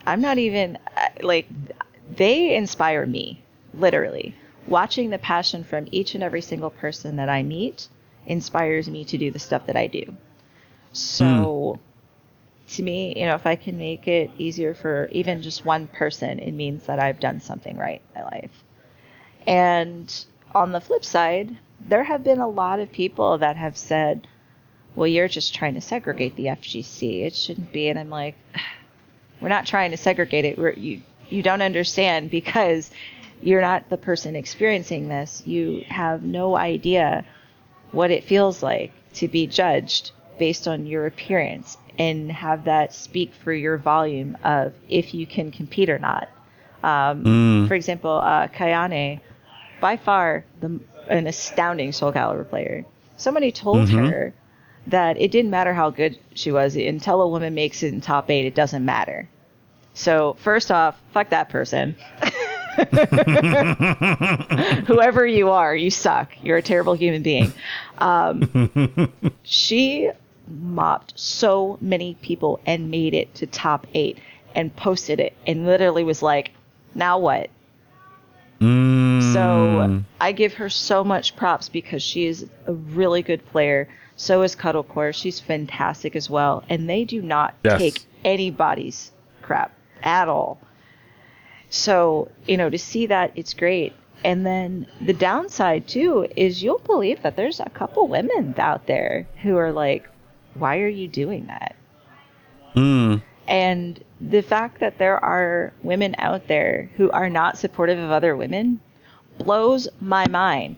i'm 0.05 0.19
not 0.19 0.37
even 0.37 0.77
like 1.21 1.47
they 2.17 2.55
inspire 2.55 3.05
me 3.05 3.41
literally 3.73 4.35
watching 4.67 5.09
the 5.09 5.17
passion 5.17 5.63
from 5.63 5.87
each 5.91 6.15
and 6.15 6.23
every 6.23 6.41
single 6.41 6.69
person 6.69 7.15
that 7.17 7.29
i 7.29 7.43
meet 7.43 7.87
inspires 8.25 8.89
me 8.89 9.03
to 9.03 9.17
do 9.17 9.31
the 9.31 9.39
stuff 9.39 9.65
that 9.65 9.75
i 9.75 9.87
do 9.87 10.15
so 10.93 11.79
hmm. 11.79 12.75
to 12.75 12.83
me, 12.83 13.19
you 13.19 13.25
know, 13.25 13.35
if 13.35 13.45
I 13.45 13.55
can 13.55 13.77
make 13.77 14.07
it 14.07 14.31
easier 14.37 14.73
for 14.73 15.09
even 15.11 15.41
just 15.41 15.65
one 15.65 15.87
person, 15.87 16.39
it 16.39 16.51
means 16.51 16.85
that 16.85 16.99
I've 16.99 17.19
done 17.19 17.41
something 17.41 17.77
right 17.77 18.01
in 18.15 18.21
my 18.21 18.29
life. 18.29 18.63
And 19.45 20.25
on 20.53 20.71
the 20.71 20.79
flip 20.79 21.03
side, 21.03 21.57
there 21.81 22.03
have 22.03 22.23
been 22.23 22.39
a 22.39 22.47
lot 22.47 22.79
of 22.79 22.91
people 22.91 23.39
that 23.39 23.57
have 23.57 23.75
said, 23.75 24.27
well, 24.95 25.07
you're 25.07 25.27
just 25.27 25.55
trying 25.55 25.73
to 25.73 25.81
segregate 25.81 26.35
the 26.35 26.45
FGC. 26.45 27.23
It 27.25 27.35
shouldn't 27.35 27.73
be. 27.73 27.89
And 27.89 27.97
I'm 27.97 28.11
like, 28.11 28.35
we're 29.41 29.49
not 29.49 29.65
trying 29.65 29.91
to 29.91 29.97
segregate 29.97 30.45
it. 30.45 30.57
We're, 30.57 30.73
you, 30.73 31.01
you 31.33 31.41
don't 31.41 31.61
understand 31.61 32.29
because 32.29 32.91
you're 33.41 33.61
not 33.61 33.89
the 33.89 33.97
person 33.97 34.35
experiencing 34.35 35.09
this. 35.09 35.41
You 35.45 35.83
have 35.89 36.23
no 36.23 36.55
idea 36.55 37.25
what 37.91 38.11
it 38.11 38.23
feels 38.23 38.63
like 38.63 38.93
to 39.15 39.27
be 39.27 39.47
judged 39.47 40.11
based 40.39 40.67
on 40.67 40.85
your 40.85 41.05
appearance 41.05 41.77
and 41.99 42.31
have 42.31 42.65
that 42.65 42.93
speak 42.93 43.33
for 43.43 43.53
your 43.53 43.77
volume 43.77 44.37
of 44.43 44.73
if 44.89 45.13
you 45.13 45.27
can 45.27 45.51
compete 45.51 45.89
or 45.89 45.99
not. 45.99 46.29
Um, 46.83 47.23
For 47.67 47.75
example, 47.75 48.11
uh, 48.11 48.47
Kayane, 48.47 49.19
by 49.79 49.97
far 49.97 50.45
the, 50.59 50.79
an 51.09 51.27
astounding 51.27 51.91
Soul 51.91 52.11
Calibur 52.11 52.49
player. 52.49 52.85
Somebody 53.17 53.51
told 53.51 53.89
her 53.89 54.33
that 54.87 55.19
it 55.19 55.31
didn't 55.31 55.51
matter 55.51 55.73
how 55.73 55.89
good 55.91 56.17
she 56.33 56.51
was 56.51 56.75
until 56.75 57.21
a 57.21 57.27
woman 57.27 57.53
makes 57.53 57.83
it 57.83 57.93
in 57.93 58.01
top 58.01 58.29
eight, 58.29 58.45
it 58.45 58.55
doesn't 58.55 58.83
matter. 58.83 59.29
So 59.93 60.35
first 60.39 60.71
off, 60.71 60.99
fuck 61.13 61.29
that 61.29 61.49
person. 61.49 61.95
Whoever 64.87 65.27
you 65.27 65.51
are, 65.51 65.75
you 65.75 65.91
suck. 65.91 66.31
You're 66.41 66.57
a 66.57 66.61
terrible 66.61 66.93
human 66.93 67.21
being. 67.21 67.53
Um, 67.99 69.11
she 69.43 70.09
mopped 70.47 71.17
so 71.17 71.77
many 71.81 72.15
people 72.21 72.59
and 72.65 72.89
made 72.89 73.13
it 73.13 73.33
to 73.35 73.47
top 73.47 73.85
eight 73.93 74.17
and 74.55 74.75
posted 74.75 75.19
it 75.19 75.33
and 75.45 75.65
literally 75.65 76.03
was 76.03 76.21
like, 76.21 76.51
now 76.95 77.19
what? 77.19 77.49
Mm. 78.59 79.33
So 79.33 80.03
I 80.19 80.31
give 80.31 80.53
her 80.55 80.69
so 80.69 81.03
much 81.03 81.35
props 81.35 81.69
because 81.69 82.01
she 82.01 82.25
is 82.25 82.47
a 82.65 82.73
really 82.73 83.21
good 83.21 83.45
player. 83.47 83.87
So 84.15 84.41
is 84.43 84.55
Cuddlecore. 84.55 85.13
She's 85.13 85.39
fantastic 85.39 86.15
as 86.15 86.29
well. 86.29 86.63
And 86.69 86.89
they 86.89 87.03
do 87.03 87.21
not 87.21 87.55
Yes. 87.63 87.79
take 87.79 87.99
anybody's 88.23 89.11
crap 89.41 89.73
at 90.03 90.27
all. 90.27 90.59
So, 91.69 92.29
you 92.45 92.57
know, 92.57 92.69
to 92.69 92.77
see 92.77 93.07
that, 93.07 93.31
it's 93.35 93.53
great. 93.53 93.93
And 94.23 94.45
then 94.45 94.87
the 95.01 95.13
downside, 95.13 95.87
too, 95.87 96.27
is 96.35 96.63
you'll 96.63 96.79
believe 96.79 97.23
that 97.23 97.35
there's 97.35 97.59
a 97.59 97.69
couple 97.69 98.07
women 98.07 98.55
out 98.57 98.85
there 98.85 99.27
who 99.41 99.57
are 99.57 99.71
like, 99.71 100.07
why 100.53 100.79
are 100.79 100.87
you 100.87 101.07
doing 101.07 101.47
that? 101.47 101.75
Mm. 102.75 103.21
And 103.47 104.03
the 104.21 104.41
fact 104.41 104.79
that 104.79 104.97
there 104.97 105.17
are 105.23 105.73
women 105.83 106.15
out 106.17 106.47
there 106.47 106.89
who 106.95 107.11
are 107.11 107.29
not 107.29 107.57
supportive 107.57 107.99
of 107.99 108.11
other 108.11 108.35
women 108.35 108.79
blows 109.37 109.87
my 109.99 110.27
mind. 110.27 110.77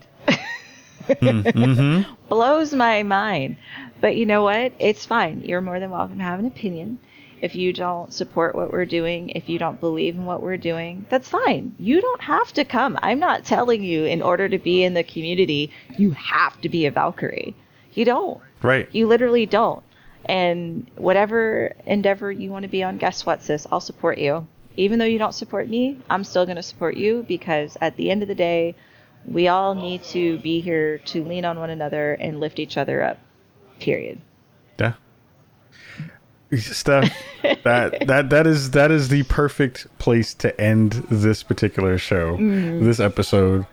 Mm-hmm. 1.07 2.13
blows 2.29 2.73
my 2.73 3.03
mind. 3.03 3.57
But 4.01 4.15
you 4.15 4.25
know 4.25 4.43
what? 4.43 4.73
It's 4.79 5.05
fine. 5.05 5.41
You're 5.41 5.61
more 5.61 5.79
than 5.79 5.91
welcome 5.91 6.17
to 6.17 6.23
have 6.23 6.39
an 6.39 6.47
opinion. 6.47 6.99
If 7.41 7.55
you 7.55 7.73
don't 7.73 8.13
support 8.13 8.55
what 8.55 8.71
we're 8.71 8.85
doing, 8.85 9.29
if 9.29 9.49
you 9.49 9.59
don't 9.59 9.79
believe 9.79 10.15
in 10.15 10.25
what 10.25 10.41
we're 10.41 10.57
doing, 10.57 11.05
that's 11.09 11.29
fine. 11.29 11.75
You 11.77 12.01
don't 12.01 12.21
have 12.21 12.53
to 12.53 12.65
come. 12.65 12.97
I'm 13.01 13.19
not 13.19 13.45
telling 13.45 13.83
you 13.83 14.05
in 14.05 14.21
order 14.21 14.47
to 14.49 14.57
be 14.57 14.83
in 14.83 14.93
the 14.93 15.03
community, 15.03 15.71
you 15.97 16.11
have 16.11 16.59
to 16.61 16.69
be 16.69 16.85
a 16.85 16.91
Valkyrie. 16.91 17.55
You 17.93 18.05
don't. 18.05 18.41
Right. 18.61 18.87
You 18.91 19.07
literally 19.07 19.45
don't. 19.45 19.83
And 20.25 20.89
whatever 20.95 21.75
endeavor 21.85 22.31
you 22.31 22.49
want 22.49 22.63
to 22.63 22.69
be 22.69 22.83
on, 22.83 22.97
guess 22.97 23.25
what, 23.25 23.43
sis? 23.43 23.67
I'll 23.71 23.79
support 23.79 24.17
you. 24.17 24.47
Even 24.77 24.99
though 24.99 25.05
you 25.05 25.19
don't 25.19 25.33
support 25.33 25.69
me, 25.69 25.99
I'm 26.09 26.23
still 26.23 26.45
going 26.45 26.57
to 26.57 26.63
support 26.63 26.97
you 26.97 27.23
because 27.27 27.77
at 27.79 27.95
the 27.95 28.11
end 28.11 28.21
of 28.21 28.27
the 28.27 28.35
day, 28.35 28.75
we 29.25 29.47
all 29.47 29.75
need 29.75 30.03
to 30.05 30.39
be 30.39 30.61
here 30.61 30.99
to 30.99 31.23
lean 31.23 31.45
on 31.45 31.59
one 31.59 31.69
another 31.69 32.13
and 32.13 32.39
lift 32.39 32.59
each 32.59 32.77
other 32.77 33.01
up. 33.01 33.19
Period. 33.79 34.19
Yeah. 34.79 34.93
Steph, 36.53 37.11
that 37.63 37.63
that 38.07 38.29
that 38.29 38.47
is 38.47 38.71
that 38.71 38.91
is 38.91 39.09
the 39.09 39.23
perfect 39.23 39.87
place 39.97 40.33
to 40.35 40.59
end 40.59 40.93
this 41.09 41.43
particular 41.43 41.97
show, 41.97 42.37
mm. 42.37 42.83
this 42.83 42.99
episode. 42.99 43.65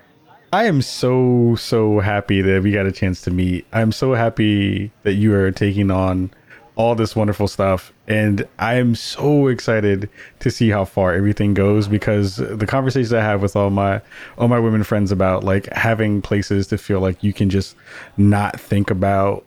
I 0.52 0.64
am 0.64 0.82
so 0.82 1.54
so 1.56 2.00
happy 2.00 2.42
that 2.42 2.62
we 2.62 2.72
got 2.72 2.86
a 2.86 2.92
chance 2.92 3.22
to 3.22 3.30
meet. 3.30 3.66
I'm 3.72 3.92
so 3.92 4.14
happy 4.14 4.92
that 5.02 5.14
you 5.14 5.34
are 5.34 5.50
taking 5.50 5.90
on 5.90 6.30
all 6.74 6.94
this 6.94 7.14
wonderful 7.14 7.46
stuff 7.46 7.92
and 8.08 8.48
I 8.58 8.74
am 8.74 8.94
so 8.94 9.48
excited 9.48 10.08
to 10.40 10.50
see 10.50 10.70
how 10.70 10.86
far 10.86 11.12
everything 11.12 11.52
goes 11.52 11.86
because 11.86 12.36
the 12.36 12.66
conversations 12.66 13.12
I 13.12 13.20
have 13.20 13.42
with 13.42 13.56
all 13.56 13.68
my 13.68 14.00
all 14.38 14.48
my 14.48 14.58
women 14.58 14.82
friends 14.82 15.12
about 15.12 15.44
like 15.44 15.70
having 15.74 16.22
places 16.22 16.66
to 16.68 16.78
feel 16.78 17.00
like 17.00 17.22
you 17.22 17.34
can 17.34 17.50
just 17.50 17.76
not 18.16 18.58
think 18.58 18.90
about 18.90 19.44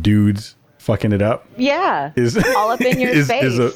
dudes 0.00 0.56
fucking 0.86 1.12
it 1.12 1.20
up 1.20 1.46
Yeah. 1.56 2.12
is 2.16 2.36
All 2.56 2.70
up 2.70 2.80
in 2.80 3.00
your 3.04 3.10
is, 3.10 3.26
face. 3.28 3.42
Is, 3.44 3.58
a, 3.58 3.72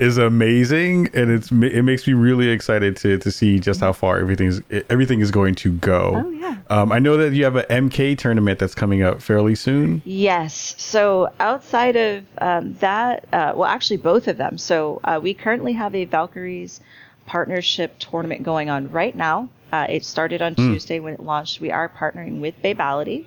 is 0.00 0.18
amazing, 0.18 1.08
and 1.14 1.30
it's 1.30 1.50
it 1.50 1.82
makes 1.84 2.06
me 2.06 2.12
really 2.12 2.48
excited 2.48 2.96
to 2.98 3.16
to 3.18 3.30
see 3.30 3.58
just 3.60 3.80
how 3.80 3.92
far 3.92 4.18
everything's 4.18 4.60
everything 4.90 5.20
is 5.20 5.30
going 5.30 5.54
to 5.54 5.72
go. 5.72 6.22
Oh, 6.26 6.30
yeah. 6.30 6.56
Um, 6.68 6.92
I 6.92 6.98
know 6.98 7.16
that 7.16 7.32
you 7.32 7.44
have 7.44 7.56
a 7.56 7.62
MK 7.64 8.18
tournament 8.18 8.58
that's 8.58 8.74
coming 8.74 9.02
up 9.02 9.22
fairly 9.22 9.54
soon. 9.54 10.02
Yes. 10.04 10.74
So 10.78 11.32
outside 11.40 11.96
of 11.96 12.24
um, 12.38 12.74
that, 12.80 13.24
uh, 13.32 13.52
well, 13.56 13.68
actually 13.68 13.96
both 13.96 14.28
of 14.28 14.36
them. 14.36 14.58
So 14.58 15.00
uh, 15.04 15.18
we 15.22 15.32
currently 15.32 15.72
have 15.72 15.94
a 15.94 16.04
Valkyries 16.04 16.80
partnership 17.26 17.98
tournament 17.98 18.42
going 18.42 18.68
on 18.68 18.90
right 18.90 19.14
now. 19.16 19.48
Uh, 19.72 19.86
it 19.88 20.04
started 20.04 20.42
on 20.42 20.54
Tuesday 20.56 20.98
when 21.00 21.14
it 21.14 21.20
launched. 21.20 21.60
We 21.60 21.70
are 21.70 21.88
partnering 21.88 22.40
with 22.40 22.54
Babality. 22.62 23.24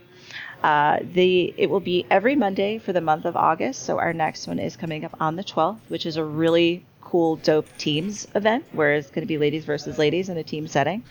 Uh, 0.63 0.99
the 1.13 1.53
it 1.57 1.69
will 1.69 1.81
be 1.81 2.05
every 2.09 2.35
Monday 2.35 2.77
for 2.77 2.93
the 2.93 3.01
month 3.01 3.25
of 3.25 3.35
August. 3.35 3.83
So 3.83 3.99
our 3.99 4.13
next 4.13 4.47
one 4.47 4.59
is 4.59 4.77
coming 4.77 5.03
up 5.03 5.15
on 5.19 5.35
the 5.35 5.43
12th, 5.43 5.79
which 5.89 6.05
is 6.05 6.15
a 6.15 6.23
really 6.23 6.85
cool, 7.13 7.35
dope 7.35 7.67
teams 7.77 8.27
event 8.33 8.65
where 8.71 8.95
it's 8.95 9.09
going 9.09 9.21
to 9.21 9.27
be 9.27 9.37
ladies 9.37 9.65
versus 9.65 9.99
ladies 9.99 10.29
in 10.29 10.37
a 10.37 10.43
team 10.43 10.67
setting. 10.67 11.03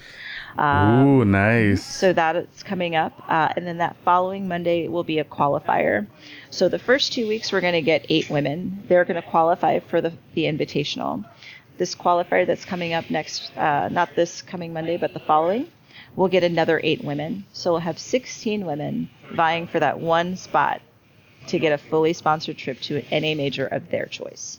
Ooh, 1.07 1.25
nice. 1.25 1.85
So 1.85 2.13
that 2.13 2.35
is 2.35 2.63
coming 2.65 2.97
up. 2.97 3.13
Uh, 3.29 3.53
and 3.57 3.67
then 3.67 3.79
that 3.79 3.97
following 4.05 4.49
Monday 4.49 4.89
will 4.89 5.05
be 5.05 5.21
a 5.21 5.25
qualifier. 5.25 6.07
So 6.51 6.69
the 6.69 6.81
first 6.81 7.13
two 7.13 7.29
weeks, 7.29 7.53
we're 7.53 7.61
going 7.61 7.75
to 7.75 7.83
get 7.83 8.05
eight 8.09 8.29
women. 8.29 8.83
They're 8.89 9.05
going 9.05 9.23
to 9.23 9.29
qualify 9.29 9.79
for 9.79 10.01
the, 10.01 10.13
the 10.35 10.45
invitational. 10.45 11.25
This 11.79 11.95
qualifier 11.95 12.47
that's 12.47 12.65
coming 12.65 12.93
up 12.95 13.09
next, 13.09 13.57
uh, 13.57 13.89
not 13.89 14.15
this 14.17 14.43
coming 14.43 14.73
Monday, 14.73 14.97
but 14.97 15.15
the 15.15 15.21
following, 15.21 15.69
we'll 16.17 16.29
get 16.29 16.45
another 16.45 16.81
eight 16.83 17.03
women. 17.05 17.45
So 17.53 17.73
we'll 17.73 17.81
have 17.81 17.99
16 17.99 18.65
women 18.67 19.11
vying 19.35 19.67
for 19.67 19.81
that 19.81 19.99
one 20.01 20.37
spot 20.37 20.81
to 21.49 21.59
get 21.59 21.73
a 21.73 21.79
fully 21.79 22.13
sponsored 22.13 22.57
trip 22.59 22.81
to 22.83 22.99
an 23.11 23.23
NA 23.23 23.35
major 23.35 23.67
of 23.67 23.91
their 23.91 24.07
choice. 24.07 24.59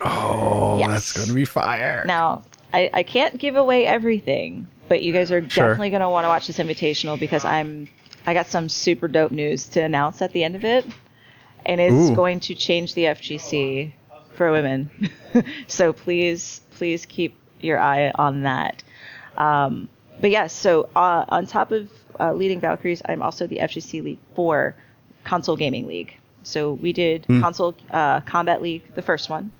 oh, 0.00 0.78
yes. 0.78 0.88
that's 0.88 1.12
gonna 1.12 1.34
be 1.34 1.44
fire. 1.44 2.04
Now, 2.06 2.42
I, 2.72 2.88
I 2.92 3.02
can't 3.02 3.36
give 3.38 3.56
away 3.56 3.84
everything, 3.86 4.66
but 4.88 5.02
you 5.02 5.12
guys 5.12 5.30
are 5.30 5.40
Sure. 5.48 5.66
definitely 5.68 5.90
going 5.90 6.00
to 6.02 6.08
want 6.08 6.24
to 6.24 6.28
watch 6.28 6.46
this 6.46 6.58
invitational 6.58 7.18
because 7.18 7.44
I'm 7.44 7.88
I 8.26 8.34
got 8.34 8.46
some 8.46 8.68
super 8.68 9.08
dope 9.08 9.32
news 9.32 9.66
to 9.70 9.80
announce 9.80 10.22
at 10.22 10.32
the 10.32 10.44
end 10.44 10.54
of 10.54 10.64
it, 10.64 10.86
and 11.66 11.80
it's 11.80 12.10
Ooh. 12.10 12.14
going 12.14 12.40
to 12.40 12.54
change 12.54 12.94
the 12.94 13.04
FGC 13.04 13.92
for 14.34 14.52
women. 14.52 14.90
so 15.66 15.92
please, 15.92 16.60
please 16.72 17.06
keep 17.06 17.34
your 17.60 17.78
eye 17.80 18.10
on 18.14 18.42
that. 18.42 18.82
Um, 19.36 19.88
but 20.20 20.30
yes, 20.30 20.52
so 20.52 20.88
uh, 20.94 21.24
on 21.28 21.46
top 21.46 21.72
of 21.72 21.90
uh, 22.18 22.32
leading 22.32 22.60
Valkyries, 22.60 23.02
I'm 23.04 23.22
also 23.22 23.46
the 23.46 23.58
FGC 23.58 24.02
lead 24.02 24.18
for 24.34 24.74
Console 25.24 25.56
Gaming 25.56 25.86
League. 25.86 26.16
So 26.42 26.72
we 26.72 26.92
did 26.92 27.26
Console 27.26 27.74
uh, 27.90 28.20
Combat 28.22 28.62
League, 28.62 28.94
the 28.94 29.02
first 29.02 29.28
one, 29.28 29.52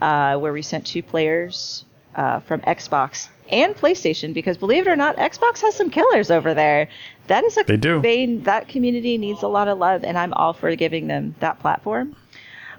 uh, 0.00 0.36
where 0.38 0.52
we 0.52 0.62
sent 0.62 0.86
two 0.86 1.02
players 1.02 1.84
uh, 2.14 2.40
from 2.40 2.60
Xbox 2.62 3.28
and 3.50 3.74
PlayStation 3.74 4.32
because 4.32 4.56
believe 4.56 4.86
it 4.86 4.90
or 4.90 4.96
not, 4.96 5.16
Xbox 5.16 5.60
has 5.60 5.74
some 5.74 5.90
killers 5.90 6.30
over 6.30 6.54
there. 6.54 6.88
That 7.26 7.44
is 7.44 7.56
a 7.56 7.64
They 7.64 7.76
do. 7.76 8.00
They, 8.00 8.36
that 8.36 8.68
community 8.68 9.18
needs 9.18 9.42
a 9.42 9.48
lot 9.48 9.68
of 9.68 9.78
love, 9.78 10.04
and 10.04 10.16
I'm 10.18 10.32
all 10.32 10.52
for 10.52 10.74
giving 10.76 11.06
them 11.06 11.34
that 11.40 11.60
platform. 11.60 12.16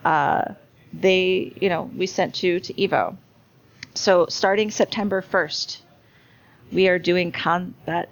Uh, 0.03 0.53
they, 0.93 1.53
you 1.59 1.69
know, 1.69 1.89
we 1.95 2.07
sent 2.07 2.35
two 2.35 2.59
to 2.61 2.73
Evo. 2.73 3.17
So 3.93 4.25
starting 4.29 4.71
September 4.71 5.21
1st, 5.21 5.81
we 6.71 6.87
are 6.87 6.99
doing 6.99 7.31
combat, 7.31 8.09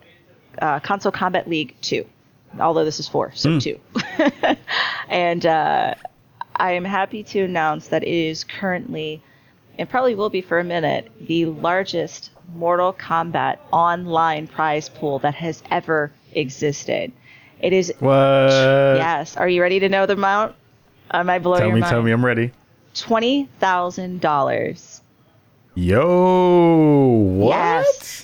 uh, 0.61 0.79
console 0.79 1.11
combat 1.11 1.49
league 1.49 1.75
two, 1.81 2.05
although 2.59 2.85
this 2.85 2.99
is 2.99 3.07
four, 3.07 3.31
so 3.33 3.59
two. 3.59 3.79
and 5.09 5.45
uh, 5.45 5.95
I 6.55 6.71
am 6.73 6.85
happy 6.85 7.23
to 7.23 7.41
announce 7.43 7.87
that 7.89 8.03
it 8.03 8.09
is 8.09 8.43
currently, 8.43 9.21
and 9.77 9.89
probably 9.89 10.15
will 10.15 10.29
be 10.29 10.41
for 10.41 10.59
a 10.59 10.63
minute, 10.63 11.11
the 11.21 11.45
largest 11.45 12.29
Mortal 12.55 12.93
Kombat 12.93 13.57
online 13.71 14.47
prize 14.47 14.89
pool 14.89 15.19
that 15.19 15.35
has 15.35 15.63
ever 15.71 16.11
existed. 16.33 17.11
It 17.59 17.71
is 17.73 17.93
What? 17.99 18.11
yes. 18.11 19.37
Are 19.37 19.47
you 19.47 19.61
ready 19.61 19.79
to 19.79 19.89
know 19.89 20.05
the 20.05 20.13
amount? 20.13 20.55
Am 21.11 21.29
I 21.29 21.39
blowing 21.39 21.59
Tell 21.59 21.67
your 21.67 21.75
me, 21.75 21.81
mind? 21.81 21.89
tell 21.91 22.01
me, 22.01 22.11
tell 22.11 22.17
me, 22.17 22.21
I'm 22.21 22.25
ready. 22.25 22.51
Twenty 22.93 23.49
thousand 23.59 24.19
dollars. 24.21 25.01
Yo, 25.75 26.05
what? 27.37 27.51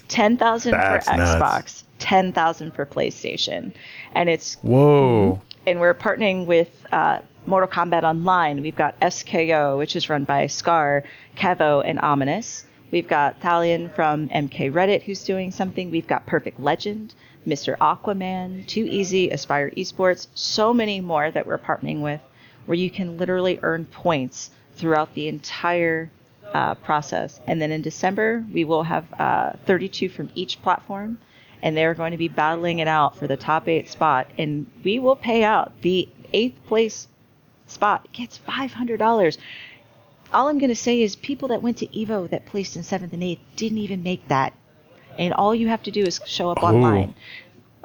Yes, 0.10 0.16
ten 0.16 0.38
thousand 0.38 0.74
for 0.74 0.78
That's 0.78 1.08
nuts. 1.08 1.32
Xbox, 1.32 1.84
ten 2.00 2.34
thousand 2.34 2.74
for 2.74 2.86
PlayStation, 2.86 3.74
and 4.14 4.30
it's 4.30 4.56
Whoa. 4.62 5.42
and 5.66 5.80
we're 5.80 5.94
partnering 5.94 6.46
with 6.46 6.70
uh, 6.92 7.20
Mortal 7.46 7.70
Kombat 7.70 8.04
Online. 8.04 8.62
We've 8.62 8.76
got 8.76 9.00
SKO, 9.00 9.78
which 9.78 9.96
is 9.96 10.10
run 10.10 10.24
by 10.24 10.48
Scar, 10.48 11.04
Kevo, 11.38 11.84
and 11.86 12.00
Ominous. 12.00 12.66
We've 12.92 13.08
got 13.08 13.40
Thalion 13.40 13.94
from 13.94 14.30
MK 14.30 14.72
Reddit, 14.74 15.04
who's 15.04 15.24
doing 15.24 15.52
something. 15.52 15.92
We've 15.92 16.08
got 16.08 16.26
Perfect 16.26 16.60
Legend, 16.60 17.14
Mr. 17.46 17.78
Aquaman, 17.78 18.66
Too 18.66 18.86
Easy, 18.86 19.30
Aspire 19.30 19.70
Esports, 19.72 20.28
so 20.34 20.74
many 20.74 21.00
more 21.00 21.30
that 21.30 21.46
we're 21.46 21.60
partnering 21.60 22.02
with, 22.02 22.20
where 22.66 22.78
you 22.78 22.90
can 22.90 23.18
literally 23.18 23.60
earn 23.62 23.86
points 23.86 24.50
throughout 24.76 25.14
the 25.14 25.28
entire 25.28 26.10
uh, 26.54 26.76
process. 26.76 27.40
And 27.48 27.62
then 27.62 27.72
in 27.72 27.82
December, 27.82 28.46
we 28.52 28.64
will 28.64 28.84
have 28.84 29.06
uh, 29.20 29.54
32 29.66 30.10
from 30.10 30.30
each 30.36 30.62
platform, 30.62 31.20
and 31.62 31.76
they're 31.76 31.94
going 31.94 32.12
to 32.12 32.18
be 32.18 32.28
battling 32.28 32.80
it 32.80 32.88
out 32.88 33.18
for 33.18 33.28
the 33.28 33.38
top 33.38 33.68
eight 33.68 33.90
spot. 33.90 34.28
And 34.38 34.66
we 34.84 35.00
will 35.00 35.16
pay 35.16 35.44
out 35.44 35.74
the 35.82 36.10
eighth 36.34 36.64
place 36.66 37.08
spot 37.68 38.12
gets 38.12 38.40
$500. 38.48 39.38
All 40.32 40.48
I'm 40.48 40.60
going 40.60 40.70
to 40.70 40.76
say 40.76 41.02
is 41.02 41.16
people 41.16 41.48
that 41.50 41.62
went 41.62 41.78
to 41.78 41.88
Evo 41.88 42.30
that 42.30 42.46
placed 42.46 42.76
in 42.76 42.84
seventh 42.84 43.14
and 43.14 43.24
eighth 43.24 43.42
didn't 43.56 43.80
even 43.80 44.04
make 44.04 44.28
that. 44.28 44.54
And 45.18 45.34
all 45.34 45.54
you 45.54 45.68
have 45.68 45.84
to 45.84 45.92
do 45.92 46.04
is 46.04 46.20
show 46.26 46.50
up 46.50 46.64
online. 46.64 47.16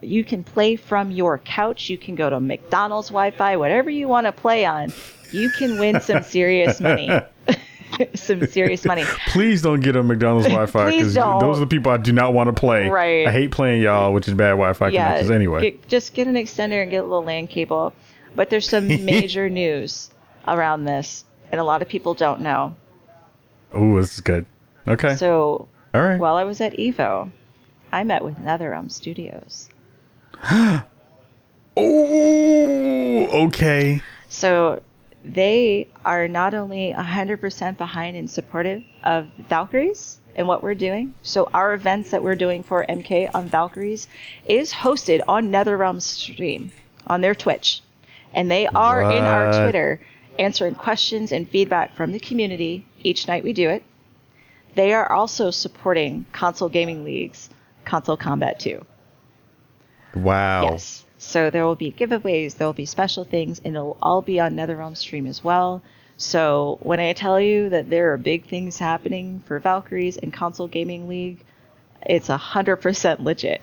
You 0.03 0.25
can 0.25 0.45
play 0.45 0.77
from 0.77 1.11
your 1.11 1.39
couch. 1.39 1.89
You 1.89 1.97
can 1.97 2.15
go 2.15 2.29
to 2.29 2.39
McDonald's 2.39 3.09
Wi 3.09 3.31
Fi, 3.31 3.57
whatever 3.57 3.89
you 3.91 4.09
want 4.09 4.27
to 4.27 4.33
play 4.33 4.65
on. 4.67 4.93
You 5.33 5.51
can 5.51 5.79
win 5.79 6.01
some 6.01 6.23
serious 6.23 6.81
money. 6.81 7.09
some 8.15 8.47
serious 8.47 8.85
money. 8.85 9.05
Please 9.29 9.63
don't 9.63 9.81
get 9.81 9.97
a 9.97 10.03
McDonald's 10.03 10.47
Wi-Fi 10.49 10.91
because 10.91 11.15
those 11.15 11.57
are 11.57 11.61
the 11.61 11.67
people 11.67 11.93
I 11.93 11.97
do 11.97 12.13
not 12.13 12.33
want 12.33 12.49
to 12.49 12.53
play. 12.59 12.89
Right. 12.89 13.27
I 13.27 13.33
hate 13.33 13.51
playing 13.51 13.83
y'all, 13.83 14.13
which 14.13 14.29
is 14.29 14.35
bad 14.35 14.51
Wi-Fi 14.51 14.91
connections 14.91 15.31
anyway. 15.31 15.61
get- 15.63 15.89
just 15.89 16.15
get 16.15 16.27
an 16.27 16.35
extender 16.35 16.83
and 16.83 16.91
get 16.91 16.99
a 16.99 17.03
little 17.07 17.25
LAN 17.25 17.47
cable. 17.47 17.93
But 18.37 18.51
there's 18.51 18.69
some 18.69 18.89
major 19.05 19.49
news 19.49 20.11
around 20.47 20.85
this, 20.85 21.25
and 21.53 21.61
a 21.61 21.65
lot 21.65 21.83
of 21.83 21.89
people 21.89 22.15
don't 22.15 22.41
know. 22.41 22.75
Oh, 23.73 24.01
this 24.01 24.15
is 24.15 24.21
good. 24.21 24.47
Okay. 24.87 25.17
So 25.17 25.69
All 25.95 26.03
right. 26.03 26.19
while 26.19 26.37
I 26.37 26.45
was 26.45 26.61
at 26.61 26.73
Evo, 26.75 27.31
I 27.93 28.05
met 28.05 28.25
with 28.25 28.37
NetherRealm 28.39 28.91
Studios. 28.91 29.69
oh, 31.77 33.47
okay. 33.47 34.03
So 34.29 34.83
they 35.25 35.89
are 36.05 36.29
not 36.29 36.53
only 36.55 36.93
100% 36.97 37.79
behind 37.79 38.17
and 38.17 38.31
supportive 38.31 38.83
of 39.03 39.27
Valkyries 39.49 40.19
and 40.37 40.47
what 40.47 40.63
we're 40.63 40.75
doing. 40.75 41.15
So 41.23 41.49
our 41.55 41.73
events 41.75 42.11
that 42.11 42.23
we're 42.23 42.35
doing 42.35 42.63
for 42.63 42.85
MK 42.89 43.31
on 43.35 43.49
Valkyries 43.49 44.07
is 44.47 44.73
hosted 44.73 45.23
on 45.27 45.51
NetherRealm's 45.51 46.05
stream 46.05 46.73
on 47.07 47.21
their 47.21 47.35
Twitch. 47.35 47.83
And 48.35 48.51
they 48.51 48.67
are 48.67 49.03
in 49.11 49.25
our 49.25 49.63
Twitter 49.63 50.01
answering 50.39 50.75
questions 50.75 51.33
and 51.33 51.49
feedback 51.49 51.95
from 51.95 52.13
the 52.13 52.19
community 52.19 52.87
each 53.03 53.29
night 53.29 53.45
we 53.45 53.53
do 53.53 53.71
it. 53.71 53.83
They 54.75 54.93
are 54.93 55.11
also 55.11 55.51
supporting 55.51 56.27
console 56.33 56.69
gaming 56.69 57.05
leagues, 57.05 57.49
Console 57.85 58.17
Combat 58.17 58.59
2. 58.59 58.85
Wow. 60.17 60.65
Yes. 60.65 61.04
So 61.25 61.51
there 61.51 61.65
will 61.65 61.75
be 61.75 61.91
giveaways, 61.91 62.57
there 62.57 62.69
will 62.69 62.75
be 62.75 62.87
special 62.87 63.25
things, 63.25 63.61
and 63.65 63.75
it'll 63.75 63.97
all 64.01 64.23
be 64.23 64.39
on 64.39 64.55
NetherRealm 64.55 64.97
stream 64.97 65.27
as 65.27 65.43
well. 65.43 65.83
So 66.17 66.79
when 66.83 67.01
I 67.01 67.13
tell 67.13 67.41
you 67.41 67.71
that 67.71 67.91
there 67.91 68.13
are 68.13 68.17
big 68.17 68.47
things 68.47 68.79
happening 68.79 69.43
for 69.47 69.59
Valkyries 69.59 70.17
and 70.17 70.33
Console 70.33 70.69
Gaming 70.69 71.09
League, 71.09 71.45
it's 72.07 72.29
a 72.29 72.37
hundred 72.37 72.77
percent 72.77 73.21
legit. 73.21 73.63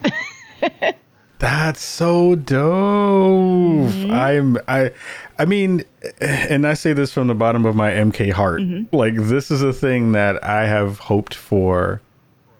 That's 1.39 1.81
so 1.81 2.35
dope. 2.35 3.91
Mm-hmm. 3.91 4.11
I'm 4.11 4.57
I 4.67 4.91
I 5.39 5.45
mean 5.45 5.83
and 6.19 6.67
I 6.67 6.73
say 6.73 6.93
this 6.93 7.13
from 7.13 7.27
the 7.27 7.33
bottom 7.33 7.65
of 7.65 7.75
my 7.75 7.91
MK 7.91 8.31
heart. 8.33 8.61
Mm-hmm. 8.61 8.95
Like 8.95 9.15
this 9.15 9.49
is 9.49 9.63
a 9.63 9.73
thing 9.73 10.11
that 10.11 10.43
I 10.43 10.67
have 10.67 10.99
hoped 10.99 11.33
for 11.33 12.01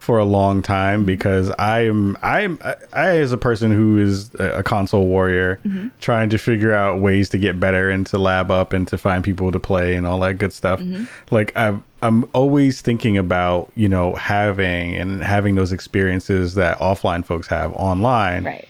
for 0.02 0.18
a 0.18 0.26
long 0.26 0.64
time 0.64 1.06
because 1.06 1.52
I 1.60 1.82
am 1.82 2.18
I 2.24 2.42
am 2.42 2.58
I, 2.64 2.76
I 2.92 3.08
as 3.20 3.32
a 3.32 3.38
person 3.38 3.70
who 3.72 4.00
is 4.00 4.34
a, 4.40 4.58
a 4.58 4.64
console 4.64 5.06
warrior 5.06 5.60
Mm-hmm. 5.64 5.90
trying 6.00 6.32
to 6.32 6.40
figure 6.40 6.74
out 6.74 7.00
ways 7.02 7.30
to 7.30 7.38
get 7.38 7.60
better 7.60 7.92
and 7.92 8.08
to 8.08 8.18
lab 8.18 8.50
up 8.50 8.74
and 8.74 8.88
to 8.88 8.98
find 8.98 9.24
people 9.24 9.52
to 9.52 9.60
play 9.60 9.96
and 9.96 10.08
all 10.08 10.20
that 10.22 10.40
good 10.40 10.54
stuff. 10.54 10.80
Mm-hmm. 10.80 11.04
Like 11.30 11.56
I'm 11.56 11.84
I'm 12.02 12.28
always 12.34 12.82
thinking 12.82 13.16
about, 13.16 13.72
you 13.76 13.88
know, 13.88 14.16
having 14.16 14.96
and 14.96 15.24
having 15.24 15.54
those 15.54 15.72
experiences 15.72 16.56
that 16.56 16.80
offline 16.80 17.24
folks 17.24 17.46
have 17.48 17.72
online 17.74 18.46
right. 18.46 18.68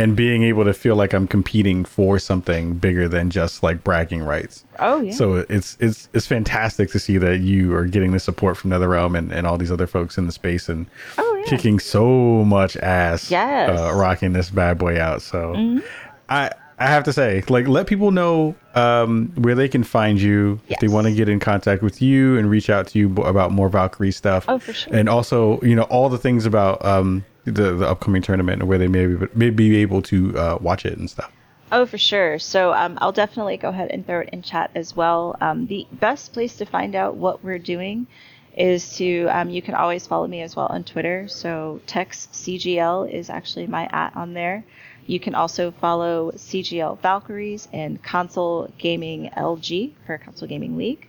And 0.00 0.16
being 0.16 0.42
able 0.42 0.64
to 0.64 0.72
feel 0.72 0.96
like 0.96 1.12
I'm 1.12 1.26
competing 1.26 1.84
for 1.84 2.18
something 2.18 2.74
bigger 2.74 3.08
than 3.08 3.30
just 3.30 3.62
like 3.62 3.84
bragging 3.84 4.22
rights. 4.22 4.64
Oh 4.78 5.00
yeah. 5.02 5.12
So 5.12 5.44
it's 5.48 5.76
it's 5.80 6.08
it's 6.14 6.26
fantastic 6.26 6.90
to 6.92 6.98
see 6.98 7.18
that 7.18 7.40
you 7.40 7.74
are 7.74 7.86
getting 7.86 8.12
the 8.12 8.20
support 8.20 8.56
from 8.56 8.70
NetherRealm 8.70 9.16
and, 9.18 9.32
and 9.32 9.46
all 9.46 9.58
these 9.58 9.72
other 9.72 9.86
folks 9.86 10.16
in 10.18 10.26
the 10.26 10.32
space 10.32 10.68
and 10.68 10.86
Oh, 11.18 11.34
yeah. 11.36 11.44
kicking 11.50 11.78
so 11.78 12.44
much 12.44 12.76
ass, 12.78 13.30
Yes. 13.30 13.70
Mm-hmm. 13.70 13.78
uh, 13.78 13.92
rocking 14.00 14.32
this 14.32 14.50
bad 14.50 14.78
boy 14.78 15.00
out. 15.00 15.22
So 15.22 15.80
I 16.28 16.50
I 16.78 16.86
have 16.86 17.04
to 17.04 17.12
say, 17.12 17.42
like, 17.50 17.68
let 17.68 17.86
people 17.86 18.10
know 18.10 18.54
um, 18.74 19.30
where 19.36 19.54
they 19.54 19.68
can 19.68 19.84
find 19.84 20.18
you 20.18 20.58
if 20.68 20.78
they 20.80 20.88
want 20.88 21.06
to 21.08 21.12
get 21.12 21.28
in 21.28 21.38
contact 21.38 21.82
with 21.82 22.00
you 22.00 22.38
and 22.38 22.48
reach 22.48 22.70
out 22.70 22.86
to 22.88 22.98
you 22.98 23.10
b- 23.10 23.20
about 23.22 23.52
more 23.52 23.68
Valkyrie 23.68 24.12
stuff. 24.12 24.46
Oh, 24.48 24.58
for 24.58 24.72
sure. 24.72 24.94
And 24.96 25.06
also, 25.06 25.60
you 25.60 25.74
know, 25.76 25.82
all 25.82 26.08
the 26.08 26.16
things 26.16 26.46
about 26.46 26.82
um, 26.82 27.22
the 27.44 27.72
the 27.74 27.88
upcoming 27.88 28.22
tournament 28.22 28.60
and 28.60 28.68
where 28.68 28.78
they 28.78 28.88
may 28.88 29.06
be, 29.06 29.26
may 29.34 29.50
be 29.50 29.76
able 29.76 30.02
to 30.02 30.38
uh, 30.38 30.58
watch 30.60 30.84
it 30.84 30.98
and 30.98 31.08
stuff. 31.08 31.32
Oh, 31.72 31.86
for 31.86 31.98
sure. 31.98 32.38
So 32.40 32.72
um, 32.72 32.98
I'll 33.00 33.12
definitely 33.12 33.56
go 33.56 33.68
ahead 33.68 33.90
and 33.92 34.04
throw 34.04 34.20
it 34.20 34.30
in 34.32 34.42
chat 34.42 34.72
as 34.74 34.96
well. 34.96 35.36
Um, 35.40 35.66
the 35.66 35.86
best 35.92 36.32
place 36.32 36.56
to 36.56 36.66
find 36.66 36.96
out 36.96 37.14
what 37.14 37.44
we're 37.44 37.60
doing 37.60 38.08
is 38.56 38.96
to, 38.96 39.26
um, 39.26 39.50
you 39.50 39.62
can 39.62 39.74
always 39.74 40.04
follow 40.04 40.26
me 40.26 40.40
as 40.42 40.56
well 40.56 40.66
on 40.66 40.82
Twitter. 40.82 41.28
So 41.28 41.80
Tex 41.86 42.26
CGL 42.32 43.12
is 43.12 43.30
actually 43.30 43.68
my 43.68 43.88
at 43.92 44.16
on 44.16 44.34
there. 44.34 44.64
You 45.06 45.20
can 45.20 45.36
also 45.36 45.70
follow 45.70 46.32
CGL 46.32 47.00
Valkyries 47.00 47.68
and 47.72 48.02
Console 48.02 48.72
Gaming 48.76 49.30
LG 49.36 49.92
for 50.06 50.18
Console 50.18 50.48
Gaming 50.48 50.76
League. 50.76 51.08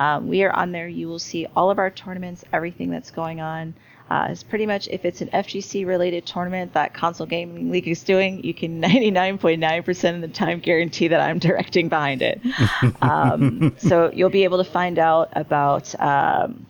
Um, 0.00 0.28
we 0.28 0.42
are 0.42 0.52
on 0.52 0.72
there. 0.72 0.88
You 0.88 1.08
will 1.08 1.18
see 1.18 1.46
all 1.54 1.70
of 1.70 1.78
our 1.78 1.90
tournaments, 1.90 2.44
everything 2.52 2.90
that's 2.90 3.10
going 3.10 3.40
on. 3.40 3.74
Uh, 4.10 4.26
it's 4.28 4.42
pretty 4.42 4.66
much 4.66 4.88
if 4.88 5.04
it's 5.04 5.20
an 5.20 5.28
FGC 5.28 5.86
related 5.86 6.26
tournament 6.26 6.72
that 6.72 6.92
Console 6.92 7.26
Gaming 7.26 7.70
League 7.70 7.86
is 7.86 8.02
doing, 8.02 8.42
you 8.42 8.52
can 8.52 8.82
99.9% 8.82 10.14
of 10.16 10.20
the 10.20 10.28
time 10.28 10.58
guarantee 10.58 11.08
that 11.08 11.20
I'm 11.20 11.38
directing 11.38 11.88
behind 11.88 12.20
it. 12.20 12.40
um, 13.02 13.74
so 13.78 14.10
you'll 14.12 14.30
be 14.30 14.44
able 14.44 14.58
to 14.58 14.68
find 14.68 14.98
out 14.98 15.28
about 15.36 15.94
um, 16.00 16.66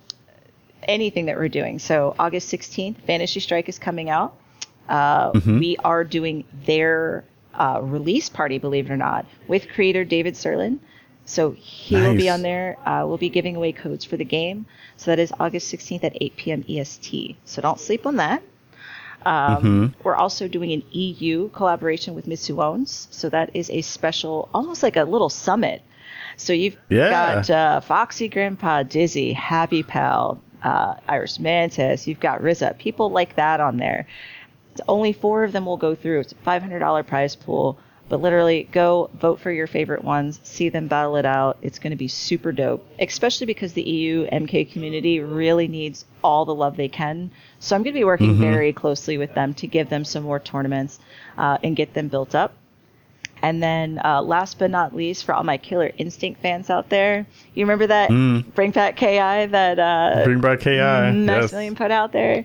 anything 0.84 1.26
that 1.26 1.36
we're 1.36 1.48
doing. 1.48 1.78
So 1.78 2.14
August 2.18 2.52
16th, 2.52 2.96
Fantasy 3.06 3.40
Strike 3.40 3.68
is 3.70 3.78
coming 3.78 4.10
out. 4.10 4.36
Uh, 4.88 5.30
We 5.46 5.76
are 5.78 6.04
doing 6.04 6.44
their 6.66 7.24
uh, 7.54 7.80
release 7.82 8.28
party, 8.28 8.58
believe 8.58 8.90
it 8.90 8.92
or 8.92 8.96
not, 8.96 9.24
with 9.48 9.68
creator 9.68 10.04
David 10.04 10.34
Sirlin. 10.34 10.78
So 11.30 11.52
he 11.52 11.94
will 11.94 12.14
be 12.16 12.28
on 12.28 12.42
there. 12.42 12.76
Uh, 12.84 13.04
we'll 13.06 13.16
be 13.18 13.28
giving 13.28 13.54
away 13.54 13.70
codes 13.72 14.04
for 14.04 14.16
the 14.16 14.24
game. 14.24 14.66
So 14.96 15.12
that 15.12 15.20
is 15.20 15.32
August 15.38 15.72
16th 15.72 16.02
at 16.02 16.16
8 16.20 16.36
p.m. 16.36 16.64
EST. 16.68 17.36
So 17.44 17.62
don't 17.62 17.78
sleep 17.78 18.04
on 18.04 18.16
that. 18.16 18.42
Um, 19.24 19.94
We're 20.02 20.16
also 20.16 20.48
doing 20.48 20.72
an 20.72 20.82
EU 20.90 21.50
collaboration 21.50 22.14
with 22.14 22.26
Mitsuones. 22.26 23.06
So 23.12 23.28
that 23.28 23.50
is 23.54 23.70
a 23.70 23.82
special, 23.82 24.48
almost 24.52 24.82
like 24.82 24.96
a 24.96 25.04
little 25.04 25.28
summit. 25.28 25.82
So 26.36 26.52
you've 26.52 26.76
Yeah. 26.88 27.10
got 27.10 27.50
uh, 27.50 27.80
Foxy 27.80 28.28
Grandpa, 28.28 28.82
Dizzy, 28.82 29.32
Happy 29.32 29.82
Pal, 29.82 30.42
uh, 30.64 30.94
Iris 31.08 31.38
Mantis, 31.38 32.06
you've 32.08 32.20
got 32.20 32.40
Rizza, 32.40 32.76
people 32.78 33.10
like 33.10 33.36
that 33.36 33.60
on 33.60 33.76
there. 33.76 34.06
Only 34.88 35.12
four 35.12 35.44
of 35.44 35.52
them 35.52 35.66
will 35.66 35.76
go 35.76 35.94
through. 35.94 36.20
It's 36.20 36.32
a 36.32 36.36
$500 36.36 37.06
prize 37.06 37.36
pool, 37.36 37.78
but 38.10 38.20
literally 38.20 38.68
go 38.72 39.08
vote 39.14 39.38
for 39.38 39.52
your 39.52 39.68
favorite 39.68 40.02
ones, 40.02 40.40
see 40.42 40.68
them 40.68 40.88
battle 40.88 41.14
it 41.14 41.24
out. 41.24 41.56
It's 41.62 41.78
going 41.78 41.92
to 41.92 41.96
be 41.96 42.08
super 42.08 42.50
dope, 42.50 42.84
especially 42.98 43.46
because 43.46 43.72
the 43.72 43.82
EU 43.82 44.28
MK 44.28 44.72
community 44.72 45.20
really 45.20 45.68
needs 45.68 46.04
all 46.22 46.44
the 46.44 46.54
love 46.54 46.76
they 46.76 46.88
can. 46.88 47.30
So 47.60 47.76
I'm 47.76 47.84
going 47.84 47.94
to 47.94 48.00
be 48.00 48.04
working 48.04 48.32
mm-hmm. 48.32 48.42
very 48.42 48.72
closely 48.72 49.16
with 49.16 49.32
them 49.34 49.54
to 49.54 49.68
give 49.68 49.88
them 49.88 50.04
some 50.04 50.24
more 50.24 50.40
tournaments 50.40 50.98
uh, 51.38 51.58
and 51.62 51.76
get 51.76 51.94
them 51.94 52.08
built 52.08 52.34
up. 52.34 52.52
And 53.42 53.62
then, 53.62 54.00
uh, 54.04 54.20
last 54.20 54.58
but 54.58 54.70
not 54.70 54.94
least, 54.94 55.24
for 55.24 55.32
all 55.32 55.44
my 55.44 55.56
Killer 55.56 55.92
Instinct 55.96 56.42
fans 56.42 56.68
out 56.68 56.90
there, 56.90 57.26
you 57.54 57.64
remember 57.64 57.86
that 57.86 58.10
mm. 58.10 58.44
Bring 58.54 58.72
Back 58.72 58.96
KI 58.96 59.46
that 59.46 59.78
uh, 59.78 60.24
Bring 60.24 60.40
Back 60.40 60.60
KI 60.60 60.76
Maximilian 60.76 61.72
yes. 61.72 61.78
put 61.78 61.90
out 61.92 62.12
there? 62.12 62.44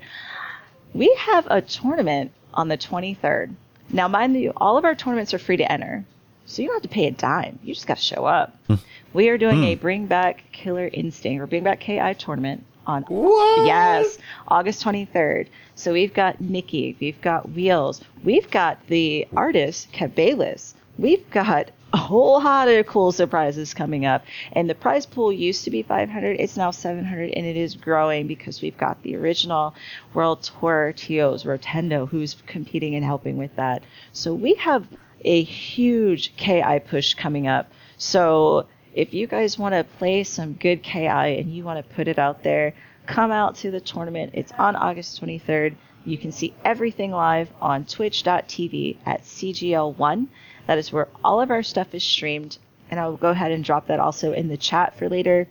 We 0.93 1.13
have 1.19 1.47
a 1.49 1.61
tournament 1.61 2.31
on 2.53 2.69
the 2.69 2.77
23rd. 2.77 3.55
Now, 3.91 4.07
mind 4.07 4.35
you, 4.35 4.51
all 4.57 4.77
of 4.77 4.85
our 4.85 4.95
tournaments 4.95 5.33
are 5.33 5.39
free 5.39 5.57
to 5.57 5.71
enter, 5.71 6.05
so 6.45 6.61
you 6.61 6.67
don't 6.67 6.75
have 6.75 6.83
to 6.83 6.89
pay 6.89 7.07
a 7.07 7.11
dime. 7.11 7.59
You 7.63 7.73
just 7.73 7.87
got 7.87 7.97
to 7.97 8.03
show 8.03 8.25
up. 8.25 8.57
Hmm. 8.67 8.75
we 9.13 9.29
are 9.29 9.37
doing 9.37 9.61
mm. 9.61 9.73
a 9.73 9.75
Bring 9.75 10.07
Back 10.07 10.43
Killer 10.51 10.89
Instinct 10.91 11.41
or 11.41 11.47
Bring 11.47 11.63
Back 11.63 11.79
KI 11.79 12.13
tournament 12.17 12.63
on 12.87 13.03
what? 13.03 13.65
yes 13.65 14.17
August 14.47 14.83
23rd. 14.83 15.47
So 15.75 15.93
we've 15.93 16.13
got 16.13 16.39
Nikki, 16.41 16.95
we've 16.99 17.19
got 17.21 17.51
Wheels, 17.51 18.03
we've 18.23 18.49
got 18.49 18.85
the 18.87 19.27
artist 19.35 19.91
Cabelis, 19.91 20.73
we've 20.97 21.29
got 21.31 21.71
a 21.95 21.97
whole 21.97 22.43
lot 22.43 22.67
of 22.67 22.85
cool 22.87 23.13
surprises 23.13 23.73
coming 23.73 24.05
up. 24.05 24.25
And 24.51 24.69
the 24.69 24.75
prize 24.75 25.05
pool 25.05 25.31
used 25.31 25.63
to 25.63 25.71
be 25.71 25.81
500, 25.81 26.35
it's 26.41 26.57
now 26.57 26.71
700, 26.71 27.31
and 27.31 27.45
it 27.45 27.55
is 27.55 27.73
growing 27.73 28.27
because 28.27 28.61
we've 28.61 28.77
got 28.77 29.01
the 29.01 29.15
original 29.15 29.73
World 30.13 30.43
Tour 30.43 30.91
TOs, 30.91 31.45
Rotendo, 31.45 32.09
who's 32.09 32.35
competing 32.47 32.95
and 32.95 33.05
helping 33.05 33.37
with 33.37 33.55
that. 33.55 33.81
So 34.11 34.33
we 34.33 34.55
have 34.55 34.85
a 35.21 35.41
huge 35.43 36.35
KI 36.35 36.79
push 36.85 37.13
coming 37.13 37.47
up. 37.47 37.71
So 37.97 38.67
if 38.93 39.13
you 39.13 39.25
guys 39.25 39.57
want 39.57 39.73
to 39.73 39.85
play 39.97 40.25
some 40.25 40.51
good 40.51 40.83
KI 40.83 41.39
and 41.39 41.55
you 41.55 41.63
want 41.63 41.77
to 41.77 41.95
put 41.95 42.09
it 42.09 42.19
out 42.19 42.43
there, 42.43 42.73
come 43.05 43.31
out 43.31 43.55
to 43.55 43.71
the 43.71 43.79
tournament. 43.79 44.31
It's 44.33 44.51
on 44.57 44.75
August 44.75 45.21
23rd. 45.21 45.75
You 46.05 46.17
can 46.17 46.31
see 46.31 46.53
everything 46.63 47.11
live 47.11 47.49
on 47.61 47.85
twitch.tv 47.85 48.97
at 49.05 49.23
CGL1. 49.23 50.27
That 50.67 50.77
is 50.77 50.91
where 50.91 51.07
all 51.23 51.41
of 51.41 51.51
our 51.51 51.63
stuff 51.63 51.93
is 51.93 52.03
streamed. 52.03 52.57
And 52.89 52.99
I 52.99 53.07
will 53.07 53.17
go 53.17 53.31
ahead 53.31 53.51
and 53.51 53.63
drop 53.63 53.87
that 53.87 53.99
also 53.99 54.31
in 54.31 54.47
the 54.47 54.57
chat 54.57 54.97
for 54.97 55.09
later. 55.09 55.47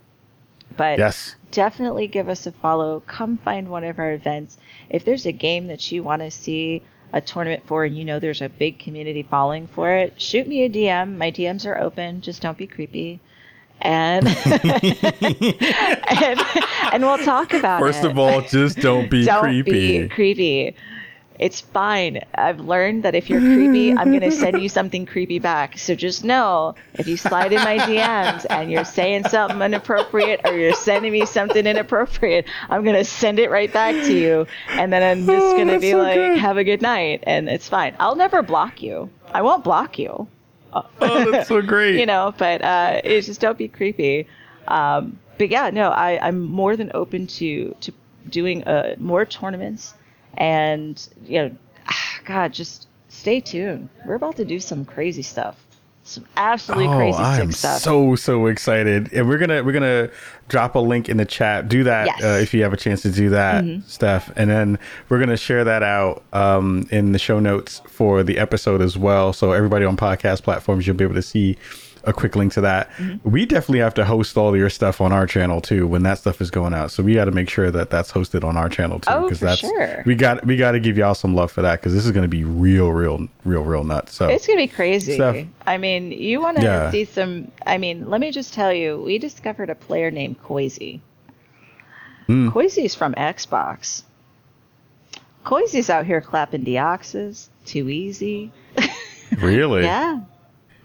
But 0.77 0.99
yes. 0.99 1.35
definitely 1.51 2.07
give 2.07 2.29
us 2.29 2.47
a 2.47 2.53
follow. 2.53 3.01
Come 3.01 3.37
find 3.39 3.69
one 3.69 3.85
of 3.85 3.99
our 3.99 4.13
events. 4.13 4.57
If 4.89 5.05
there's 5.05 5.27
a 5.27 5.33
game 5.33 5.67
that 5.67 5.91
you 5.91 6.03
want 6.03 6.23
to 6.23 6.31
see 6.31 6.83
a 7.13 7.21
tournament 7.21 7.65
for 7.67 7.85
and 7.85 7.97
you 7.97 8.05
know 8.05 8.19
there's 8.19 8.43
a 8.43 8.49
big 8.49 8.79
community 8.79 9.23
following 9.23 9.67
for 9.67 9.91
it, 9.91 10.21
shoot 10.21 10.47
me 10.49 10.65
a 10.65 10.71
DM. 10.71 11.17
My 11.17 11.31
DMs 11.31 11.67
are 11.67 11.79
open. 11.79 12.21
Just 12.21 12.43
don't 12.43 12.59
be 12.59 12.67
creepy. 12.67 13.21
And 13.81 14.27
and, 14.47 16.41
and 16.93 17.03
we'll 17.03 17.19
talk 17.19 17.53
about 17.53 17.81
First 17.81 17.99
it. 17.99 18.03
First 18.03 18.05
of 18.05 18.19
all, 18.19 18.41
just 18.43 18.79
don't 18.79 19.11
be 19.11 19.25
don't 19.25 19.43
creepy. 19.43 20.03
Be 20.03 20.09
creepy. 20.09 20.77
It's 21.39 21.61
fine. 21.61 22.21
I've 22.35 22.61
learned 22.61 23.03
that 23.03 23.15
if 23.15 23.29
you're 23.29 23.41
creepy, 23.41 23.93
I'm 23.93 24.11
going 24.11 24.21
to 24.21 24.31
send 24.31 24.63
you 24.63 24.69
something 24.79 25.05
creepy 25.05 25.41
back. 25.41 25.79
So 25.79 25.95
just 25.95 26.25
know 26.25 26.77
if 26.95 27.09
you 27.09 27.17
slide 27.17 27.53
in 27.53 27.59
my 27.59 27.79
DMs 27.79 28.47
and 28.51 28.71
you're 28.71 28.85
saying 28.85 29.25
something 29.29 29.61
inappropriate 29.61 30.43
or 30.45 30.57
you're 30.57 30.75
sending 30.75 31.13
me 31.13 31.27
something 31.27 31.67
inappropriate, 31.67 32.47
I'm 32.71 32.85
going 32.85 32.97
to 32.97 33.05
send 33.05 33.41
it 33.41 33.51
right 33.51 33.73
back 33.73 33.95
to 34.07 34.13
you. 34.17 34.47
And 34.69 34.93
then 34.93 35.03
I'm 35.03 35.27
just 35.27 35.45
oh, 35.45 35.57
going 35.57 35.69
to 35.69 35.81
be 35.81 35.91
so 35.91 35.99
like, 35.99 36.15
good. 36.15 36.39
have 36.39 36.57
a 36.57 36.65
good 36.65 36.83
night. 36.83 37.25
And 37.27 37.49
it's 37.49 37.69
fine. 37.69 37.97
I'll 37.99 38.17
never 38.17 38.43
block 38.43 38.81
you. 38.81 39.11
I 39.33 39.43
won't 39.43 39.65
block 39.65 39.99
you. 39.99 40.29
Oh, 40.75 41.31
that's 41.31 41.49
so 41.49 41.63
great. 41.63 41.95
you 42.01 42.07
know, 42.07 42.35
but 42.37 42.63
uh, 42.63 43.01
it's 43.05 43.27
just 43.27 43.41
don't 43.41 43.59
be 43.59 43.69
creepy. 43.69 44.27
Um, 44.69 45.19
but 45.39 45.49
yeah, 45.49 45.71
no, 45.71 45.91
I, 45.91 46.19
I'm 46.27 46.41
more 46.43 46.77
than 46.77 46.91
open 46.95 47.27
to, 47.27 47.75
to 47.81 47.93
doing 48.29 48.65
uh, 48.65 48.97
more 48.99 49.25
tournaments 49.25 49.95
and, 50.37 51.09
you 51.25 51.43
know, 51.43 51.57
God, 52.25 52.53
just 52.53 52.89
stay 53.09 53.41
tuned. 53.41 53.89
We're 54.05 54.15
about 54.15 54.37
to 54.37 54.45
do 54.45 54.59
some 54.59 54.85
crazy 54.85 55.23
stuff. 55.23 55.64
Some 56.07 56.27
absolutely 56.37 56.89
oh, 56.89 56.97
crazy 56.99 57.19
I'm 57.19 57.51
stuff. 57.51 57.81
so 57.81 58.15
so 58.15 58.47
excited, 58.47 59.11
and 59.15 59.27
we're 59.27 59.39
gonna 59.39 59.65
we're 59.65 59.73
gonna 59.73 60.11
drop 60.49 60.75
a 60.75 60.79
link 60.79 61.09
in 61.09 61.17
the 61.17 61.25
chat. 61.25 61.67
Do 61.67 61.83
that 61.85 62.07
yes. 62.07 62.23
uh, 62.23 62.39
if 62.43 62.53
you 62.53 62.63
have 62.63 62.75
a 62.75 62.77
chance 62.77 63.01
to 63.03 63.11
do 63.11 63.31
that, 63.31 63.65
mm-hmm. 63.65 63.89
Steph, 63.89 64.31
and 64.37 64.51
then 64.51 64.79
we're 65.09 65.19
gonna 65.19 65.39
share 65.39 65.65
that 65.65 65.83
out 65.83 66.23
um, 66.35 66.87
in 66.91 67.13
the 67.13 67.19
show 67.19 67.41
notes 67.41 67.81
for 67.87 68.23
the 68.23 68.37
episode 68.37 68.83
as 68.83 68.99
well. 68.99 69.33
So 69.33 69.53
everybody 69.53 69.87
on 69.87 69.97
podcast 69.97 70.43
platforms, 70.43 70.87
you'll 70.87 70.95
be 70.95 71.05
able 71.05 71.15
to 71.15 71.23
see 71.23 71.57
a 72.07 72.13
quick 72.13 72.37
link 72.37 72.53
to 72.55 72.61
that. 72.63 72.91
Mm-hmm. 72.93 73.31
We 73.31 73.47
definitely 73.47 73.81
have 73.81 73.95
to 73.95 74.05
host 74.05 74.37
all 74.37 74.57
your 74.57 74.71
stuff 74.71 75.01
on 75.01 75.13
our 75.13 75.27
channel 75.27 75.61
too 75.61 75.87
when 75.87 76.03
that 76.05 76.19
stuff 76.19 76.41
is 76.41 76.51
going 76.51 76.75
out. 76.75 76.91
So 76.91 77.03
we 77.03 77.15
got 77.15 77.27
to 77.27 77.31
make 77.31 77.49
sure 77.49 77.71
that 77.71 77.91
that's 77.91 78.13
hosted 78.13 78.45
on 78.45 78.57
our 78.57 78.69
channel 78.69 79.01
too 79.01 79.21
because 79.23 79.43
oh, 79.43 79.47
that's 79.47 79.61
sure. 79.61 80.03
we 80.07 80.15
got 80.15 80.45
we 80.45 80.57
got 80.57 80.73
to 80.73 80.81
give 80.81 80.97
y'all 80.97 81.15
some 81.15 81.35
love 81.35 81.51
for 81.51 81.63
that 81.63 81.81
because 81.81 81.95
this 81.95 82.05
is 82.07 82.13
going 82.13 82.25
to 82.25 82.29
be 82.29 82.45
real, 82.45 82.91
real, 82.91 83.29
real, 83.45 83.63
real 83.63 83.85
nuts. 83.85 84.15
So 84.15 84.29
it's 84.29 84.47
going 84.47 84.59
to 84.59 84.65
be 84.65 84.69
crazy. 84.69 85.23
I 85.67 85.79
mean, 85.79 86.13
you 86.13 86.41
want 86.41 86.59
to 86.59 86.63
yeah. 86.63 86.91
see 86.91 87.05
some? 87.05 87.51
I 87.67 87.79
mean, 87.79 88.09
let 88.09 88.21
me 88.21 88.31
just 88.31 88.55
tell 88.55 88.73
you, 88.73 89.01
we 89.03 89.19
discovered 89.19 89.71
a 89.71 89.75
player 89.75 90.11
named 90.11 90.43
Koizi. 90.43 91.01
Mm. 92.29 92.51
Koizi's 92.51 92.95
from 92.95 93.15
Xbox. 93.15 94.03
Koizi's 95.45 95.91
out 95.91 96.07
here 96.07 96.21
clapping 96.21 96.65
deoxys. 96.65 97.49
Too 97.67 97.89
easy. 97.89 98.51
really? 99.39 99.83
yeah. 99.83 100.21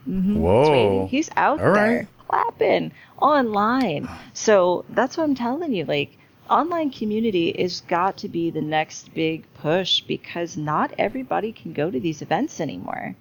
Mm-hmm. 0.09 0.39
Whoa. 0.39 1.07
He's 1.07 1.29
out 1.37 1.61
All 1.61 1.73
there 1.73 1.97
right. 1.99 2.07
clapping 2.27 2.91
online. 3.21 4.09
So 4.33 4.85
that's 4.89 5.17
what 5.17 5.23
I'm 5.25 5.35
telling 5.35 5.73
you. 5.73 5.85
Like, 5.85 6.17
online 6.49 6.89
community 6.89 7.49
is 7.49 7.81
got 7.81 8.17
to 8.17 8.29
be 8.29 8.49
the 8.49 8.61
next 8.61 9.13
big 9.13 9.45
push 9.53 10.01
because 10.01 10.57
not 10.57 10.93
everybody 10.97 11.51
can 11.51 11.73
go 11.73 11.91
to 11.91 11.99
these 11.99 12.21
events 12.21 12.59
anymore. 12.59 13.15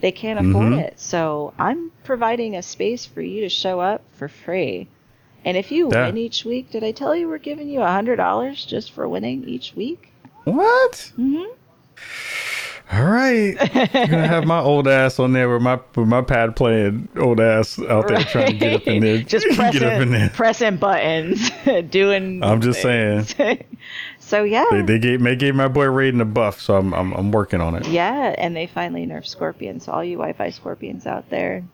They 0.00 0.12
can't 0.12 0.38
afford 0.38 0.72
mm-hmm. 0.72 0.80
it. 0.80 1.00
So 1.00 1.54
I'm 1.58 1.90
providing 2.04 2.54
a 2.54 2.62
space 2.62 3.06
for 3.06 3.22
you 3.22 3.40
to 3.40 3.48
show 3.48 3.80
up 3.80 4.02
for 4.12 4.28
free. 4.28 4.88
And 5.42 5.56
if 5.56 5.72
you 5.72 5.88
yeah. 5.90 6.06
win 6.06 6.18
each 6.18 6.44
week, 6.44 6.70
did 6.70 6.84
I 6.84 6.90
tell 6.90 7.16
you 7.16 7.28
we're 7.28 7.38
giving 7.38 7.68
you 7.68 7.80
a 7.80 7.86
hundred 7.86 8.16
dollars 8.16 8.66
just 8.66 8.92
for 8.92 9.08
winning 9.08 9.44
each 9.48 9.74
week? 9.74 10.12
What? 10.44 11.12
Mm-hmm 11.16 11.52
all 12.92 13.04
right, 13.04 13.56
I'm 13.60 14.10
gonna 14.10 14.28
have 14.28 14.46
my 14.46 14.60
old 14.60 14.86
ass 14.86 15.18
on 15.18 15.32
there 15.32 15.48
with 15.48 15.60
my 15.60 15.80
with 15.96 16.06
my 16.06 16.22
pad 16.22 16.54
playing 16.54 17.08
old 17.16 17.40
ass 17.40 17.80
out 17.80 18.06
there 18.06 18.18
right. 18.18 18.28
trying 18.28 18.46
to 18.46 18.52
get 18.52 18.74
up 18.74 18.86
in 18.86 19.00
there, 19.00 19.18
just 19.22 19.46
pressing, 19.56 19.72
get 19.80 19.82
up 19.82 20.00
in 20.00 20.12
there. 20.12 20.30
pressing 20.30 20.76
buttons, 20.76 21.50
doing. 21.90 22.44
I'm 22.44 22.60
just 22.60 22.82
things. 22.82 23.34
saying. 23.34 23.64
so 24.20 24.44
yeah, 24.44 24.66
they, 24.70 24.82
they 24.82 24.98
gave 25.00 25.20
they 25.20 25.34
gave 25.34 25.56
my 25.56 25.66
boy 25.66 25.86
Raiden 25.86 26.20
a 26.20 26.24
buff, 26.24 26.60
so 26.60 26.76
I'm, 26.76 26.94
I'm 26.94 27.12
I'm 27.14 27.32
working 27.32 27.60
on 27.60 27.74
it. 27.74 27.88
Yeah, 27.88 28.36
and 28.38 28.54
they 28.54 28.68
finally 28.68 29.04
nerfed 29.04 29.26
Scorpion. 29.26 29.80
So 29.80 29.90
all 29.90 30.04
you 30.04 30.18
Wi-Fi 30.18 30.50
Scorpions 30.50 31.06
out 31.06 31.28
there, 31.28 31.64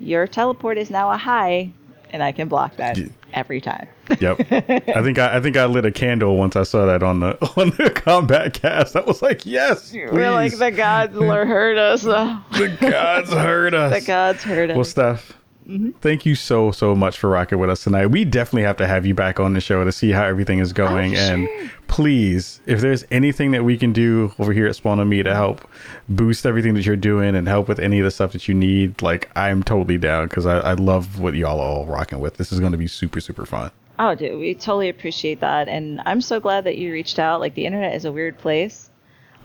your 0.00 0.26
teleport 0.26 0.78
is 0.78 0.88
now 0.88 1.10
a 1.10 1.18
high, 1.18 1.72
and 2.14 2.22
I 2.22 2.30
can 2.30 2.46
block 2.46 2.76
that 2.76 2.96
every 3.32 3.60
time. 3.60 3.88
yep. 4.20 4.38
I 4.52 5.02
think 5.02 5.18
I, 5.18 5.36
I 5.36 5.40
think 5.40 5.56
I 5.56 5.64
lit 5.66 5.84
a 5.84 5.90
candle 5.90 6.36
once 6.36 6.54
I 6.54 6.62
saw 6.62 6.86
that 6.86 7.02
on 7.02 7.18
the 7.18 7.30
on 7.60 7.70
the 7.70 7.90
Kombat 7.90 8.54
Cast. 8.54 8.94
I 8.94 9.00
was 9.00 9.20
like, 9.20 9.44
yes. 9.44 9.90
Please. 9.90 10.10
We're 10.12 10.30
like 10.30 10.56
the 10.56 10.70
gods 10.70 11.12
heard 11.18 11.76
us. 11.76 12.02
the 12.02 12.76
gods 12.80 13.30
heard 13.30 13.74
us. 13.74 14.00
The 14.00 14.06
gods 14.06 14.44
heard 14.44 14.70
us. 14.70 14.76
Well, 14.76 14.84
Steph, 14.84 15.32
Mm-hmm. 15.68 15.90
Thank 16.00 16.26
you 16.26 16.34
so 16.34 16.70
so 16.72 16.94
much 16.94 17.18
for 17.18 17.30
rocking 17.30 17.58
with 17.58 17.70
us 17.70 17.84
tonight. 17.84 18.06
We 18.06 18.24
definitely 18.24 18.64
have 18.64 18.76
to 18.78 18.86
have 18.86 19.06
you 19.06 19.14
back 19.14 19.40
on 19.40 19.54
the 19.54 19.60
show 19.60 19.82
to 19.84 19.92
see 19.92 20.10
how 20.10 20.24
everything 20.24 20.58
is 20.58 20.72
going. 20.72 21.16
Oh, 21.16 21.20
and 21.20 21.48
sure. 21.48 21.70
please, 21.88 22.60
if 22.66 22.80
there's 22.80 23.04
anything 23.10 23.52
that 23.52 23.64
we 23.64 23.78
can 23.78 23.92
do 23.92 24.32
over 24.38 24.52
here 24.52 24.66
at 24.66 24.76
Spawn 24.76 25.00
on 25.00 25.08
Me 25.08 25.22
to 25.22 25.34
help 25.34 25.66
boost 26.08 26.44
everything 26.44 26.74
that 26.74 26.84
you're 26.84 26.96
doing 26.96 27.34
and 27.34 27.48
help 27.48 27.66
with 27.66 27.78
any 27.78 27.98
of 27.98 28.04
the 28.04 28.10
stuff 28.10 28.32
that 28.32 28.46
you 28.46 28.54
need, 28.54 29.00
like 29.00 29.30
I'm 29.36 29.62
totally 29.62 29.96
down 29.96 30.28
because 30.28 30.44
I, 30.44 30.58
I 30.58 30.72
love 30.74 31.18
what 31.18 31.34
y'all 31.34 31.60
are 31.60 31.68
all 31.68 31.86
rocking 31.86 32.20
with. 32.20 32.36
This 32.36 32.52
is 32.52 32.60
going 32.60 32.72
to 32.72 32.78
be 32.78 32.86
super 32.86 33.20
super 33.20 33.46
fun. 33.46 33.70
Oh, 33.98 34.14
dude, 34.14 34.38
we 34.38 34.54
totally 34.54 34.88
appreciate 34.88 35.40
that, 35.40 35.68
and 35.68 36.02
I'm 36.04 36.20
so 36.20 36.40
glad 36.40 36.64
that 36.64 36.76
you 36.76 36.92
reached 36.92 37.18
out. 37.18 37.40
Like 37.40 37.54
the 37.54 37.64
internet 37.64 37.94
is 37.94 38.04
a 38.04 38.12
weird 38.12 38.36
place 38.38 38.90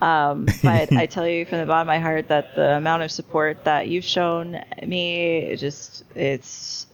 um, 0.02 0.46
but 0.64 0.92
I 0.92 1.06
tell 1.06 1.28
you 1.28 1.46
from 1.46 1.60
the 1.60 1.66
bottom 1.66 1.82
of 1.82 1.88
my 1.88 2.00
heart 2.00 2.28
that 2.30 2.56
the 2.56 2.78
amount 2.78 3.04
of 3.04 3.12
support 3.12 3.64
that 3.66 3.88
you've 3.88 4.06
shown 4.06 4.64
me, 4.86 5.38
it 5.40 5.58
just 5.58 6.04
it's 6.16 6.88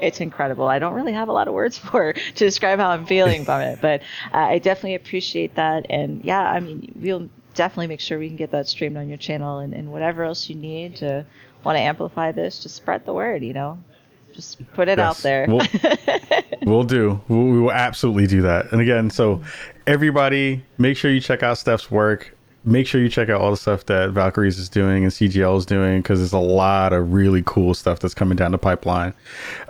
it's 0.00 0.20
incredible. 0.20 0.68
I 0.68 0.78
don't 0.78 0.94
really 0.94 1.12
have 1.12 1.28
a 1.28 1.32
lot 1.32 1.48
of 1.48 1.54
words 1.54 1.78
for 1.78 2.12
to 2.12 2.32
describe 2.34 2.78
how 2.78 2.90
I'm 2.90 3.06
feeling 3.06 3.42
about 3.42 3.62
it, 3.62 3.80
but 3.80 4.02
uh, 4.32 4.38
I 4.38 4.58
definitely 4.58 4.94
appreciate 4.94 5.54
that. 5.56 5.86
And 5.90 6.24
yeah, 6.24 6.42
I 6.42 6.60
mean, 6.60 6.92
we'll 6.96 7.28
definitely 7.54 7.88
make 7.88 8.00
sure 8.00 8.18
we 8.18 8.28
can 8.28 8.36
get 8.36 8.52
that 8.52 8.68
streamed 8.68 8.96
on 8.96 9.08
your 9.08 9.18
channel 9.18 9.58
and, 9.58 9.74
and 9.74 9.90
whatever 9.90 10.22
else 10.24 10.48
you 10.48 10.54
need 10.54 10.96
to 10.96 11.26
want 11.64 11.76
to 11.76 11.80
amplify 11.80 12.32
this, 12.32 12.62
just 12.62 12.76
spread 12.76 13.04
the 13.04 13.12
word. 13.12 13.42
You 13.42 13.52
know, 13.52 13.78
Just 14.32 14.72
put 14.74 14.88
it 14.88 14.98
yes. 14.98 15.06
out 15.06 15.16
there. 15.22 15.46
We'll, 15.48 15.66
we'll 16.62 16.84
do. 16.84 17.20
We'll, 17.28 17.44
we 17.44 17.60
will 17.60 17.72
absolutely 17.72 18.26
do 18.26 18.42
that. 18.42 18.72
And 18.72 18.80
again, 18.80 19.10
so 19.10 19.42
everybody, 19.88 20.62
make 20.76 20.98
sure 20.98 21.10
you 21.10 21.18
check 21.18 21.42
out 21.42 21.56
Steph's 21.56 21.90
work 21.90 22.36
make 22.64 22.86
sure 22.86 23.00
you 23.00 23.08
check 23.08 23.28
out 23.28 23.40
all 23.40 23.50
the 23.50 23.56
stuff 23.56 23.86
that 23.86 24.10
Valkyries 24.10 24.58
is 24.58 24.68
doing 24.68 25.04
and 25.04 25.12
CGL 25.12 25.56
is 25.58 25.66
doing 25.66 26.02
because 26.02 26.18
there's 26.18 26.32
a 26.32 26.38
lot 26.38 26.92
of 26.92 27.12
really 27.12 27.42
cool 27.46 27.72
stuff 27.72 27.98
that's 27.98 28.14
coming 28.14 28.36
down 28.36 28.52
the 28.52 28.58
pipeline. 28.58 29.14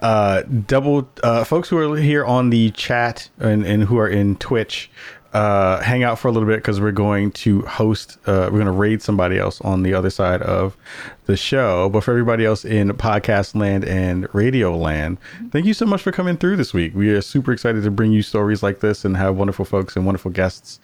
Uh, 0.02 0.42
double 0.42 1.08
uh, 1.22 1.44
folks 1.44 1.68
who 1.68 1.78
are 1.78 1.96
here 1.96 2.24
on 2.24 2.50
the 2.50 2.70
chat 2.72 3.28
and, 3.38 3.64
and 3.64 3.84
who 3.84 3.98
are 3.98 4.08
in 4.08 4.36
Twitch, 4.36 4.90
uh, 5.38 5.80
hang 5.82 6.02
out 6.02 6.18
for 6.18 6.26
a 6.26 6.32
little 6.32 6.48
bit 6.48 6.56
because 6.56 6.80
we're 6.80 6.90
going 6.90 7.30
to 7.30 7.62
host, 7.62 8.18
uh, 8.26 8.50
we're 8.50 8.58
going 8.58 8.64
to 8.64 8.72
raid 8.72 9.00
somebody 9.00 9.38
else 9.38 9.60
on 9.60 9.84
the 9.84 9.94
other 9.94 10.10
side 10.10 10.42
of 10.42 10.76
the 11.26 11.36
show. 11.36 11.88
But 11.88 12.02
for 12.02 12.10
everybody 12.10 12.44
else 12.44 12.64
in 12.64 12.88
podcast 12.90 13.54
land 13.54 13.84
and 13.84 14.26
radio 14.34 14.76
land, 14.76 15.18
thank 15.52 15.64
you 15.64 15.74
so 15.74 15.86
much 15.86 16.02
for 16.02 16.10
coming 16.10 16.36
through 16.36 16.56
this 16.56 16.74
week. 16.74 16.92
We 16.92 17.10
are 17.10 17.20
super 17.20 17.52
excited 17.52 17.84
to 17.84 17.90
bring 17.92 18.10
you 18.10 18.20
stories 18.20 18.64
like 18.64 18.80
this 18.80 19.04
and 19.04 19.16
have 19.16 19.36
wonderful 19.36 19.64
folks 19.64 19.94
and 19.94 20.04
wonderful 20.04 20.32
guests 20.32 20.80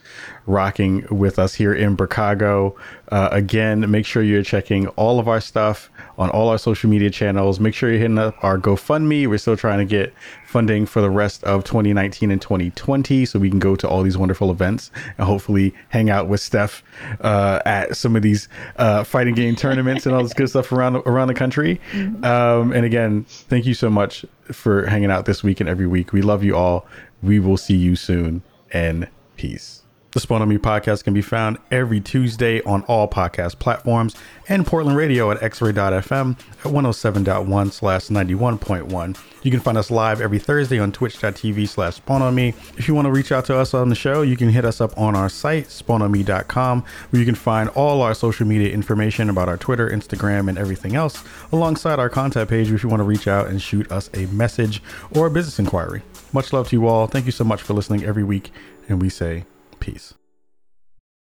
rocking 0.47 1.05
with 1.11 1.41
us 1.41 1.55
here 1.55 1.75
in 1.75 1.97
Chicago. 1.97 2.77
Uh, 3.09 3.31
again, 3.33 3.91
make 3.91 4.07
sure 4.07 4.23
you're 4.23 4.45
checking 4.45 4.87
all 4.91 5.19
of 5.19 5.27
our 5.27 5.41
stuff 5.41 5.91
on 6.19 6.31
all 6.31 6.49
our 6.49 6.59
social 6.59 6.91
media 6.91 7.11
channels. 7.11 7.61
Make 7.61 7.75
sure 7.75 7.91
you're 7.91 7.99
hitting 7.99 8.19
up 8.19 8.43
our 8.43 8.59
GoFundMe. 8.59 9.27
We're 9.27 9.39
still 9.39 9.57
trying 9.57 9.79
to 9.79 9.85
get 9.85 10.15
funding 10.47 10.87
for 10.87 11.01
the 11.01 11.11
rest 11.11 11.43
of 11.45 11.65
2019 11.65 12.31
and 12.31 12.41
2020 12.41 13.25
so 13.25 13.39
we 13.39 13.51
can 13.51 13.59
go 13.59 13.75
to 13.77 13.89
all 13.89 14.03
these 14.03 14.17
wonderful 14.17 14.51
events 14.51 14.91
and 15.19 15.27
hopefully 15.27 15.75
hang 15.89 16.11
out 16.11 16.29
with 16.29 16.41
Steph 16.41 16.83
uh, 17.21 17.61
at 17.67 17.97
some 17.97 18.17
of 18.17 18.23
these 18.23 18.49
uh, 18.77 19.05
fighting 19.05 19.35
game 19.35 19.57
tournaments 19.57 20.07
and 20.07 20.15
all 20.15 20.23
this 20.23 20.35
good 20.35 20.49
stuff 20.49 20.71
around 20.73 20.97
around 20.97 21.29
the 21.29 21.35
country. 21.35 21.81
Mm-hmm. 21.93 22.25
Um, 22.25 22.73
and 22.73 22.85
again, 22.85 23.25
thank 23.29 23.67
you 23.67 23.75
so 23.75 23.91
much 23.91 24.25
for 24.53 24.87
hanging 24.87 25.11
out 25.11 25.27
this 25.27 25.43
week 25.43 25.61
and 25.61 25.69
every 25.69 25.87
week. 25.87 26.13
We 26.13 26.23
love 26.23 26.45
you 26.45 26.57
all. 26.57 26.87
We 27.23 27.41
will 27.41 27.57
see 27.57 27.77
you 27.77 27.97
soon 27.97 28.43
and 28.73 29.09
peace. 29.37 29.84
The 30.15 30.21
Spawn 30.21 30.43
on 30.43 30.49
Me 30.49 30.59
podcast 30.59 31.03
can 31.03 31.13
be 31.13 31.23
found 31.23 31.59
every 31.73 32.01
Tuesday 32.01 32.63
on 32.63 32.83
all 32.85 33.09
podcast 33.09 33.59
platforms 33.59 34.15
and 34.49 34.65
Portland 34.65 34.97
Radio 34.97 35.33
at 35.33 35.41
xray.fm 35.41 36.39
at 36.39 36.73
107.1 36.73 37.73
slash 37.73 38.03
91.1. 38.03 39.19
You 39.43 39.51
can 39.51 39.59
find 39.59 39.77
us 39.77 39.91
live 39.91 40.21
every 40.21 40.39
Thursday 40.39 40.79
on 40.79 40.93
twitch.tv 40.93 41.67
slash 41.69 41.97
spawn 41.97 42.23
on 42.23 42.33
me. 42.33 42.51
If 42.77 42.87
you 42.87 42.95
want 42.95 43.07
to 43.07 43.11
reach 43.11 43.33
out 43.33 43.45
to 43.47 43.57
us 43.59 43.75
on 43.75 43.89
the 43.89 43.97
show, 43.97 44.23
you 44.23 44.37
can 44.37 44.51
hit 44.51 44.65
us 44.65 44.81
up 44.81 44.97
on 44.97 45.17
our 45.17 45.29
site, 45.29 45.67
spawnonme.com, 45.67 46.85
where 47.11 47.19
you 47.19 47.27
can 47.27 47.35
find 47.35 47.69
all 47.71 48.01
our 48.01 48.15
social 48.15 48.47
media 48.47 48.73
information 48.73 49.29
about 49.29 49.49
our 49.49 49.57
Twitter, 49.57 49.91
Instagram, 49.91 50.49
and 50.49 50.57
everything 50.57 50.95
else, 50.95 51.25
alongside 51.51 51.99
our 51.99 52.09
contact 52.09 52.49
page 52.49 52.71
if 52.71 52.85
you 52.85 52.89
want 52.89 53.01
to 53.01 53.05
reach 53.05 53.27
out 53.27 53.49
and 53.49 53.61
shoot 53.61 53.91
us 53.91 54.11
a 54.15 54.27
message 54.27 54.81
or 55.11 55.27
a 55.27 55.31
business 55.31 55.59
inquiry. 55.59 56.03
Much 56.33 56.53
love 56.53 56.69
to 56.69 56.77
you 56.77 56.87
all. 56.87 57.09
Thank 57.09 57.27
you 57.27 57.33
so 57.33 57.43
much 57.43 57.63
for 57.63 57.75
listening 57.75 58.05
every 58.05 58.23
week, 58.23 58.53
and 58.89 59.03
we 59.03 59.09
say 59.09 59.45
Peace. 59.85 60.15